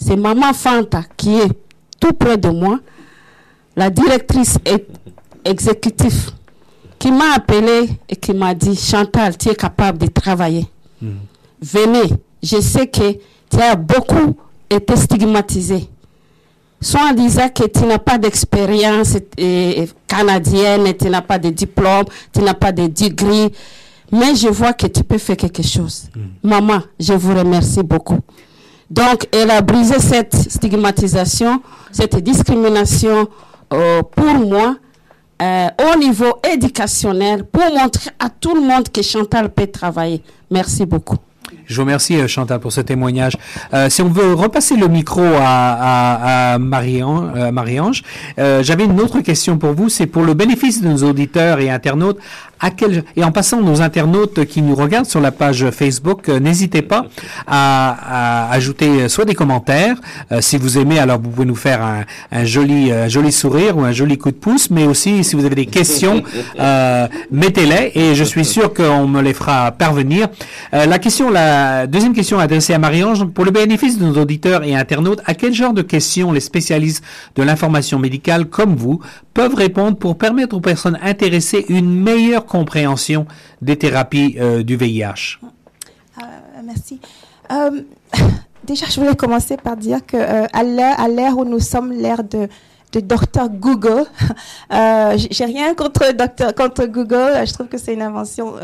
c'est 0.00 0.16
maman 0.16 0.52
Fanta 0.52 1.02
qui 1.16 1.38
est 1.38 1.50
tout 2.00 2.12
près 2.12 2.36
de 2.36 2.48
moi, 2.48 2.80
la 3.76 3.90
directrice 3.90 4.58
exécutive, 5.44 6.30
qui 6.98 7.10
m'a 7.10 7.34
appelé 7.34 7.88
et 8.08 8.16
qui 8.16 8.32
m'a 8.32 8.54
dit 8.54 8.76
Chantal, 8.76 9.36
tu 9.36 9.48
es 9.48 9.54
capable 9.54 9.98
de 9.98 10.06
travailler. 10.06 10.66
Venez, 11.60 12.12
je 12.42 12.60
sais 12.60 12.86
que 12.86 13.12
tu 13.50 13.60
as 13.60 13.76
beaucoup 13.76 14.36
été 14.70 14.96
stigmatisé. 14.96 15.88
Soit 16.80 17.10
en 17.10 17.12
disant 17.14 17.48
que 17.48 17.64
tu 17.66 17.84
n'as 17.86 17.98
pas 17.98 18.18
d'expérience 18.18 19.16
canadienne, 20.06 20.92
tu 20.98 21.08
n'as 21.08 21.22
pas 21.22 21.38
de 21.38 21.48
diplôme, 21.50 22.04
tu 22.32 22.40
n'as 22.42 22.52
pas 22.54 22.72
de 22.72 22.86
degré, 22.88 23.50
mais 24.14 24.36
je 24.36 24.48
vois 24.48 24.72
que 24.72 24.86
tu 24.86 25.02
peux 25.02 25.18
faire 25.18 25.36
quelque 25.36 25.62
chose. 25.62 26.08
Maman, 26.42 26.80
je 27.00 27.14
vous 27.14 27.34
remercie 27.34 27.82
beaucoup. 27.82 28.20
Donc, 28.88 29.26
elle 29.32 29.50
a 29.50 29.60
brisé 29.60 29.98
cette 29.98 30.34
stigmatisation, 30.36 31.60
cette 31.90 32.16
discrimination 32.22 33.26
euh, 33.72 34.02
pour 34.02 34.34
moi 34.34 34.76
euh, 35.42 35.68
au 35.92 35.98
niveau 35.98 36.38
éducationnel 36.52 37.44
pour 37.44 37.64
montrer 37.76 38.10
à 38.20 38.30
tout 38.30 38.54
le 38.54 38.60
monde 38.60 38.88
que 38.88 39.02
Chantal 39.02 39.52
peut 39.52 39.66
travailler. 39.66 40.22
Merci 40.48 40.86
beaucoup. 40.86 41.16
Je 41.66 41.74
vous 41.76 41.82
remercie, 41.82 42.16
euh, 42.16 42.28
Chantal, 42.28 42.60
pour 42.60 42.72
ce 42.72 42.80
témoignage. 42.80 43.36
Euh, 43.72 43.88
si 43.88 44.02
on 44.02 44.08
veut 44.08 44.34
repasser 44.34 44.76
le 44.76 44.88
micro 44.88 45.22
à, 45.22 45.38
à, 45.40 46.54
à 46.54 46.58
Marie-Ange, 46.58 47.30
euh, 47.36 47.52
Marie-Ange, 47.52 48.02
euh, 48.38 48.62
j'avais 48.62 48.84
une 48.84 49.00
autre 49.00 49.20
question 49.20 49.56
pour 49.58 49.72
vous. 49.72 49.88
C'est 49.88 50.06
pour 50.06 50.22
le 50.22 50.34
bénéfice 50.34 50.82
de 50.82 50.88
nos 50.88 51.02
auditeurs 51.08 51.60
et 51.60 51.70
internautes. 51.70 52.18
À 52.60 52.70
quel, 52.70 53.04
et 53.16 53.24
en 53.24 53.32
passant, 53.32 53.60
nos 53.60 53.82
internautes 53.82 54.44
qui 54.46 54.62
nous 54.62 54.74
regardent 54.74 55.06
sur 55.06 55.20
la 55.20 55.32
page 55.32 55.68
Facebook, 55.70 56.28
euh, 56.28 56.38
n'hésitez 56.38 56.82
pas 56.82 57.06
à, 57.46 58.46
à 58.48 58.52
ajouter 58.52 59.08
soit 59.08 59.24
des 59.24 59.34
commentaires. 59.34 59.96
si 60.40 60.56
vous 60.56 60.78
aimez, 60.78 60.98
alors 60.98 61.18
vous 61.20 61.30
pouvez 61.30 61.46
nous 61.46 61.56
faire 61.56 61.82
un, 61.82 62.04
un 62.32 62.44
joli, 62.44 62.92
un 62.92 63.08
joli 63.08 63.32
sourire 63.32 63.76
ou 63.76 63.82
un 63.82 63.92
joli 63.92 64.16
coup 64.18 64.30
de 64.30 64.36
pouce. 64.36 64.70
Mais 64.70 64.84
aussi, 64.86 65.24
si 65.24 65.34
vous 65.36 65.44
avez 65.44 65.56
des 65.56 65.66
questions, 65.66 66.22
mettez-les 67.30 67.92
et 67.94 68.14
je 68.14 68.24
suis 68.24 68.44
sûr 68.44 68.72
qu'on 68.72 69.06
me 69.08 69.20
les 69.20 69.34
fera 69.34 69.72
parvenir. 69.72 70.28
La 70.72 70.98
question, 70.98 71.30
la 71.30 71.53
deuxième 71.86 72.12
question 72.12 72.38
adressée 72.38 72.74
à 72.74 72.78
Marie-Ange, 72.78 73.24
pour 73.26 73.44
le 73.44 73.50
bénéfice 73.50 73.98
de 73.98 74.04
nos 74.04 74.20
auditeurs 74.20 74.62
et 74.64 74.74
internautes, 74.74 75.20
à 75.26 75.34
quel 75.34 75.52
genre 75.52 75.72
de 75.72 75.82
questions 75.82 76.32
les 76.32 76.40
spécialistes 76.40 77.04
de 77.36 77.42
l'information 77.42 77.98
médicale 77.98 78.46
comme 78.46 78.74
vous 78.76 79.00
peuvent 79.34 79.54
répondre 79.54 79.96
pour 79.96 80.16
permettre 80.16 80.56
aux 80.56 80.60
personnes 80.60 80.98
intéressées 81.02 81.64
une 81.68 81.94
meilleure 82.02 82.46
compréhension 82.46 83.26
des 83.62 83.76
thérapies 83.76 84.36
euh, 84.40 84.62
du 84.62 84.76
VIH? 84.76 85.38
Euh, 85.42 86.22
merci. 86.64 87.00
Euh, 87.52 87.82
déjà, 88.64 88.86
je 88.86 89.00
voulais 89.00 89.16
commencer 89.16 89.56
par 89.56 89.76
dire 89.76 90.04
que 90.06 90.16
à 90.16 91.08
l'ère 91.08 91.38
où 91.38 91.44
nous 91.44 91.60
sommes, 91.60 91.92
l'ère 91.92 92.24
de 92.24 92.48
docteur 93.00 93.48
Google. 93.48 94.04
Euh, 94.72 95.16
j'ai- 95.30 95.44
rien 95.44 95.74
contre 95.74 96.12
docteur 96.12 96.54
contre 96.54 96.86
Google. 96.86 97.46
Je 97.46 97.52
trouve 97.52 97.68
que 97.68 97.78
c'est 97.78 97.92
une 97.94 98.02
invention 98.02 98.54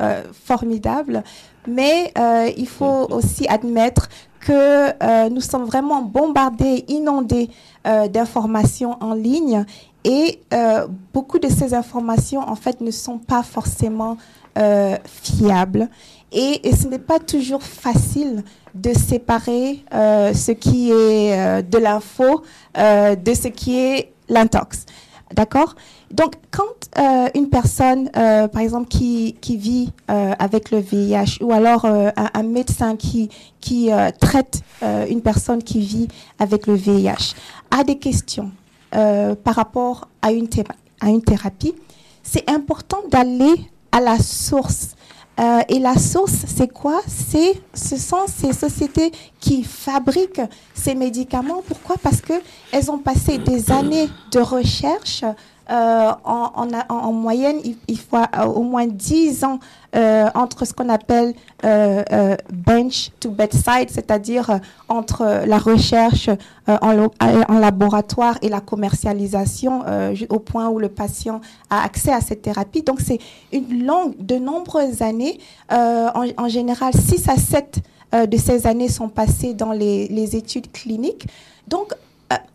formidable, 0.44 1.22
mais 1.66 2.12
euh, 2.18 2.50
il 2.56 2.68
faut 2.68 3.06
aussi 3.10 3.46
admettre 3.48 4.08
que 4.40 4.52
euh, 5.02 5.28
nous 5.28 5.40
sommes 5.40 5.64
vraiment 5.64 6.02
bombardés, 6.02 6.84
inondés 6.88 7.50
euh, 7.86 8.08
d'informations 8.08 8.96
en 9.00 9.14
ligne, 9.14 9.64
et 10.04 10.40
euh, 10.54 10.86
beaucoup 11.12 11.38
de 11.38 11.48
ces 11.48 11.74
informations 11.74 12.40
en 12.40 12.54
fait 12.54 12.80
ne 12.80 12.90
sont 12.90 13.18
pas 13.18 13.42
forcément 13.42 14.16
euh, 14.58 14.96
fiables. 15.04 15.88
Et, 16.32 16.68
et 16.68 16.74
ce 16.74 16.86
n'est 16.86 16.98
pas 16.98 17.18
toujours 17.18 17.62
facile 17.62 18.44
de 18.74 18.92
séparer 18.94 19.84
euh, 19.92 20.32
ce 20.32 20.52
qui 20.52 20.90
est 20.90 21.38
euh, 21.38 21.60
de 21.60 21.78
l'info 21.78 22.42
euh, 22.78 23.16
de 23.16 23.34
ce 23.34 23.48
qui 23.48 23.78
est 23.78 24.12
l'intox. 24.28 24.86
D'accord? 25.32 25.76
Donc, 26.10 26.34
quand 26.50 26.64
euh, 26.98 27.28
une 27.36 27.48
personne, 27.48 28.10
euh, 28.16 28.48
par 28.48 28.62
exemple, 28.62 28.88
qui, 28.88 29.36
vit 29.42 29.92
euh, 30.10 30.32
avec 30.38 30.70
le 30.72 30.78
VIH, 30.78 31.38
ou 31.40 31.52
alors 31.52 31.84
un, 31.86 32.42
médecin 32.42 32.96
qui, 32.96 33.30
qui 33.60 33.90
traite 34.20 34.62
une 34.82 35.20
personne 35.22 35.62
qui 35.62 35.80
vit 35.80 36.08
avec 36.38 36.66
le 36.66 36.74
VIH, 36.74 37.34
a 37.70 37.84
des 37.84 37.98
questions 37.98 38.50
par 38.90 39.54
rapport 39.54 40.08
à 40.22 40.32
une 40.32 40.48
thérapie, 40.48 41.74
c'est 42.22 42.48
important 42.50 42.98
d'aller 43.10 43.54
à 43.92 44.00
la 44.00 44.18
source. 44.18 44.96
Euh, 45.40 45.60
et 45.68 45.78
la 45.78 45.96
source, 45.96 46.44
c'est 46.46 46.68
quoi? 46.68 47.00
C'est, 47.06 47.54
ce 47.72 47.96
sont 47.96 48.26
ces 48.26 48.52
sociétés 48.52 49.10
qui 49.40 49.62
fabriquent 49.62 50.42
ces 50.74 50.94
médicaments. 50.94 51.62
Pourquoi? 51.66 51.96
Parce 52.02 52.20
que 52.20 52.34
elles 52.72 52.90
ont 52.90 52.98
passé 52.98 53.38
des 53.38 53.70
années 53.70 54.08
de 54.32 54.40
recherche. 54.40 55.24
Euh, 55.70 56.10
en, 56.24 56.50
en, 56.56 56.68
en- 56.88 56.94
en 56.94 57.12
moyenne, 57.12 57.60
il, 57.86 57.98
faut 57.98 58.16
euh, 58.16 58.44
au 58.44 58.62
moins 58.62 58.88
10 58.88 59.44
ans 59.44 59.60
euh, 59.94 60.28
entre 60.34 60.64
ce 60.64 60.72
qu'on 60.72 60.88
appelle 60.88 61.34
bench 61.62 63.10
to 63.20 63.30
bedside, 63.30 63.88
c'est-à-dire 63.88 64.58
entre 64.88 65.44
la 65.46 65.58
recherche 65.58 66.28
en, 66.66 67.58
laboratoire 67.58 68.36
et 68.42 68.48
la 68.48 68.60
commercialisation 68.60 69.84
au 70.28 70.38
point 70.38 70.68
où 70.68 70.78
le 70.78 70.88
patient 70.88 71.40
a 71.68 71.84
accès 71.84 72.12
à 72.12 72.20
cette 72.20 72.42
thérapie. 72.42 72.82
Donc 72.82 73.00
c'est 73.00 73.18
une 73.52 73.84
longue, 73.86 74.14
de 74.18 74.36
nombreuses 74.36 75.02
années, 75.02 75.38
en, 75.70 76.48
général 76.48 76.92
6 76.94 77.28
à 77.28 77.36
7 77.36 77.78
euh, 78.14 78.26
de 78.26 78.36
ces 78.36 78.66
années 78.66 78.88
sont 78.88 79.08
passées 79.08 79.54
dans 79.54 79.72
les, 79.72 80.36
études 80.36 80.72
cliniques. 80.72 81.26
Donc 81.68 81.92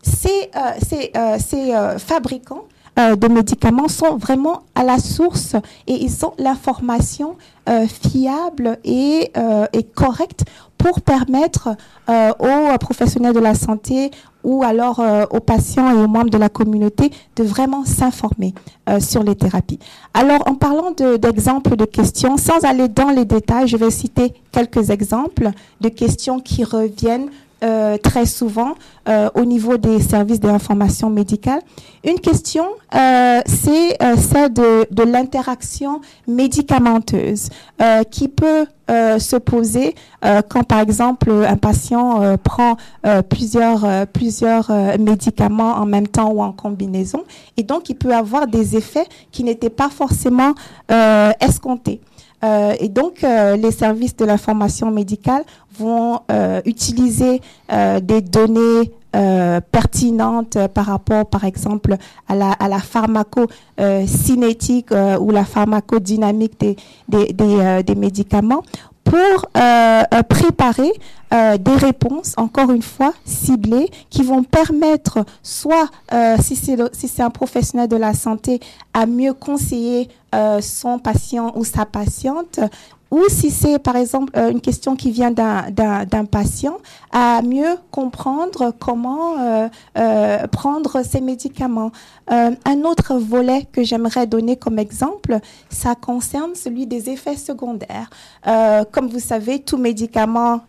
ces, 0.02 0.50
ces, 0.82 1.12
ces, 1.38 1.98
fabricants 1.98 2.64
euh, 2.98 3.16
de 3.16 3.28
médicaments 3.28 3.88
sont 3.88 4.16
vraiment 4.16 4.60
à 4.74 4.82
la 4.84 4.98
source 4.98 5.54
et 5.86 5.94
ils 6.04 6.24
ont 6.24 6.32
l'information 6.38 7.36
euh, 7.68 7.86
fiable 7.86 8.78
et, 8.84 9.30
euh, 9.36 9.66
et 9.72 9.82
correcte 9.82 10.44
pour 10.78 11.00
permettre 11.00 11.70
euh, 12.08 12.30
aux 12.38 12.78
professionnels 12.78 13.34
de 13.34 13.40
la 13.40 13.54
santé 13.54 14.10
ou 14.44 14.62
alors 14.62 15.02
aux 15.32 15.40
patients 15.40 15.90
et 15.90 15.94
aux 15.94 16.06
membres 16.06 16.30
de 16.30 16.38
la 16.38 16.48
communauté 16.48 17.10
de 17.34 17.42
vraiment 17.42 17.84
s'informer 17.84 18.54
sur 19.00 19.24
les 19.24 19.34
thérapies. 19.34 19.80
Alors, 20.14 20.46
en 20.46 20.54
parlant 20.54 20.92
de- 20.92 21.16
d'exemples 21.16 21.74
de, 21.74 21.84
questions, 21.84 22.36
sans 22.36 22.64
aller 22.64 22.86
dans 22.86 23.10
les 23.10 23.24
détails, 23.24 23.66
je 23.66 23.76
vais 23.76 23.90
citer 23.90 24.32
quelques 24.52 24.90
exemples 24.90 25.50
de 25.80 25.88
questions 25.88 26.38
qui 26.38 26.62
reviennent 26.62 27.28
euh, 27.62 27.96
très 27.96 28.26
souvent 28.26 28.74
euh, 29.08 29.30
au 29.34 29.44
niveau 29.44 29.76
des 29.76 30.00
services 30.00 30.40
d'information 30.40 31.10
médicale. 31.10 31.60
Une 32.04 32.20
question, 32.20 32.66
euh, 32.94 33.40
c'est 33.46 34.02
euh, 34.02 34.16
celle 34.16 34.52
de, 34.52 34.86
de 34.90 35.02
l'interaction 35.02 36.00
médicamenteuse 36.28 37.48
euh, 37.80 38.04
qui 38.04 38.28
peut 38.28 38.66
euh, 38.88 39.18
se 39.18 39.36
poser 39.36 39.94
quand, 40.48 40.64
par 40.64 40.80
exemple, 40.80 41.30
un 41.30 41.56
patient 41.56 42.36
prend 42.42 42.76
plusieurs, 43.28 44.06
plusieurs 44.08 44.72
médicaments 44.98 45.74
en 45.74 45.86
même 45.86 46.08
temps 46.08 46.30
ou 46.30 46.42
en 46.42 46.50
combinaison. 46.50 47.22
Et 47.56 47.62
donc, 47.62 47.88
il 47.90 47.94
peut 47.94 48.12
avoir 48.12 48.48
des 48.48 48.76
effets 48.76 49.06
qui 49.30 49.44
n'étaient 49.44 49.70
pas 49.70 49.88
forcément 49.88 50.54
escomptés. 51.40 52.00
Euh, 52.44 52.74
et 52.78 52.88
donc, 52.88 53.24
euh, 53.24 53.56
les 53.56 53.70
services 53.70 54.14
de 54.16 54.24
l'information 54.24 54.90
médicale 54.90 55.44
vont 55.78 56.20
euh, 56.30 56.62
utiliser 56.64 57.42
des 58.02 58.22
données 58.22 58.90
pertinentes 59.72 60.58
par 60.74 60.86
rapport, 60.86 61.26
par 61.26 61.44
exemple, 61.44 61.96
à 62.28 62.34
la, 62.34 62.56
la 62.60 62.78
pharmacocinétique 62.78 64.90
ou 65.20 65.30
la 65.30 65.44
pharmacodynamique 65.44 66.58
des 67.08 67.94
médicaments 67.96 68.62
pour 69.06 69.46
euh, 69.56 70.02
préparer 70.28 70.90
euh, 71.32 71.56
des 71.58 71.76
réponses, 71.76 72.34
encore 72.36 72.72
une 72.72 72.82
fois, 72.82 73.12
ciblées, 73.24 73.88
qui 74.10 74.22
vont 74.22 74.42
permettre 74.42 75.24
soit, 75.42 75.88
euh, 76.12 76.36
si 76.40 76.56
c'est 76.56 76.76
si 76.92 77.22
un 77.22 77.30
professionnel 77.30 77.88
de 77.88 77.96
la 77.96 78.14
santé, 78.14 78.60
à 78.92 79.06
mieux 79.06 79.32
conseiller 79.32 80.08
son 80.60 80.98
patient 80.98 81.52
ou 81.56 81.64
sa 81.64 81.86
patiente, 81.86 82.60
ou 83.10 83.22
si 83.28 83.50
c'est 83.50 83.78
par 83.78 83.96
exemple 83.96 84.32
euh, 84.36 84.50
une 84.50 84.60
question 84.60 84.96
qui 84.96 85.10
vient 85.10 85.30
d'un- 85.30 85.66
patient, 86.30 86.78
à 87.12 87.40
mieux 87.42 87.76
comprendre 87.90 88.72
comment 88.78 89.38
euh, 89.38 89.68
euh, 89.96 90.46
prendre 90.48 91.02
ses 91.04 91.20
médicaments. 91.20 91.90
Un 92.28 92.82
autre 92.82 93.14
volet 93.14 93.68
que 93.70 93.84
j'aimerais 93.84 94.26
donner 94.26 94.56
comme 94.56 94.80
exemple, 94.80 95.38
ça 95.70 95.94
concerne 95.94 96.56
celui 96.56 96.86
des 96.86 97.08
effets 97.08 97.36
secondaires. 97.36 98.10
Comme 98.90 99.06
vous 99.08 99.20
savez, 99.20 99.60
tout 99.60 99.76
médicament 99.76 100.62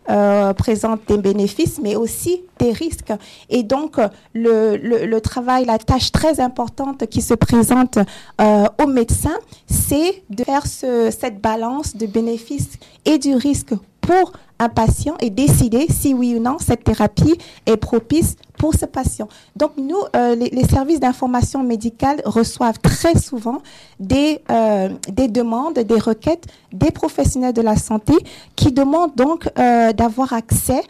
présente 0.56 1.00
des 1.08 1.18
bénéfices, 1.18 1.80
mais 1.82 1.96
aussi 1.96 2.42
des 2.60 2.70
risques. 2.70 3.12
Et 3.50 3.64
donc, 3.64 3.96
le, 4.34 4.76
le, 4.76 5.06
le 5.06 5.20
travail, 5.20 5.64
la 5.64 5.78
tâche 5.78 6.12
très 6.12 6.38
importante 6.38 7.06
qui 7.08 7.22
se 7.22 7.34
présente 7.34 7.98
aux 8.40 8.86
médecins, 8.86 9.38
c'est 9.66 10.22
de 10.30 10.44
faire 10.44 10.64
ce- 10.66 11.10
cette 11.10 11.40
balance 11.40 11.96
de 11.96 12.06
bénéfices 12.06 12.28
et 13.04 13.18
du 13.18 13.34
risque 13.34 13.74
pour 14.00 14.32
un 14.58 14.68
patient 14.68 15.16
et 15.20 15.30
décider 15.30 15.86
si 15.88 16.14
oui 16.14 16.34
ou 16.34 16.40
non 16.40 16.58
cette 16.58 16.84
thérapie 16.84 17.38
est 17.66 17.76
propice 17.76 18.36
pour 18.58 18.74
ce 18.74 18.84
patient. 18.84 19.28
Donc 19.56 19.72
nous, 19.76 20.02
euh, 20.16 20.34
les, 20.34 20.64
services 20.64 21.00
d'information 21.00 21.62
médicale 21.62 22.20
reçoivent 22.24 22.78
très 22.80 23.16
souvent 23.16 23.62
des, 24.00 24.40
euh, 24.50 24.90
des 25.10 25.28
demandes, 25.28 25.74
des 25.74 25.98
requêtes 25.98 26.46
des 26.72 26.90
professionnels 26.90 27.54
de 27.54 27.62
la 27.62 27.76
santé 27.76 28.12
qui 28.54 28.72
demandent 28.72 29.14
donc 29.14 29.48
euh, 29.58 29.92
d'avoir 29.92 30.32
accès 30.32 30.82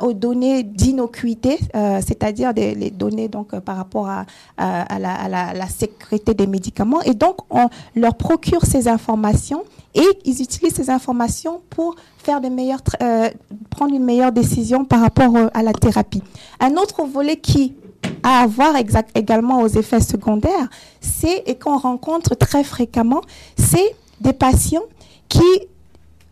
aux 0.00 0.12
données 0.12 0.62
d'innocuité, 0.62 1.58
euh, 1.76 2.00
c'est-à-dire 2.04 2.52
des, 2.54 2.74
les 2.74 2.90
données 2.90 3.28
donc 3.28 3.56
par 3.60 3.76
rapport 3.76 4.08
à, 4.08 4.24
à, 4.56 4.98
la, 4.98 5.68
sécurité 5.68 6.34
des 6.34 6.46
médicaments. 6.46 7.00
Et 7.02 7.14
donc 7.14 7.36
on 7.50 7.68
leur 7.94 8.14
procure 8.14 8.64
ces 8.64 8.88
informations 8.88 9.62
et 9.94 10.06
ils 10.24 10.40
utilisent 10.42 10.74
ces 10.74 10.90
informations 10.90 11.60
pour 11.70 11.94
faire 12.18 12.40
de 12.40 12.48
meilleures, 12.48 12.82
prendre 13.70 13.94
une 13.94 14.04
meilleure 14.04 14.32
décision 14.32 14.84
par 14.84 15.00
rapport 15.00 15.34
à 15.52 15.62
la 15.62 15.72
thérapie. 15.72 16.22
Un 16.60 16.72
autre 16.76 16.91
volet 17.06 17.36
qui 17.36 17.74
a 18.22 18.42
à 18.42 18.46
voir 18.46 18.74
également 19.14 19.60
aux 19.60 19.68
effets 19.68 20.00
secondaires, 20.00 20.68
c'est 21.00 21.42
et 21.46 21.56
qu'on 21.56 21.76
rencontre 21.76 22.34
très 22.34 22.64
fréquemment, 22.64 23.20
c'est 23.56 23.96
des 24.20 24.32
patients 24.32 24.84
qui 25.28 25.42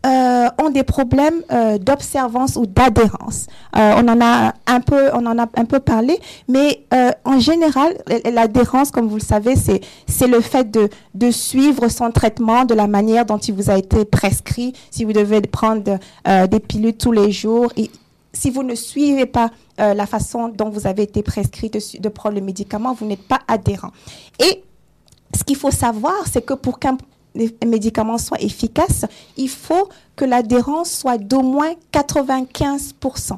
euh, 0.03 0.47
ont 0.59 0.71
des 0.71 0.81
problèmes 0.81 1.43
euh, 1.51 1.77
d'observance 1.77 2.55
ou 2.55 2.65
d'adhérence. 2.65 3.45
Euh, 3.77 3.93
on 3.97 4.07
en 4.07 4.19
a 4.19 4.53
un 4.65 4.79
peu, 4.79 5.09
on 5.13 5.23
en 5.27 5.37
a 5.37 5.43
un 5.43 5.65
peu 5.65 5.79
parlé, 5.79 6.19
mais 6.47 6.85
en 7.23 7.39
général, 7.39 7.93
l'adhérence, 8.31 8.89
comme 8.89 9.07
vous 9.07 9.17
le 9.17 9.21
savez, 9.21 9.55
c'est 9.55 9.81
c'est 10.07 10.27
le 10.27 10.41
fait 10.41 10.71
de 10.71 10.89
de 11.13 11.29
suivre 11.29 11.87
son 11.89 12.09
traitement 12.11 12.65
de 12.65 12.73
la 12.73 12.87
manière 12.87 13.25
dont 13.25 13.37
il 13.37 13.53
vous 13.53 13.69
a 13.69 13.77
été 13.77 14.05
prescrit. 14.05 14.73
Si 14.89 15.03
vous 15.03 15.13
devez 15.13 15.41
prendre 15.41 15.99
des 16.47 16.59
pilules 16.59 16.97
tous 16.97 17.11
les 17.11 17.31
jours, 17.31 17.71
si 18.33 18.49
vous 18.49 18.63
ne 18.63 18.75
suivez 18.75 19.25
pas 19.25 19.49
euh, 19.79 19.93
la 19.93 20.05
façon 20.05 20.49
dont 20.49 20.69
vous 20.69 20.87
avez 20.87 21.03
été 21.03 21.23
prescrit 21.23 21.69
de, 21.69 22.09
prendre 22.09 22.35
le 22.35 22.41
médicament, 22.41 22.93
vous 22.93 23.05
n'êtes 23.05 23.27
pas 23.27 23.39
adhérent. 23.47 23.91
Et 24.39 24.63
ce 25.35 25.43
qu'il 25.43 25.57
faut 25.57 25.71
savoir, 25.71 26.27
c'est 26.31 26.41
que 26.41 26.53
pour 26.53 26.79
qu'un 26.79 26.97
médicament 27.65 28.17
soit 28.17 28.41
efficace, 28.41 29.05
il 29.37 29.49
faut 29.49 29.89
que 30.15 30.25
l'adhérence 30.25 30.91
soit 30.91 31.17
d'au 31.17 31.41
moins 31.41 31.73
95%. 31.93 33.37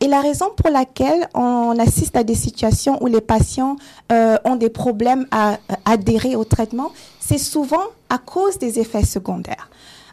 Et 0.00 0.08
la 0.08 0.20
raison 0.20 0.50
pour 0.54 0.70
laquelle 0.70 1.26
on 1.34 1.78
assiste 1.78 2.16
à 2.16 2.24
des 2.24 2.34
situations 2.34 3.02
où 3.02 3.06
les 3.06 3.22
patients 3.22 3.76
euh, 4.12 4.36
ont 4.44 4.56
des 4.56 4.68
problèmes 4.68 5.26
à 5.30 5.58
adhérer 5.86 6.36
au 6.36 6.44
traitement, 6.44 6.92
c'est 7.18 7.38
souvent 7.38 7.82
à 8.10 8.18
cause 8.18 8.58
des 8.58 8.78
effets 8.78 9.04
secondaires. 9.04 9.70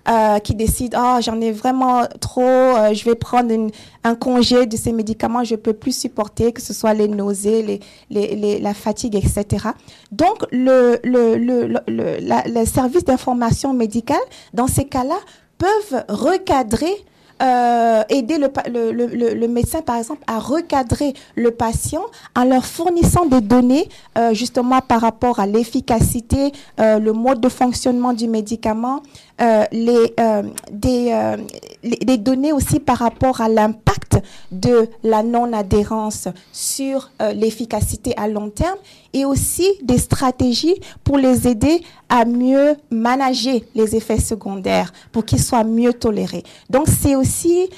Euh, 0.09 0.39
qui 0.39 0.53
décident, 0.53 0.99
oh, 1.01 1.21
j'en 1.21 1.39
ai 1.39 1.53
vraiment 1.53 2.01
trop, 2.19 2.41
euh, 2.41 2.93
je 2.93 3.05
vais 3.05 3.15
prendre 3.15 3.49
une- 3.53 3.71
un 4.03 4.15
congé 4.15 4.65
de 4.65 4.75
ces 4.75 4.91
médicaments, 4.91 5.45
je 5.45 5.55
peux 5.55 5.71
plus 5.71 5.97
supporter, 5.97 6.51
que 6.51 6.61
ce 6.61 6.73
soit 6.73 6.93
les 6.93 7.07
nausées, 7.07 7.63
les, 7.63 7.80
les, 8.09 8.35
les- 8.35 8.59
la 8.59 8.73
fatigue, 8.73 9.15
etc. 9.15 9.69
Donc, 10.11 10.43
le, 10.51 10.99
le, 11.05 11.38
le, 11.38 11.67
le, 11.88 12.17
la- 12.19 12.65
service 12.65 13.05
d'information 13.05 13.71
médicale, 13.71 14.17
dans 14.53 14.67
ces 14.67 14.84
cas-là, 14.84 15.15
peuvent 15.57 16.03
recadrer 16.09 16.93
euh, 17.41 18.03
aider 18.09 18.38
le, 18.38 18.47
le- 18.69 18.91
le- 19.07 19.34
le 19.34 19.47
médecin, 19.47 19.81
par 19.81 19.97
exemple, 19.97 20.23
à 20.27 20.39
recadrer 20.39 21.13
le 21.35 21.51
patient 21.51 22.03
en 22.38 22.45
leur 22.45 22.63
fournissant 22.65 23.25
des 23.25 23.41
données 23.41 23.89
euh, 24.17 24.34
justement 24.34 24.80
par 24.81 25.01
rapport 25.01 25.39
à 25.39 25.47
l'efficacité, 25.47 26.51
euh, 26.80 26.99
le 26.99 27.11
mode 27.11 27.41
de 27.41 27.49
fonctionnement 27.49 28.13
du 28.13 28.27
médicament, 28.30 29.01
euh, 29.41 29.65
les, 29.72 30.14
euh, 30.19 30.43
des, 30.72 31.10
euh, 31.11 31.38
les, 31.81 32.18
données 32.18 32.53
aussi 32.53 32.80
par 32.80 32.99
rapport 32.99 33.41
à 33.41 33.49
l'impact 33.49 34.19
de 34.51 34.88
la 35.01 35.23
non-adhérence 35.23 36.27
sur 36.51 37.10
l'efficacité 37.34 38.14
à 38.15 38.27
long 38.27 38.51
terme 38.51 38.77
et 39.11 39.26
aussi 39.26 39.68
des 39.81 39.97
stratégies 39.97 40.76
pour 41.03 41.18
les 41.18 41.47
aider 41.47 41.81
à 42.10 42.26
mieux 42.26 42.76
manager 42.91 43.60
les 43.73 43.95
effets 43.95 44.19
secondaires 44.19 44.93
pour 45.11 45.26
qu'ils 45.26 45.41
soient 45.41 45.64
mieux 45.64 45.93
tolérés. 45.93 46.43
Donc 46.69 46.88
c'est 46.88 47.15
aussi 47.15 47.69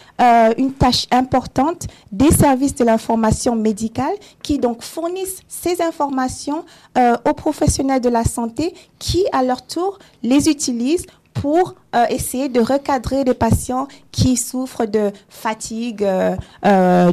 une 0.57 0.73
tâche 0.73 1.07
importante 1.11 1.87
des 2.11 2.31
services 2.31 2.75
de 2.75 2.83
l'information 2.83 3.55
médicale 3.55 4.13
qui 4.43 4.59
donc 4.59 4.83
fournissent 4.83 5.39
ces 5.47 5.81
informations 5.81 6.65
aux 6.97 7.33
professionnels 7.33 8.01
de 8.01 8.09
la 8.09 8.25
santé 8.25 8.73
qui 8.99 9.23
à 9.31 9.41
leur 9.41 9.65
tour 9.65 9.99
les 10.21 10.49
utilisent 10.49 11.05
pour 11.35 11.75
euh, 11.95 12.05
essayer 12.09 12.49
de 12.49 12.59
recadrer 12.59 13.23
des 13.23 13.33
patients 13.33 13.87
qui 14.11 14.37
souffrent 14.37 14.85
de 14.85 15.11
fatigue, 15.29 16.03
euh, 16.03 16.35
euh, 16.65 17.11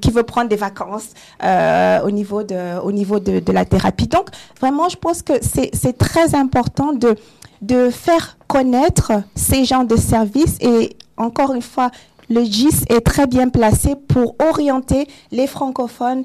qui 0.00 0.10
veulent 0.10 0.24
prendre 0.24 0.48
des 0.48 0.56
vacances 0.56 1.10
au 1.42 2.10
niveau 2.10 2.42
de, 2.42 3.52
la 3.52 3.64
thérapie. 3.64 4.06
Donc, 4.06 4.28
vraiment, 4.60 4.88
je 4.88 4.96
pense 4.96 5.22
que 5.22 5.34
c'est 5.42 5.98
très 5.98 6.34
important 6.34 6.92
de, 6.92 7.16
de 7.60 7.90
faire 7.90 8.38
connaître 8.46 9.12
ces 9.34 9.64
genres 9.64 9.84
de 9.84 9.96
services 9.96 10.56
et 10.60 10.96
encore 11.16 11.52
une 11.52 11.62
fois, 11.62 11.90
le 12.30 12.44
GIS 12.44 12.84
est 12.88 13.00
très 13.00 13.26
bien 13.26 13.48
placé 13.48 13.96
pour 13.96 14.36
orienter 14.38 15.08
les 15.32 15.46
francophones 15.46 16.24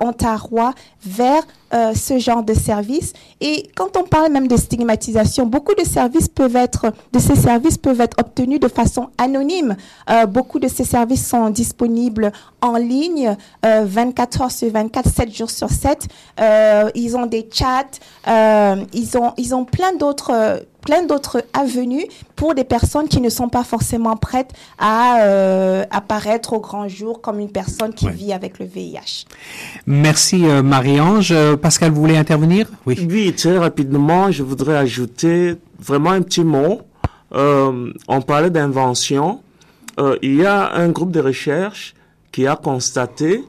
ontarois 0.00 0.74
vers 1.04 1.42
euh, 1.74 1.92
ce 1.94 2.18
genre 2.18 2.42
de 2.42 2.54
services. 2.54 3.12
Et 3.40 3.68
quand 3.74 3.96
on 3.96 4.04
parle 4.04 4.30
même 4.32 4.48
de 4.48 4.56
stigmatisation, 4.56 5.46
beaucoup 5.46 5.74
de 5.74 5.84
services 5.84 6.28
peuvent 6.28 6.56
être, 6.56 6.92
de 7.12 7.18
ces 7.18 7.36
services 7.36 7.78
peuvent 7.78 8.00
être 8.00 8.16
obtenus 8.20 8.60
de 8.60 8.68
façon 8.68 9.08
anonyme. 9.18 9.76
Euh, 10.10 10.26
beaucoup 10.26 10.58
de 10.58 10.68
ces 10.68 10.84
services 10.84 11.26
sont 11.26 11.50
disponibles 11.50 12.32
en 12.60 12.76
ligne, 12.76 13.36
euh, 13.66 13.84
24 13.86 14.42
heures 14.42 14.50
sur 14.50 14.70
24, 14.70 15.08
7 15.08 15.34
jours 15.34 15.50
sur 15.50 15.70
7. 15.70 16.06
Euh, 16.40 16.90
ils 16.94 17.16
ont 17.16 17.26
des 17.26 17.48
chats, 17.52 17.84
euh, 18.28 18.76
ils 18.92 19.16
ont, 19.18 19.32
ils 19.36 19.54
ont 19.54 19.64
plein 19.64 19.94
d'autres 19.94 20.30
euh, 20.32 20.58
plein 20.80 21.02
d'autres 21.02 21.42
avenues 21.54 22.04
pour 22.36 22.54
des 22.54 22.62
personnes 22.64 23.08
qui 23.08 23.22
ne 23.22 23.30
sont 23.30 23.48
pas 23.48 23.64
forcément 23.64 24.16
prêtes 24.18 24.50
à 24.78 25.20
euh, 25.22 25.82
apparaître 25.90 26.52
au 26.52 26.60
grand 26.60 26.88
jour 26.88 27.22
comme 27.22 27.40
une 27.40 27.50
personne 27.50 27.94
qui 27.94 28.04
Ouais. 28.04 28.12
vit 28.12 28.32
avec 28.34 28.58
le 28.58 28.66
VIH. 28.66 29.24
Merci 29.86 30.44
euh, 30.44 30.62
Marie-Ange. 30.62 31.32
Pascal, 31.64 31.92
vous 31.92 32.02
voulez 32.02 32.18
intervenir? 32.18 32.66
Oui. 32.84 33.08
Oui, 33.10 33.32
très 33.32 33.56
rapidement, 33.56 34.30
je 34.30 34.42
voudrais 34.42 34.76
ajouter 34.76 35.56
vraiment 35.78 36.10
un 36.10 36.20
petit 36.20 36.44
mot. 36.44 36.82
Euh, 37.32 37.90
on 38.06 38.20
parlait 38.20 38.50
d'invention. 38.50 39.40
Euh, 39.98 40.18
il 40.20 40.34
y 40.34 40.44
a 40.44 40.74
un 40.74 40.90
groupe 40.90 41.10
de 41.10 41.20
recherche 41.20 41.94
qui 42.32 42.46
a 42.46 42.54
constaté 42.54 43.42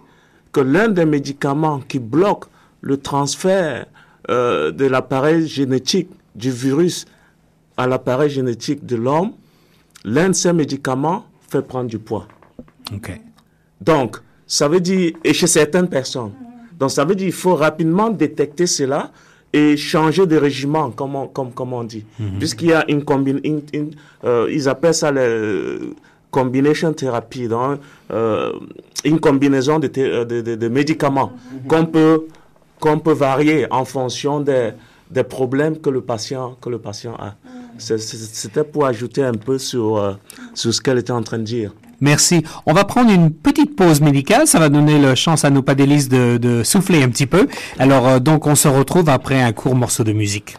que 0.53 0.61
l'un 0.61 0.87
des 0.87 1.03
médicaments 1.03 1.81
qui 1.81 1.99
bloque 1.99 2.45
le 2.79 2.95
transfert 2.95 3.85
euh, 4.29 4.71
de 4.71 4.85
l'appareil 4.85 5.45
génétique 5.45 6.07
du 6.35 6.51
virus 6.51 7.07
à 7.75 7.85
l'appareil 7.85 8.29
génétique 8.29 8.85
de 8.85 8.95
l'homme, 8.95 9.33
l'un 10.05 10.29
de 10.29 10.35
ces 10.35 10.53
médicaments 10.53 11.25
fait 11.49 11.61
prendre 11.61 11.89
du 11.89 11.99
poids. 11.99 12.29
OK. 12.93 13.11
Donc, 13.81 14.15
ça 14.47 14.69
veut 14.69 14.79
dire, 14.79 15.11
et 15.21 15.33
chez 15.33 15.47
certaines 15.47 15.89
personnes, 15.89 16.31
donc 16.79 16.91
ça 16.91 17.05
veut 17.05 17.15
dire 17.15 17.25
qu'il 17.27 17.33
faut 17.33 17.55
rapidement 17.55 18.09
détecter 18.09 18.67
cela 18.67 19.11
et 19.53 19.77
changer 19.77 20.25
de 20.25 20.35
régiment, 20.35 20.91
comme 20.91 21.15
on, 21.15 21.27
comme, 21.27 21.51
comme 21.51 21.71
on 21.73 21.83
dit. 21.83 22.03
Puisqu'il 22.39 22.69
y 22.69 22.73
a 22.73 22.83
une 22.91 23.03
combinaison, 23.03 23.61
ils 24.49 24.67
appellent 24.69 24.93
ça 24.93 25.11
le 25.11 25.93
combination 26.31 26.91
thérapie, 26.93 27.47
donc 27.47 27.79
euh, 28.11 28.51
une 29.05 29.19
combinaison 29.19 29.79
de, 29.79 29.89
euh, 29.99 30.25
de, 30.25 30.41
de- 30.41 30.55
de 30.55 30.67
médicaments 30.67 31.31
qu'on 31.69 31.85
peut, 31.85 32.25
qu'on 32.79 32.99
peut 32.99 33.13
varier 33.13 33.65
en 33.71 33.85
fonction 33.85 34.41
des, 34.41 34.71
des 35.09 35.23
problèmes 35.23 35.77
que 35.79 35.89
le 35.89 36.01
patient, 36.01 36.57
que 36.59 36.69
le 36.69 36.79
patient 36.79 37.15
a. 37.15 37.35
C'est- 37.77 37.97
C'était 37.99 38.63
pour 38.65 38.85
ajouter 38.85 39.23
un 39.23 39.33
peu 39.33 39.57
sur, 39.57 39.97
euh, 39.97 40.13
sur 40.53 40.73
ce 40.73 40.81
qu'elle 40.81 40.97
était 40.97 41.11
en 41.13 41.23
train 41.23 41.37
de 41.39 41.43
dire. 41.43 41.73
Merci. 42.01 42.43
On 42.65 42.73
va 42.73 42.83
prendre 42.83 43.11
une 43.11 43.31
petite 43.31 43.75
pause 43.75 44.01
médicale. 44.01 44.47
Ça 44.47 44.59
va 44.59 44.69
donner 44.69 44.99
la 44.99 45.15
chance 45.15 45.45
à 45.45 45.49
nos 45.49 45.61
padélistes 45.61 46.11
de, 46.11 46.37
de 46.37 46.63
souffler 46.63 47.03
un 47.03 47.09
petit 47.09 47.27
peu. 47.27 47.47
Alors, 47.79 48.07
euh, 48.07 48.19
donc, 48.19 48.47
on 48.47 48.55
se 48.55 48.67
retrouve 48.67 49.09
après 49.09 49.41
un 49.41 49.53
court 49.53 49.75
morceau 49.75 50.03
de 50.03 50.13
musique. 50.13 50.57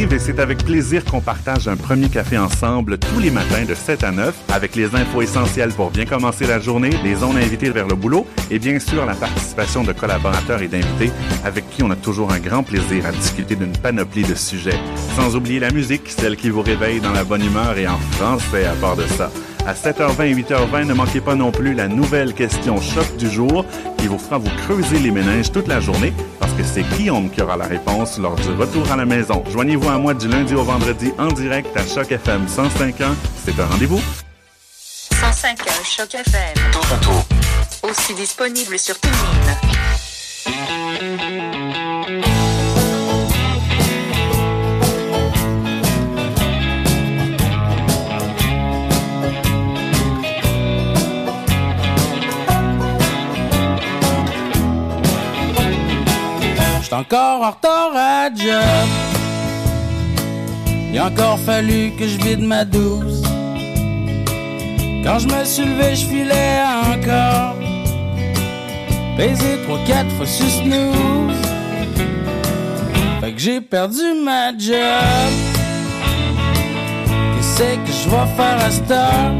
Et 0.00 0.18
c'est 0.18 0.40
avec 0.40 0.64
plaisir 0.64 1.04
qu'on 1.04 1.20
partage 1.20 1.68
un 1.68 1.76
premier 1.76 2.08
café 2.08 2.38
ensemble 2.38 2.96
tous 2.96 3.20
les 3.20 3.30
matins 3.30 3.64
de 3.68 3.74
7 3.74 4.02
à 4.02 4.10
9 4.10 4.34
avec 4.48 4.74
les 4.74 4.94
infos 4.94 5.20
essentielles 5.20 5.72
pour 5.72 5.90
bien 5.90 6.06
commencer 6.06 6.46
la 6.46 6.58
journée, 6.58 6.88
les 7.04 7.22
ondes 7.22 7.36
invitées 7.36 7.68
vers 7.68 7.86
le 7.86 7.94
boulot 7.94 8.26
et 8.50 8.58
bien 8.58 8.78
sûr 8.78 9.04
la 9.04 9.14
participation 9.14 9.84
de 9.84 9.92
collaborateurs 9.92 10.62
et 10.62 10.68
d'invités 10.68 11.10
avec 11.44 11.68
qui 11.68 11.82
on 11.82 11.90
a 11.90 11.96
toujours 11.96 12.32
un 12.32 12.38
grand 12.38 12.62
plaisir 12.62 13.04
à 13.04 13.12
discuter 13.12 13.56
d'une 13.56 13.76
panoplie 13.76 14.22
de 14.22 14.34
sujets. 14.34 14.78
Sans 15.16 15.36
oublier 15.36 15.60
la 15.60 15.70
musique, 15.70 16.08
celle 16.08 16.36
qui 16.36 16.48
vous 16.48 16.62
réveille 16.62 17.00
dans 17.00 17.12
la 17.12 17.24
bonne 17.24 17.44
humeur 17.44 17.76
et 17.76 17.86
en 17.86 17.98
français 18.12 18.64
à 18.64 18.74
part 18.74 18.96
de 18.96 19.06
ça. 19.06 19.30
À 19.66 19.74
7h20 19.74 20.26
et 20.26 20.34
8h20, 20.34 20.86
ne 20.86 20.94
manquez 20.94 21.20
pas 21.20 21.34
non 21.34 21.52
plus 21.52 21.74
la 21.74 21.86
nouvelle 21.88 22.34
question 22.34 22.80
choc 22.80 23.16
du 23.16 23.30
jour 23.30 23.64
qui 23.98 24.06
vous 24.06 24.18
fera 24.18 24.38
vous 24.38 24.50
creuser 24.64 24.98
les 24.98 25.10
méninges 25.10 25.52
toute 25.52 25.68
la 25.68 25.80
journée 25.80 26.12
parce 26.38 26.52
que 26.52 26.64
c'est 26.64 26.82
Guillaume 26.96 27.30
qui 27.30 27.42
aura 27.42 27.56
la 27.56 27.66
réponse 27.66 28.18
lors 28.18 28.34
du 28.36 28.48
retour 28.50 28.90
à 28.90 28.96
la 28.96 29.04
maison. 29.04 29.44
Joignez-vous 29.50 29.88
à 29.88 29.98
moi 29.98 30.14
du 30.14 30.28
lundi 30.28 30.54
au 30.54 30.64
vendredi 30.64 31.12
en 31.18 31.28
direct 31.28 31.76
à 31.76 31.86
Choc 31.86 32.10
FM 32.10 32.46
105.1. 32.46 32.92
C'est 33.44 33.60
un 33.60 33.66
rendez-vous. 33.66 34.00
105 35.20 35.58
Choc 35.84 36.14
FM. 36.14 36.54
Toronto. 36.72 37.26
Aussi 37.82 38.14
disponible 38.14 38.78
sur 38.78 38.98
TuneIn. 38.98 39.16
Encore 56.92 57.42
en 57.42 57.50
retard 57.50 57.92
à 57.94 58.28
job. 58.34 58.88
Il 60.92 60.98
a 60.98 61.06
encore 61.06 61.38
fallu 61.38 61.92
que 61.96 62.04
je 62.08 62.18
vide 62.18 62.40
ma 62.40 62.64
douce. 62.64 63.22
Quand 65.04 65.20
je 65.20 65.28
me 65.28 65.44
suis 65.44 65.64
levé, 65.66 65.94
je 65.94 66.06
filais 66.06 66.60
encore. 66.92 67.54
Baiser 69.16 69.58
trois, 69.64 69.78
quatre 69.86 70.10
fois 70.16 70.26
sur 70.26 70.46
snooze. 70.46 71.36
Fait 73.20 73.32
que 73.32 73.38
j'ai 73.38 73.60
perdu 73.60 74.02
ma 74.24 74.50
job. 74.58 75.30
Qu'est-ce 77.36 77.76
que 77.76 77.92
je 77.92 78.08
vais 78.08 78.36
faire 78.36 78.58
à 78.66 78.70
cette 78.70 78.90
heure? 78.90 79.32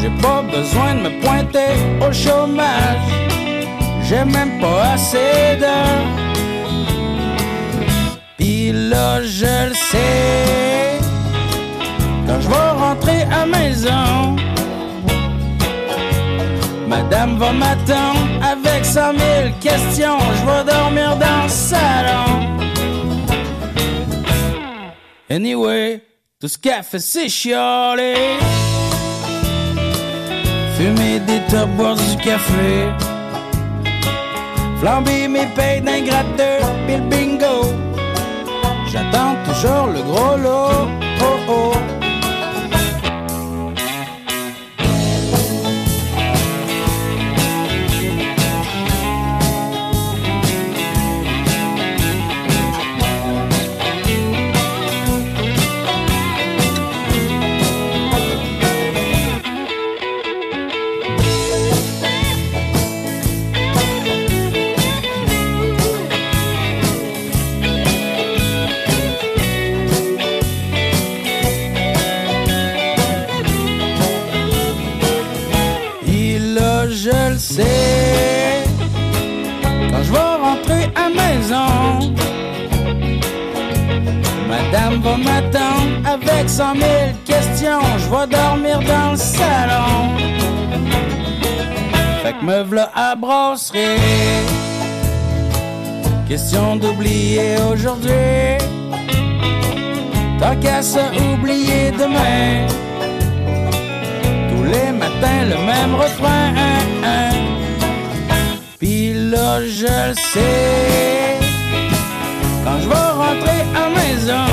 J'ai 0.00 0.10
pas 0.22 0.42
besoin 0.42 0.94
de 0.94 1.00
me 1.00 1.20
pointer 1.20 1.74
au 2.00 2.10
chômage. 2.12 3.23
J'ai 4.06 4.24
même 4.24 4.60
pas 4.60 4.92
assez 4.92 5.56
d'heures. 5.58 6.06
Pis 8.36 8.70
là, 8.72 9.22
je 9.22 9.68
le 9.68 9.74
sais. 9.74 10.98
Quand 12.26 12.40
je 12.40 12.48
vais 12.48 12.70
rentrer 12.84 13.22
à 13.22 13.46
maison, 13.46 14.36
Madame 16.86 17.38
va 17.38 17.52
m'attendre 17.52 18.20
avec 18.42 18.84
cent 18.84 19.12
mille 19.12 19.52
questions. 19.60 20.18
Je 20.38 20.44
vais 20.46 20.64
dormir 20.70 21.16
dans 21.16 21.42
le 21.44 21.48
salon. 21.48 22.30
Anyway, 25.30 26.02
tout 26.40 26.48
ce 26.48 26.58
qu'elle 26.58 26.82
fait, 26.82 26.98
c'est 26.98 27.28
chialer. 27.30 28.36
Fumer 30.76 31.20
des 31.20 31.40
tops, 31.50 31.72
boire 31.76 31.96
du 31.96 32.16
café. 32.22 32.92
Flamber 34.80 35.28
mes 35.28 35.46
payes 35.56 35.80
d'un 35.80 36.02
gratteur, 36.02 36.60
pis 36.86 37.00
bingo. 37.10 37.72
J'attends 38.90 39.36
toujours 39.44 39.86
le 39.94 40.02
gros 40.02 40.36
lot. 40.36 40.88
Oh 41.20 41.36
oh. 41.48 41.73
Cent 86.56 86.74
mille 86.74 87.14
questions. 87.24 87.84
Je 87.98 88.08
vais 88.12 88.26
dormir 88.38 88.78
dans 88.92 89.10
le 89.12 89.16
salon. 89.16 89.94
Fait 92.22 92.34
que 92.38 92.44
me 92.44 92.62
v'là 92.62 92.90
à 92.94 93.16
brasserie. 93.16 94.44
Question 96.28 96.76
d'oublier 96.76 97.56
aujourd'hui. 97.72 98.58
Tant 100.40 100.56
qu'à 100.62 100.80
se 100.82 101.04
oublier 101.32 101.90
demain. 102.02 102.68
Tous 104.50 104.64
les 104.74 104.90
matins, 105.02 105.42
le 105.52 105.58
même 105.72 105.94
refrain. 106.04 106.52
Puis 108.78 109.12
là, 109.32 109.60
je 109.78 109.94
le 110.08 110.14
sais. 110.32 111.38
Quand 112.64 112.78
je 112.82 112.88
vais 112.92 113.08
rentrer 113.24 113.60
à 113.82 113.86
maison, 113.98 114.46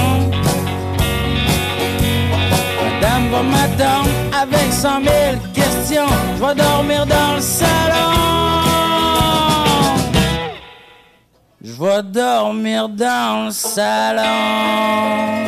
va 3.32 3.42
m'attendre 3.44 4.10
avec 4.42 4.72
cent 4.74 5.00
mille 5.00 5.40
questions. 5.54 6.12
Je 6.38 6.46
vais 6.46 6.56
dormir 6.56 7.06
dans 7.06 7.36
le 7.36 7.42
salon. 7.42 8.12
Je 11.64 11.72
vais 11.72 12.04
dormir 12.04 12.90
dans 12.90 13.46
le 13.46 13.52
salon. 13.52 15.41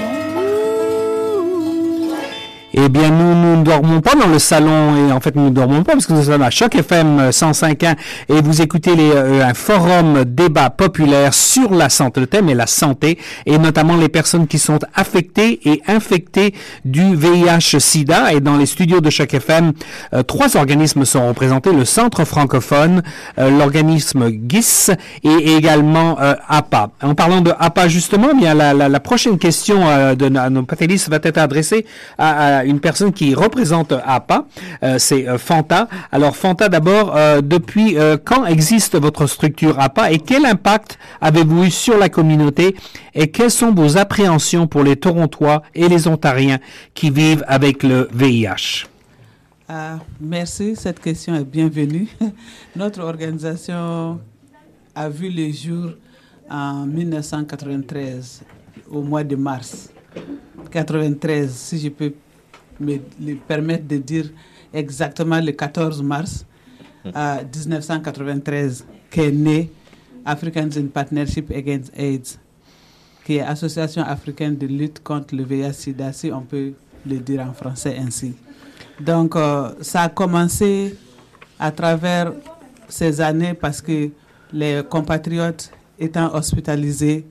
Eh 2.76 2.90
bien, 2.90 3.12
nous 3.12 3.36
nous 3.36 3.58
ne 3.58 3.64
dormons 3.64 4.02
pas 4.02 4.16
dans 4.16 4.26
le 4.28 4.40
salon 4.40 4.96
et 5.08 5.12
en 5.12 5.20
fait 5.20 5.36
nous 5.36 5.46
ne 5.46 5.50
dormons 5.52 5.84
pas 5.84 5.92
parce 5.94 6.08
que 6.08 6.14
nous 6.14 6.24
sommes 6.24 6.42
à 6.42 6.50
Choc 6.50 6.74
FM 6.74 7.30
105.1 7.30 7.96
et 8.30 8.42
vous 8.42 8.64
écoutez 8.64 8.96
les, 8.96 9.12
euh, 9.12 9.46
un 9.46 9.54
forum 9.54 10.24
débat 10.26 10.72
populaire 10.72 11.36
sur 11.36 11.72
la 11.76 11.90
santé. 11.90 12.20
Le 12.22 12.26
thème 12.26 12.50
est 12.50 12.56
la 12.56 12.66
santé 12.66 13.20
et 13.46 13.60
notamment 13.60 13.96
les 13.96 14.10
personnes 14.10 14.48
qui 14.48 14.58
sont 14.58 14.80
affectées 14.96 15.60
et 15.70 15.84
infectées 15.88 16.56
du 16.84 17.16
VIH/SIDA. 17.16 18.34
Et 18.34 18.40
dans 18.40 18.58
les 18.58 18.66
studios 18.66 19.02
de 19.02 19.10
Choc 19.12 19.36
FM, 19.36 19.74
euh, 20.16 20.24
trois 20.24 20.58
organismes 20.58 21.06
sont 21.06 21.28
représentés 21.28 21.72
le 21.74 21.86
Centre 21.86 22.26
francophone, 22.26 23.04
euh, 23.38 23.56
l'organisme 23.56 24.30
GIS 24.50 24.90
et 25.24 25.56
également 25.56 26.18
euh, 26.20 26.34
APA. 26.50 26.90
En 27.04 27.14
parlant 27.14 27.42
de 27.42 27.52
APA 27.60 27.88
justement, 27.88 28.34
bien 28.34 28.56
la, 28.56 28.74
la, 28.74 28.90
la 28.90 29.00
prochaine 29.00 29.38
question 29.38 29.88
euh, 29.88 30.16
de 30.16 30.28
nos- 30.28 30.50
nos 30.50 30.64
panélistes 30.64 31.10
va 31.10 31.18
être 31.22 31.38
adressée 31.38 31.86
à, 32.18 32.58
à 32.60 32.63
une 32.66 32.80
personne 32.80 33.12
qui 33.12 33.34
représente 33.34 33.94
APA, 34.06 34.46
euh, 34.84 34.98
c'est 35.00 35.28
euh, 35.28 35.38
Fanta. 35.38 35.88
Alors 36.12 36.36
Fanta, 36.36 36.70
d'abord, 36.70 37.16
euh, 37.16 37.42
depuis 37.42 37.96
quand 38.24 38.46
existe 38.46 38.96
votre 38.96 39.28
structure 39.28 39.80
APA 39.80 40.12
et 40.12 40.20
quel 40.20 40.46
impact 40.46 40.98
avez-vous 41.22 41.66
eu 41.66 41.72
sur 41.72 41.98
la 41.98 42.10
communauté 42.10 42.76
et 43.14 43.30
quelles 43.30 43.52
sont 43.52 43.74
vos 43.74 43.98
appréhensions 43.98 44.68
pour 44.68 44.84
les 44.84 44.96
Torontois 44.96 45.64
et 45.76 45.88
les 45.88 46.08
Ontariens 46.08 46.60
qui 46.94 47.10
vivent 47.10 47.44
avec 47.48 47.84
le 47.84 48.10
VIH? 48.14 48.88
Ah, 49.68 50.00
merci, 50.20 50.76
cette 50.76 51.00
question 51.00 51.36
est 51.36 51.46
bienvenue. 51.46 52.08
Notre 52.76 53.02
organisation 53.02 54.20
a 54.94 55.10
vu 55.10 55.30
le 55.30 55.52
jour 55.52 55.92
en 56.50 56.86
1993, 56.86 58.44
au 58.92 59.02
mois 59.02 59.24
de 59.24 59.36
mars. 59.36 59.90
93, 60.72 61.50
si 61.52 61.80
je 61.80 61.90
peux 61.90 62.14
me 62.84 63.00
le 63.20 63.36
permettre 63.36 63.88
de 63.88 63.98
dire 63.98 64.30
exactement 64.74 65.40
le 65.40 65.52
14 65.52 66.02
mars 66.04 66.46
euh, 67.06 67.38
1993 67.44 68.86
qu'est 69.10 69.32
né 69.32 69.70
Africans 70.26 70.78
in 70.78 70.88
Partnership 70.88 71.52
Against 71.52 71.92
AIDS, 71.98 72.40
qui 73.26 73.36
est 73.38 73.42
Association 73.42 74.04
africaine 74.04 74.58
de 74.58 74.68
lutte 74.68 75.04
contre 75.04 75.36
le 75.36 75.44
VIH-Sida, 75.44 76.14
si 76.14 76.32
on 76.32 76.42
peut 76.42 76.74
le 77.06 77.18
dire 77.20 77.42
en 77.42 77.54
français 77.54 77.98
ainsi. 78.00 78.34
Donc, 79.00 79.36
euh, 79.36 79.72
ça 79.82 80.04
a 80.04 80.10
commencé 80.10 80.96
à 81.60 81.72
travers 81.72 82.32
ces 82.88 83.20
années 83.20 83.54
parce 83.54 83.82
que 83.82 84.10
les 84.52 84.82
compatriotes 84.90 85.72
étant 86.00 86.34
hospitalisés 86.34 87.26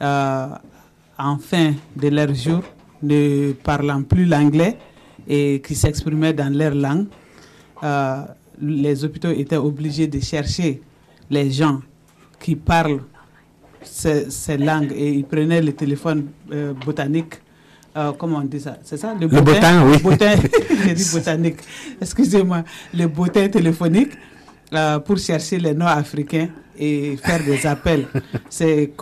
euh, 0.00 0.46
en 1.18 1.38
fin 1.38 1.72
de 1.96 2.08
leur 2.08 2.32
jour, 2.34 2.62
ne 3.02 3.52
parlant 3.52 4.02
plus 4.02 4.24
l'anglais 4.24 4.76
et 5.28 5.60
qui 5.64 5.74
s'exprimaient 5.74 6.32
dans 6.32 6.52
leur 6.52 6.74
langue, 6.74 7.06
euh, 7.82 8.22
les 8.60 9.04
hôpitaux 9.04 9.30
étaient 9.30 9.56
obligés 9.56 10.06
de 10.06 10.18
chercher 10.20 10.80
les 11.30 11.50
gens 11.50 11.80
qui 12.40 12.56
parlent 12.56 13.02
ces, 13.82 14.30
ces 14.30 14.56
langues 14.56 14.92
et 14.96 15.10
ils 15.12 15.24
prenaient 15.24 15.60
le 15.62 15.72
téléphone 15.72 16.26
euh, 16.52 16.72
botanique. 16.72 17.34
euh, 17.96 18.12
comment 18.18 18.38
on 18.38 18.42
dit 18.44 18.60
ça? 18.60 18.78
C'est 18.82 18.96
ça? 18.96 19.14
Le 19.20 19.26
botin, 19.28 19.86
oui. 19.86 19.92
Le 19.96 20.02
botin, 20.02 20.34
j'ai 20.84 20.94
dit 20.94 21.10
botanique. 21.12 21.56
Excusez-moi. 22.00 22.64
Le 22.94 23.06
botin 23.06 23.48
téléphonique 23.48 24.12
euh, 24.72 24.98
pour 24.98 25.18
chercher 25.18 25.58
les 25.58 25.74
noms 25.74 25.86
africains 25.86 26.48
et 26.78 27.16
faire 27.16 27.42
des 27.44 27.66
appels. 27.66 28.06
C'est 28.48 28.92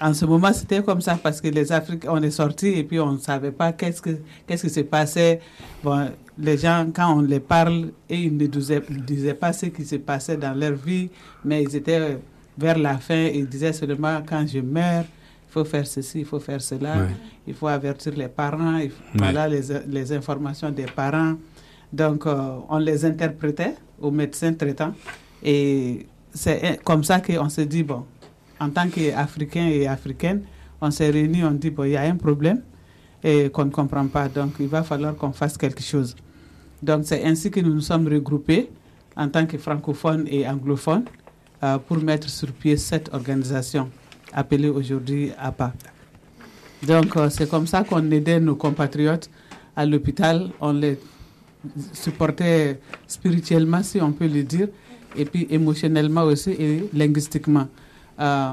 en 0.00 0.12
ce 0.14 0.24
moment, 0.24 0.52
c'était 0.52 0.82
comme 0.82 1.00
ça 1.00 1.18
parce 1.22 1.40
que 1.40 1.48
les 1.48 1.70
Africains, 1.72 2.08
on 2.12 2.22
est 2.22 2.30
sortis 2.30 2.68
et 2.68 2.84
puis 2.84 2.98
on 3.00 3.12
ne 3.12 3.18
savait 3.18 3.52
pas 3.52 3.72
qu'est-ce 3.72 4.00
que 4.02 4.10
qu'est-ce 4.46 4.66
qui 4.66 4.72
se 4.72 4.80
passait. 4.80 5.40
Bon, 5.82 6.10
les 6.38 6.58
gens, 6.58 6.86
quand 6.94 7.16
on 7.16 7.20
les 7.22 7.40
parle, 7.40 7.90
et 8.08 8.16
ils 8.24 8.36
ne 8.36 8.46
disaient, 8.46 8.82
disaient 8.90 9.34
pas 9.34 9.52
ce 9.52 9.66
qui 9.66 9.84
se 9.84 9.96
passait 9.96 10.36
dans 10.36 10.52
leur 10.58 10.74
vie, 10.74 11.08
mais 11.44 11.62
ils 11.62 11.74
étaient 11.76 12.18
vers 12.58 12.78
la 12.78 12.98
fin 12.98 13.24
ils 13.34 13.46
disaient 13.48 13.72
seulement 13.72 14.20
quand 14.26 14.46
je 14.46 14.60
meurs, 14.60 15.04
il 15.48 15.52
faut 15.52 15.64
faire 15.64 15.86
ceci, 15.86 16.20
il 16.20 16.24
faut 16.26 16.40
faire 16.40 16.60
cela, 16.60 16.96
Ouais. 16.98 17.08
il 17.46 17.54
faut 17.54 17.68
avertir 17.68 18.12
les 18.16 18.28
parents, 18.28 18.76
il 18.78 18.90
faut- 18.90 18.96
Ouais. 19.14 19.18
voilà 19.18 19.48
les, 19.48 19.62
les 19.88 20.12
informations 20.12 20.70
des 20.70 20.84
parents. 20.86 21.34
Donc, 21.92 22.26
euh, 22.26 22.56
on 22.68 22.78
les 22.78 23.04
interprétait 23.04 23.74
aux 24.00 24.10
médecins 24.10 24.52
traitants 24.52 24.92
et 25.42 26.06
c'est 26.34 26.64
euh, 26.64 26.74
comme 26.84 27.04
ça 27.04 27.20
qu'on 27.20 27.48
se 27.48 27.62
dit, 27.62 27.82
bon, 27.82 28.04
en 28.60 28.70
tant 28.70 28.88
qu'Africains 28.88 29.68
et 29.68 29.86
Africaines, 29.86 30.42
on 30.80 30.90
s'est 30.90 31.10
réunis, 31.10 31.44
on 31.44 31.52
dit, 31.52 31.70
bon, 31.70 31.84
il 31.84 31.92
y 31.92 31.96
a 31.96 32.02
un 32.02 32.16
problème 32.16 32.62
et 33.22 33.50
qu'on 33.50 33.64
ne 33.64 33.70
comprend 33.70 34.06
pas, 34.06 34.28
donc 34.28 34.52
il 34.60 34.68
va 34.68 34.82
falloir 34.82 35.16
qu'on 35.16 35.32
fasse 35.32 35.56
quelque 35.56 35.82
chose. 35.82 36.14
Donc 36.82 37.04
c'est 37.04 37.24
ainsi 37.24 37.50
que 37.50 37.60
nous 37.60 37.74
nous 37.74 37.80
sommes 37.80 38.06
regroupés 38.06 38.68
en 39.16 39.28
tant 39.28 39.46
que 39.46 39.56
francophones 39.58 40.26
et 40.28 40.46
anglophones 40.46 41.04
euh, 41.64 41.78
pour 41.78 41.98
mettre 41.98 42.28
sur 42.28 42.52
pied 42.52 42.76
cette 42.76 43.12
organisation 43.12 43.90
appelée 44.32 44.68
aujourd'hui 44.68 45.32
APA. 45.38 45.72
Donc 46.86 47.16
euh, 47.16 47.30
c'est 47.30 47.48
comme 47.48 47.66
ça 47.66 47.82
qu'on 47.82 48.10
aidait 48.10 48.38
nos 48.38 48.54
compatriotes 48.54 49.30
à 49.74 49.86
l'hôpital, 49.86 50.50
on 50.60 50.72
les 50.72 50.98
supportait 51.92 52.80
spirituellement, 53.06 53.82
si 53.82 54.00
on 54.00 54.12
peut 54.12 54.28
le 54.28 54.42
dire, 54.42 54.68
et 55.16 55.24
puis 55.24 55.46
émotionnellement 55.50 56.22
aussi 56.24 56.50
et 56.50 56.88
linguistiquement. 56.92 57.68
Euh, 58.20 58.52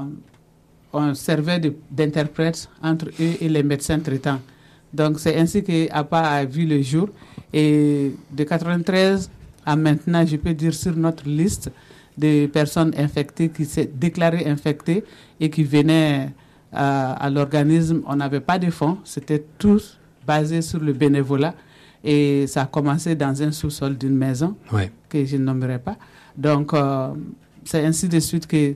on 0.92 1.14
servait 1.14 1.60
d'interprète 1.90 2.68
entre 2.82 3.06
eux 3.20 3.32
et 3.40 3.48
les 3.48 3.62
médecins 3.62 3.98
traitants. 3.98 4.40
Donc 4.92 5.18
c'est 5.18 5.36
ainsi 5.36 5.62
que 5.64 5.90
APA 5.92 6.20
a 6.20 6.44
vu 6.44 6.66
le 6.66 6.80
jour. 6.82 7.08
Et 7.52 8.14
de 8.30 8.44
93 8.44 9.30
à 9.66 9.76
maintenant, 9.76 10.24
je 10.26 10.36
peux 10.36 10.54
dire 10.54 10.74
sur 10.74 10.94
notre 10.96 11.26
liste 11.28 11.70
de 12.16 12.46
personnes 12.46 12.92
infectées 12.96 13.48
qui 13.48 13.64
s'est 13.64 13.90
déclarées 13.92 14.46
infectées 14.48 15.02
et 15.40 15.50
qui 15.50 15.64
venaient 15.64 16.30
à, 16.72 17.12
à 17.14 17.30
l'organisme, 17.30 18.02
on 18.06 18.16
n'avait 18.16 18.40
pas 18.40 18.58
de 18.58 18.70
fonds, 18.70 18.98
c'était 19.04 19.44
tous 19.58 19.98
basé 20.26 20.62
sur 20.62 20.80
le 20.80 20.92
bénévolat. 20.92 21.54
Et 22.04 22.46
ça 22.46 22.62
a 22.62 22.66
commencé 22.66 23.14
dans 23.16 23.42
un 23.42 23.50
sous-sol 23.50 23.96
d'une 23.96 24.14
maison 24.16 24.56
Ouais. 24.72 24.92
que 25.08 25.24
je 25.24 25.36
ne 25.38 25.44
nommerai 25.44 25.78
pas. 25.78 25.96
Donc, 26.36 26.74
euh, 26.74 27.08
c'est 27.64 27.84
ainsi 27.84 28.08
de 28.08 28.20
suite 28.20 28.46
que 28.46 28.74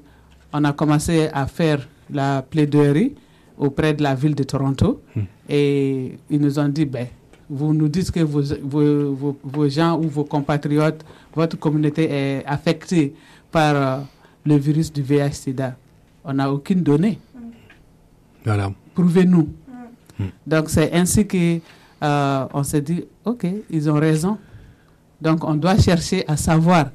on 0.53 0.65
a 0.65 0.73
commencé 0.73 1.29
à 1.33 1.47
faire 1.47 1.87
la 2.11 2.43
plaidoirie 2.43 3.15
auprès 3.59 3.93
de 3.95 4.03
la 4.03 4.15
ville 4.15 4.35
de 4.35 4.45
Toronto. 4.45 5.01
Et 5.49 6.19
ils 6.31 6.41
nous 6.41 6.59
ont 6.59 6.69
dit, 6.69 6.85
ben, 6.87 7.07
vous 7.51 7.73
nous 7.75 7.89
dites 7.89 8.11
que 8.11 8.21
vos, 8.21 8.43
vos, 8.63 9.13
vos- 9.15 9.39
vos 9.43 9.69
gens 9.69 9.99
ou 9.99 10.03
vos 10.09 10.25
compatriotes, 10.25 11.05
votre 11.35 11.59
communauté 11.59 12.09
est 12.11 12.45
affectée 12.47 13.15
par 13.51 13.75
euh, 13.75 13.99
le 14.45 14.57
virus 14.57 14.93
du 14.93 15.03
VIH-Sida. 15.03 15.77
On 16.25 16.35
n'a 16.35 16.53
aucune 16.53 16.83
donnée. 16.83 17.19
Voilà. 18.45 18.71
Prouvez-nous. 18.95 19.49
Donc 20.47 20.69
c'est 20.69 20.93
ainsi 20.93 21.27
que 21.27 21.59
euh, 22.03 22.47
on 22.53 22.63
s'est 22.65 22.81
dit, 22.83 23.05
ok, 23.25 23.47
ils 23.71 23.89
ont 23.91 23.95
raison. 24.01 24.37
Donc 25.21 25.45
on 25.45 25.55
doit 25.55 25.79
chercher 25.79 26.25
à 26.29 26.37
savoir 26.37 26.91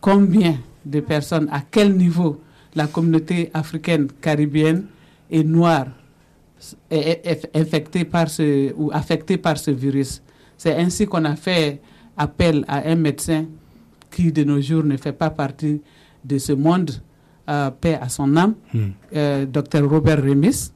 combien 0.00 0.56
de 0.84 1.00
personnes, 1.00 1.48
à 1.52 1.60
quel 1.70 1.94
niveau 1.96 2.40
la 2.76 2.86
communauté 2.86 3.50
africaine, 3.54 4.06
caribéenne 4.20 4.84
et 5.30 5.42
noire 5.42 5.86
est, 6.90 7.20
est- 7.26 7.50
est 7.52 7.56
infectée 7.56 8.04
par 8.04 8.28
ce 8.30 8.72
ou 8.76 8.90
affectée 8.92 9.36
par 9.38 9.58
ce 9.58 9.70
virus. 9.70 10.22
C'est 10.56 10.74
ainsi 10.76 11.06
qu'on 11.06 11.24
a 11.24 11.36
fait 11.36 11.80
appel 12.16 12.64
à 12.68 12.88
un 12.88 12.94
médecin 12.96 13.46
qui 14.10 14.30
de 14.32 14.44
nos 14.44 14.60
jours 14.60 14.84
ne 14.84 14.96
fait 14.96 15.12
pas 15.12 15.30
partie 15.30 15.80
de 16.24 16.38
ce 16.38 16.52
monde, 16.52 16.90
euh, 17.48 17.70
paix 17.70 17.98
à 18.00 18.08
son 18.08 18.36
âme, 18.36 18.54
euh, 19.14 19.44
Dr 19.46 19.88
Robert 19.88 20.22
Remis, 20.22 20.70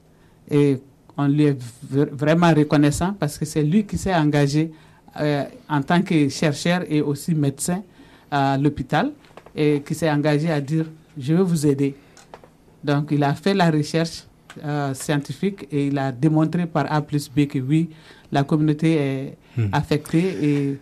et 0.50 0.78
on 1.16 1.26
lui 1.28 1.44
est 1.46 1.58
vraiment 1.92 2.52
reconnaissant 2.54 3.14
parce 3.18 3.38
que 3.38 3.44
c'est 3.44 3.62
lui 3.62 3.84
qui 3.84 3.98
s'est 3.98 4.14
engagé 4.14 4.70
euh, 5.20 5.44
en 5.68 5.82
tant 5.82 6.02
que 6.02 6.28
chercheur 6.28 6.82
et 6.88 7.00
aussi 7.00 7.34
médecin 7.34 7.82
à 8.30 8.56
l'hôpital 8.58 9.12
et 9.56 9.82
qui 9.84 9.94
s'est 9.94 10.10
engagé 10.10 10.50
à 10.50 10.60
dire 10.60 10.86
je 11.20 11.34
vais 11.34 11.42
vous 11.42 11.66
aider. 11.66 11.94
Donc 12.82 13.08
il 13.12 13.22
a 13.22 13.34
fait 13.34 13.54
la 13.54 13.70
recherche 13.70 14.24
euh, 14.64 14.94
scientifique 14.94 15.68
et 15.70 15.86
il 15.88 15.98
a 15.98 16.10
démontré 16.10 16.66
par 16.66 16.90
A 16.90 17.00
plus 17.02 17.28
B 17.30 17.46
que 17.46 17.58
oui, 17.58 17.90
la 18.32 18.42
communauté 18.44 18.94
est 18.94 19.36
Hmm. 19.56 19.66
affectée 19.72 20.28
et 20.48 20.78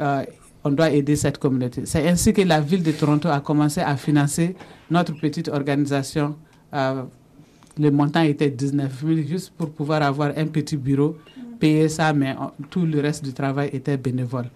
euh, 0.00 0.24
on 0.64 0.70
doit 0.70 0.90
aider 0.90 1.14
cette 1.14 1.38
communauté. 1.38 1.82
C'est 1.86 2.08
ainsi 2.08 2.32
que 2.32 2.42
la 2.42 2.60
ville 2.60 2.82
de 2.82 2.90
Toronto 2.90 3.28
a 3.28 3.38
commencé 3.40 3.80
à 3.80 3.96
financer 3.96 4.56
notre 4.90 5.12
petite 5.20 5.46
organisation. 5.46 6.34
Euh, 6.74 7.04
le 7.78 7.90
montant 7.92 8.22
était 8.22 8.50
19 8.50 9.04
000 9.06 9.20
juste 9.28 9.52
pour 9.56 9.70
pouvoir 9.70 10.02
avoir 10.02 10.32
un 10.36 10.46
petit 10.46 10.76
bureau, 10.76 11.16
payer 11.60 11.88
ça, 11.88 12.12
mais 12.12 12.34
on- 12.40 12.50
tout 12.70 12.84
le 12.84 13.00
reste 13.00 13.24
du 13.24 13.32
travail 13.32 13.70
était 13.72 13.96
bénévole. 13.96 14.46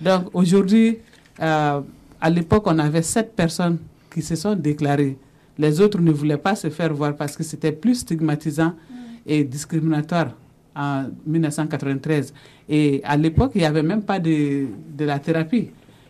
Donc 0.00 0.30
aujourd'hui, 0.32 0.96
à 1.38 2.30
l'époque, 2.30 2.62
on 2.66 2.78
avait 2.78 3.02
sept 3.02 3.36
personnes 3.36 3.76
qui 4.16 4.22
se 4.22 4.34
sont 4.34 4.54
déclarées. 4.56 5.18
Les 5.58 5.78
autres 5.78 6.00
ne 6.00 6.10
voulaient 6.10 6.38
pas 6.48 6.54
se 6.54 6.70
faire 6.70 6.92
voir 6.94 7.14
parce 7.16 7.36
que 7.36 7.42
c'était 7.44 7.72
plus 7.72 7.96
stigmatisant 7.96 8.72
et 9.26 9.44
discriminatoire 9.44 10.30
en 10.74 11.04
1993. 11.26 12.32
Et 12.66 13.02
à 13.04 13.14
l'époque, 13.18 13.52
il 13.56 13.58
n'y 13.60 13.66
avait 13.66 13.82
même 13.82 14.00
pas 14.02 14.18
de, 14.18 14.68
de 14.98 15.04
la 15.04 15.18
thérapie. 15.18 15.68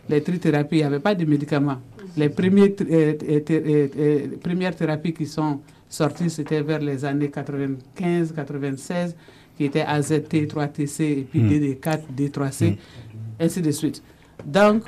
Les 0.09 0.23
trithérapies, 0.23 0.77
il 0.77 0.78
n'y 0.78 0.85
avait 0.85 1.01
pas 1.01 1.16
de 1.16 1.24
médicaments. 1.24 1.78
Les 2.16 2.28
premiers, 2.28 2.74
euh, 2.81 3.15
euh, 3.28 3.41
thé- 3.41 3.62
euh, 3.66 3.89
euh, 3.99 4.27
premières 4.41 4.77
thérapies 4.77 5.12
qui 5.12 5.27
sont 5.27 5.59
sorties, 5.89 6.31
c'était 6.31 6.62
vers 6.62 6.78
les 6.81 7.05
années 7.05 7.28
95, 7.31 8.33
96, 8.37 9.16
qui 9.57 9.65
étaient 9.65 9.83
AZT, 9.83 10.47
3TC, 10.47 11.01
et 11.05 11.27
puis 11.28 11.41
Mm. 11.43 11.49
DD4, 11.51 12.03
D3C, 12.16 12.77
ainsi 13.41 13.61
de 13.61 13.70
suite. 13.73 14.01
Donc, 14.45 14.83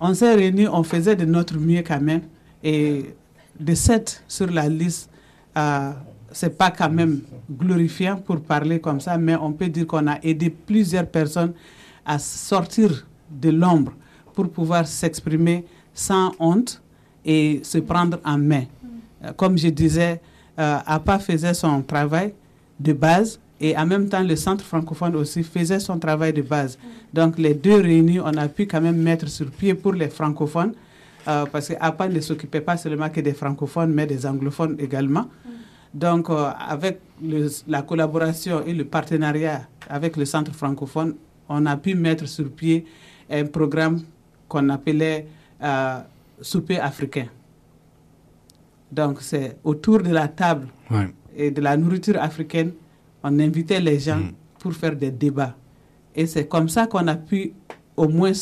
on 0.00 0.14
s'est 0.14 0.34
réunis, 0.34 0.68
on 0.68 0.82
faisait 0.82 1.16
de 1.16 1.24
notre 1.24 1.58
mieux 1.58 1.82
quand 1.82 2.00
même. 2.00 2.22
Et 2.62 3.14
de 3.58 3.74
7 3.74 4.24
sur 4.28 4.50
la 4.50 4.68
liste, 4.68 5.10
euh, 5.56 5.92
c'est 6.32 6.56
pas 6.56 6.70
quand 6.70 6.90
même 6.90 7.20
glorifiant 7.50 8.16
pour 8.16 8.40
parler 8.40 8.80
comme 8.80 9.00
ça, 9.00 9.16
mais 9.18 9.36
on 9.36 9.52
peut 9.52 9.68
dire 9.68 9.86
qu'on 9.86 10.06
a 10.06 10.18
aidé 10.22 10.50
plusieurs 10.50 11.06
personnes 11.06 11.52
à 12.04 12.18
sortir 12.18 13.06
de 13.30 13.50
l'ombre 13.50 13.92
pour 14.34 14.48
pouvoir 14.50 14.86
s'exprimer 14.86 15.64
sans 15.92 16.32
honte 16.38 16.80
et 17.24 17.60
se 17.62 17.78
prendre 17.78 18.18
en 18.24 18.38
main. 18.38 18.64
Euh, 19.24 19.32
Comme 19.32 19.58
je 19.58 19.68
disais, 19.68 20.20
euh, 20.58 20.78
APA 20.86 21.18
faisait 21.18 21.54
son 21.54 21.82
travail 21.82 22.34
de 22.78 22.92
base 22.92 23.40
et 23.60 23.76
en 23.76 23.86
même 23.86 24.08
temps 24.08 24.22
le 24.22 24.36
centre 24.36 24.64
francophone 24.64 25.16
aussi 25.16 25.42
faisait 25.42 25.80
son 25.80 25.98
travail 25.98 26.32
de 26.32 26.42
base. 26.42 26.78
Donc 27.12 27.38
les 27.38 27.54
deux 27.54 27.80
réunis, 27.80 28.20
on 28.20 28.34
a 28.36 28.48
pu 28.48 28.66
quand 28.66 28.80
même 28.80 28.96
mettre 29.02 29.28
sur 29.28 29.50
pied 29.50 29.74
pour 29.74 29.92
les 29.94 30.08
francophones 30.08 30.74
euh, 31.26 31.44
parce 31.50 31.68
que 31.68 31.74
APA 31.80 32.08
ne 32.08 32.20
s'occupait 32.20 32.60
pas 32.60 32.76
seulement 32.76 33.08
que 33.10 33.20
des 33.20 33.32
francophones 33.34 33.92
mais 33.92 34.06
des 34.06 34.24
anglophones 34.26 34.76
également. 34.78 35.26
Donc 35.92 36.30
euh, 36.30 36.50
avec 36.68 37.00
le- 37.22 37.48
la 37.66 37.82
collaboration 37.82 38.62
et 38.64 38.72
le 38.74 38.84
partenariat 38.84 39.62
avec 39.88 40.16
le 40.16 40.24
centre 40.24 40.54
francophone, 40.54 41.14
on 41.48 41.64
a 41.66 41.76
pu 41.76 41.94
mettre 41.94 42.26
sur 42.28 42.48
pied 42.50 42.84
un 43.30 43.46
programme 43.46 44.02
qu'on 44.48 44.68
appelait 44.68 45.26
euh, 45.62 45.98
souper 46.40 46.78
africain. 46.78 47.26
Donc 48.92 49.18
c'est 49.20 49.56
autour 49.64 50.02
de 50.02 50.10
la 50.10 50.28
table 50.28 50.66
Ouais. 50.90 51.08
et 51.36 51.50
de 51.50 51.60
la 51.60 51.76
nourriture 51.76 52.16
africaine, 52.22 52.72
on 53.22 53.38
invitait 53.40 53.80
les 53.80 53.98
gens 53.98 54.20
pour 54.58 54.72
faire 54.74 54.94
des 54.96 55.10
débats. 55.10 55.54
Et 56.14 56.26
c'est 56.26 56.46
comme 56.46 56.68
ça 56.68 56.86
qu'on 56.86 57.06
a 57.06 57.14
pu 57.14 57.52
au 57.96 58.08
moins 58.08 58.32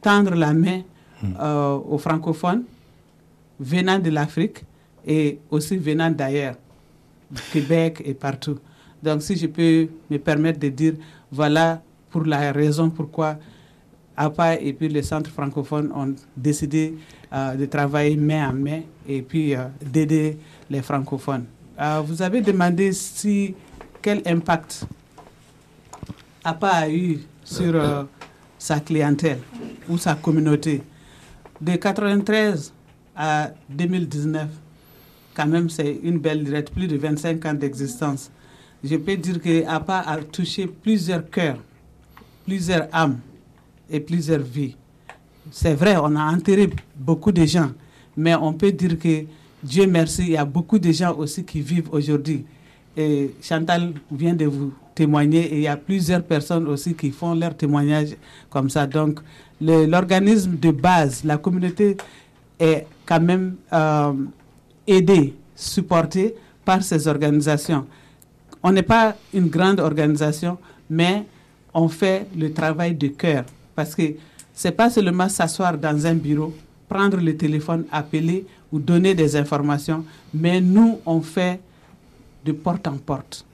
tendre 0.00 0.34
la 0.34 0.52
main 0.52 0.82
euh, 1.40 1.76
aux 1.76 1.98
francophones 1.98 2.64
venant 3.58 3.98
de 3.98 4.10
l'Afrique 4.10 4.64
et 5.06 5.38
aussi 5.50 5.76
venant 5.76 6.10
d'ailleurs, 6.10 6.56
du 7.30 7.40
Québec 7.52 8.02
et 8.04 8.14
partout. 8.14 8.58
Donc 9.02 9.22
si 9.22 9.36
je 9.36 9.46
peux 9.46 9.88
me 10.10 10.18
permettre 10.18 10.58
de 10.58 10.68
dire, 10.68 10.94
voilà 11.30 11.82
pour 12.10 12.24
la 12.24 12.52
raison 12.52 12.90
pourquoi 12.90 13.36
APA 14.16 14.60
et 14.60 14.72
puis 14.72 14.88
le 14.88 15.02
centre 15.02 15.30
francophone 15.30 15.90
ont 15.94 16.14
décidé 16.36 16.94
euh, 17.32 17.54
de 17.54 17.66
travailler 17.66 18.16
main 18.16 18.50
en 18.50 18.52
main 18.52 18.80
et 19.08 19.22
puis 19.22 19.54
euh, 19.54 19.64
d'aider 19.84 20.38
les 20.70 20.82
francophones. 20.82 21.46
Vous 22.06 22.22
avez 22.22 22.40
demandé 22.40 22.92
si 22.92 23.52
quel 24.04 24.20
impact 24.26 24.84
APA 26.44 26.68
a 26.68 26.88
eu 26.90 27.20
sur 27.42 27.74
euh, 27.74 28.02
sa 28.58 28.78
clientèle 28.80 29.38
ou 29.88 29.96
sa 29.96 30.14
communauté? 30.14 30.82
De 31.58 31.74
93 31.74 32.70
à 33.16 33.50
2019, 33.70 34.46
quand 35.34 35.46
même, 35.46 35.70
c'est 35.70 36.00
une 36.02 36.18
belle 36.18 36.44
durée, 36.44 36.62
plus 36.64 36.86
de 36.86 36.98
25 36.98 37.46
ans 37.46 37.54
d'existence. 37.54 38.30
Je 38.84 38.96
peux 38.96 39.16
dire 39.16 39.40
que 39.40 39.66
APA 39.66 40.00
a 40.00 40.18
touché 40.18 40.66
plusieurs 40.66 41.30
cœurs, 41.30 41.56
plusieurs 42.44 42.94
âmes 42.94 43.20
et 43.88 44.00
plusieurs 44.00 44.42
vies. 44.42 44.76
C'est 45.50 45.72
vrai, 45.72 45.96
on 45.96 46.14
a 46.14 46.30
enterré 46.30 46.68
beaucoup 46.94 47.32
de 47.32 47.46
gens, 47.46 47.70
mais 48.18 48.34
on 48.34 48.52
peut 48.52 48.70
dire 48.72 48.98
que 48.98 49.24
Dieu 49.62 49.86
merci, 49.86 50.24
il 50.24 50.30
y 50.32 50.36
a 50.36 50.44
beaucoup 50.44 50.78
de 50.78 50.92
gens 50.92 51.14
aussi 51.16 51.42
qui 51.42 51.62
vivent 51.62 51.88
aujourd'hui. 51.90 52.44
Et 52.96 53.34
Chantal 53.42 53.92
vient 54.10 54.34
de 54.34 54.46
vous 54.46 54.72
témoigner 54.94 55.52
et 55.52 55.56
il 55.56 55.62
y 55.62 55.68
a 55.68 55.76
plusieurs 55.76 56.22
personnes 56.22 56.68
aussi 56.68 56.94
qui 56.94 57.10
font 57.10 57.34
leur 57.34 57.56
témoignage 57.56 58.16
comme 58.50 58.70
ça. 58.70 58.86
Donc, 58.86 59.20
l'organisme 59.60 60.56
de 60.56 60.70
base, 60.70 61.24
la 61.24 61.36
communauté 61.36 61.96
est 62.58 62.86
quand 63.04 63.20
même 63.20 63.56
euh, 63.72 64.12
aidée, 64.86 65.34
supportée 65.54 66.34
par 66.64 66.82
ces 66.82 67.08
organisations. 67.08 67.86
On 68.62 68.72
n'est 68.72 68.82
pas 68.82 69.14
une 69.32 69.48
grande 69.48 69.80
organisation, 69.80 70.58
mais 70.88 71.24
on 71.72 71.88
fait 71.88 72.26
le 72.36 72.52
travail 72.52 72.94
de 72.94 73.08
cœur. 73.08 73.44
Parce 73.74 73.94
que 73.94 74.02
c'est 74.52 74.72
pas 74.72 74.88
seulement 74.88 75.28
s'asseoir 75.28 75.76
dans 75.76 76.06
un 76.06 76.14
bureau, 76.14 76.54
prendre 76.88 77.16
le 77.18 77.36
téléphone, 77.36 77.84
appeler 77.90 78.46
ou 78.72 78.78
donner 78.78 79.14
des 79.14 79.36
informations, 79.36 80.04
mais 80.32 80.60
nous, 80.60 80.98
on 81.04 81.20
fait 81.20 81.60
de 82.44 82.52
porte 82.52 82.86
en 82.86 82.96
porte. 82.96 83.44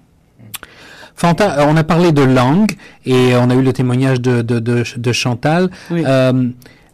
Fanta, 1.15 1.61
euh, 1.61 1.67
on 1.69 1.77
a 1.77 1.85
parlé 1.85 2.13
de 2.13 2.23
langue 2.23 2.73
et 3.05 3.35
on 3.37 3.51
a 3.51 3.55
eu 3.55 3.63
le 3.63 3.73
témoignage 3.73 4.21
de, 4.21 4.43
de, 4.43 4.59
de, 4.59 4.85
de 4.97 5.13
Chantal. 5.13 5.71
Oui. 5.91 6.03
Euh, 6.07 6.49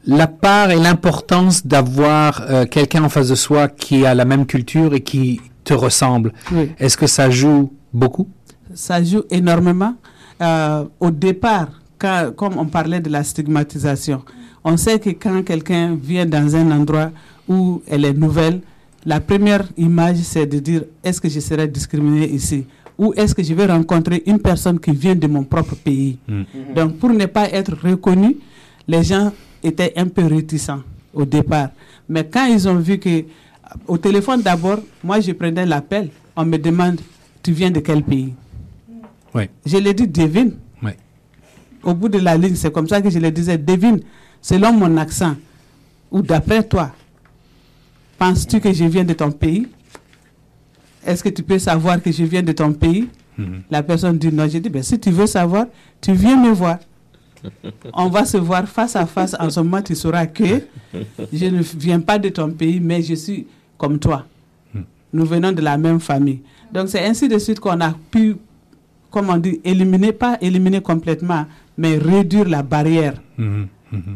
la 0.07 0.27
part 0.27 0.71
et 0.71 0.77
l'importance 0.77 1.67
d'avoir 1.67 2.43
euh, 2.49 2.65
quelqu'un 2.67 3.05
en 3.05 3.09
face 3.09 3.29
de 3.29 3.35
soi 3.35 3.69
qui 3.69 4.07
a 4.07 4.15
la 4.15 4.25
même 4.25 4.47
culture 4.47 4.95
et 4.95 5.01
qui 5.01 5.41
te 5.65 5.75
ressemble. 5.75 6.33
Oui. 6.53 6.71
Est-ce 6.79 6.97
que 6.97 7.07
ça 7.07 7.29
joue 7.31 7.73
beaucoup? 7.93 8.29
Ça 8.75 9.03
joue 9.03 9.23
énormément. 9.31 9.95
Euh, 10.41 10.85
au 11.01 11.11
départ, 11.11 11.69
quand- 11.99 12.31
comme 12.37 12.59
on 12.59 12.67
parlait 12.67 13.01
de 13.01 13.11
la 13.11 13.25
stigmatisation, 13.25 14.23
on 14.65 14.77
sait 14.77 14.99
que 15.01 15.11
quand 15.11 15.43
quelqu'un 15.45 15.97
vient 16.01 16.27
dans 16.27 16.55
un 16.57 16.71
endroit 16.71 17.11
où 17.49 17.83
elle 17.89 18.05
est 18.05 18.13
nouvelle, 18.13 18.61
la 19.07 19.21
première 19.21 19.65
image, 19.79 20.17
c'est 20.19 20.47
de 20.47 20.59
dire 20.59 20.83
est-ce 21.03 21.21
que 21.21 21.29
je 21.29 21.39
serai 21.39 21.69
discriminé 21.69 22.29
ici? 22.29 22.67
Ou 22.99 23.13
est-ce 23.15 23.35
que 23.35 23.43
je 23.43 23.55
vais 23.55 23.67
rencontrer 23.67 24.23
une 24.27 24.41
personne 24.41 24.81
qui 24.81 24.91
vient 24.91 25.15
de 25.15 25.27
mon 25.29 25.45
propre 25.45 25.77
pays? 25.77 26.19
Donc, 26.75 26.97
pour 26.99 27.11
ne 27.11 27.27
pas 27.27 27.49
être 27.51 27.75
reconnu, 27.81 28.37
les 28.89 29.05
gens 29.05 29.33
étaient 29.63 29.93
un 29.97 30.09
peu 30.09 30.25
réticents 30.27 30.81
au 31.15 31.25
départ. 31.25 31.69
Mais 32.09 32.25
quand 32.27 32.47
ils 32.47 32.69
ont 32.69 32.77
vu 32.77 32.99
que, 32.99 33.25
au 33.87 33.97
téléphone 33.97 34.43
d'abord, 34.43 34.79
moi 35.05 35.21
je 35.21 35.33
prenais 35.33 35.65
l'appel, 35.67 36.11
on 36.37 36.45
me 36.45 36.57
demande 36.59 37.01
Tu 37.43 37.53
viens 37.53 37.71
de 37.71 37.79
quel 37.81 38.03
pays? 38.03 38.35
Oui. 39.35 39.45
Je 39.65 39.77
lui 39.77 39.89
ai 39.89 39.95
dit 39.95 40.09
Devine. 40.09 40.53
Oui. 40.83 40.91
Au 41.85 41.95
bout 41.95 42.09
de 42.09 42.19
la 42.19 42.37
ligne, 42.37 42.57
c'est 42.57 42.73
comme 42.73 42.89
ça 42.89 43.01
que 43.01 43.11
je 43.11 43.21
le 43.21 43.31
disais 43.31 43.57
Devine, 43.57 44.01
selon 44.43 44.73
mon 44.73 44.97
accent, 44.97 45.37
ou 46.11 46.23
d'après 46.23 46.63
toi, 46.65 46.91
penses-tu 48.19 48.61
que 48.61 48.73
je 48.73 48.85
viens 48.85 49.05
de 49.05 49.13
ton 49.15 49.31
pays? 49.31 49.69
Est-ce 51.05 51.23
que 51.23 51.29
tu 51.29 51.43
peux 51.43 51.59
savoir 51.59 52.03
que 52.03 52.11
je 52.11 52.25
viens 52.25 52.43
de 52.43 52.53
ton 52.53 52.73
pays? 52.73 53.09
La 53.71 53.83
personne 53.83 54.19
dit 54.19 54.33
non. 54.33 54.49
J'ai 54.49 54.61
dit, 54.61 54.71
ben, 54.71 54.83
si 54.83 54.99
tu 54.99 55.11
veux 55.11 55.27
savoir, 55.27 55.67
tu 56.01 56.13
viens 56.13 56.41
me 56.43 56.51
voir. 56.53 56.79
On 57.93 58.09
va 58.09 58.25
se 58.25 58.39
voir 58.39 58.67
face 58.67 58.97
à 58.97 59.07
face. 59.07 59.37
En 59.39 59.51
ce 59.51 59.61
moment, 59.61 59.83
tu 59.83 59.95
sauras 59.95 60.27
que 60.27 60.63
je 61.33 61.45
ne 61.47 61.63
viens 61.79 62.01
pas 62.01 62.19
de 62.19 62.31
ton 62.31 62.51
pays, 62.51 62.81
mais 62.81 63.03
je 63.03 63.15
suis 63.15 63.47
comme 63.79 63.99
toi. 63.99 64.27
Nous 65.13 65.25
venons 65.25 65.53
de 65.53 65.61
la 65.63 65.77
même 65.79 66.01
famille. 66.01 66.41
Donc, 66.73 66.89
c'est 66.89 67.05
ainsi 67.05 67.29
de 67.29 67.39
suite 67.39 67.61
qu'on 67.61 67.81
a 67.81 67.95
pu, 68.11 68.37
comment 69.11 69.37
dit, 69.37 69.61
éliminer, 69.65 70.13
pas 70.13 70.39
éliminer 70.41 70.81
complètement, 70.81 71.47
mais 71.79 71.97
réduire 71.99 72.49
la 72.49 72.63
barrière 72.63 73.15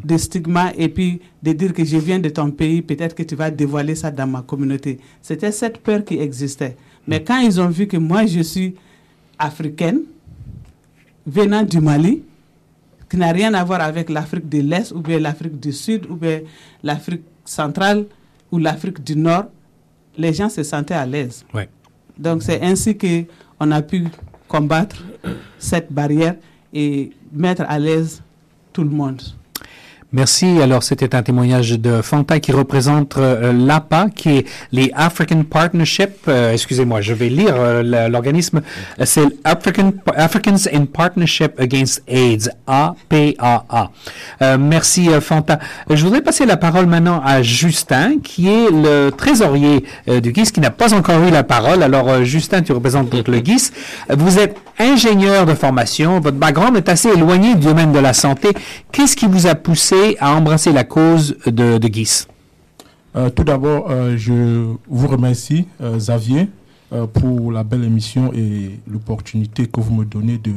de 0.04 0.16
stigma 0.16 0.72
et 0.76 0.88
puis 0.88 1.20
de 1.42 1.52
dire 1.52 1.72
que 1.72 1.84
je 1.84 1.96
viens 1.96 2.18
de 2.18 2.28
ton 2.28 2.50
pays, 2.50 2.82
peut-être 2.82 3.14
que 3.14 3.22
tu 3.22 3.34
vas 3.34 3.50
dévoiler 3.50 3.94
ça 3.94 4.10
dans 4.10 4.26
ma 4.26 4.42
communauté. 4.42 4.98
C'était 5.22 5.52
cette 5.52 5.78
peur 5.78 6.04
qui 6.04 6.18
existait. 6.18 6.76
Mais 7.06 7.22
quand 7.22 7.38
ils 7.40 7.60
ont 7.60 7.68
vu 7.68 7.86
que 7.86 7.96
moi, 7.96 8.26
je 8.26 8.40
suis 8.40 8.74
africaine, 9.38 10.00
venant 11.26 11.62
du 11.62 11.80
Mali, 11.80 12.22
qui 13.08 13.16
n'a 13.16 13.32
rien 13.32 13.52
à 13.54 13.64
voir 13.64 13.80
avec 13.80 14.08
l'Afrique 14.08 14.48
de 14.48 14.60
l'Est 14.60 14.92
ou 14.92 15.00
bien 15.00 15.18
l'Afrique 15.18 15.58
du 15.58 15.72
Sud 15.72 16.06
ou 16.08 16.14
bien 16.14 16.40
l'Afrique 16.82 17.22
centrale 17.44 18.06
ou 18.52 18.58
l'Afrique 18.58 19.02
du 19.02 19.16
Nord, 19.16 19.46
les 20.16 20.32
gens 20.32 20.48
se 20.48 20.62
sentaient 20.62 20.94
à 20.94 21.06
l'aise. 21.06 21.44
Ouais. 21.52 21.68
Donc 22.18 22.42
c'est 22.42 22.62
ainsi 22.62 22.96
que 22.96 23.24
on 23.58 23.70
a 23.72 23.82
pu 23.82 24.06
combattre 24.46 25.04
cette 25.58 25.92
barrière 25.92 26.36
et 26.72 27.10
mettre 27.32 27.64
à 27.68 27.78
l'aise 27.78 28.22
tout 28.72 28.84
le 28.84 28.90
monde. 28.90 29.22
Merci. 30.12 30.60
Alors, 30.60 30.82
c'était 30.82 31.14
un 31.14 31.22
témoignage 31.22 31.70
de 31.78 32.02
Fanta 32.02 32.40
qui 32.40 32.50
représente 32.50 33.16
euh, 33.16 33.52
l'APA, 33.52 34.06
qui 34.12 34.38
est 34.38 34.46
les 34.72 34.90
African 34.96 35.44
Partnership. 35.44 36.10
euh, 36.26 36.52
Excusez-moi, 36.52 37.00
je 37.00 37.14
vais 37.14 37.28
lire 37.28 37.54
euh, 37.56 38.08
l'organisme. 38.08 38.60
Euh, 38.98 39.04
C'est 39.06 39.22
African 39.44 39.92
Africans 40.16 40.66
in 40.72 40.86
Partnership 40.86 41.52
Against 41.60 42.02
AIDS, 42.08 42.50
APAA. 42.66 43.90
Merci 44.58 45.08
Fanta. 45.20 45.60
Je 45.88 46.02
voudrais 46.04 46.22
passer 46.22 46.44
la 46.44 46.56
parole 46.56 46.86
maintenant 46.86 47.22
à 47.24 47.42
Justin, 47.42 48.14
qui 48.22 48.48
est 48.48 48.68
le 48.70 49.10
trésorier 49.10 49.84
du 50.08 50.32
GIS, 50.34 50.50
qui 50.50 50.60
n'a 50.60 50.70
pas 50.70 50.92
encore 50.92 51.22
eu 51.22 51.30
la 51.30 51.44
parole. 51.44 51.84
Alors, 51.84 52.24
Justin, 52.24 52.62
tu 52.62 52.72
représentes 52.72 53.10
donc 53.10 53.28
le 53.28 53.38
GIS. 53.44 53.70
Vous 54.10 54.38
êtes 54.40 54.56
ingénieur 54.78 55.46
de 55.46 55.54
formation. 55.54 56.18
Votre 56.20 56.38
background 56.38 56.76
est 56.76 56.88
assez 56.88 57.10
éloigné 57.10 57.54
du 57.54 57.66
domaine 57.66 57.92
de 57.92 57.98
la 57.98 58.12
santé. 58.12 58.48
Qu'est-ce 58.90 59.14
qui 59.14 59.26
vous 59.26 59.46
a 59.46 59.54
poussé 59.54 59.99
à 60.18 60.34
embrasser 60.34 60.72
la 60.72 60.84
cause 60.84 61.36
de, 61.46 61.78
de 61.78 61.88
GIS? 61.88 62.26
Euh, 63.16 63.28
tout 63.28 63.44
d'abord, 63.44 63.90
euh, 63.90 64.16
je 64.16 64.74
vous 64.88 65.08
remercie, 65.08 65.66
euh, 65.80 65.96
Xavier, 65.96 66.48
euh, 66.92 67.06
pour 67.06 67.50
la 67.50 67.64
belle 67.64 67.84
émission 67.84 68.32
et 68.32 68.78
l'opportunité 68.86 69.66
que 69.66 69.80
vous 69.80 69.94
me 69.94 70.04
donnez 70.04 70.38
de 70.38 70.52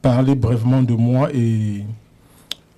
parler 0.00 0.34
brièvement 0.34 0.82
de 0.82 0.94
moi 0.94 1.28
et 1.34 1.84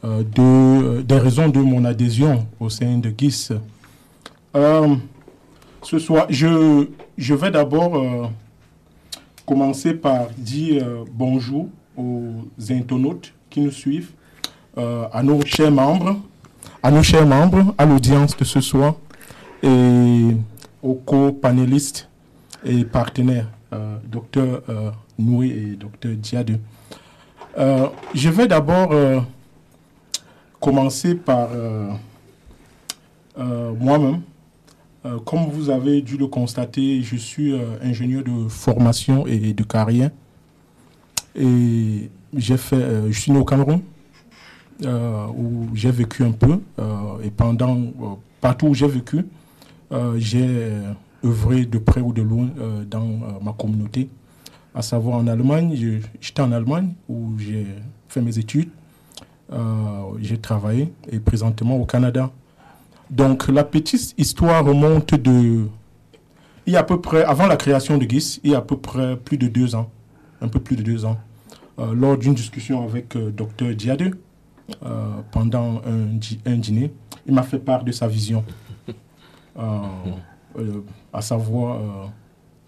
de, 0.02 1.02
des 1.02 1.19
raisons 1.19 1.48
de 1.48 1.60
mon 1.60 1.85
adhésion 1.85 2.47
au 2.60 2.69
sein 2.69 2.98
de 2.98 3.12
GIS. 3.16 3.51
Ce 5.82 5.98
soir, 5.98 6.27
je, 6.31 6.86
je 7.16 7.35
vais 7.35 7.51
d'abord 7.51 8.31
commencer 9.44 9.94
par 9.94 10.28
dire 10.36 10.86
bonjour 11.12 11.69
aux 11.97 12.32
internautes 12.70 13.32
qui 13.51 13.60
nous 13.60 13.73
suivent, 13.73 14.12
à 14.77 15.23
nos 15.23 15.45
chers 15.45 15.73
membres, 15.73 16.16
à 16.82 16.90
nos 16.90 17.03
chers 17.03 17.27
membres, 17.27 17.74
à 17.77 17.85
l'audience 17.85 18.36
de 18.36 18.45
ce 18.45 18.61
soir 18.61 18.95
et 19.62 20.36
aux 20.82 20.95
co-panélistes 20.95 22.09
et 22.65 22.85
partenaires, 22.85 23.49
euh, 23.73 23.97
docteur 24.11 24.62
euh, 24.69 24.90
Nouri 25.19 25.51
et 25.51 25.77
docteur 25.77 26.12
Diade. 26.15 26.61
Euh, 27.59 27.89
je 28.15 28.28
vais 28.28 28.47
d'abord 28.47 28.93
euh, 28.93 29.20
commencer 30.61 31.15
par 31.15 31.49
euh, 31.53 31.90
euh, 33.39 33.73
moi-même. 33.78 34.20
Euh, 35.07 35.19
comme 35.24 35.49
vous 35.51 35.70
avez 35.70 36.03
dû 36.03 36.16
le 36.16 36.27
constater, 36.27 37.03
je 37.03 37.16
suis 37.16 37.53
euh, 37.53 37.77
ingénieur 37.82 38.23
de 38.24 38.49
formation 38.49 39.27
et 39.27 39.53
de 39.53 39.62
carrière. 39.62 40.11
Et 41.36 42.11
j'ai 42.36 42.57
fait, 42.57 42.77
euh, 42.77 43.11
je 43.11 43.20
suis 43.20 43.32
né 43.32 43.39
au 43.39 43.45
Cameroun, 43.45 43.77
euh, 43.77 43.81
où 44.84 45.68
j'ai 45.74 45.90
vécu 45.90 46.22
un 46.24 46.32
peu. 46.32 46.60
euh, 46.78 47.22
et 47.24 47.30
pendant, 47.30 47.76
euh, 47.76 48.14
partout 48.40 48.68
où 48.68 48.74
j'ai 48.74 48.86
vécu, 48.88 49.26
euh, 49.92 50.14
j'ai 50.18 50.46
euh, 50.46 50.92
œuvré 51.24 51.64
de 51.64 51.78
près 51.78 52.00
ou 52.00 52.12
de 52.12 52.22
loin 52.22 52.48
euh, 52.60 52.84
dans 52.84 53.00
euh, 53.00 53.42
ma 53.42 53.52
communauté. 53.52 54.09
À 54.74 54.82
savoir 54.82 55.18
en 55.18 55.26
Allemagne, 55.26 55.74
j'étais 56.20 56.42
en 56.42 56.52
Allemagne 56.52 56.92
où 57.09 57.32
j'ai 57.38 57.66
fait 58.09 58.20
mes 58.20 58.38
études, 58.38 58.68
euh, 59.52 59.59
j'ai 60.20 60.38
travaillé 60.38 60.92
et 61.10 61.18
présentement 61.18 61.76
au 61.76 61.84
Canada. 61.84 62.30
Donc 63.10 63.48
la 63.48 63.64
petite 63.64 64.14
histoire 64.18 64.64
remonte 64.64 65.14
de... 65.14 65.66
Il 66.66 66.74
y 66.74 66.76
a 66.76 66.80
à 66.80 66.84
peu 66.84 67.00
près, 67.00 67.24
avant 67.24 67.46
la 67.46 67.56
création 67.56 67.96
de 67.96 68.05
GIS, 68.09 68.40
il 68.44 68.50
y 68.50 68.55
a 68.55 68.59
à 68.59 68.60
peu 68.60 68.76
près 68.76 69.16
plus 69.16 69.38
de 69.38 69.48
deux 69.48 69.74
ans, 69.74 69.90
un 70.42 70.48
peu 70.48 70.60
plus 70.60 70.76
de 70.76 70.82
deux 70.82 71.06
ans, 71.06 71.16
euh, 71.78 71.94
lors 71.94 72.18
d'une 72.18 72.34
discussion 72.34 72.84
avec 72.84 73.16
euh, 73.16 73.30
Dr 73.30 73.74
Diade, 73.74 74.02
euh, 74.02 74.10
pendant 75.31 75.81
un, 75.86 76.57
dîner, 76.57 76.93
il 77.27 77.35
m'a 77.35 77.43
fait 77.43 77.59
part 77.59 77.85
de 77.85 77.93
sa 77.93 78.07
vision, 78.07 78.45
Euh, 79.59 79.81
euh, 80.57 80.85
à 81.12 81.20
savoir 81.20 81.77
euh, 81.77 82.07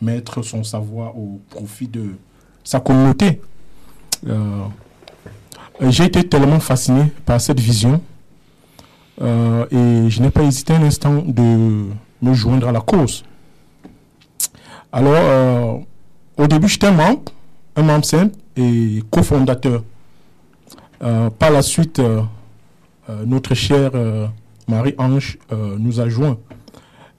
mettre 0.01 0.43
son 0.43 0.65
savoir 0.65 1.17
au 1.17 1.41
profit 1.49 1.87
de 1.87 2.17
sa 2.65 2.81
communauté. 2.81 3.41
Euh, 4.27 4.65
J'ai 5.89 6.07
été 6.07 6.29
tellement 6.29 6.59
fasciné 6.59 7.13
par 7.25 7.41
cette 7.41 7.61
vision 7.61 8.03
euh, 9.23 9.67
et 9.71 10.11
je 10.11 10.21
n'ai 10.21 10.31
pas 10.31 10.43
hésité 10.43 10.75
un 10.75 10.83
instant 10.83 11.23
de 11.25 11.87
me 12.21 12.35
joindre 12.35 12.67
à 12.67 12.73
la 12.73 12.81
cause. 12.81 13.23
Alors, 14.91 15.15
euh, 15.15 15.77
au 16.37 16.47
début, 16.49 16.67
j'étais 16.67 16.89
un 16.89 16.93
membre, 16.93 17.33
un 17.77 17.83
membre 17.83 18.05
simple 18.05 18.35
et 18.57 19.01
cofondateur. 19.11 19.85
Euh, 21.03 21.31
par 21.31 21.51
la 21.51 21.63
suite, 21.63 21.99
euh, 21.99 22.21
euh, 23.09 23.25
notre 23.25 23.55
chère 23.55 23.93
Marie-Ange 24.69 25.39
nous 25.79 26.01
a 26.01 26.09
joints. 26.09 26.39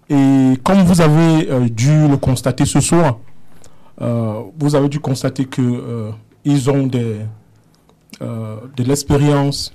Et 0.10 0.54
comme 0.64 0.84
vous 0.84 1.02
avez 1.02 1.70
dû 1.70 2.08
le 2.08 2.18
constater 2.18 2.66
ce 2.66 2.80
soir, 2.80 3.18
vous 4.00 4.76
avez 4.76 4.90
dû 4.90 5.00
constater 5.00 5.46
que 5.46 6.12
ils 6.44 6.70
ont 6.70 6.88
de 6.88 7.24
l'expérience 8.78 9.74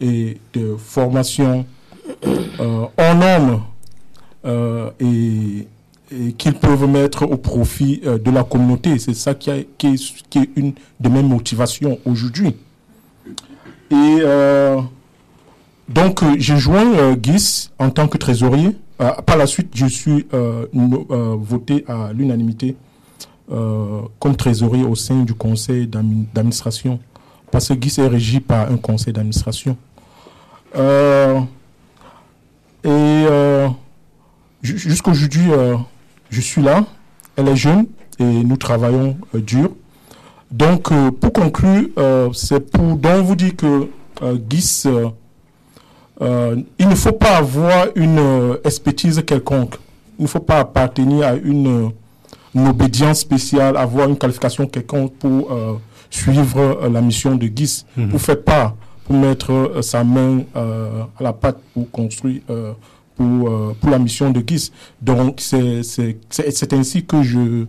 et 0.00 0.38
de 0.52 0.76
formation 0.76 1.66
en 2.98 3.14
normes 3.14 3.62
euh, 4.44 4.90
et, 5.00 5.66
qu'ils 6.38 6.54
peuvent 6.54 6.86
mettre 6.86 7.24
au 7.24 7.36
profit 7.36 8.00
de 8.00 8.30
la 8.30 8.44
communauté. 8.44 8.98
C'est 8.98 9.14
ça 9.14 9.34
qui 9.34 9.50
est, 9.50 9.68
qui 9.76 9.88
est 9.88 10.50
une 10.54 10.74
de 11.00 11.08
mes 11.08 11.22
motivations 11.22 11.98
aujourd'hui. 12.04 12.54
Et 13.90 13.94
euh, 14.20 14.80
donc, 15.88 16.22
euh, 16.22 16.34
j'ai 16.38 16.56
joint 16.56 16.92
euh, 16.94 17.16
GIS 17.20 17.70
en 17.78 17.90
tant 17.90 18.08
que 18.08 18.18
trésorier. 18.18 18.76
Par 19.26 19.36
la 19.36 19.46
suite, 19.46 19.70
je 19.74 19.86
suis 19.86 20.26
voté 20.72 21.84
à 21.88 22.12
l'unanimité 22.12 22.76
comme 23.48 24.36
trésorier 24.36 24.84
au 24.84 24.94
sein 24.94 25.22
du 25.24 25.34
conseil 25.34 25.86
d'admi- 25.88 26.26
d'administration. 26.32 27.00
Parce 27.50 27.68
que 27.68 27.74
GIS 27.80 27.98
est 28.00 28.06
régi 28.06 28.40
par 28.40 28.70
un 28.70 28.76
conseil 28.76 29.12
d'administration. 29.12 29.76
Et 32.84 33.26
ju- 34.62 34.78
jusqu'aujourd'hui, 34.78 35.50
je 36.30 36.40
suis 36.40 36.62
là. 36.62 36.84
Elle 37.36 37.48
est 37.48 37.56
jeune 37.56 37.86
et 38.20 38.24
nous 38.24 38.56
travaillons 38.56 39.16
dur. 39.34 39.70
Donc, 40.54 40.92
euh, 40.92 41.10
pour 41.10 41.32
conclure, 41.32 41.88
euh, 41.98 42.28
c'est 42.32 42.60
pour 42.70 42.94
donc 42.96 43.24
vous 43.26 43.34
dire 43.34 43.56
que 43.56 43.88
euh, 44.22 44.38
GIS, 44.48 44.84
euh, 46.20 46.56
il 46.78 46.88
ne 46.88 46.94
faut 46.94 47.10
pas 47.12 47.38
avoir 47.38 47.86
une 47.96 48.56
expertise 48.64 49.20
quelconque. 49.26 49.74
Il 50.18 50.22
ne 50.22 50.28
faut 50.28 50.38
pas 50.38 50.60
appartenir 50.60 51.26
à 51.26 51.34
une, 51.34 51.90
une 52.54 52.68
obédience 52.68 53.18
spéciale, 53.20 53.76
avoir 53.76 54.08
une 54.08 54.16
qualification 54.16 54.66
quelconque 54.68 55.12
pour 55.14 55.48
suivre 56.08 56.86
la 56.88 57.00
mission 57.00 57.34
de 57.34 57.46
GIS. 57.52 57.84
Mhm. 57.96 58.10
Pour 58.10 58.20
faire 58.20 58.40
part, 58.40 58.76
pour 59.04 59.16
mettre 59.16 59.78
sa 59.82 60.04
main 60.04 60.42
à 60.54 61.22
la 61.22 61.32
pâte 61.32 61.58
pour 61.74 61.90
construire, 61.90 62.42
pour, 63.16 63.74
pour 63.80 63.90
la 63.90 63.98
mission 63.98 64.30
de 64.30 64.40
GIS. 64.46 64.70
Donc, 65.02 65.40
c'est 65.40 65.82
c'est- 65.82 66.16
c'est- 66.30 66.50
c'est 66.52 66.72
ainsi 66.74 67.04
que 67.04 67.24
je, 67.24 67.66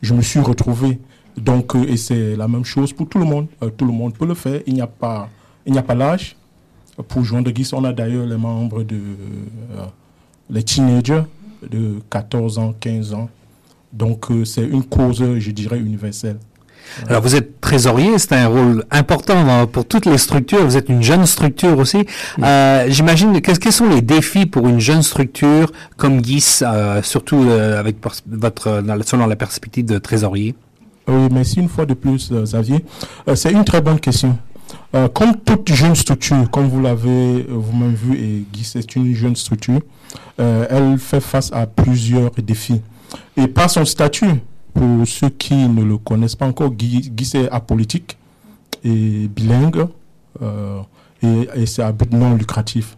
je 0.00 0.14
me 0.14 0.22
suis 0.22 0.40
retrouvé. 0.40 0.98
Donc, 1.36 1.74
euh, 1.74 1.84
et 1.88 1.96
c'est 1.96 2.36
la 2.36 2.46
même 2.48 2.64
chose 2.64 2.92
pour 2.92 3.08
tout 3.08 3.18
le 3.18 3.24
monde. 3.24 3.46
Euh, 3.62 3.70
tout 3.70 3.84
le 3.86 3.92
monde 3.92 4.14
peut 4.14 4.26
le 4.26 4.34
faire. 4.34 4.60
Il 4.66 4.74
n'y 4.74 4.80
a 4.80 4.86
pas, 4.86 5.28
il 5.66 5.72
n'y 5.72 5.78
a 5.78 5.82
pas 5.82 5.94
l'âge. 5.94 6.36
Pour 7.08 7.24
joindre 7.24 7.50
GIS, 7.54 7.70
on 7.72 7.82
a 7.84 7.92
d'ailleurs 7.92 8.26
les 8.26 8.36
membres 8.36 8.82
de 8.84 8.94
euh, 8.96 9.84
les 10.48 10.62
teenagers 10.62 11.22
de 11.68 11.98
14 12.10 12.58
ans, 12.58 12.74
15 12.78 13.14
ans. 13.14 13.28
Donc, 13.92 14.26
c'est 14.44 14.64
une 14.64 14.84
cause, 14.84 15.22
je 15.38 15.50
dirais, 15.50 15.78
universelle. 15.78 16.38
Alors 17.08 17.22
vous 17.22 17.34
êtes 17.34 17.62
trésorier, 17.62 18.18
c'est 18.18 18.34
un 18.34 18.46
rôle 18.46 18.84
important 18.90 19.42
dans- 19.42 19.66
pour 19.66 19.86
toutes 19.88 20.04
les 20.04 20.18
structures. 20.18 20.62
Vous 20.64 20.76
êtes 20.76 20.90
une 20.90 21.02
jeune 21.02 21.24
structure 21.24 21.78
aussi. 21.78 22.04
Euh, 22.42 22.84
J'imagine 22.90 23.40
quels 23.40 23.72
sont 23.72 23.88
les 23.88 24.02
défis 24.02 24.44
pour 24.44 24.68
une 24.68 24.80
jeune 24.80 25.02
structure 25.02 25.72
comme 25.96 26.22
GIS, 26.22 26.60
euh, 26.62 27.00
surtout 27.02 27.42
euh, 27.48 27.80
avec 27.80 27.96
votre 28.26 28.82
dans 28.82 29.02
selon 29.02 29.26
la 29.26 29.34
perspective 29.36 29.86
de 29.86 29.96
trésorier? 29.98 30.54
Oui, 31.06 31.28
merci 31.30 31.60
une 31.60 31.68
fois 31.68 31.84
de 31.84 31.94
plus, 31.94 32.30
euh, 32.32 32.44
Xavier. 32.44 32.84
Euh, 33.28 33.34
c'est 33.34 33.52
une 33.52 33.64
très 33.64 33.82
bonne 33.82 34.00
question. 34.00 34.38
Euh, 34.94 35.08
comme 35.08 35.36
toute 35.36 35.72
jeune 35.72 35.94
structure, 35.94 36.50
comme 36.50 36.68
vous 36.68 36.80
l'avez 36.80 37.42
vous-même 37.48 37.94
vu, 37.94 38.16
et 38.16 38.46
Guy, 38.50 38.64
c'est 38.64 38.96
une 38.96 39.14
jeune 39.14 39.36
structure, 39.36 39.80
elle 40.38 40.98
fait 40.98 41.20
face 41.20 41.52
à 41.52 41.66
plusieurs 41.66 42.30
défis. 42.30 42.80
Et 43.36 43.46
par 43.46 43.68
son 43.68 43.84
statut, 43.84 44.30
pour 44.72 45.06
ceux 45.06 45.28
qui 45.28 45.54
ne 45.54 45.82
le 45.82 45.98
connaissent 45.98 46.36
pas 46.36 46.46
encore, 46.46 46.70
Guy, 46.70 47.10
Guy 47.10 47.24
c'est 47.24 47.50
apolitique 47.50 48.16
et 48.84 49.28
bilingue, 49.28 49.86
et, 51.22 51.48
et 51.54 51.66
c'est 51.66 51.82
à 51.82 51.92
but 51.92 52.12
non 52.12 52.34
lucratif. 52.34 52.96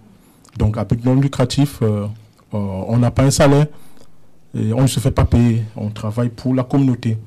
Donc, 0.57 0.77
à 0.79 0.85
but 0.85 1.05
non 1.05 1.15
lucratif, 1.15 1.81
on 2.53 2.97
n'a 2.99 3.11
pas 3.11 3.25
un 3.25 3.31
salaire, 3.31 3.67
et 4.55 4.73
on 4.73 4.83
ne 4.83 4.87
se 4.87 5.01
fait 5.01 5.11
pas 5.11 5.25
payer, 5.25 5.65
on 5.77 5.89
travaille 5.91 6.29
pour 6.29 6.55
la 6.55 6.63
communauté. 6.63 7.19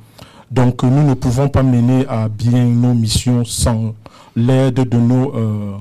Donc 0.51 0.83
euh, 0.83 0.87
nous 0.89 1.07
ne 1.07 1.13
pouvons 1.13 1.47
pas 1.49 1.63
mener 1.63 2.05
à 2.07 2.27
bien 2.29 2.65
nos 2.65 2.93
missions 2.93 3.45
sans 3.45 3.93
l'aide 4.35 4.75
de 4.87 4.97
nos 4.97 5.35
euh, 5.35 5.75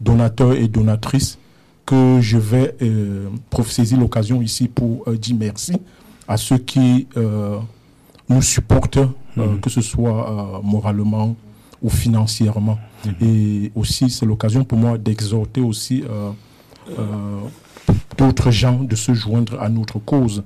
donateurs 0.00 0.52
et 0.52 0.68
donatrices 0.68 1.38
que 1.86 2.18
je 2.20 2.38
vais 2.38 2.74
euh, 2.80 3.28
saisir 3.66 3.98
l'occasion 3.98 4.40
ici 4.40 4.68
pour 4.68 5.04
euh, 5.06 5.16
dire 5.16 5.36
merci 5.38 5.74
à 6.26 6.36
ceux 6.38 6.56
qui 6.58 7.06
nous 8.30 8.40
supportent, 8.42 8.98
Mhm. 9.36 9.60
que 9.60 9.68
ce 9.68 9.80
soit 9.82 10.60
moralement 10.62 11.34
ou 11.82 11.90
financièrement. 11.90 12.78
Et 13.20 13.72
aussi, 13.74 14.08
c'est 14.08 14.24
l'occasion 14.24 14.62
pour 14.64 14.78
moi 14.78 14.96
d'exhorter 14.96 15.60
aussi 15.60 16.04
d'autres 18.16 18.50
gens 18.52 18.78
de 18.84 18.94
se 18.96 19.12
joindre 19.12 19.60
à 19.60 19.68
notre 19.68 19.98
cause. 19.98 20.44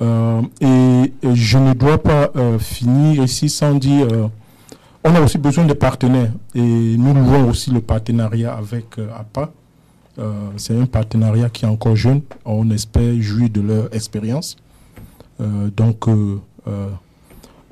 Euh, 0.00 0.42
et, 0.60 1.12
et 1.26 1.34
je 1.34 1.58
ne 1.58 1.72
dois 1.74 1.98
pas 1.98 2.30
euh, 2.36 2.58
finir 2.58 3.22
ici 3.24 3.48
sans 3.48 3.74
dire, 3.74 4.06
euh, 4.12 4.28
on 5.04 5.14
a 5.14 5.20
aussi 5.20 5.38
besoin 5.38 5.64
de 5.64 5.72
partenaires 5.74 6.30
et 6.54 6.60
nous 6.96 7.14
louons 7.14 7.48
aussi 7.50 7.70
le 7.70 7.80
partenariat 7.80 8.54
avec 8.54 8.86
APA. 9.18 9.50
Euh, 10.18 10.50
c'est 10.56 10.76
un 10.78 10.86
partenariat 10.86 11.48
qui 11.48 11.64
est 11.64 11.68
encore 11.68 11.96
jeune, 11.96 12.20
on 12.44 12.70
espère 12.70 13.20
jouir 13.20 13.48
de 13.50 13.60
leur 13.60 13.94
expérience. 13.94 14.56
Donc, 15.76 16.06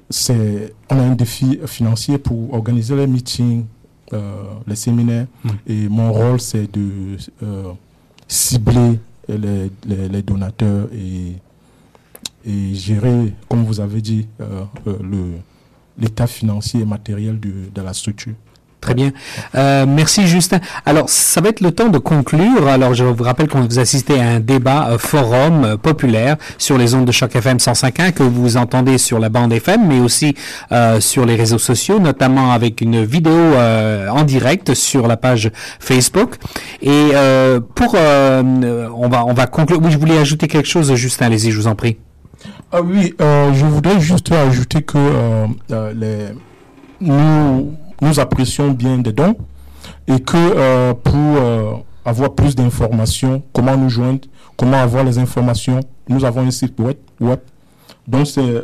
c'est, 0.08 0.72
on 0.88 0.98
a 0.98 1.02
un 1.02 1.14
défi 1.16 1.58
financier 1.66 2.18
pour 2.18 2.54
organiser 2.54 2.94
les 2.94 3.06
meetings, 3.08 3.64
les 4.66 4.76
séminaires, 4.76 5.26
et 5.66 5.88
mon 5.88 6.12
rôle 6.12 6.40
c'est 6.40 6.70
de 6.72 7.16
cibler 8.28 9.00
les, 9.28 9.70
les- 9.84 10.08
les 10.08 10.22
donateurs 10.22 10.86
et 10.94 11.34
et 12.46 12.74
gérer, 12.74 13.32
comme 13.48 13.64
vous 13.64 13.80
avez 13.80 14.00
dit, 14.00 14.28
euh, 14.40 14.62
euh, 14.86 15.36
l'état 15.98 16.26
financier 16.26 16.80
et 16.80 16.84
matériel 16.84 17.40
de, 17.40 17.52
de 17.74 17.82
la 17.82 17.92
structure. 17.92 18.34
Très 18.80 18.94
bien. 18.94 19.10
Euh, 19.56 19.84
merci 19.88 20.28
Justin. 20.28 20.60
Alors, 20.84 21.08
ça 21.08 21.40
va 21.40 21.48
être 21.48 21.60
le 21.60 21.72
temps 21.72 21.88
de 21.88 21.98
conclure. 21.98 22.68
Alors, 22.68 22.94
je 22.94 23.02
vous 23.02 23.24
rappelle 23.24 23.48
qu'on 23.48 23.62
vous 23.62 23.78
assistez 23.80 24.20
à 24.20 24.28
un 24.28 24.38
débat 24.38 24.90
euh, 24.90 24.98
forum 24.98 25.76
populaire 25.78 26.36
sur 26.56 26.78
les 26.78 26.94
ondes 26.94 27.06
de 27.06 27.10
choc 27.10 27.34
FM 27.34 27.56
105.1 27.56 28.12
que 28.12 28.22
vous 28.22 28.56
entendez 28.56 28.98
sur 28.98 29.18
la 29.18 29.28
bande 29.28 29.52
FM, 29.52 29.88
mais 29.88 29.98
aussi 29.98 30.36
sur 31.00 31.26
les 31.26 31.34
réseaux 31.34 31.58
sociaux, 31.58 31.98
notamment 31.98 32.52
avec 32.52 32.80
une 32.80 33.04
vidéo 33.04 33.32
en 33.32 34.22
direct 34.22 34.74
sur 34.74 35.08
la 35.08 35.16
page 35.16 35.50
Facebook. 35.80 36.36
Et 36.82 37.10
pour, 37.74 37.94
on 37.94 39.08
va, 39.08 39.24
on 39.24 39.32
va 39.32 39.46
conclure. 39.46 39.80
Oui, 39.82 39.90
je 39.90 39.98
voulais 39.98 40.18
ajouter 40.18 40.46
quelque 40.46 40.68
chose, 40.68 40.94
Justin. 40.94 41.26
Allez-y, 41.26 41.50
je 41.50 41.58
vous 41.58 41.66
en 41.66 41.74
prie. 41.74 41.96
Ah 42.72 42.82
oui, 42.82 43.14
euh, 43.20 43.52
je 43.52 43.64
voudrais 43.64 44.00
juste 44.00 44.32
ajouter 44.32 44.82
que 44.82 44.98
euh, 44.98 45.46
euh, 45.70 46.32
nous, 47.00 47.74
apprécions 48.18 48.70
bien 48.70 48.98
des 48.98 49.12
dons 49.12 49.36
et 50.08 50.20
que 50.20 50.92
pour 50.92 51.38
avoir 52.04 52.34
plus 52.34 52.54
d'informations, 52.54 53.42
comment 53.52 53.76
nous 53.76 53.88
joindre, 53.88 54.20
comment 54.56 54.78
avoir 54.78 55.04
les 55.04 55.18
informations, 55.18 55.80
nous 56.08 56.24
avons 56.24 56.42
un 56.42 56.50
site 56.50 56.78
web. 56.78 56.96
web. 57.20 57.40
Donc 58.06 58.26
c'est 58.26 58.62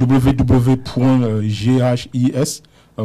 www.ghis 0.00 1.72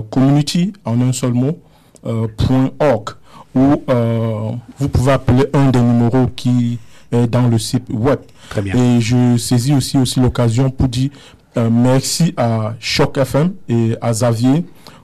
community 0.09 0.73
en 0.85 1.01
un 1.01 1.13
seul 1.13 1.33
mot 1.33 1.59
.org 2.03 3.09
où 3.55 3.83
vous 4.79 4.89
pouvez 4.89 5.11
appeler 5.11 5.45
un 5.53 5.69
des 5.69 5.81
numéros 5.81 6.27
qui 6.35 6.79
dans 7.11 7.47
le 7.47 7.57
site 7.57 7.85
web. 7.89 8.19
Très 8.49 8.61
bien. 8.61 8.75
Et 8.75 9.01
je 9.01 9.37
saisis 9.37 9.73
aussi, 9.73 9.97
aussi 9.97 10.19
l'occasion 10.19 10.69
pour 10.69 10.87
dire 10.87 11.09
euh, 11.57 11.69
merci 11.71 12.33
à 12.37 12.75
Choc 12.79 13.17
FM 13.17 13.53
et 13.67 13.95
à 14.01 14.11
Xavier 14.11 14.63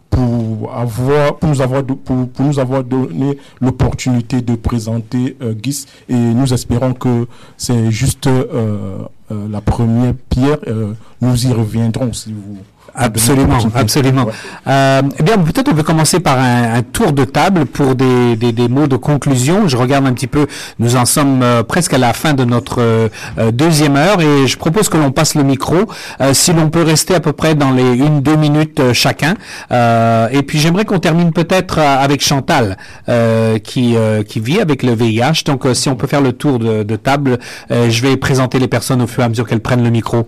pour 0.10 0.72
avoir 0.73 1.38
pour 1.38 1.49
nous 1.49 1.61
avoir 1.61 1.84
pour, 1.84 2.30
pour 2.30 2.45
nous 2.45 2.60
avoir 2.60 2.84
donné 2.84 3.38
l'opportunité 3.60 4.41
de 4.41 4.56
présenter 4.56 5.36
euh, 5.41 5.53
GIS 5.61 5.88
et 6.07 6.14
nous 6.15 6.53
espérons 6.53 6.94
que 6.94 7.27
c'est 7.57 7.91
juste 7.91 8.27
euh, 8.27 8.99
euh, 9.32 9.48
la 9.49 9.61
première 9.61 10.14
pierre 10.30 10.60
Euh, 10.68 10.94
nous 11.22 11.48
y 11.48 11.52
reviendrons 11.52 12.14
si 12.14 12.32
vous 12.32 12.57
Absolument, 12.94 13.57
absolument. 13.76 14.28
Euh, 14.68 15.02
eh 15.20 15.24
bien, 15.24 15.38
peut-être 15.38 15.70
on 15.70 15.76
peut 15.76 15.84
commencer 15.84 16.20
par 16.20 16.40
un, 16.40 16.76
un 16.76 16.82
tour 16.82 17.12
de 17.12 17.26
table 17.26 17.66
pour 17.66 17.95
des, 17.95 18.36
des, 18.36 18.52
des 18.52 18.68
mots 18.68 18.88
de 18.88 18.95
conclusion. 18.95 19.68
Je 19.68 19.76
regarde 19.76 20.06
un 20.06 20.14
petit 20.14 20.28
peu, 20.28 20.48
nous 20.80 20.95
en 20.95 21.06
sommes 21.06 21.41
euh, 21.44 21.64
presque 21.64 21.94
à 21.94 21.98
la 21.98 22.14
fin 22.14 22.34
de 22.34 22.45
notre 22.45 22.82
euh, 22.82 23.10
euh, 23.38 23.52
deuxième 23.52 23.95
heure 23.98 24.22
et 24.22 24.48
je 24.48 24.57
propose 24.57 24.88
que 24.90 24.98
l'on 24.98 25.12
passe 25.12 25.36
le 25.36 25.44
micro, 25.44 25.76
euh, 26.22 26.34
si 26.34 26.53
l'on 26.53 26.70
peut 26.70 26.84
rester 26.84 27.16
à 27.16 27.20
peu 27.20 27.34
près 27.34 27.56
dans 27.56 27.72
les 27.72 27.84
une, 27.95 28.22
deux 28.22 28.38
minutes 28.38 28.94
chacun. 28.94 29.36
Euh, 29.72 30.30
et 30.32 30.44
puis 30.44 30.60
j'aimerais 30.60 30.86
qu'on 30.86 30.99
termine 30.99 31.32
peut-être 31.34 31.80
avec 31.80 32.24
Chantal, 32.24 32.78
euh, 33.10 33.60
qui, 33.60 33.95
euh, 33.95 34.24
qui 34.24 34.40
vit 34.40 34.60
avec 34.60 34.84
le 34.84 34.94
VIH. 34.94 35.44
Donc 35.45 35.68
si 35.74 35.90
on 35.90 35.95
peut 35.95 36.07
faire 36.07 36.22
le 36.22 36.34
tour 36.34 36.60
de, 36.60 36.84
de 36.84 36.95
table, 36.95 37.40
euh, 37.72 37.90
je 37.90 38.02
vais 38.02 38.16
présenter 38.18 38.60
les 38.60 38.68
personnes 38.68 39.02
au 39.02 39.07
fur 39.07 39.24
et 39.24 39.26
à 39.26 39.30
mesure 39.30 39.48
qu'elles 39.48 39.60
prennent 39.60 39.84
le 39.84 39.90
micro. 39.90 40.28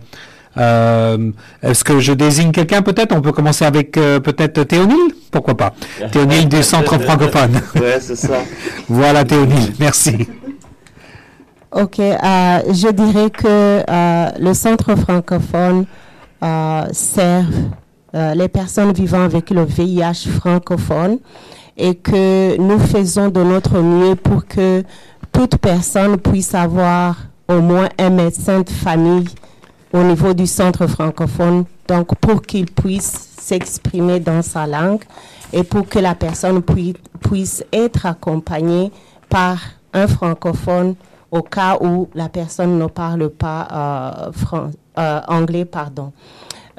Euh, 0.57 1.31
Est-ce 1.61 1.83
que 1.83 1.99
je 1.99 2.13
désigne 2.13 2.51
quelqu'un 2.51 2.81
peut-être? 2.81 3.15
On 3.15 3.21
peut 3.21 3.31
commencer 3.31 3.65
avec 3.65 3.97
euh, 3.97 4.19
peut-être 4.19 4.63
Théonile 4.63 5.13
Pourquoi 5.31 5.55
pas? 5.55 5.73
Théonile 6.11 6.47
du 6.47 6.63
Centre 6.63 6.97
francophone. 6.99 7.59
Ouais, 7.75 7.99
c'est 7.99 8.15
ça. 8.15 8.37
voilà 8.89 9.23
Théonile, 9.23 9.73
merci. 9.79 10.27
Ok, 11.71 11.99
euh, 11.99 12.13
je 12.23 12.91
dirais 12.91 13.29
que 13.29 13.83
euh, 13.89 14.29
le 14.39 14.53
centre 14.53 14.95
francophone 14.95 15.85
euh, 16.43 16.85
sert 16.91 17.45
euh, 18.15 18.33
les 18.35 18.47
personnes 18.47 18.93
vivant 18.93 19.23
avec 19.23 19.49
le 19.49 19.65
VIH 19.65 20.29
francophone 20.39 21.19
et 21.75 21.95
que 21.95 22.57
nous 22.59 22.79
faisons 22.79 23.27
de 23.27 23.43
notre 23.43 23.79
mieux 23.81 24.15
pour 24.15 24.47
que 24.47 24.83
toute 25.31 25.57
personne 25.57 26.17
puisse 26.17 26.55
avoir 26.55 27.17
au 27.49 27.59
moins 27.59 27.89
un 27.99 28.09
médecin 28.11 28.61
de 28.61 28.69
famille 28.69 29.27
au 29.93 30.03
niveau 30.03 30.33
du 30.33 30.47
centre 30.47 30.85
francophone, 30.87 31.65
donc 31.87 32.15
pour 32.15 32.41
qu'il 32.41 32.65
puisse 32.65 33.29
s'exprimer 33.39 34.19
dans 34.19 34.41
sa 34.41 34.67
langue 34.67 35.03
et 35.53 35.63
pour 35.63 35.87
que 35.87 35.99
la 35.99 36.15
personne 36.15 36.61
pui- 36.61 36.95
puisse 37.21 37.63
être 37.71 38.05
accompagnée 38.05 38.91
par 39.29 39.59
un 39.93 40.07
francophone 40.07 40.95
au 41.31 41.41
cas 41.41 41.77
où 41.81 42.09
la 42.13 42.29
personne 42.29 42.77
ne 42.77 42.87
parle 42.87 43.29
pas 43.29 44.31
euh, 44.53 44.65
euh, 44.97 45.21
anglais. 45.27 45.65
Pardon. 45.65 46.11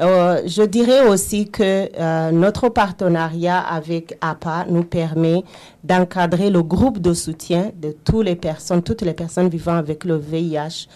Euh, 0.01 0.43
je 0.47 0.63
dirais 0.63 1.07
aussi 1.09 1.49
que 1.51 2.31
notre 2.31 2.69
partenariat 2.69 3.59
avec 3.59 4.17
APA 4.21 4.65
nous 4.71 4.85
permet 4.85 5.43
d'encadrer 5.83 6.51
le 6.51 6.63
groupe 6.63 7.01
de 7.01 7.13
soutien 7.15 7.73
de 7.75 7.97
toutes 8.05 8.25
les 8.25 8.37
personnes, 8.37 8.83
toutes 8.83 9.03
les 9.03 9.13
personnes 9.15 9.49
vivant 9.49 9.75
avec 9.77 10.05
le 10.05 10.17
VIH 10.17 10.87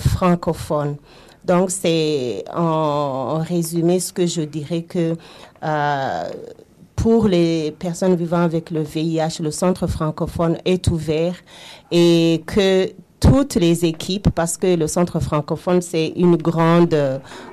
francophone. 0.00 0.96
Donc, 1.44 1.70
c'est 1.70 2.44
en, 2.54 3.38
résumé 3.38 4.00
ce 4.00 4.12
que 4.12 4.26
je 4.26 4.42
dirais 4.42 4.82
que 4.82 5.16
euh, 5.64 6.30
pour 6.96 7.26
les 7.26 7.74
personnes 7.78 8.14
vivant 8.14 8.42
avec 8.42 8.70
le 8.70 8.82
VIH, 8.82 9.40
le 9.40 9.50
centre 9.50 9.86
francophone 9.86 10.58
est 10.64 10.88
ouvert 10.88 11.34
et 11.90 12.42
que 12.46 12.92
toutes 13.22 13.54
les 13.54 13.84
équipes, 13.84 14.30
parce 14.30 14.56
que 14.56 14.74
le 14.74 14.86
centre 14.88 15.20
francophone, 15.20 15.80
c'est 15.80 16.12
une 16.16 16.36
grande 16.36 16.96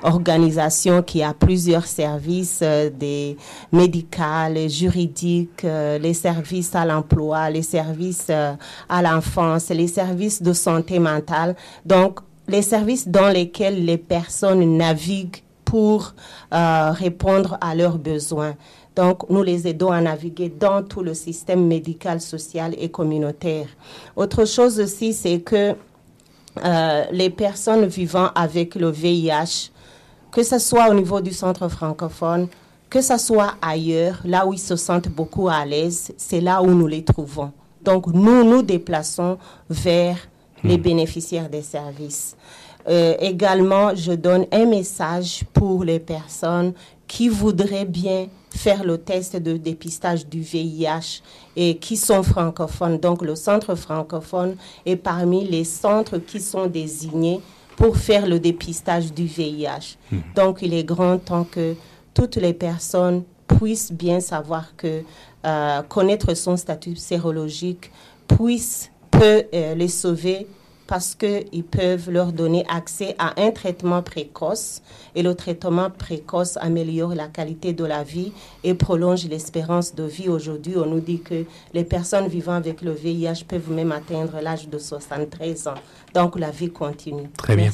organisation 0.02 1.02
qui 1.02 1.22
a 1.22 1.32
plusieurs 1.32 1.86
services, 1.86 2.60
euh, 2.62 2.90
des 2.90 3.36
médicaux, 3.72 4.50
les 4.52 4.68
juridiques, 4.68 5.64
euh, 5.64 5.98
les 5.98 6.14
services 6.14 6.74
à 6.74 6.84
l'emploi, 6.84 7.50
les 7.50 7.62
services 7.62 8.26
euh, 8.30 8.52
à 8.88 9.00
l'enfance, 9.00 9.68
les 9.68 9.86
services 9.86 10.42
de 10.42 10.52
santé 10.52 10.98
mentale. 10.98 11.54
Donc, 11.86 12.20
les 12.50 12.62
services 12.62 13.06
dans 13.08 13.28
lesquels 13.28 13.84
les 13.84 13.98
personnes 13.98 14.76
naviguent 14.76 15.42
pour 15.64 16.14
euh, 16.52 16.90
répondre 16.90 17.56
à 17.60 17.74
leurs 17.76 17.96
besoins. 17.96 18.56
Donc, 18.96 19.30
nous 19.30 19.42
les 19.42 19.68
aidons 19.68 19.92
à 19.92 20.00
naviguer 20.00 20.48
dans 20.48 20.82
tout 20.82 21.02
le 21.02 21.14
système 21.14 21.64
médical, 21.66 22.20
social 22.20 22.74
et 22.76 22.88
communautaire. 22.88 23.68
Autre 24.16 24.44
chose 24.44 24.80
aussi, 24.80 25.12
c'est 25.12 25.40
que 25.40 25.76
euh, 26.64 27.04
les 27.12 27.30
personnes 27.30 27.86
vivant 27.86 28.30
avec 28.34 28.74
le 28.74 28.90
VIH, 28.90 29.70
que 30.32 30.42
ce 30.42 30.58
soit 30.58 30.90
au 30.90 30.94
niveau 30.94 31.20
du 31.20 31.32
centre 31.32 31.68
francophone, 31.68 32.48
que 32.88 33.00
ce 33.00 33.16
soit 33.16 33.54
ailleurs, 33.62 34.20
là 34.24 34.44
où 34.44 34.52
ils 34.52 34.58
se 34.58 34.74
sentent 34.74 35.08
beaucoup 35.08 35.48
à 35.48 35.64
l'aise, 35.64 36.12
c'est 36.16 36.40
là 36.40 36.60
où 36.60 36.66
nous 36.66 36.88
les 36.88 37.04
trouvons. 37.04 37.52
Donc, 37.82 38.08
nous 38.08 38.42
nous 38.42 38.62
déplaçons 38.62 39.38
vers 39.68 40.16
les 40.64 40.78
bénéficiaires 40.78 41.48
des 41.48 41.62
services. 41.62 42.36
Euh, 42.88 43.14
également, 43.20 43.94
je 43.94 44.12
donne 44.12 44.46
un 44.52 44.66
message 44.66 45.44
pour 45.52 45.84
les 45.84 46.00
personnes 46.00 46.72
qui 47.06 47.28
voudraient 47.28 47.84
bien 47.84 48.28
faire 48.50 48.84
le 48.84 48.98
test 48.98 49.36
de 49.36 49.56
dépistage 49.56 50.26
du 50.26 50.40
VIH 50.40 51.22
et 51.56 51.76
qui 51.76 51.96
sont 51.96 52.22
francophones. 52.22 52.98
Donc, 52.98 53.22
le 53.22 53.34
centre 53.34 53.74
francophone 53.74 54.56
est 54.86 54.96
parmi 54.96 55.46
les 55.46 55.64
centres 55.64 56.18
qui 56.18 56.40
sont 56.40 56.66
désignés 56.66 57.40
pour 57.76 57.96
faire 57.96 58.26
le 58.26 58.38
dépistage 58.38 59.12
du 59.12 59.24
VIH. 59.24 59.96
Donc, 60.34 60.58
il 60.62 60.74
est 60.74 60.84
grand 60.84 61.18
temps 61.18 61.44
que 61.44 61.74
toutes 62.12 62.36
les 62.36 62.52
personnes 62.52 63.24
puissent 63.46 63.92
bien 63.92 64.20
savoir 64.20 64.76
que 64.76 65.02
euh, 65.46 65.82
connaître 65.82 66.34
son 66.34 66.56
statut 66.56 66.96
sérologique 66.96 67.90
puisse, 68.28 68.90
peut 69.10 69.44
euh, 69.54 69.74
les 69.74 69.88
sauver 69.88 70.46
parce 70.90 71.14
qu'ils 71.14 71.62
peuvent 71.62 72.10
leur 72.10 72.32
donner 72.32 72.66
accès 72.68 73.14
à 73.16 73.40
un 73.40 73.52
traitement 73.52 74.02
précoce 74.02 74.82
et 75.14 75.22
le 75.22 75.34
traitement 75.34 75.90
précoce 75.90 76.56
améliore 76.60 77.14
la 77.14 77.26
qualité 77.26 77.72
de 77.72 77.84
la 77.84 78.02
vie 78.02 78.32
et 78.64 78.74
prolonge 78.74 79.26
l'espérance 79.26 79.94
de 79.94 80.04
vie. 80.04 80.28
Aujourd'hui, 80.28 80.74
on 80.76 80.86
nous 80.86 81.00
dit 81.00 81.20
que 81.20 81.44
les 81.74 81.84
personnes 81.84 82.28
vivant 82.28 82.54
avec 82.54 82.82
le 82.82 82.92
VIH 82.92 83.44
peuvent 83.46 83.70
même 83.70 83.92
atteindre 83.92 84.40
l'âge 84.42 84.68
de 84.68 84.78
73 84.78 85.68
ans. 85.68 85.74
Donc 86.14 86.38
la 86.38 86.50
vie 86.50 86.70
continue. 86.70 87.28
Très 87.36 87.56
bien. 87.56 87.70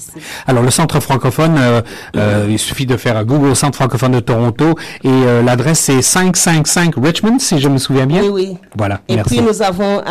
Alors, 0.47 0.63
le 0.63 0.71
centre 0.71 1.01
francophone, 1.01 1.57
euh, 1.59 1.83
euh, 2.17 2.47
il 2.51 2.59
suffit 2.59 2.87
de 2.87 2.97
faire 2.97 3.17
un 3.17 3.25
Google 3.25 3.57
Centre 3.57 3.77
francophone 3.77 4.13
de 4.13 4.21
Toronto 4.21 4.75
et 5.03 5.09
euh, 5.09 5.43
l'adresse 5.43 5.81
c'est 5.81 6.03
555 6.03 6.95
Richmond, 6.97 7.39
si 7.39 7.59
je 7.59 7.69
me 7.69 7.79
souviens 7.79 8.07
bien. 8.07 8.23
Oui, 8.23 8.29
oui. 8.29 8.57
Voilà, 8.77 9.01
Et 9.09 9.17
merci. 9.17 9.37
puis 9.37 9.47
nous 9.47 9.63
avons 9.63 10.03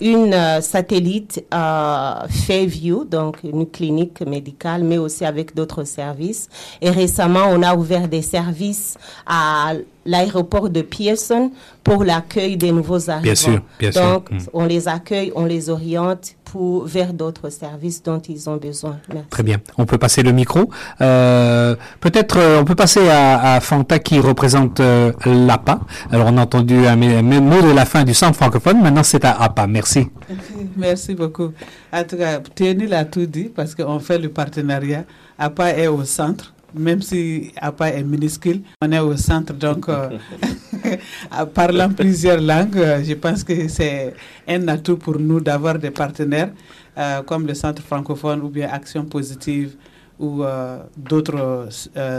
une 0.00 0.60
satellite 0.60 1.44
Fairview, 1.50 3.04
donc 3.04 3.38
une 3.44 3.66
clinique 3.66 4.20
médicale, 4.22 4.84
mais 4.84 4.98
aussi 4.98 5.24
avec 5.24 5.54
d'autres 5.54 5.84
services. 5.84 6.48
Et 6.80 6.90
récemment, 6.90 7.46
on 7.50 7.62
a 7.62 7.74
ouvert 7.74 8.08
des 8.08 8.22
services 8.22 8.96
à 9.26 9.72
l'aéroport 10.04 10.68
de 10.68 10.82
Pearson 10.82 11.52
pour 11.84 12.02
l'accueil 12.04 12.56
des 12.56 12.72
nouveaux 12.72 13.08
arrivants. 13.10 13.34
sûr, 13.34 13.60
bien 13.78 13.92
sûr. 13.92 14.02
Donc, 14.02 14.30
Mm. 14.30 14.38
on 14.52 14.64
les 14.64 14.88
accueille, 14.88 15.32
on 15.36 15.44
les 15.44 15.70
oriente 15.70 16.34
pour, 16.44 16.86
vers 16.86 17.12
d'autres 17.14 17.50
services 17.50 18.02
dont 18.02 18.18
ils 18.20 18.50
ont 18.50 18.56
besoin. 18.56 18.98
Merci. 19.08 19.28
Très 19.30 19.42
bien. 19.42 19.58
On 19.78 19.86
peut 19.86 19.98
passer 19.98 20.22
le 20.22 20.32
micro. 20.32 20.68
Euh, 21.00 21.76
Peut-être 22.00 22.36
euh, 22.38 22.60
on 22.60 22.64
peut 22.64 22.74
passer 22.74 23.08
à, 23.08 23.54
à 23.54 23.60
Fanta 23.60 23.98
qui 24.00 24.18
représente 24.18 24.80
euh, 24.80 25.12
l'APA. 25.24 25.80
Alors 26.10 26.28
on 26.30 26.36
a 26.36 26.42
entendu 26.42 26.86
un, 26.86 26.96
mot 26.96 27.62
de 27.62 27.70
la 27.72 27.84
fin 27.86 28.04
du 28.04 28.12
centre 28.12 28.36
francophone. 28.36 28.82
Maintenant 28.82 29.02
c'est 29.02 29.24
à 29.24 29.40
APA. 29.40 29.66
Merci. 29.66 30.08
Merci 30.76 31.14
beaucoup. 31.14 31.52
En 31.92 32.04
tout 32.04 32.16
cas, 32.16 32.40
Théonie 32.54 32.86
l'a 32.86 33.04
tout 33.04 33.26
dit 33.26 33.50
parce 33.54 33.74
qu'on 33.74 33.98
fait 34.00 34.18
le 34.18 34.28
partenariat. 34.28 35.04
APA 35.38 35.70
est 35.76 35.86
au 35.88 36.04
centre, 36.04 36.52
même 36.74 37.02
si 37.02 37.52
APA 37.56 37.88
est 37.88 38.02
minuscule, 38.02 38.62
on 38.80 38.90
est 38.92 38.98
au 38.98 39.16
centre. 39.16 39.52
Donc, 39.52 39.88
euh, 39.88 40.10
parlant 41.54 41.90
plusieurs 41.92 42.40
langues, 42.40 42.76
euh, 42.76 43.02
je 43.04 43.14
pense 43.14 43.44
que 43.44 43.68
c'est 43.68 44.14
un 44.48 44.68
atout 44.68 44.96
pour 44.96 45.18
nous 45.18 45.40
d'avoir 45.40 45.78
des 45.78 45.90
partenaires 45.90 46.50
euh, 46.98 47.22
comme 47.22 47.46
le 47.46 47.54
centre 47.54 47.82
francophone 47.82 48.40
ou 48.42 48.48
bien 48.48 48.68
Action 48.70 49.04
Positive 49.04 49.74
ou 50.18 50.42
euh, 50.44 50.78
d'autres 50.96 51.68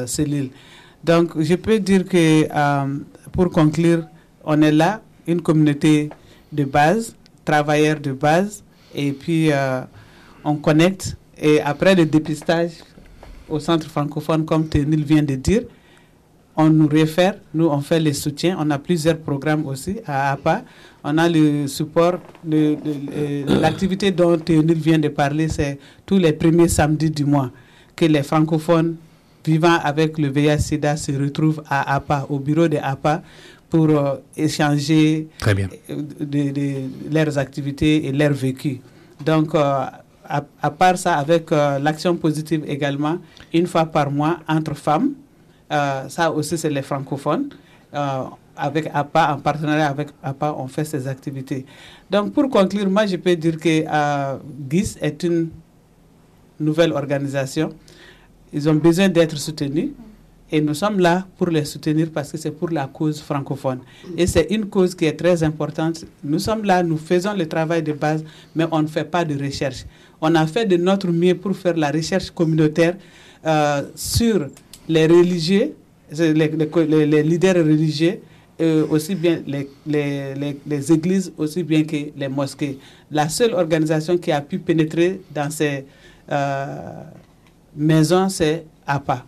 cellules. 0.05 0.49
Donc, 1.03 1.39
je 1.41 1.55
peux 1.55 1.79
dire 1.79 2.05
que 2.05 2.47
pour 3.31 3.49
conclure, 3.49 4.05
on 4.43 4.61
est 4.61 4.71
là, 4.71 5.01
une 5.27 5.41
communauté 5.41 6.09
de 6.51 6.63
base, 6.63 7.15
travailleurs 7.45 7.99
de 7.99 8.11
base, 8.13 8.63
et 8.95 9.11
puis 9.11 9.49
on 10.43 10.55
connecte. 10.55 11.17
Et 11.37 11.59
après 11.61 11.95
le 11.95 12.05
dépistage 12.05 12.71
au 13.53 13.59
centre 13.59 13.87
francophone, 13.89 14.45
comme 14.45 14.67
Ténil 14.67 15.03
vient 15.03 15.23
de 15.23 15.35
dire, 15.35 15.61
on 16.55 16.69
nous 16.69 16.87
réfère, 16.87 17.35
nous 17.53 17.67
on 17.67 17.79
fait 17.81 17.99
les 17.99 18.13
soutiens, 18.13 18.57
on 18.59 18.69
a 18.71 18.77
plusieurs 18.77 19.17
programmes 19.17 19.65
aussi 19.65 19.97
à 20.05 20.31
APA. 20.33 20.63
On 21.03 21.17
a 21.17 21.27
le 21.27 21.67
support, 21.67 22.17
le- 22.47 22.77
l'activité 23.61 24.11
dont 24.11 24.37
Théonil 24.37 24.77
vient 24.77 24.99
de 24.99 25.09
parler, 25.09 25.47
c'est 25.47 25.79
tous 26.05 26.17
les 26.17 26.33
premiers 26.33 26.67
samedis 26.67 27.09
du 27.11 27.25
mois 27.25 27.49
que 27.95 28.05
les 28.05 28.23
francophones 28.23 28.95
vivant 29.45 29.77
avec 29.83 30.17
le 30.17 30.29
VIH-Sida 30.29 30.95
se 30.95 31.11
retrouvent 31.11 31.63
à 31.69 31.95
APA, 31.95 32.25
au 32.29 32.39
bureau 32.39 32.67
de 32.67 32.77
APA, 32.81 33.21
pour 33.69 33.89
euh, 33.89 34.15
échanger 34.37 35.27
Très 35.39 35.53
bien. 35.55 35.67
euh, 35.89 36.01
de, 36.19 36.51
de 36.51 36.65
leurs 37.11 37.37
activités 37.37 38.05
et 38.07 38.11
leur 38.11 38.31
vécu. 38.31 38.79
Donc, 39.25 39.53
euh, 39.55 39.85
à, 40.27 40.71
part 40.71 40.97
ça, 40.97 41.15
avec 41.17 41.51
euh, 41.51 41.79
l'action 41.79 42.15
positive 42.15 42.63
également, 42.67 43.17
une 43.53 43.67
fois 43.67 43.85
par 43.85 44.09
mois, 44.11 44.39
entre 44.47 44.73
femmes, 44.75 45.11
euh, 45.71 46.07
ça 46.09 46.31
aussi 46.31 46.57
c'est 46.57 46.69
les 46.69 46.81
francophones, 46.81 47.49
euh, 47.93 48.23
avec 48.55 48.89
APA, 48.93 49.33
en 49.35 49.39
partenariat 49.39 49.87
avec 49.87 50.09
APA, 50.21 50.53
on 50.57 50.67
fait 50.67 50.85
ces 50.85 51.07
activités. 51.07 51.65
Donc, 52.09 52.33
pour 52.33 52.49
conclure, 52.49 52.89
moi, 52.89 53.05
je 53.07 53.15
peux 53.15 53.35
dire 53.35 53.57
que 53.57 53.83
GIS 54.69 54.95
est 55.01 55.23
une 55.23 55.49
nouvelle 56.59 56.93
organisation. 56.93 57.69
Ils 58.51 58.69
ont 58.69 58.75
besoin 58.75 59.09
d'être 59.09 59.35
soutenus. 59.37 59.89
Et 60.55 60.61
nous 60.61 60.75
sommes 60.75 60.99
là 60.99 61.25
pour 61.35 61.47
les 61.47 61.65
soutenir 61.65 62.09
parce 62.13 62.31
que 62.31 62.37
c'est 62.37 62.51
pour 62.51 62.69
la 62.69 62.85
cause 62.85 63.19
francophone. 63.19 63.79
Et 64.15 64.27
c'est 64.27 64.45
une 64.51 64.67
cause 64.67 64.93
qui 64.93 65.05
est 65.05 65.13
très 65.19 65.41
importante. 65.41 66.05
Nous 66.23 66.37
sommes 66.37 66.63
là, 66.63 66.83
nous 66.83 66.97
faisons 66.97 67.33
le 67.33 67.47
travail 67.47 67.81
de 67.81 67.91
base, 67.93 68.23
mais 68.53 68.65
on 68.71 68.83
ne 68.83 68.87
fait 68.87 69.03
pas 69.03 69.25
de 69.25 69.33
recherche. 69.43 69.83
On 70.25 70.35
a 70.35 70.47
fait 70.47 70.65
de 70.65 70.77
notre 70.77 71.09
mieux 71.11 71.35
pour 71.35 71.53
faire 71.53 71.75
la 71.75 71.91
recherche 71.91 72.31
communautaire 72.31 72.95
euh, 73.45 73.81
sur 73.93 74.47
les 74.87 75.05
religieux, 75.05 75.75
les, 76.17 77.23
leaders 77.23 77.55
religieux, 77.57 78.21
euh, 78.61 78.87
aussi 78.89 79.15
bien 79.15 79.41
les 79.85 80.91
églises, 80.93 81.33
aussi 81.37 81.61
bien 81.63 81.83
que 81.83 81.97
les 82.15 82.29
mosquées. 82.29 82.79
La 83.11 83.27
seule 83.27 83.53
organisation 83.53 84.17
qui 84.17 84.31
a 84.31 84.39
pu 84.39 84.59
pénétrer 84.59 85.19
dans 85.35 85.51
ces 85.51 85.83
euh, 86.31 86.77
maisons, 87.75 88.29
c'est 88.29 88.63
APA 88.87 89.25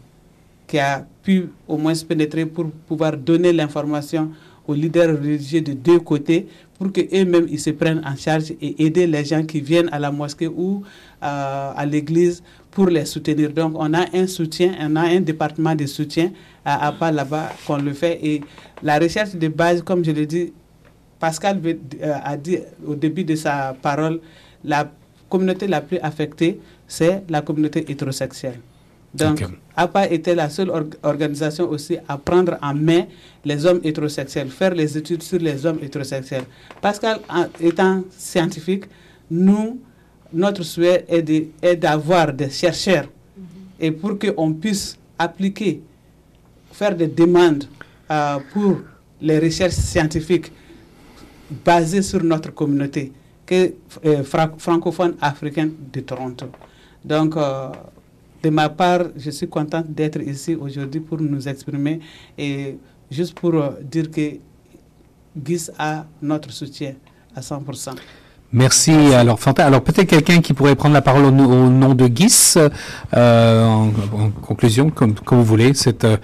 qui 0.66 0.80
a 0.80 1.06
pu 1.22 1.50
au 1.68 1.76
moins 1.78 1.94
pénétrer 2.08 2.46
pour 2.46 2.68
pouvoir 2.88 3.18
donner 3.18 3.52
l'information 3.52 4.32
aux 4.66 4.74
leaders 4.74 5.10
religieux 5.10 5.60
de 5.62 5.74
deux 5.74 6.00
côtés 6.00 6.48
pour 6.78 6.92
qu'eux-mêmes 6.92 7.48
ils 7.50 7.60
se 7.60 7.70
prennent 7.72 8.02
en 8.06 8.16
charge 8.16 8.52
et 8.62 8.86
aider 8.86 9.08
les 9.08 9.24
gens 9.26 9.44
qui 9.44 9.62
viennent 9.62 9.90
à 9.92 10.00
la 10.00 10.12
mosquée 10.12 10.48
ou 10.48 10.84
euh, 11.24 11.72
à 11.76 11.86
l'église 11.86 12.44
pour 12.72 12.88
les 12.88 13.06
soutenir. 13.06 13.52
Donc 13.52 13.74
on 13.76 13.94
a 13.94 14.06
un 14.14 14.28
soutien, 14.28 14.74
on 14.82 14.96
a 14.96 15.02
un 15.02 15.22
département 15.22 15.76
de 15.76 15.86
soutien 15.86 16.32
à 16.66 16.88
APA 16.88 17.12
là-bas 17.12 17.50
qu'on 17.66 17.78
le 17.78 17.94
fait 17.94 18.20
et 18.22 18.42
la 18.84 19.00
recherche 19.00 19.36
de 19.36 19.48
base, 19.48 19.82
comme 19.82 20.04
je 20.04 20.12
l'ai 20.12 20.26
dit, 20.26 20.52
Pascal 21.20 21.62
euh, 21.66 22.14
a 22.24 22.36
dit 22.36 22.58
au 22.86 22.96
début 22.96 23.24
de 23.24 23.36
sa 23.36 23.76
parole, 23.82 24.20
la 24.64 24.92
communauté 25.30 25.68
la 25.68 25.82
plus 25.82 25.98
affectée, 26.00 26.60
c'est 26.88 27.24
la 27.30 27.42
communauté 27.42 27.90
hétérosexuelle. 27.90 28.60
Donc, 29.18 29.42
Ok. 29.42 29.50
APA 29.78 30.08
était 30.10 30.36
la 30.36 30.50
seule 30.50 30.70
org- 30.70 30.96
organisation 31.04 31.70
aussi 31.70 31.98
à 32.08 32.18
prendre 32.18 32.58
en 32.62 32.74
main 32.74 33.04
les 33.44 33.66
hommes 33.66 33.80
hétérosexuels, 33.84 34.50
faire 34.50 34.74
les 34.74 34.98
études 34.98 35.24
sur 35.24 35.40
les 35.40 35.66
hommes 35.66 35.80
hétérosexuels. 35.82 36.46
Pascal, 36.82 37.20
en- 37.30 37.48
étant 37.60 38.04
scientifique, 38.10 38.86
nous, 39.30 39.80
notre 40.34 40.64
souhait 40.64 41.06
est 41.08 41.22
de- 41.22 41.76
d'avoir 41.76 42.34
des 42.34 42.50
chercheurs 42.50 43.08
et 43.80 43.92
pour 43.92 44.18
qu'on 44.20 44.54
puisse 44.54 44.98
appliquer, 45.18 45.82
faire 46.72 46.96
des 46.96 47.08
demandes 47.08 47.66
euh, 48.12 48.38
pour 48.54 48.80
les 49.22 49.40
recherches 49.40 49.74
scientifiques 49.76 50.52
basées 51.64 52.02
sur 52.02 52.24
notre 52.24 52.52
communauté 52.54 53.12
que, 53.46 53.74
euh, 54.06 54.24
fra- 54.24 54.52
francophone 54.58 55.16
africaine 55.22 55.72
de 55.94 56.02
Toronto. 56.02 56.48
Donc, 57.04 57.36
euh, 57.38 57.70
de 58.46 58.50
ma 58.52 58.70
part, 58.70 59.02
je 59.24 59.32
suis 59.38 59.48
contente 59.58 59.88
d'être 59.98 60.22
ici 60.22 60.52
aujourd'hui 60.66 61.02
pour 61.08 61.20
nous 61.20 61.44
exprimer 61.54 62.00
et 62.38 62.78
juste 63.10 63.34
pour 63.40 63.54
euh, 63.56 63.70
dire 63.94 64.08
que 64.16 64.28
GIS 65.46 65.66
a 65.80 66.06
notre 66.22 66.52
soutien 66.60 66.94
à 67.36 67.42
100%. 67.42 67.96
Merci. 68.54 68.92
Alors, 69.22 69.40
Fanta, 69.40 69.66
alors 69.66 69.82
peut-être 69.82 70.08
quelqu'un 70.08 70.40
qui 70.46 70.54
pourrait 70.54 70.76
prendre 70.76 70.94
la 70.94 71.02
parole 71.02 71.26
au, 71.26 71.32
no- 71.32 71.50
au 71.50 71.70
nom 71.70 71.94
de 71.96 72.08
Guis, 72.08 72.54
euh, 72.58 72.70
en, 73.66 73.88
en 74.22 74.30
conclusion, 74.50 74.90
comme, 74.92 75.14
comme 75.16 75.40
vous 75.40 75.44
voulez. 75.56 75.74
C'est 75.74 76.04
euh, 76.04 76.18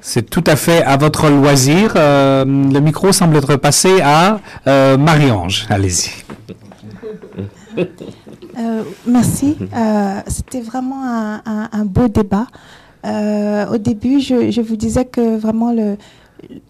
c'est 0.00 0.28
tout 0.30 0.44
à 0.46 0.56
fait 0.56 0.82
à 0.84 0.96
votre 0.96 1.28
loisir. 1.28 1.92
Euh, 1.96 2.44
le 2.44 2.80
micro 2.80 3.12
semble 3.12 3.36
être 3.36 3.56
passé 3.56 4.00
à 4.00 4.40
euh, 4.66 4.96
Marie-Ange. 4.96 5.66
Allez-y. 5.68 6.10
Euh, 8.58 8.82
merci. 9.06 9.56
Euh, 9.76 10.20
C'était 10.26 10.60
vraiment 10.60 11.02
un, 11.04 11.34
un- 11.46 11.68
un 11.72 11.84
beau 11.84 12.08
débat. 12.08 12.46
Euh, 13.06 13.66
au 13.74 13.78
début, 13.78 14.20
je, 14.20 14.50
je 14.50 14.60
vous 14.60 14.76
disais 14.76 15.04
que 15.04 15.36
vraiment 15.36 15.72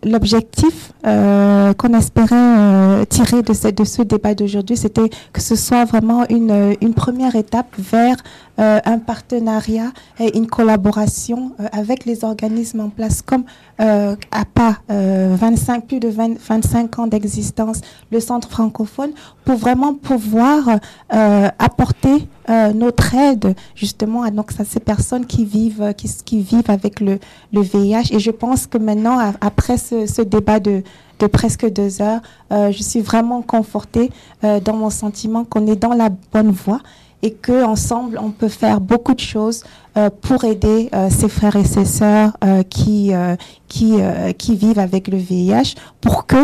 l'objectif 0.05 0.93
qu'on 1.03 1.95
espérait 1.95 3.07
tirer 3.07 3.43
de 3.43 3.53
ce, 3.53 3.69
de 3.69 3.85
ce 3.85 4.03
débat 4.03 4.35
d'aujourd'hui, 4.35 4.77
c'était 4.77 5.09
que 5.33 5.41
ce 5.41 5.57
soit 5.57 5.85
vraiment 5.85 6.25
une, 6.29 6.75
une 6.81 6.95
première 6.95 7.35
étape 7.37 7.69
vers 7.79 8.17
un 8.59 8.99
partenariat 8.99 9.93
et 10.19 10.37
une 10.37 10.47
collaboration 10.47 11.53
euh, 11.61 11.67
avec 11.73 12.05
les 12.05 12.25
organismes 12.25 12.81
en 12.81 12.89
place 12.89 13.23
comme 13.23 13.45
euh, 13.81 14.17
APA, 14.33 14.79
euh, 14.91 15.37
25, 15.39 15.87
plus 15.87 16.01
de 16.01 16.09
20 16.09 16.39
25 16.39 16.99
ans 16.99 17.07
d'existence, 17.07 17.81
le 18.11 18.21
Centre 18.21 18.49
francophone, 18.49 19.11
pour 19.45 19.57
vraiment 19.57 19.95
pouvoir 19.95 20.69
euh, 21.15 21.49
apporter 21.59 22.29
euh, 22.51 22.73
notre 22.73 23.15
aide 23.15 23.55
justement 23.75 24.23
à 24.23 24.31
donc, 24.31 24.51
à 24.59 24.65
ces 24.65 24.81
personnes 24.81 25.27
qui 25.27 25.45
vivent, 25.45 25.95
qui, 25.97 26.09
qui 26.25 26.41
vivent 26.41 26.71
avec 26.71 27.01
le, 27.01 27.19
le 27.53 27.61
VIH. 27.61 28.13
Et 28.13 28.19
je 28.19 28.31
pense 28.31 28.67
que 28.67 28.79
maintenant, 28.79 29.19
après 29.41 29.79
ce, 29.79 30.07
ce 30.07 30.23
débat 30.23 30.59
de, 30.59 30.83
de 31.19 31.27
presque 31.27 31.69
deux 31.71 32.01
heures, 32.01 32.21
euh, 32.53 32.73
je 32.73 32.83
suis 32.83 33.01
vraiment 33.01 33.43
confortée 33.43 34.11
euh, 34.45 34.61
dans 34.61 34.75
mon 34.75 34.91
sentiment 34.91 35.45
qu'on 35.45 35.67
est 35.67 35.77
dans 35.77 35.95
la 35.95 36.11
bonne 36.33 36.51
voie 36.51 36.81
et 37.23 37.33
que 37.33 37.65
ensemble 37.65 38.19
on 38.23 38.31
peut 38.31 38.49
faire 38.49 38.81
beaucoup 38.81 39.15
de 39.15 39.21
choses 39.21 39.65
euh, 39.97 40.11
pour 40.21 40.45
aider 40.45 40.89
euh, 40.95 41.11
ses 41.11 41.29
frères 41.29 41.57
et 41.57 41.65
ses 41.65 41.85
sœurs 41.85 42.37
euh, 42.45 42.63
qui 42.63 43.13
euh, 43.13 43.35
qui 43.69 44.55
vivent 44.55 44.79
avec 44.79 45.09
le 45.09 45.19
VIH 45.19 45.75
pour 46.01 46.27
que 46.27 46.37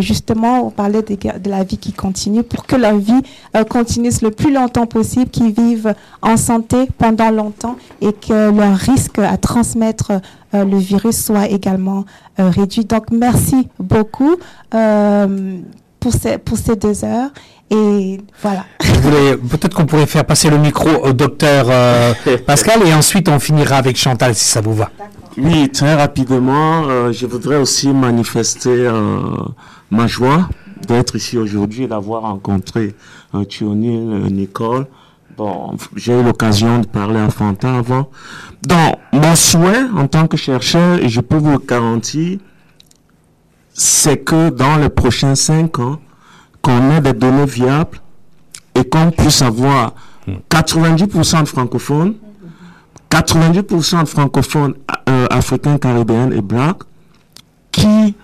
justement 0.00 0.66
on 0.66 0.70
parlait 0.70 1.02
de 1.02 1.50
la 1.50 1.62
vie 1.62 1.76
qui 1.76 1.92
continue 1.92 2.42
pour 2.42 2.64
que 2.66 2.76
leur 2.76 2.96
vie 2.96 3.22
continue 3.68 4.10
le 4.22 4.30
plus 4.30 4.50
longtemps 4.52 4.86
possible 4.86 5.30
qu'ils 5.30 5.52
vivent 5.52 5.94
en 6.22 6.38
santé 6.38 6.88
pendant 6.96 7.30
longtemps 7.30 7.76
et 8.00 8.12
que 8.14 8.50
leur 8.50 8.74
risque 8.74 9.18
à 9.18 9.36
transmettre 9.36 10.12
le 10.54 10.78
virus 10.78 11.22
soit 11.26 11.48
également 11.48 12.04
réduit. 12.38 12.86
Donc 12.86 13.10
merci 13.10 13.68
beaucoup 13.78 14.36
pour 16.00 16.12
ces 16.12 16.38
pour 16.38 16.58
ces 16.58 16.76
deux 16.76 17.04
heures 17.04 17.30
et 17.70 18.18
voilà 18.42 18.64
Peut-être 19.50 19.74
qu'on 19.74 19.86
pourrait 19.86 20.06
faire 20.06 20.24
passer 20.24 20.50
le 20.50 20.58
micro 20.58 20.88
au 20.88 21.12
docteur 21.12 21.66
euh, 21.68 22.14
Pascal 22.46 22.86
et 22.86 22.94
ensuite 22.94 23.28
on 23.28 23.38
finira 23.38 23.76
avec 23.76 23.96
Chantal 23.96 24.34
si 24.34 24.44
ça 24.44 24.60
vous 24.60 24.74
va. 24.74 24.90
Oui, 25.38 25.68
très 25.68 25.94
rapidement, 25.94 26.84
euh, 26.88 27.12
je 27.12 27.26
voudrais 27.26 27.56
aussi 27.56 27.88
manifester 27.88 28.70
euh, 28.70 29.20
ma 29.90 30.06
joie 30.06 30.48
d'être 30.88 31.16
ici 31.16 31.36
aujourd'hui 31.36 31.84
et 31.84 31.86
d'avoir 31.88 32.22
rencontré 32.22 32.94
euh, 33.34 33.44
Thionil, 33.44 34.08
euh, 34.12 34.28
Nicole. 34.30 34.86
Bon, 35.36 35.76
j'ai 35.94 36.18
eu 36.18 36.22
l'occasion 36.22 36.78
de 36.78 36.86
parler 36.86 37.18
à 37.20 37.28
Fanta 37.28 37.76
avant. 37.76 38.08
Donc, 38.66 38.96
mon 39.12 39.36
souhait 39.36 39.82
en 39.94 40.06
tant 40.06 40.26
que 40.26 40.38
chercheur, 40.38 40.98
et 41.02 41.10
je 41.10 41.20
peux 41.20 41.36
vous 41.36 41.52
le 41.52 41.58
garantir, 41.58 42.38
c'est 43.78 44.18
que 44.18 44.48
dans 44.48 44.76
les 44.76 44.88
prochains 44.88 45.34
cinq 45.34 45.78
ans, 45.78 46.00
qu'on 46.62 46.90
ait 46.90 47.00
des 47.00 47.12
données 47.12 47.44
viables 47.44 48.00
et 48.74 48.88
qu'on 48.88 49.10
puisse 49.10 49.42
avoir 49.42 49.94
90% 50.50 51.42
de 51.42 51.48
francophones 51.48 52.14
90% 53.10 54.02
de 54.02 54.08
francophones 54.08 54.74
euh, 55.08 55.26
africains, 55.30 55.78
caribéens 55.78 56.30
et 56.30 56.40
blancs 56.40 56.82
qui 57.70 58.14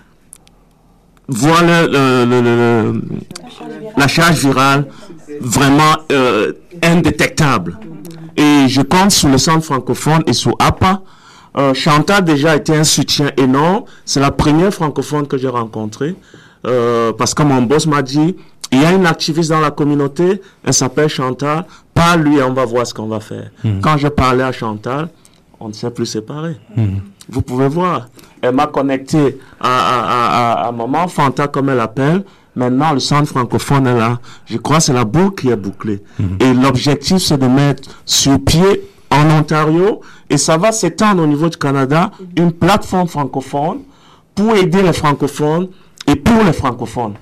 voient 1.27 1.61
la 1.61 2.27
charge 4.07 4.45
virale 4.45 4.87
vraiment 5.39 5.95
euh, 6.11 6.53
indétectable. 6.83 7.77
Et 8.35 8.67
je 8.67 8.81
compte 8.81 9.11
sur 9.11 9.29
le 9.29 9.37
centre 9.37 9.63
francophone 9.63 10.23
et 10.27 10.33
sur 10.33 10.55
APA. 10.59 11.01
Euh, 11.57 11.73
Chantal 11.73 12.17
a 12.17 12.21
déjà 12.21 12.55
été 12.55 12.75
un 12.75 12.83
soutien 12.83 13.31
énorme. 13.37 13.83
C'est 14.05 14.19
la 14.19 14.31
première 14.31 14.73
francophone 14.73 15.27
que 15.27 15.37
j'ai 15.37 15.47
rencontrée. 15.47 16.15
Euh, 16.65 17.11
parce 17.13 17.33
que 17.33 17.43
mon 17.43 17.61
boss 17.61 17.85
m'a 17.87 18.01
dit, 18.01 18.35
il 18.71 18.81
y 18.81 18.85
a 18.85 18.93
une 18.93 19.05
activiste 19.05 19.49
dans 19.49 19.59
la 19.59 19.71
communauté, 19.71 20.41
elle 20.63 20.73
s'appelle 20.73 21.09
Chantal, 21.09 21.65
parle-lui 21.93 22.37
et 22.37 22.43
on 22.43 22.53
va 22.53 22.65
voir 22.65 22.87
ce 22.87 22.93
qu'on 22.93 23.07
va 23.07 23.19
faire. 23.19 23.51
Mhm. 23.63 23.81
Quand 23.81 23.97
je 23.97 24.07
parlais 24.07 24.43
à 24.43 24.51
Chantal, 24.51 25.09
on 25.59 25.67
ne 25.67 25.73
s'est 25.73 25.91
plus 25.91 26.05
séparés. 26.05 26.57
Vous 27.29 27.41
pouvez 27.41 27.67
voir. 27.67 28.07
Elle 28.41 28.55
m'a 28.55 28.67
connecté 28.67 29.39
à, 29.59 29.67
à, 29.69 30.63
à, 30.63 30.67
à, 30.67 30.71
Maman 30.71 31.07
Fanta, 31.07 31.47
comme 31.47 31.69
elle 31.69 31.79
appelle. 31.79 32.23
Maintenant, 32.55 32.93
le 32.93 32.99
centre 32.99 33.29
francophone 33.29 33.87
est 33.87 33.97
là. 33.97 34.19
Je 34.45 34.57
crois 34.57 34.77
que 34.77 34.83
c'est 34.83 34.93
la 34.93 35.05
boucle 35.05 35.41
qui 35.43 35.49
est 35.49 35.55
bouclée. 35.55 36.03
Et 36.39 36.53
l'objectif, 36.53 37.17
c'est 37.19 37.37
de 37.37 37.47
mettre 37.47 37.89
sur 38.05 38.39
pied 38.43 38.83
en 39.23 39.39
Ontario, 39.39 40.01
et 40.29 40.37
ça 40.37 40.57
va 40.57 40.71
s'étendre 40.71 41.23
au 41.23 41.27
niveau 41.27 41.49
du 41.49 41.57
Canada, 41.57 42.11
une 42.37 42.51
plateforme 42.51 43.07
francophone 43.07 43.79
pour 44.35 44.55
aider 44.55 44.81
les 44.81 44.93
francophones 44.93 45.67
et 46.07 46.15
pour 46.15 46.43
les 46.43 46.53
francophones. 46.53 47.13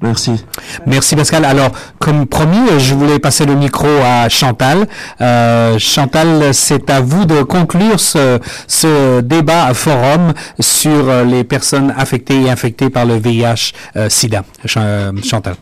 Merci. 0.00 0.44
Merci 0.86 1.16
Pascal. 1.16 1.44
Alors, 1.44 1.70
comme 1.98 2.26
promis, 2.26 2.78
je 2.78 2.94
voulais 2.94 3.18
passer 3.18 3.46
le 3.46 3.54
micro 3.54 3.88
à 4.04 4.28
Chantal. 4.28 4.86
Euh, 5.20 5.78
Chantal, 5.78 6.54
c'est 6.54 6.88
à 6.90 7.00
vous 7.00 7.24
de 7.24 7.42
conclure 7.42 7.98
ce, 7.98 8.38
ce 8.66 9.20
débat 9.20 9.64
à 9.66 9.74
forum 9.74 10.32
sur 10.60 11.08
euh, 11.08 11.24
les 11.24 11.44
personnes 11.44 11.92
affectées 11.96 12.42
et 12.42 12.50
infectées 12.50 12.90
par 12.90 13.04
le 13.04 13.18
VIH-Sida. 13.18 14.44
Chantal. 14.66 15.54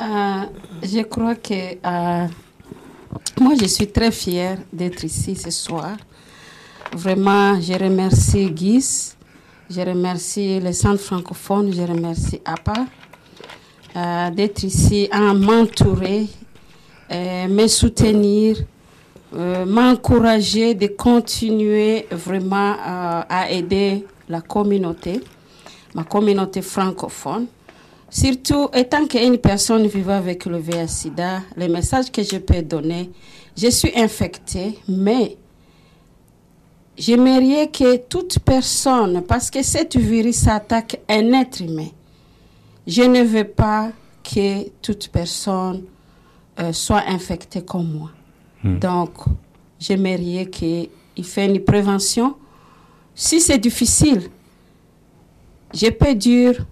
Euh, 0.00 0.42
je 0.82 1.02
crois 1.02 1.34
que 1.34 1.54
euh, 1.84 2.26
moi, 3.40 3.54
je 3.60 3.66
suis 3.66 3.86
très 3.88 4.10
fière 4.10 4.58
d'être 4.72 5.04
ici 5.04 5.34
ce 5.34 5.50
soir. 5.50 5.96
Vraiment, 6.92 7.60
je 7.60 7.72
remercie 7.72 8.50
Guy, 8.50 8.84
je 9.70 9.80
remercie 9.80 10.60
le 10.60 10.72
Centre 10.72 11.00
francophone, 11.00 11.72
je 11.72 11.82
remercie 11.82 12.40
APA 12.44 12.86
euh, 13.96 14.30
d'être 14.30 14.62
ici, 14.64 15.08
à 15.10 15.32
m'entourer, 15.32 16.26
euh, 17.10 17.48
me 17.48 17.66
soutenir, 17.66 18.56
euh, 19.34 19.64
m'encourager 19.64 20.74
de 20.74 20.88
continuer 20.88 22.06
vraiment 22.10 22.76
à 23.28 23.50
aider 23.50 24.04
la 24.28 24.40
communauté, 24.40 25.20
ma 25.94 26.04
communauté 26.04 26.62
francophone. 26.62 27.46
Surtout, 28.10 28.68
étant 28.74 29.06
qu'une 29.06 29.38
personne 29.38 29.86
vivant 29.86 30.14
avec 30.14 30.44
le 30.44 30.58
VIH-Sida, 30.58 31.42
le 31.56 31.68
message 31.68 32.10
que 32.10 32.22
je 32.24 32.38
peux 32.38 32.60
donner, 32.60 33.10
je 33.56 33.70
suis 33.70 33.92
infectée, 33.96 34.78
mais 34.88 35.36
j'aimerais 36.98 37.68
que 37.68 37.98
toute 37.98 38.40
personne, 38.40 39.22
parce 39.22 39.48
que 39.48 39.62
cette 39.62 39.96
virus 39.96 40.48
attaque 40.48 41.00
un 41.08 41.32
être 41.40 41.62
humain, 41.62 41.88
je 42.84 43.02
ne 43.02 43.22
veux 43.22 43.44
pas 43.44 43.92
que 44.24 44.68
toute 44.82 45.08
personne 45.08 45.84
euh, 46.58 46.72
soit 46.72 47.04
infectée 47.06 47.62
comme 47.62 47.92
moi. 47.92 48.10
Hmm. 48.64 48.78
Donc, 48.80 49.12
j'aimerais 49.78 50.46
qu'il 50.46 50.88
fasse 51.22 51.48
une 51.48 51.60
prévention. 51.62 52.34
Si 53.14 53.40
c'est 53.40 53.58
difficile, 53.58 54.22
je 55.72 55.90
peux 55.90 56.14
dire 56.14 56.66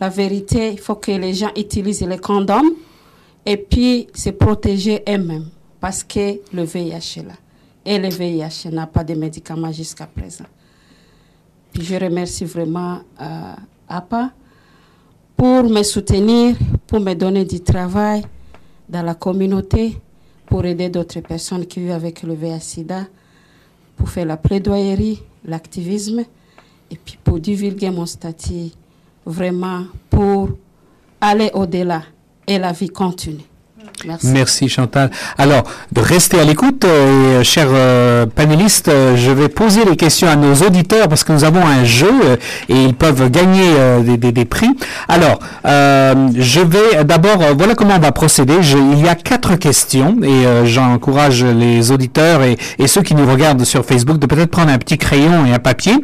la 0.00 0.08
vérité, 0.08 0.72
il 0.72 0.80
faut 0.80 0.96
que 0.96 1.12
les 1.12 1.34
gens 1.34 1.50
utilisent 1.56 2.06
les 2.06 2.18
condoms 2.18 2.74
et 3.46 3.56
puis 3.56 4.08
se 4.14 4.30
protéger 4.30 5.02
eux-mêmes 5.08 5.48
parce 5.80 6.02
que 6.02 6.40
le 6.52 6.64
VIH 6.64 7.18
est 7.18 7.26
là. 7.26 7.34
Et 7.86 7.98
le 7.98 8.08
VIH 8.08 8.70
n'a 8.72 8.86
pas 8.86 9.04
de 9.04 9.14
médicaments 9.14 9.70
jusqu'à 9.70 10.06
présent. 10.06 10.46
Puis 11.72 11.84
je 11.84 11.96
remercie 11.96 12.44
vraiment 12.44 13.00
euh, 13.20 13.54
APA 13.88 14.30
pour 15.36 15.64
me 15.64 15.82
soutenir, 15.82 16.56
pour 16.86 17.00
me 17.00 17.14
donner 17.14 17.44
du 17.44 17.60
travail 17.60 18.22
dans 18.88 19.02
la 19.02 19.14
communauté, 19.14 19.98
pour 20.46 20.64
aider 20.64 20.88
d'autres 20.88 21.20
personnes 21.20 21.66
qui 21.66 21.80
vivent 21.80 21.92
avec 21.92 22.22
le 22.22 22.34
VIH-Sida, 22.34 23.06
pour 23.96 24.08
faire 24.08 24.26
la 24.26 24.36
plaidoyerie, 24.36 25.22
l'activisme, 25.44 26.24
et 26.90 26.96
puis 26.96 27.18
pour 27.22 27.40
divulguer 27.40 27.90
mon 27.90 28.06
statut, 28.06 28.70
vraiment 29.26 29.84
pour 30.10 30.50
aller 31.20 31.50
au-delà 31.54 32.02
et 32.46 32.58
la 32.58 32.72
vie 32.72 32.88
continue. 32.88 33.44
Merci. 34.24 34.68
Chantal. 34.68 35.10
Alors, 35.38 35.64
de 35.92 36.00
rester 36.00 36.38
à 36.40 36.44
l'écoute, 36.44 36.84
euh, 36.84 37.40
et, 37.40 37.44
chers 37.44 37.68
euh, 37.70 38.26
panélistes, 38.26 38.88
euh, 38.88 39.16
je 39.16 39.30
vais 39.30 39.48
poser 39.48 39.84
les 39.84 39.96
questions 39.96 40.28
à 40.28 40.36
nos 40.36 40.54
auditeurs 40.54 41.08
parce 41.08 41.24
que 41.24 41.32
nous 41.32 41.44
avons 41.44 41.64
un 41.66 41.84
jeu 41.84 42.10
euh, 42.24 42.36
et 42.68 42.84
ils 42.84 42.94
peuvent 42.94 43.30
gagner 43.30 43.70
euh, 43.78 44.00
des, 44.00 44.16
des- 44.16 44.32
des 44.32 44.44
prix. 44.44 44.68
Alors, 45.08 45.38
euh, 45.66 46.28
je 46.36 46.60
vais 46.60 47.04
d'abord, 47.04 47.40
euh, 47.42 47.54
voilà 47.56 47.74
comment 47.74 47.94
on 47.96 48.00
va 48.00 48.12
procéder. 48.12 48.62
Je- 48.62 48.76
il 48.78 49.04
y 49.04 49.08
a 49.08 49.14
quatre 49.14 49.56
questions 49.56 50.16
et 50.22 50.28
euh, 50.46 50.64
j'encourage 50.66 51.44
les 51.44 51.90
auditeurs 51.90 52.42
et, 52.42 52.56
et 52.78 52.86
ceux 52.86 53.02
qui 53.02 53.14
nous 53.14 53.26
regardent 53.30 53.64
sur 53.64 53.84
Facebook 53.84 54.18
de 54.18 54.26
peut-être 54.26 54.50
prendre 54.50 54.70
un 54.72 54.78
petit 54.78 54.98
crayon 54.98 55.46
et 55.46 55.52
un 55.52 55.58
papier. 55.58 55.94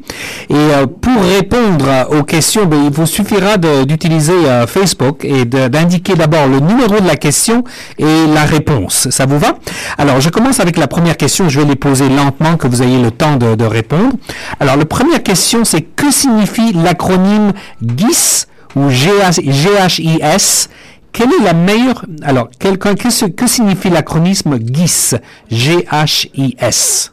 Et 0.48 0.54
euh, 0.54 0.86
pour 0.86 1.22
répondre 1.22 1.86
aux 2.10 2.22
questions, 2.22 2.66
ben, 2.66 2.78
il 2.84 2.90
vous 2.90 3.06
suffira 3.06 3.56
d'utiliser 3.56 4.32
euh, 4.46 4.66
Facebook 4.66 5.24
et 5.24 5.44
d'indiquer 5.44 6.14
d'abord 6.14 6.46
le 6.46 6.60
numéro 6.60 7.00
de 7.00 7.06
la 7.06 7.16
question 7.16 7.64
et 7.98 8.26
la 8.26 8.44
réponse. 8.44 9.08
Ça 9.10 9.26
vous 9.26 9.38
va? 9.38 9.54
Alors, 9.98 10.20
je 10.20 10.30
commence 10.30 10.60
avec 10.60 10.76
la 10.76 10.86
première 10.86 11.16
question. 11.16 11.48
Je 11.48 11.60
vais 11.60 11.66
les 11.66 11.76
poser 11.76 12.08
lentement, 12.08 12.56
que 12.56 12.66
vous 12.66 12.82
ayez 12.82 13.00
le 13.02 13.10
temps 13.10 13.36
de, 13.36 13.64
répondre. 13.64 14.12
Alors, 14.58 14.76
la 14.76 14.84
première 14.84 15.22
question, 15.22 15.64
c'est 15.64 15.82
que 15.82 16.10
signifie 16.10 16.72
l'acronyme 16.72 17.52
GIS 17.82 18.46
ou 18.76 18.88
GHIS 18.88 20.68
quelle 21.12 21.30
est 21.32 21.42
la 21.44 21.54
meilleure... 21.54 22.04
Alors, 22.22 22.48
quel- 22.60 22.78
que, 22.78 22.90
que- 22.94 23.28
que 23.30 23.46
signifie 23.48 23.90
l'acronyme 23.90 24.34
GIS 24.62 25.16
G-H-I-S 25.50 27.12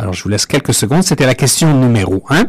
alors, 0.00 0.12
je 0.12 0.22
vous 0.22 0.28
laisse 0.28 0.46
quelques 0.46 0.74
secondes. 0.74 1.02
C'était 1.02 1.26
la 1.26 1.34
question 1.34 1.74
numéro 1.74 2.22
1. 2.30 2.44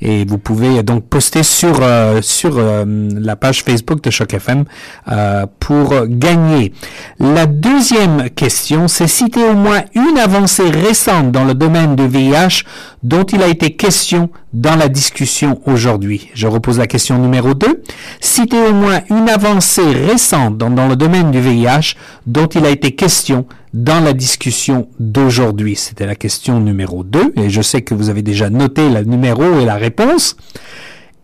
Et 0.00 0.24
vous 0.24 0.38
pouvez 0.38 0.82
donc 0.82 1.04
poster 1.08 1.42
sur, 1.42 1.78
euh, 1.80 2.20
sur 2.22 2.58
euh, 2.58 2.84
la 2.86 3.36
page 3.36 3.62
Facebook 3.62 4.02
de 4.02 4.10
Choc 4.10 4.34
FM 4.34 4.64
euh, 5.08 5.46
pour 5.60 6.06
gagner. 6.06 6.72
La 7.18 7.46
deuxième 7.46 8.30
question, 8.30 8.88
c'est 8.88 9.08
citer 9.08 9.44
au 9.44 9.54
moins 9.54 9.82
une 9.94 10.18
avancée 10.18 10.70
récente 10.70 11.32
dans 11.32 11.44
le 11.44 11.54
domaine 11.54 11.96
du 11.96 12.06
VIH 12.06 12.64
dont 13.04 13.24
il 13.24 13.42
a 13.42 13.48
été 13.48 13.76
question 13.76 14.30
dans 14.52 14.74
la 14.76 14.88
discussion 14.88 15.60
aujourd'hui. 15.66 16.30
Je 16.34 16.46
repose 16.46 16.78
la 16.78 16.86
question 16.86 17.18
numéro 17.18 17.54
2. 17.54 17.82
Citer 18.20 18.60
au 18.66 18.72
moins 18.72 19.02
une 19.10 19.28
avancée 19.28 19.92
récente 19.92 20.56
dans, 20.56 20.70
dans 20.70 20.88
le 20.88 20.96
domaine 20.96 21.30
du 21.30 21.40
VIH 21.40 21.94
dont 22.26 22.46
il 22.46 22.64
a 22.64 22.70
été 22.70 22.92
question 22.92 23.46
dans 23.74 24.00
la 24.00 24.14
discussion 24.14 24.88
d'aujourd'hui. 24.98 25.76
C'était 25.76 26.06
la 26.06 26.14
question 26.16 26.60
numéro 26.60 27.04
2 27.04 27.34
et 27.36 27.50
je 27.50 27.60
sais 27.60 27.82
que 27.82 27.94
vous 27.94 28.08
avez 28.08 28.22
déjà 28.22 28.48
noté 28.48 28.88
le 28.88 29.02
numéro 29.04 29.60
et 29.60 29.66
la 29.66 29.76
réponse. 29.76 30.36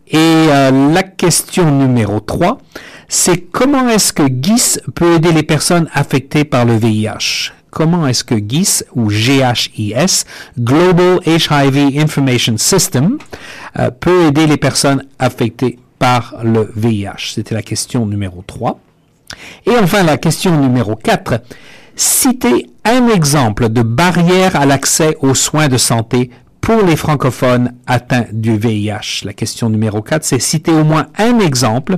Et 0.07 0.17
euh, 0.17 0.91
la 0.93 1.03
question 1.03 1.71
numéro 1.71 2.19
3, 2.19 2.59
c'est 3.07 3.37
comment 3.37 3.89
est-ce 3.89 4.13
que 4.13 4.23
GIS 4.27 4.79
peut 4.93 5.15
aider 5.15 5.31
les 5.31 5.43
personnes 5.43 5.89
affectées 5.93 6.43
par 6.43 6.65
le 6.65 6.75
VIH 6.75 7.53
Comment 7.71 8.05
est-ce 8.05 8.23
que 8.25 8.35
GIS 8.35 8.83
ou 8.95 9.07
GHIS, 9.09 10.25
Global 10.59 11.19
HIV 11.25 11.97
Information 11.97 12.57
System, 12.57 13.17
euh, 13.79 13.89
peut 13.89 14.27
aider 14.27 14.45
les 14.45 14.57
personnes 14.57 15.05
affectées 15.17 15.79
par 15.97 16.35
le 16.43 16.71
VIH 16.75 17.33
C'était 17.33 17.55
la 17.55 17.61
question 17.61 18.05
numéro 18.05 18.43
3. 18.45 18.77
Et 19.65 19.77
enfin, 19.81 20.03
la 20.03 20.17
question 20.17 20.59
numéro 20.59 20.95
4. 20.95 21.41
Citez 21.95 22.69
un 22.83 23.07
exemple 23.07 23.69
de 23.69 23.81
barrière 23.81 24.55
à 24.55 24.65
l'accès 24.65 25.15
aux 25.21 25.35
soins 25.35 25.67
de 25.67 25.77
santé 25.77 26.29
pour 26.61 26.83
les 26.83 26.95
francophones 26.95 27.73
atteints 27.87 28.25
du 28.31 28.55
VIH. 28.57 29.23
La 29.25 29.33
question 29.33 29.69
numéro 29.69 30.01
4, 30.01 30.23
c'est 30.23 30.39
citer 30.39 30.71
au 30.71 30.83
moins 30.83 31.07
un 31.17 31.39
exemple 31.39 31.97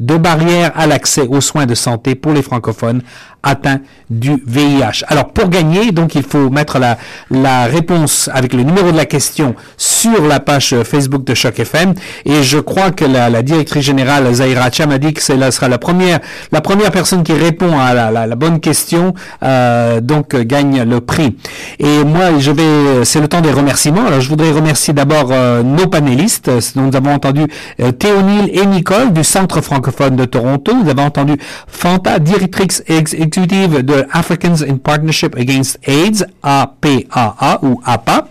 de 0.00 0.16
barrière 0.16 0.70
à 0.76 0.86
l'accès 0.86 1.22
aux 1.22 1.40
soins 1.40 1.66
de 1.66 1.74
santé 1.74 2.14
pour 2.14 2.32
les 2.32 2.42
francophones 2.42 3.02
atteints 3.46 3.80
du 4.08 4.42
VIH. 4.46 5.04
Alors, 5.08 5.28
pour 5.32 5.50
gagner, 5.50 5.92
donc, 5.92 6.14
il 6.14 6.22
faut 6.22 6.48
mettre 6.48 6.78
la, 6.78 6.96
la 7.30 7.66
réponse 7.66 8.30
avec 8.32 8.54
le 8.54 8.62
numéro 8.62 8.90
de 8.90 8.96
la 8.96 9.04
question 9.04 9.54
sur 9.76 10.26
la 10.26 10.40
page 10.40 10.74
Facebook 10.84 11.24
de 11.24 11.34
Choc 11.34 11.58
FM. 11.58 11.92
Et 12.24 12.42
je 12.42 12.58
crois 12.58 12.90
que 12.90 13.04
la, 13.04 13.28
la 13.28 13.42
directrice 13.42 13.84
générale, 13.84 14.32
Zahira 14.32 14.70
Cham, 14.70 14.90
a 14.92 14.98
dit 14.98 15.12
que 15.12 15.20
elle 15.30 15.52
sera 15.52 15.68
la 15.68 15.76
première, 15.76 16.20
la 16.52 16.62
première 16.62 16.90
personne 16.90 17.22
qui 17.22 17.32
répond 17.34 17.78
à 17.78 17.92
la, 17.92 18.10
la- 18.10 18.34
bonne 18.34 18.60
question, 18.60 19.12
euh, 19.42 20.00
donc, 20.00 20.32
euh, 20.34 20.44
gagne 20.44 20.82
le 20.82 21.00
prix. 21.00 21.36
Et 21.78 22.02
moi, 22.04 22.38
je 22.38 22.50
vais, 22.50 23.04
c'est 23.04 23.20
le 23.20 23.28
temps 23.28 23.42
des 23.42 23.52
remerciements. 23.52 24.03
Alors, 24.06 24.20
je 24.20 24.28
voudrais 24.28 24.50
remercier 24.50 24.92
d'abord 24.92 25.28
euh, 25.30 25.62
nos 25.62 25.86
panélistes. 25.86 26.50
Nous 26.76 26.94
avons 26.94 27.14
entendu 27.14 27.42
euh, 27.80 27.90
Théonile 27.90 28.50
et 28.52 28.66
Nicole 28.66 29.12
du 29.12 29.24
Centre 29.24 29.60
francophone 29.62 30.14
de 30.16 30.26
Toronto. 30.26 30.74
Nous 30.74 30.90
avons 30.90 31.04
entendu 31.04 31.34
Fanta, 31.66 32.18
directrice 32.18 32.82
ex- 32.86 33.14
exécutive 33.14 33.82
de 33.82 34.06
Africans 34.12 34.62
in 34.68 34.76
Partnership 34.76 35.34
Against 35.38 35.78
AIDS, 35.86 36.26
APAA 36.42 37.60
ou 37.62 37.80
APA. 37.84 38.28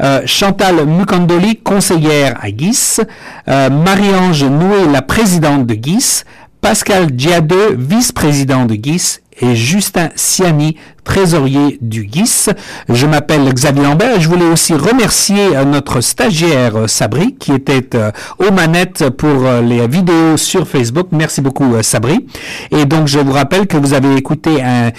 Euh, 0.00 0.22
Chantal 0.26 0.86
Mukandoli, 0.86 1.56
conseillère 1.56 2.38
à 2.40 2.48
GIS. 2.48 3.00
Euh, 3.48 3.68
Marie-Ange 3.68 4.44
Noué, 4.44 4.86
la 4.92 5.02
présidente 5.02 5.66
de 5.66 5.74
GIS. 5.74 6.24
Pascal 6.60 7.10
Diadeux, 7.10 7.74
vice-président 7.76 8.64
de 8.64 8.74
GIS. 8.74 9.20
Et 9.42 9.56
Justin 9.56 10.10
Siani, 10.16 10.76
trésorier 11.10 11.76
du 11.80 12.08
GIS. 12.08 12.50
Je 12.88 13.04
m'appelle 13.04 13.52
Xavier 13.52 13.82
Lambert 13.82 14.16
et 14.16 14.20
je 14.20 14.28
voulais 14.28 14.44
aussi 14.44 14.74
remercier 14.74 15.56
euh, 15.56 15.64
notre 15.64 16.00
stagiaire 16.00 16.76
euh, 16.76 16.86
Sabri 16.86 17.34
qui 17.34 17.50
était 17.52 17.96
euh, 17.96 18.12
aux 18.38 18.52
manettes 18.52 19.10
pour 19.10 19.42
les 19.60 19.88
vidéos 19.88 20.36
sur 20.36 20.68
Facebook. 20.68 21.08
Merci 21.10 21.40
beaucoup 21.40 21.74
Sabri. 21.82 22.28
Et 22.70 22.84
donc 22.84 23.08
je 23.08 23.18
vous 23.18 23.32
rappelle 23.32 23.66
que 23.66 23.76
vous 23.76 23.92
avez 23.92 24.14
écouté 24.14 24.62
un 24.62 24.92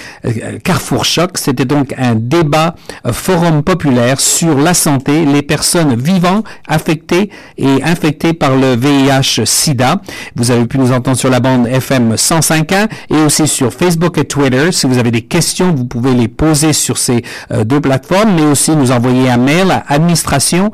Carrefour 0.66 1.06
Choc. 1.06 1.38
C'était 1.38 1.64
donc 1.64 1.96
un 1.98 2.16
débat 2.16 2.76
forum 3.14 3.64
populaire 3.64 4.20
sur 4.20 4.58
la 4.58 4.74
santé, 4.74 5.24
les 5.24 5.44
personnes 5.44 5.96
vivant, 5.96 6.44
affectées 6.68 7.30
et 7.58 7.84
infectées 7.84 8.34
par 8.34 8.58
le 8.58 8.76
VIH-Sida. 8.76 10.02
Vous 10.36 10.52
avez 10.52 10.66
pu 10.66 10.78
nous 10.78 10.92
entendre 10.92 11.18
sur 11.18 11.30
la 11.30 11.40
bande 11.40 11.68
FM 11.68 12.16
105.1 12.16 12.90
et 13.10 13.26
aussi 13.26 13.48
sur 13.48 13.72
Facebook 13.72 14.18
et 14.18 14.26
Twitter. 14.26 14.74
Si 14.74 14.88
vous 14.88 14.98
avez 14.98 15.12
des 15.12 15.22
questions, 15.22 15.74
vous 15.74 15.86
pouvez 15.86 16.01
les 16.10 16.28
poser 16.28 16.74
sur 16.74 16.98
ces 16.98 17.24
euh, 17.52 17.64
deux 17.64 17.82
plateformes, 17.82 18.36
mais 18.36 18.44
aussi 18.44 18.76
nous 18.76 18.92
envoyer 18.92 19.30
un 19.30 19.38
mail 19.38 19.72
à 19.72 19.84
administration 19.88 20.72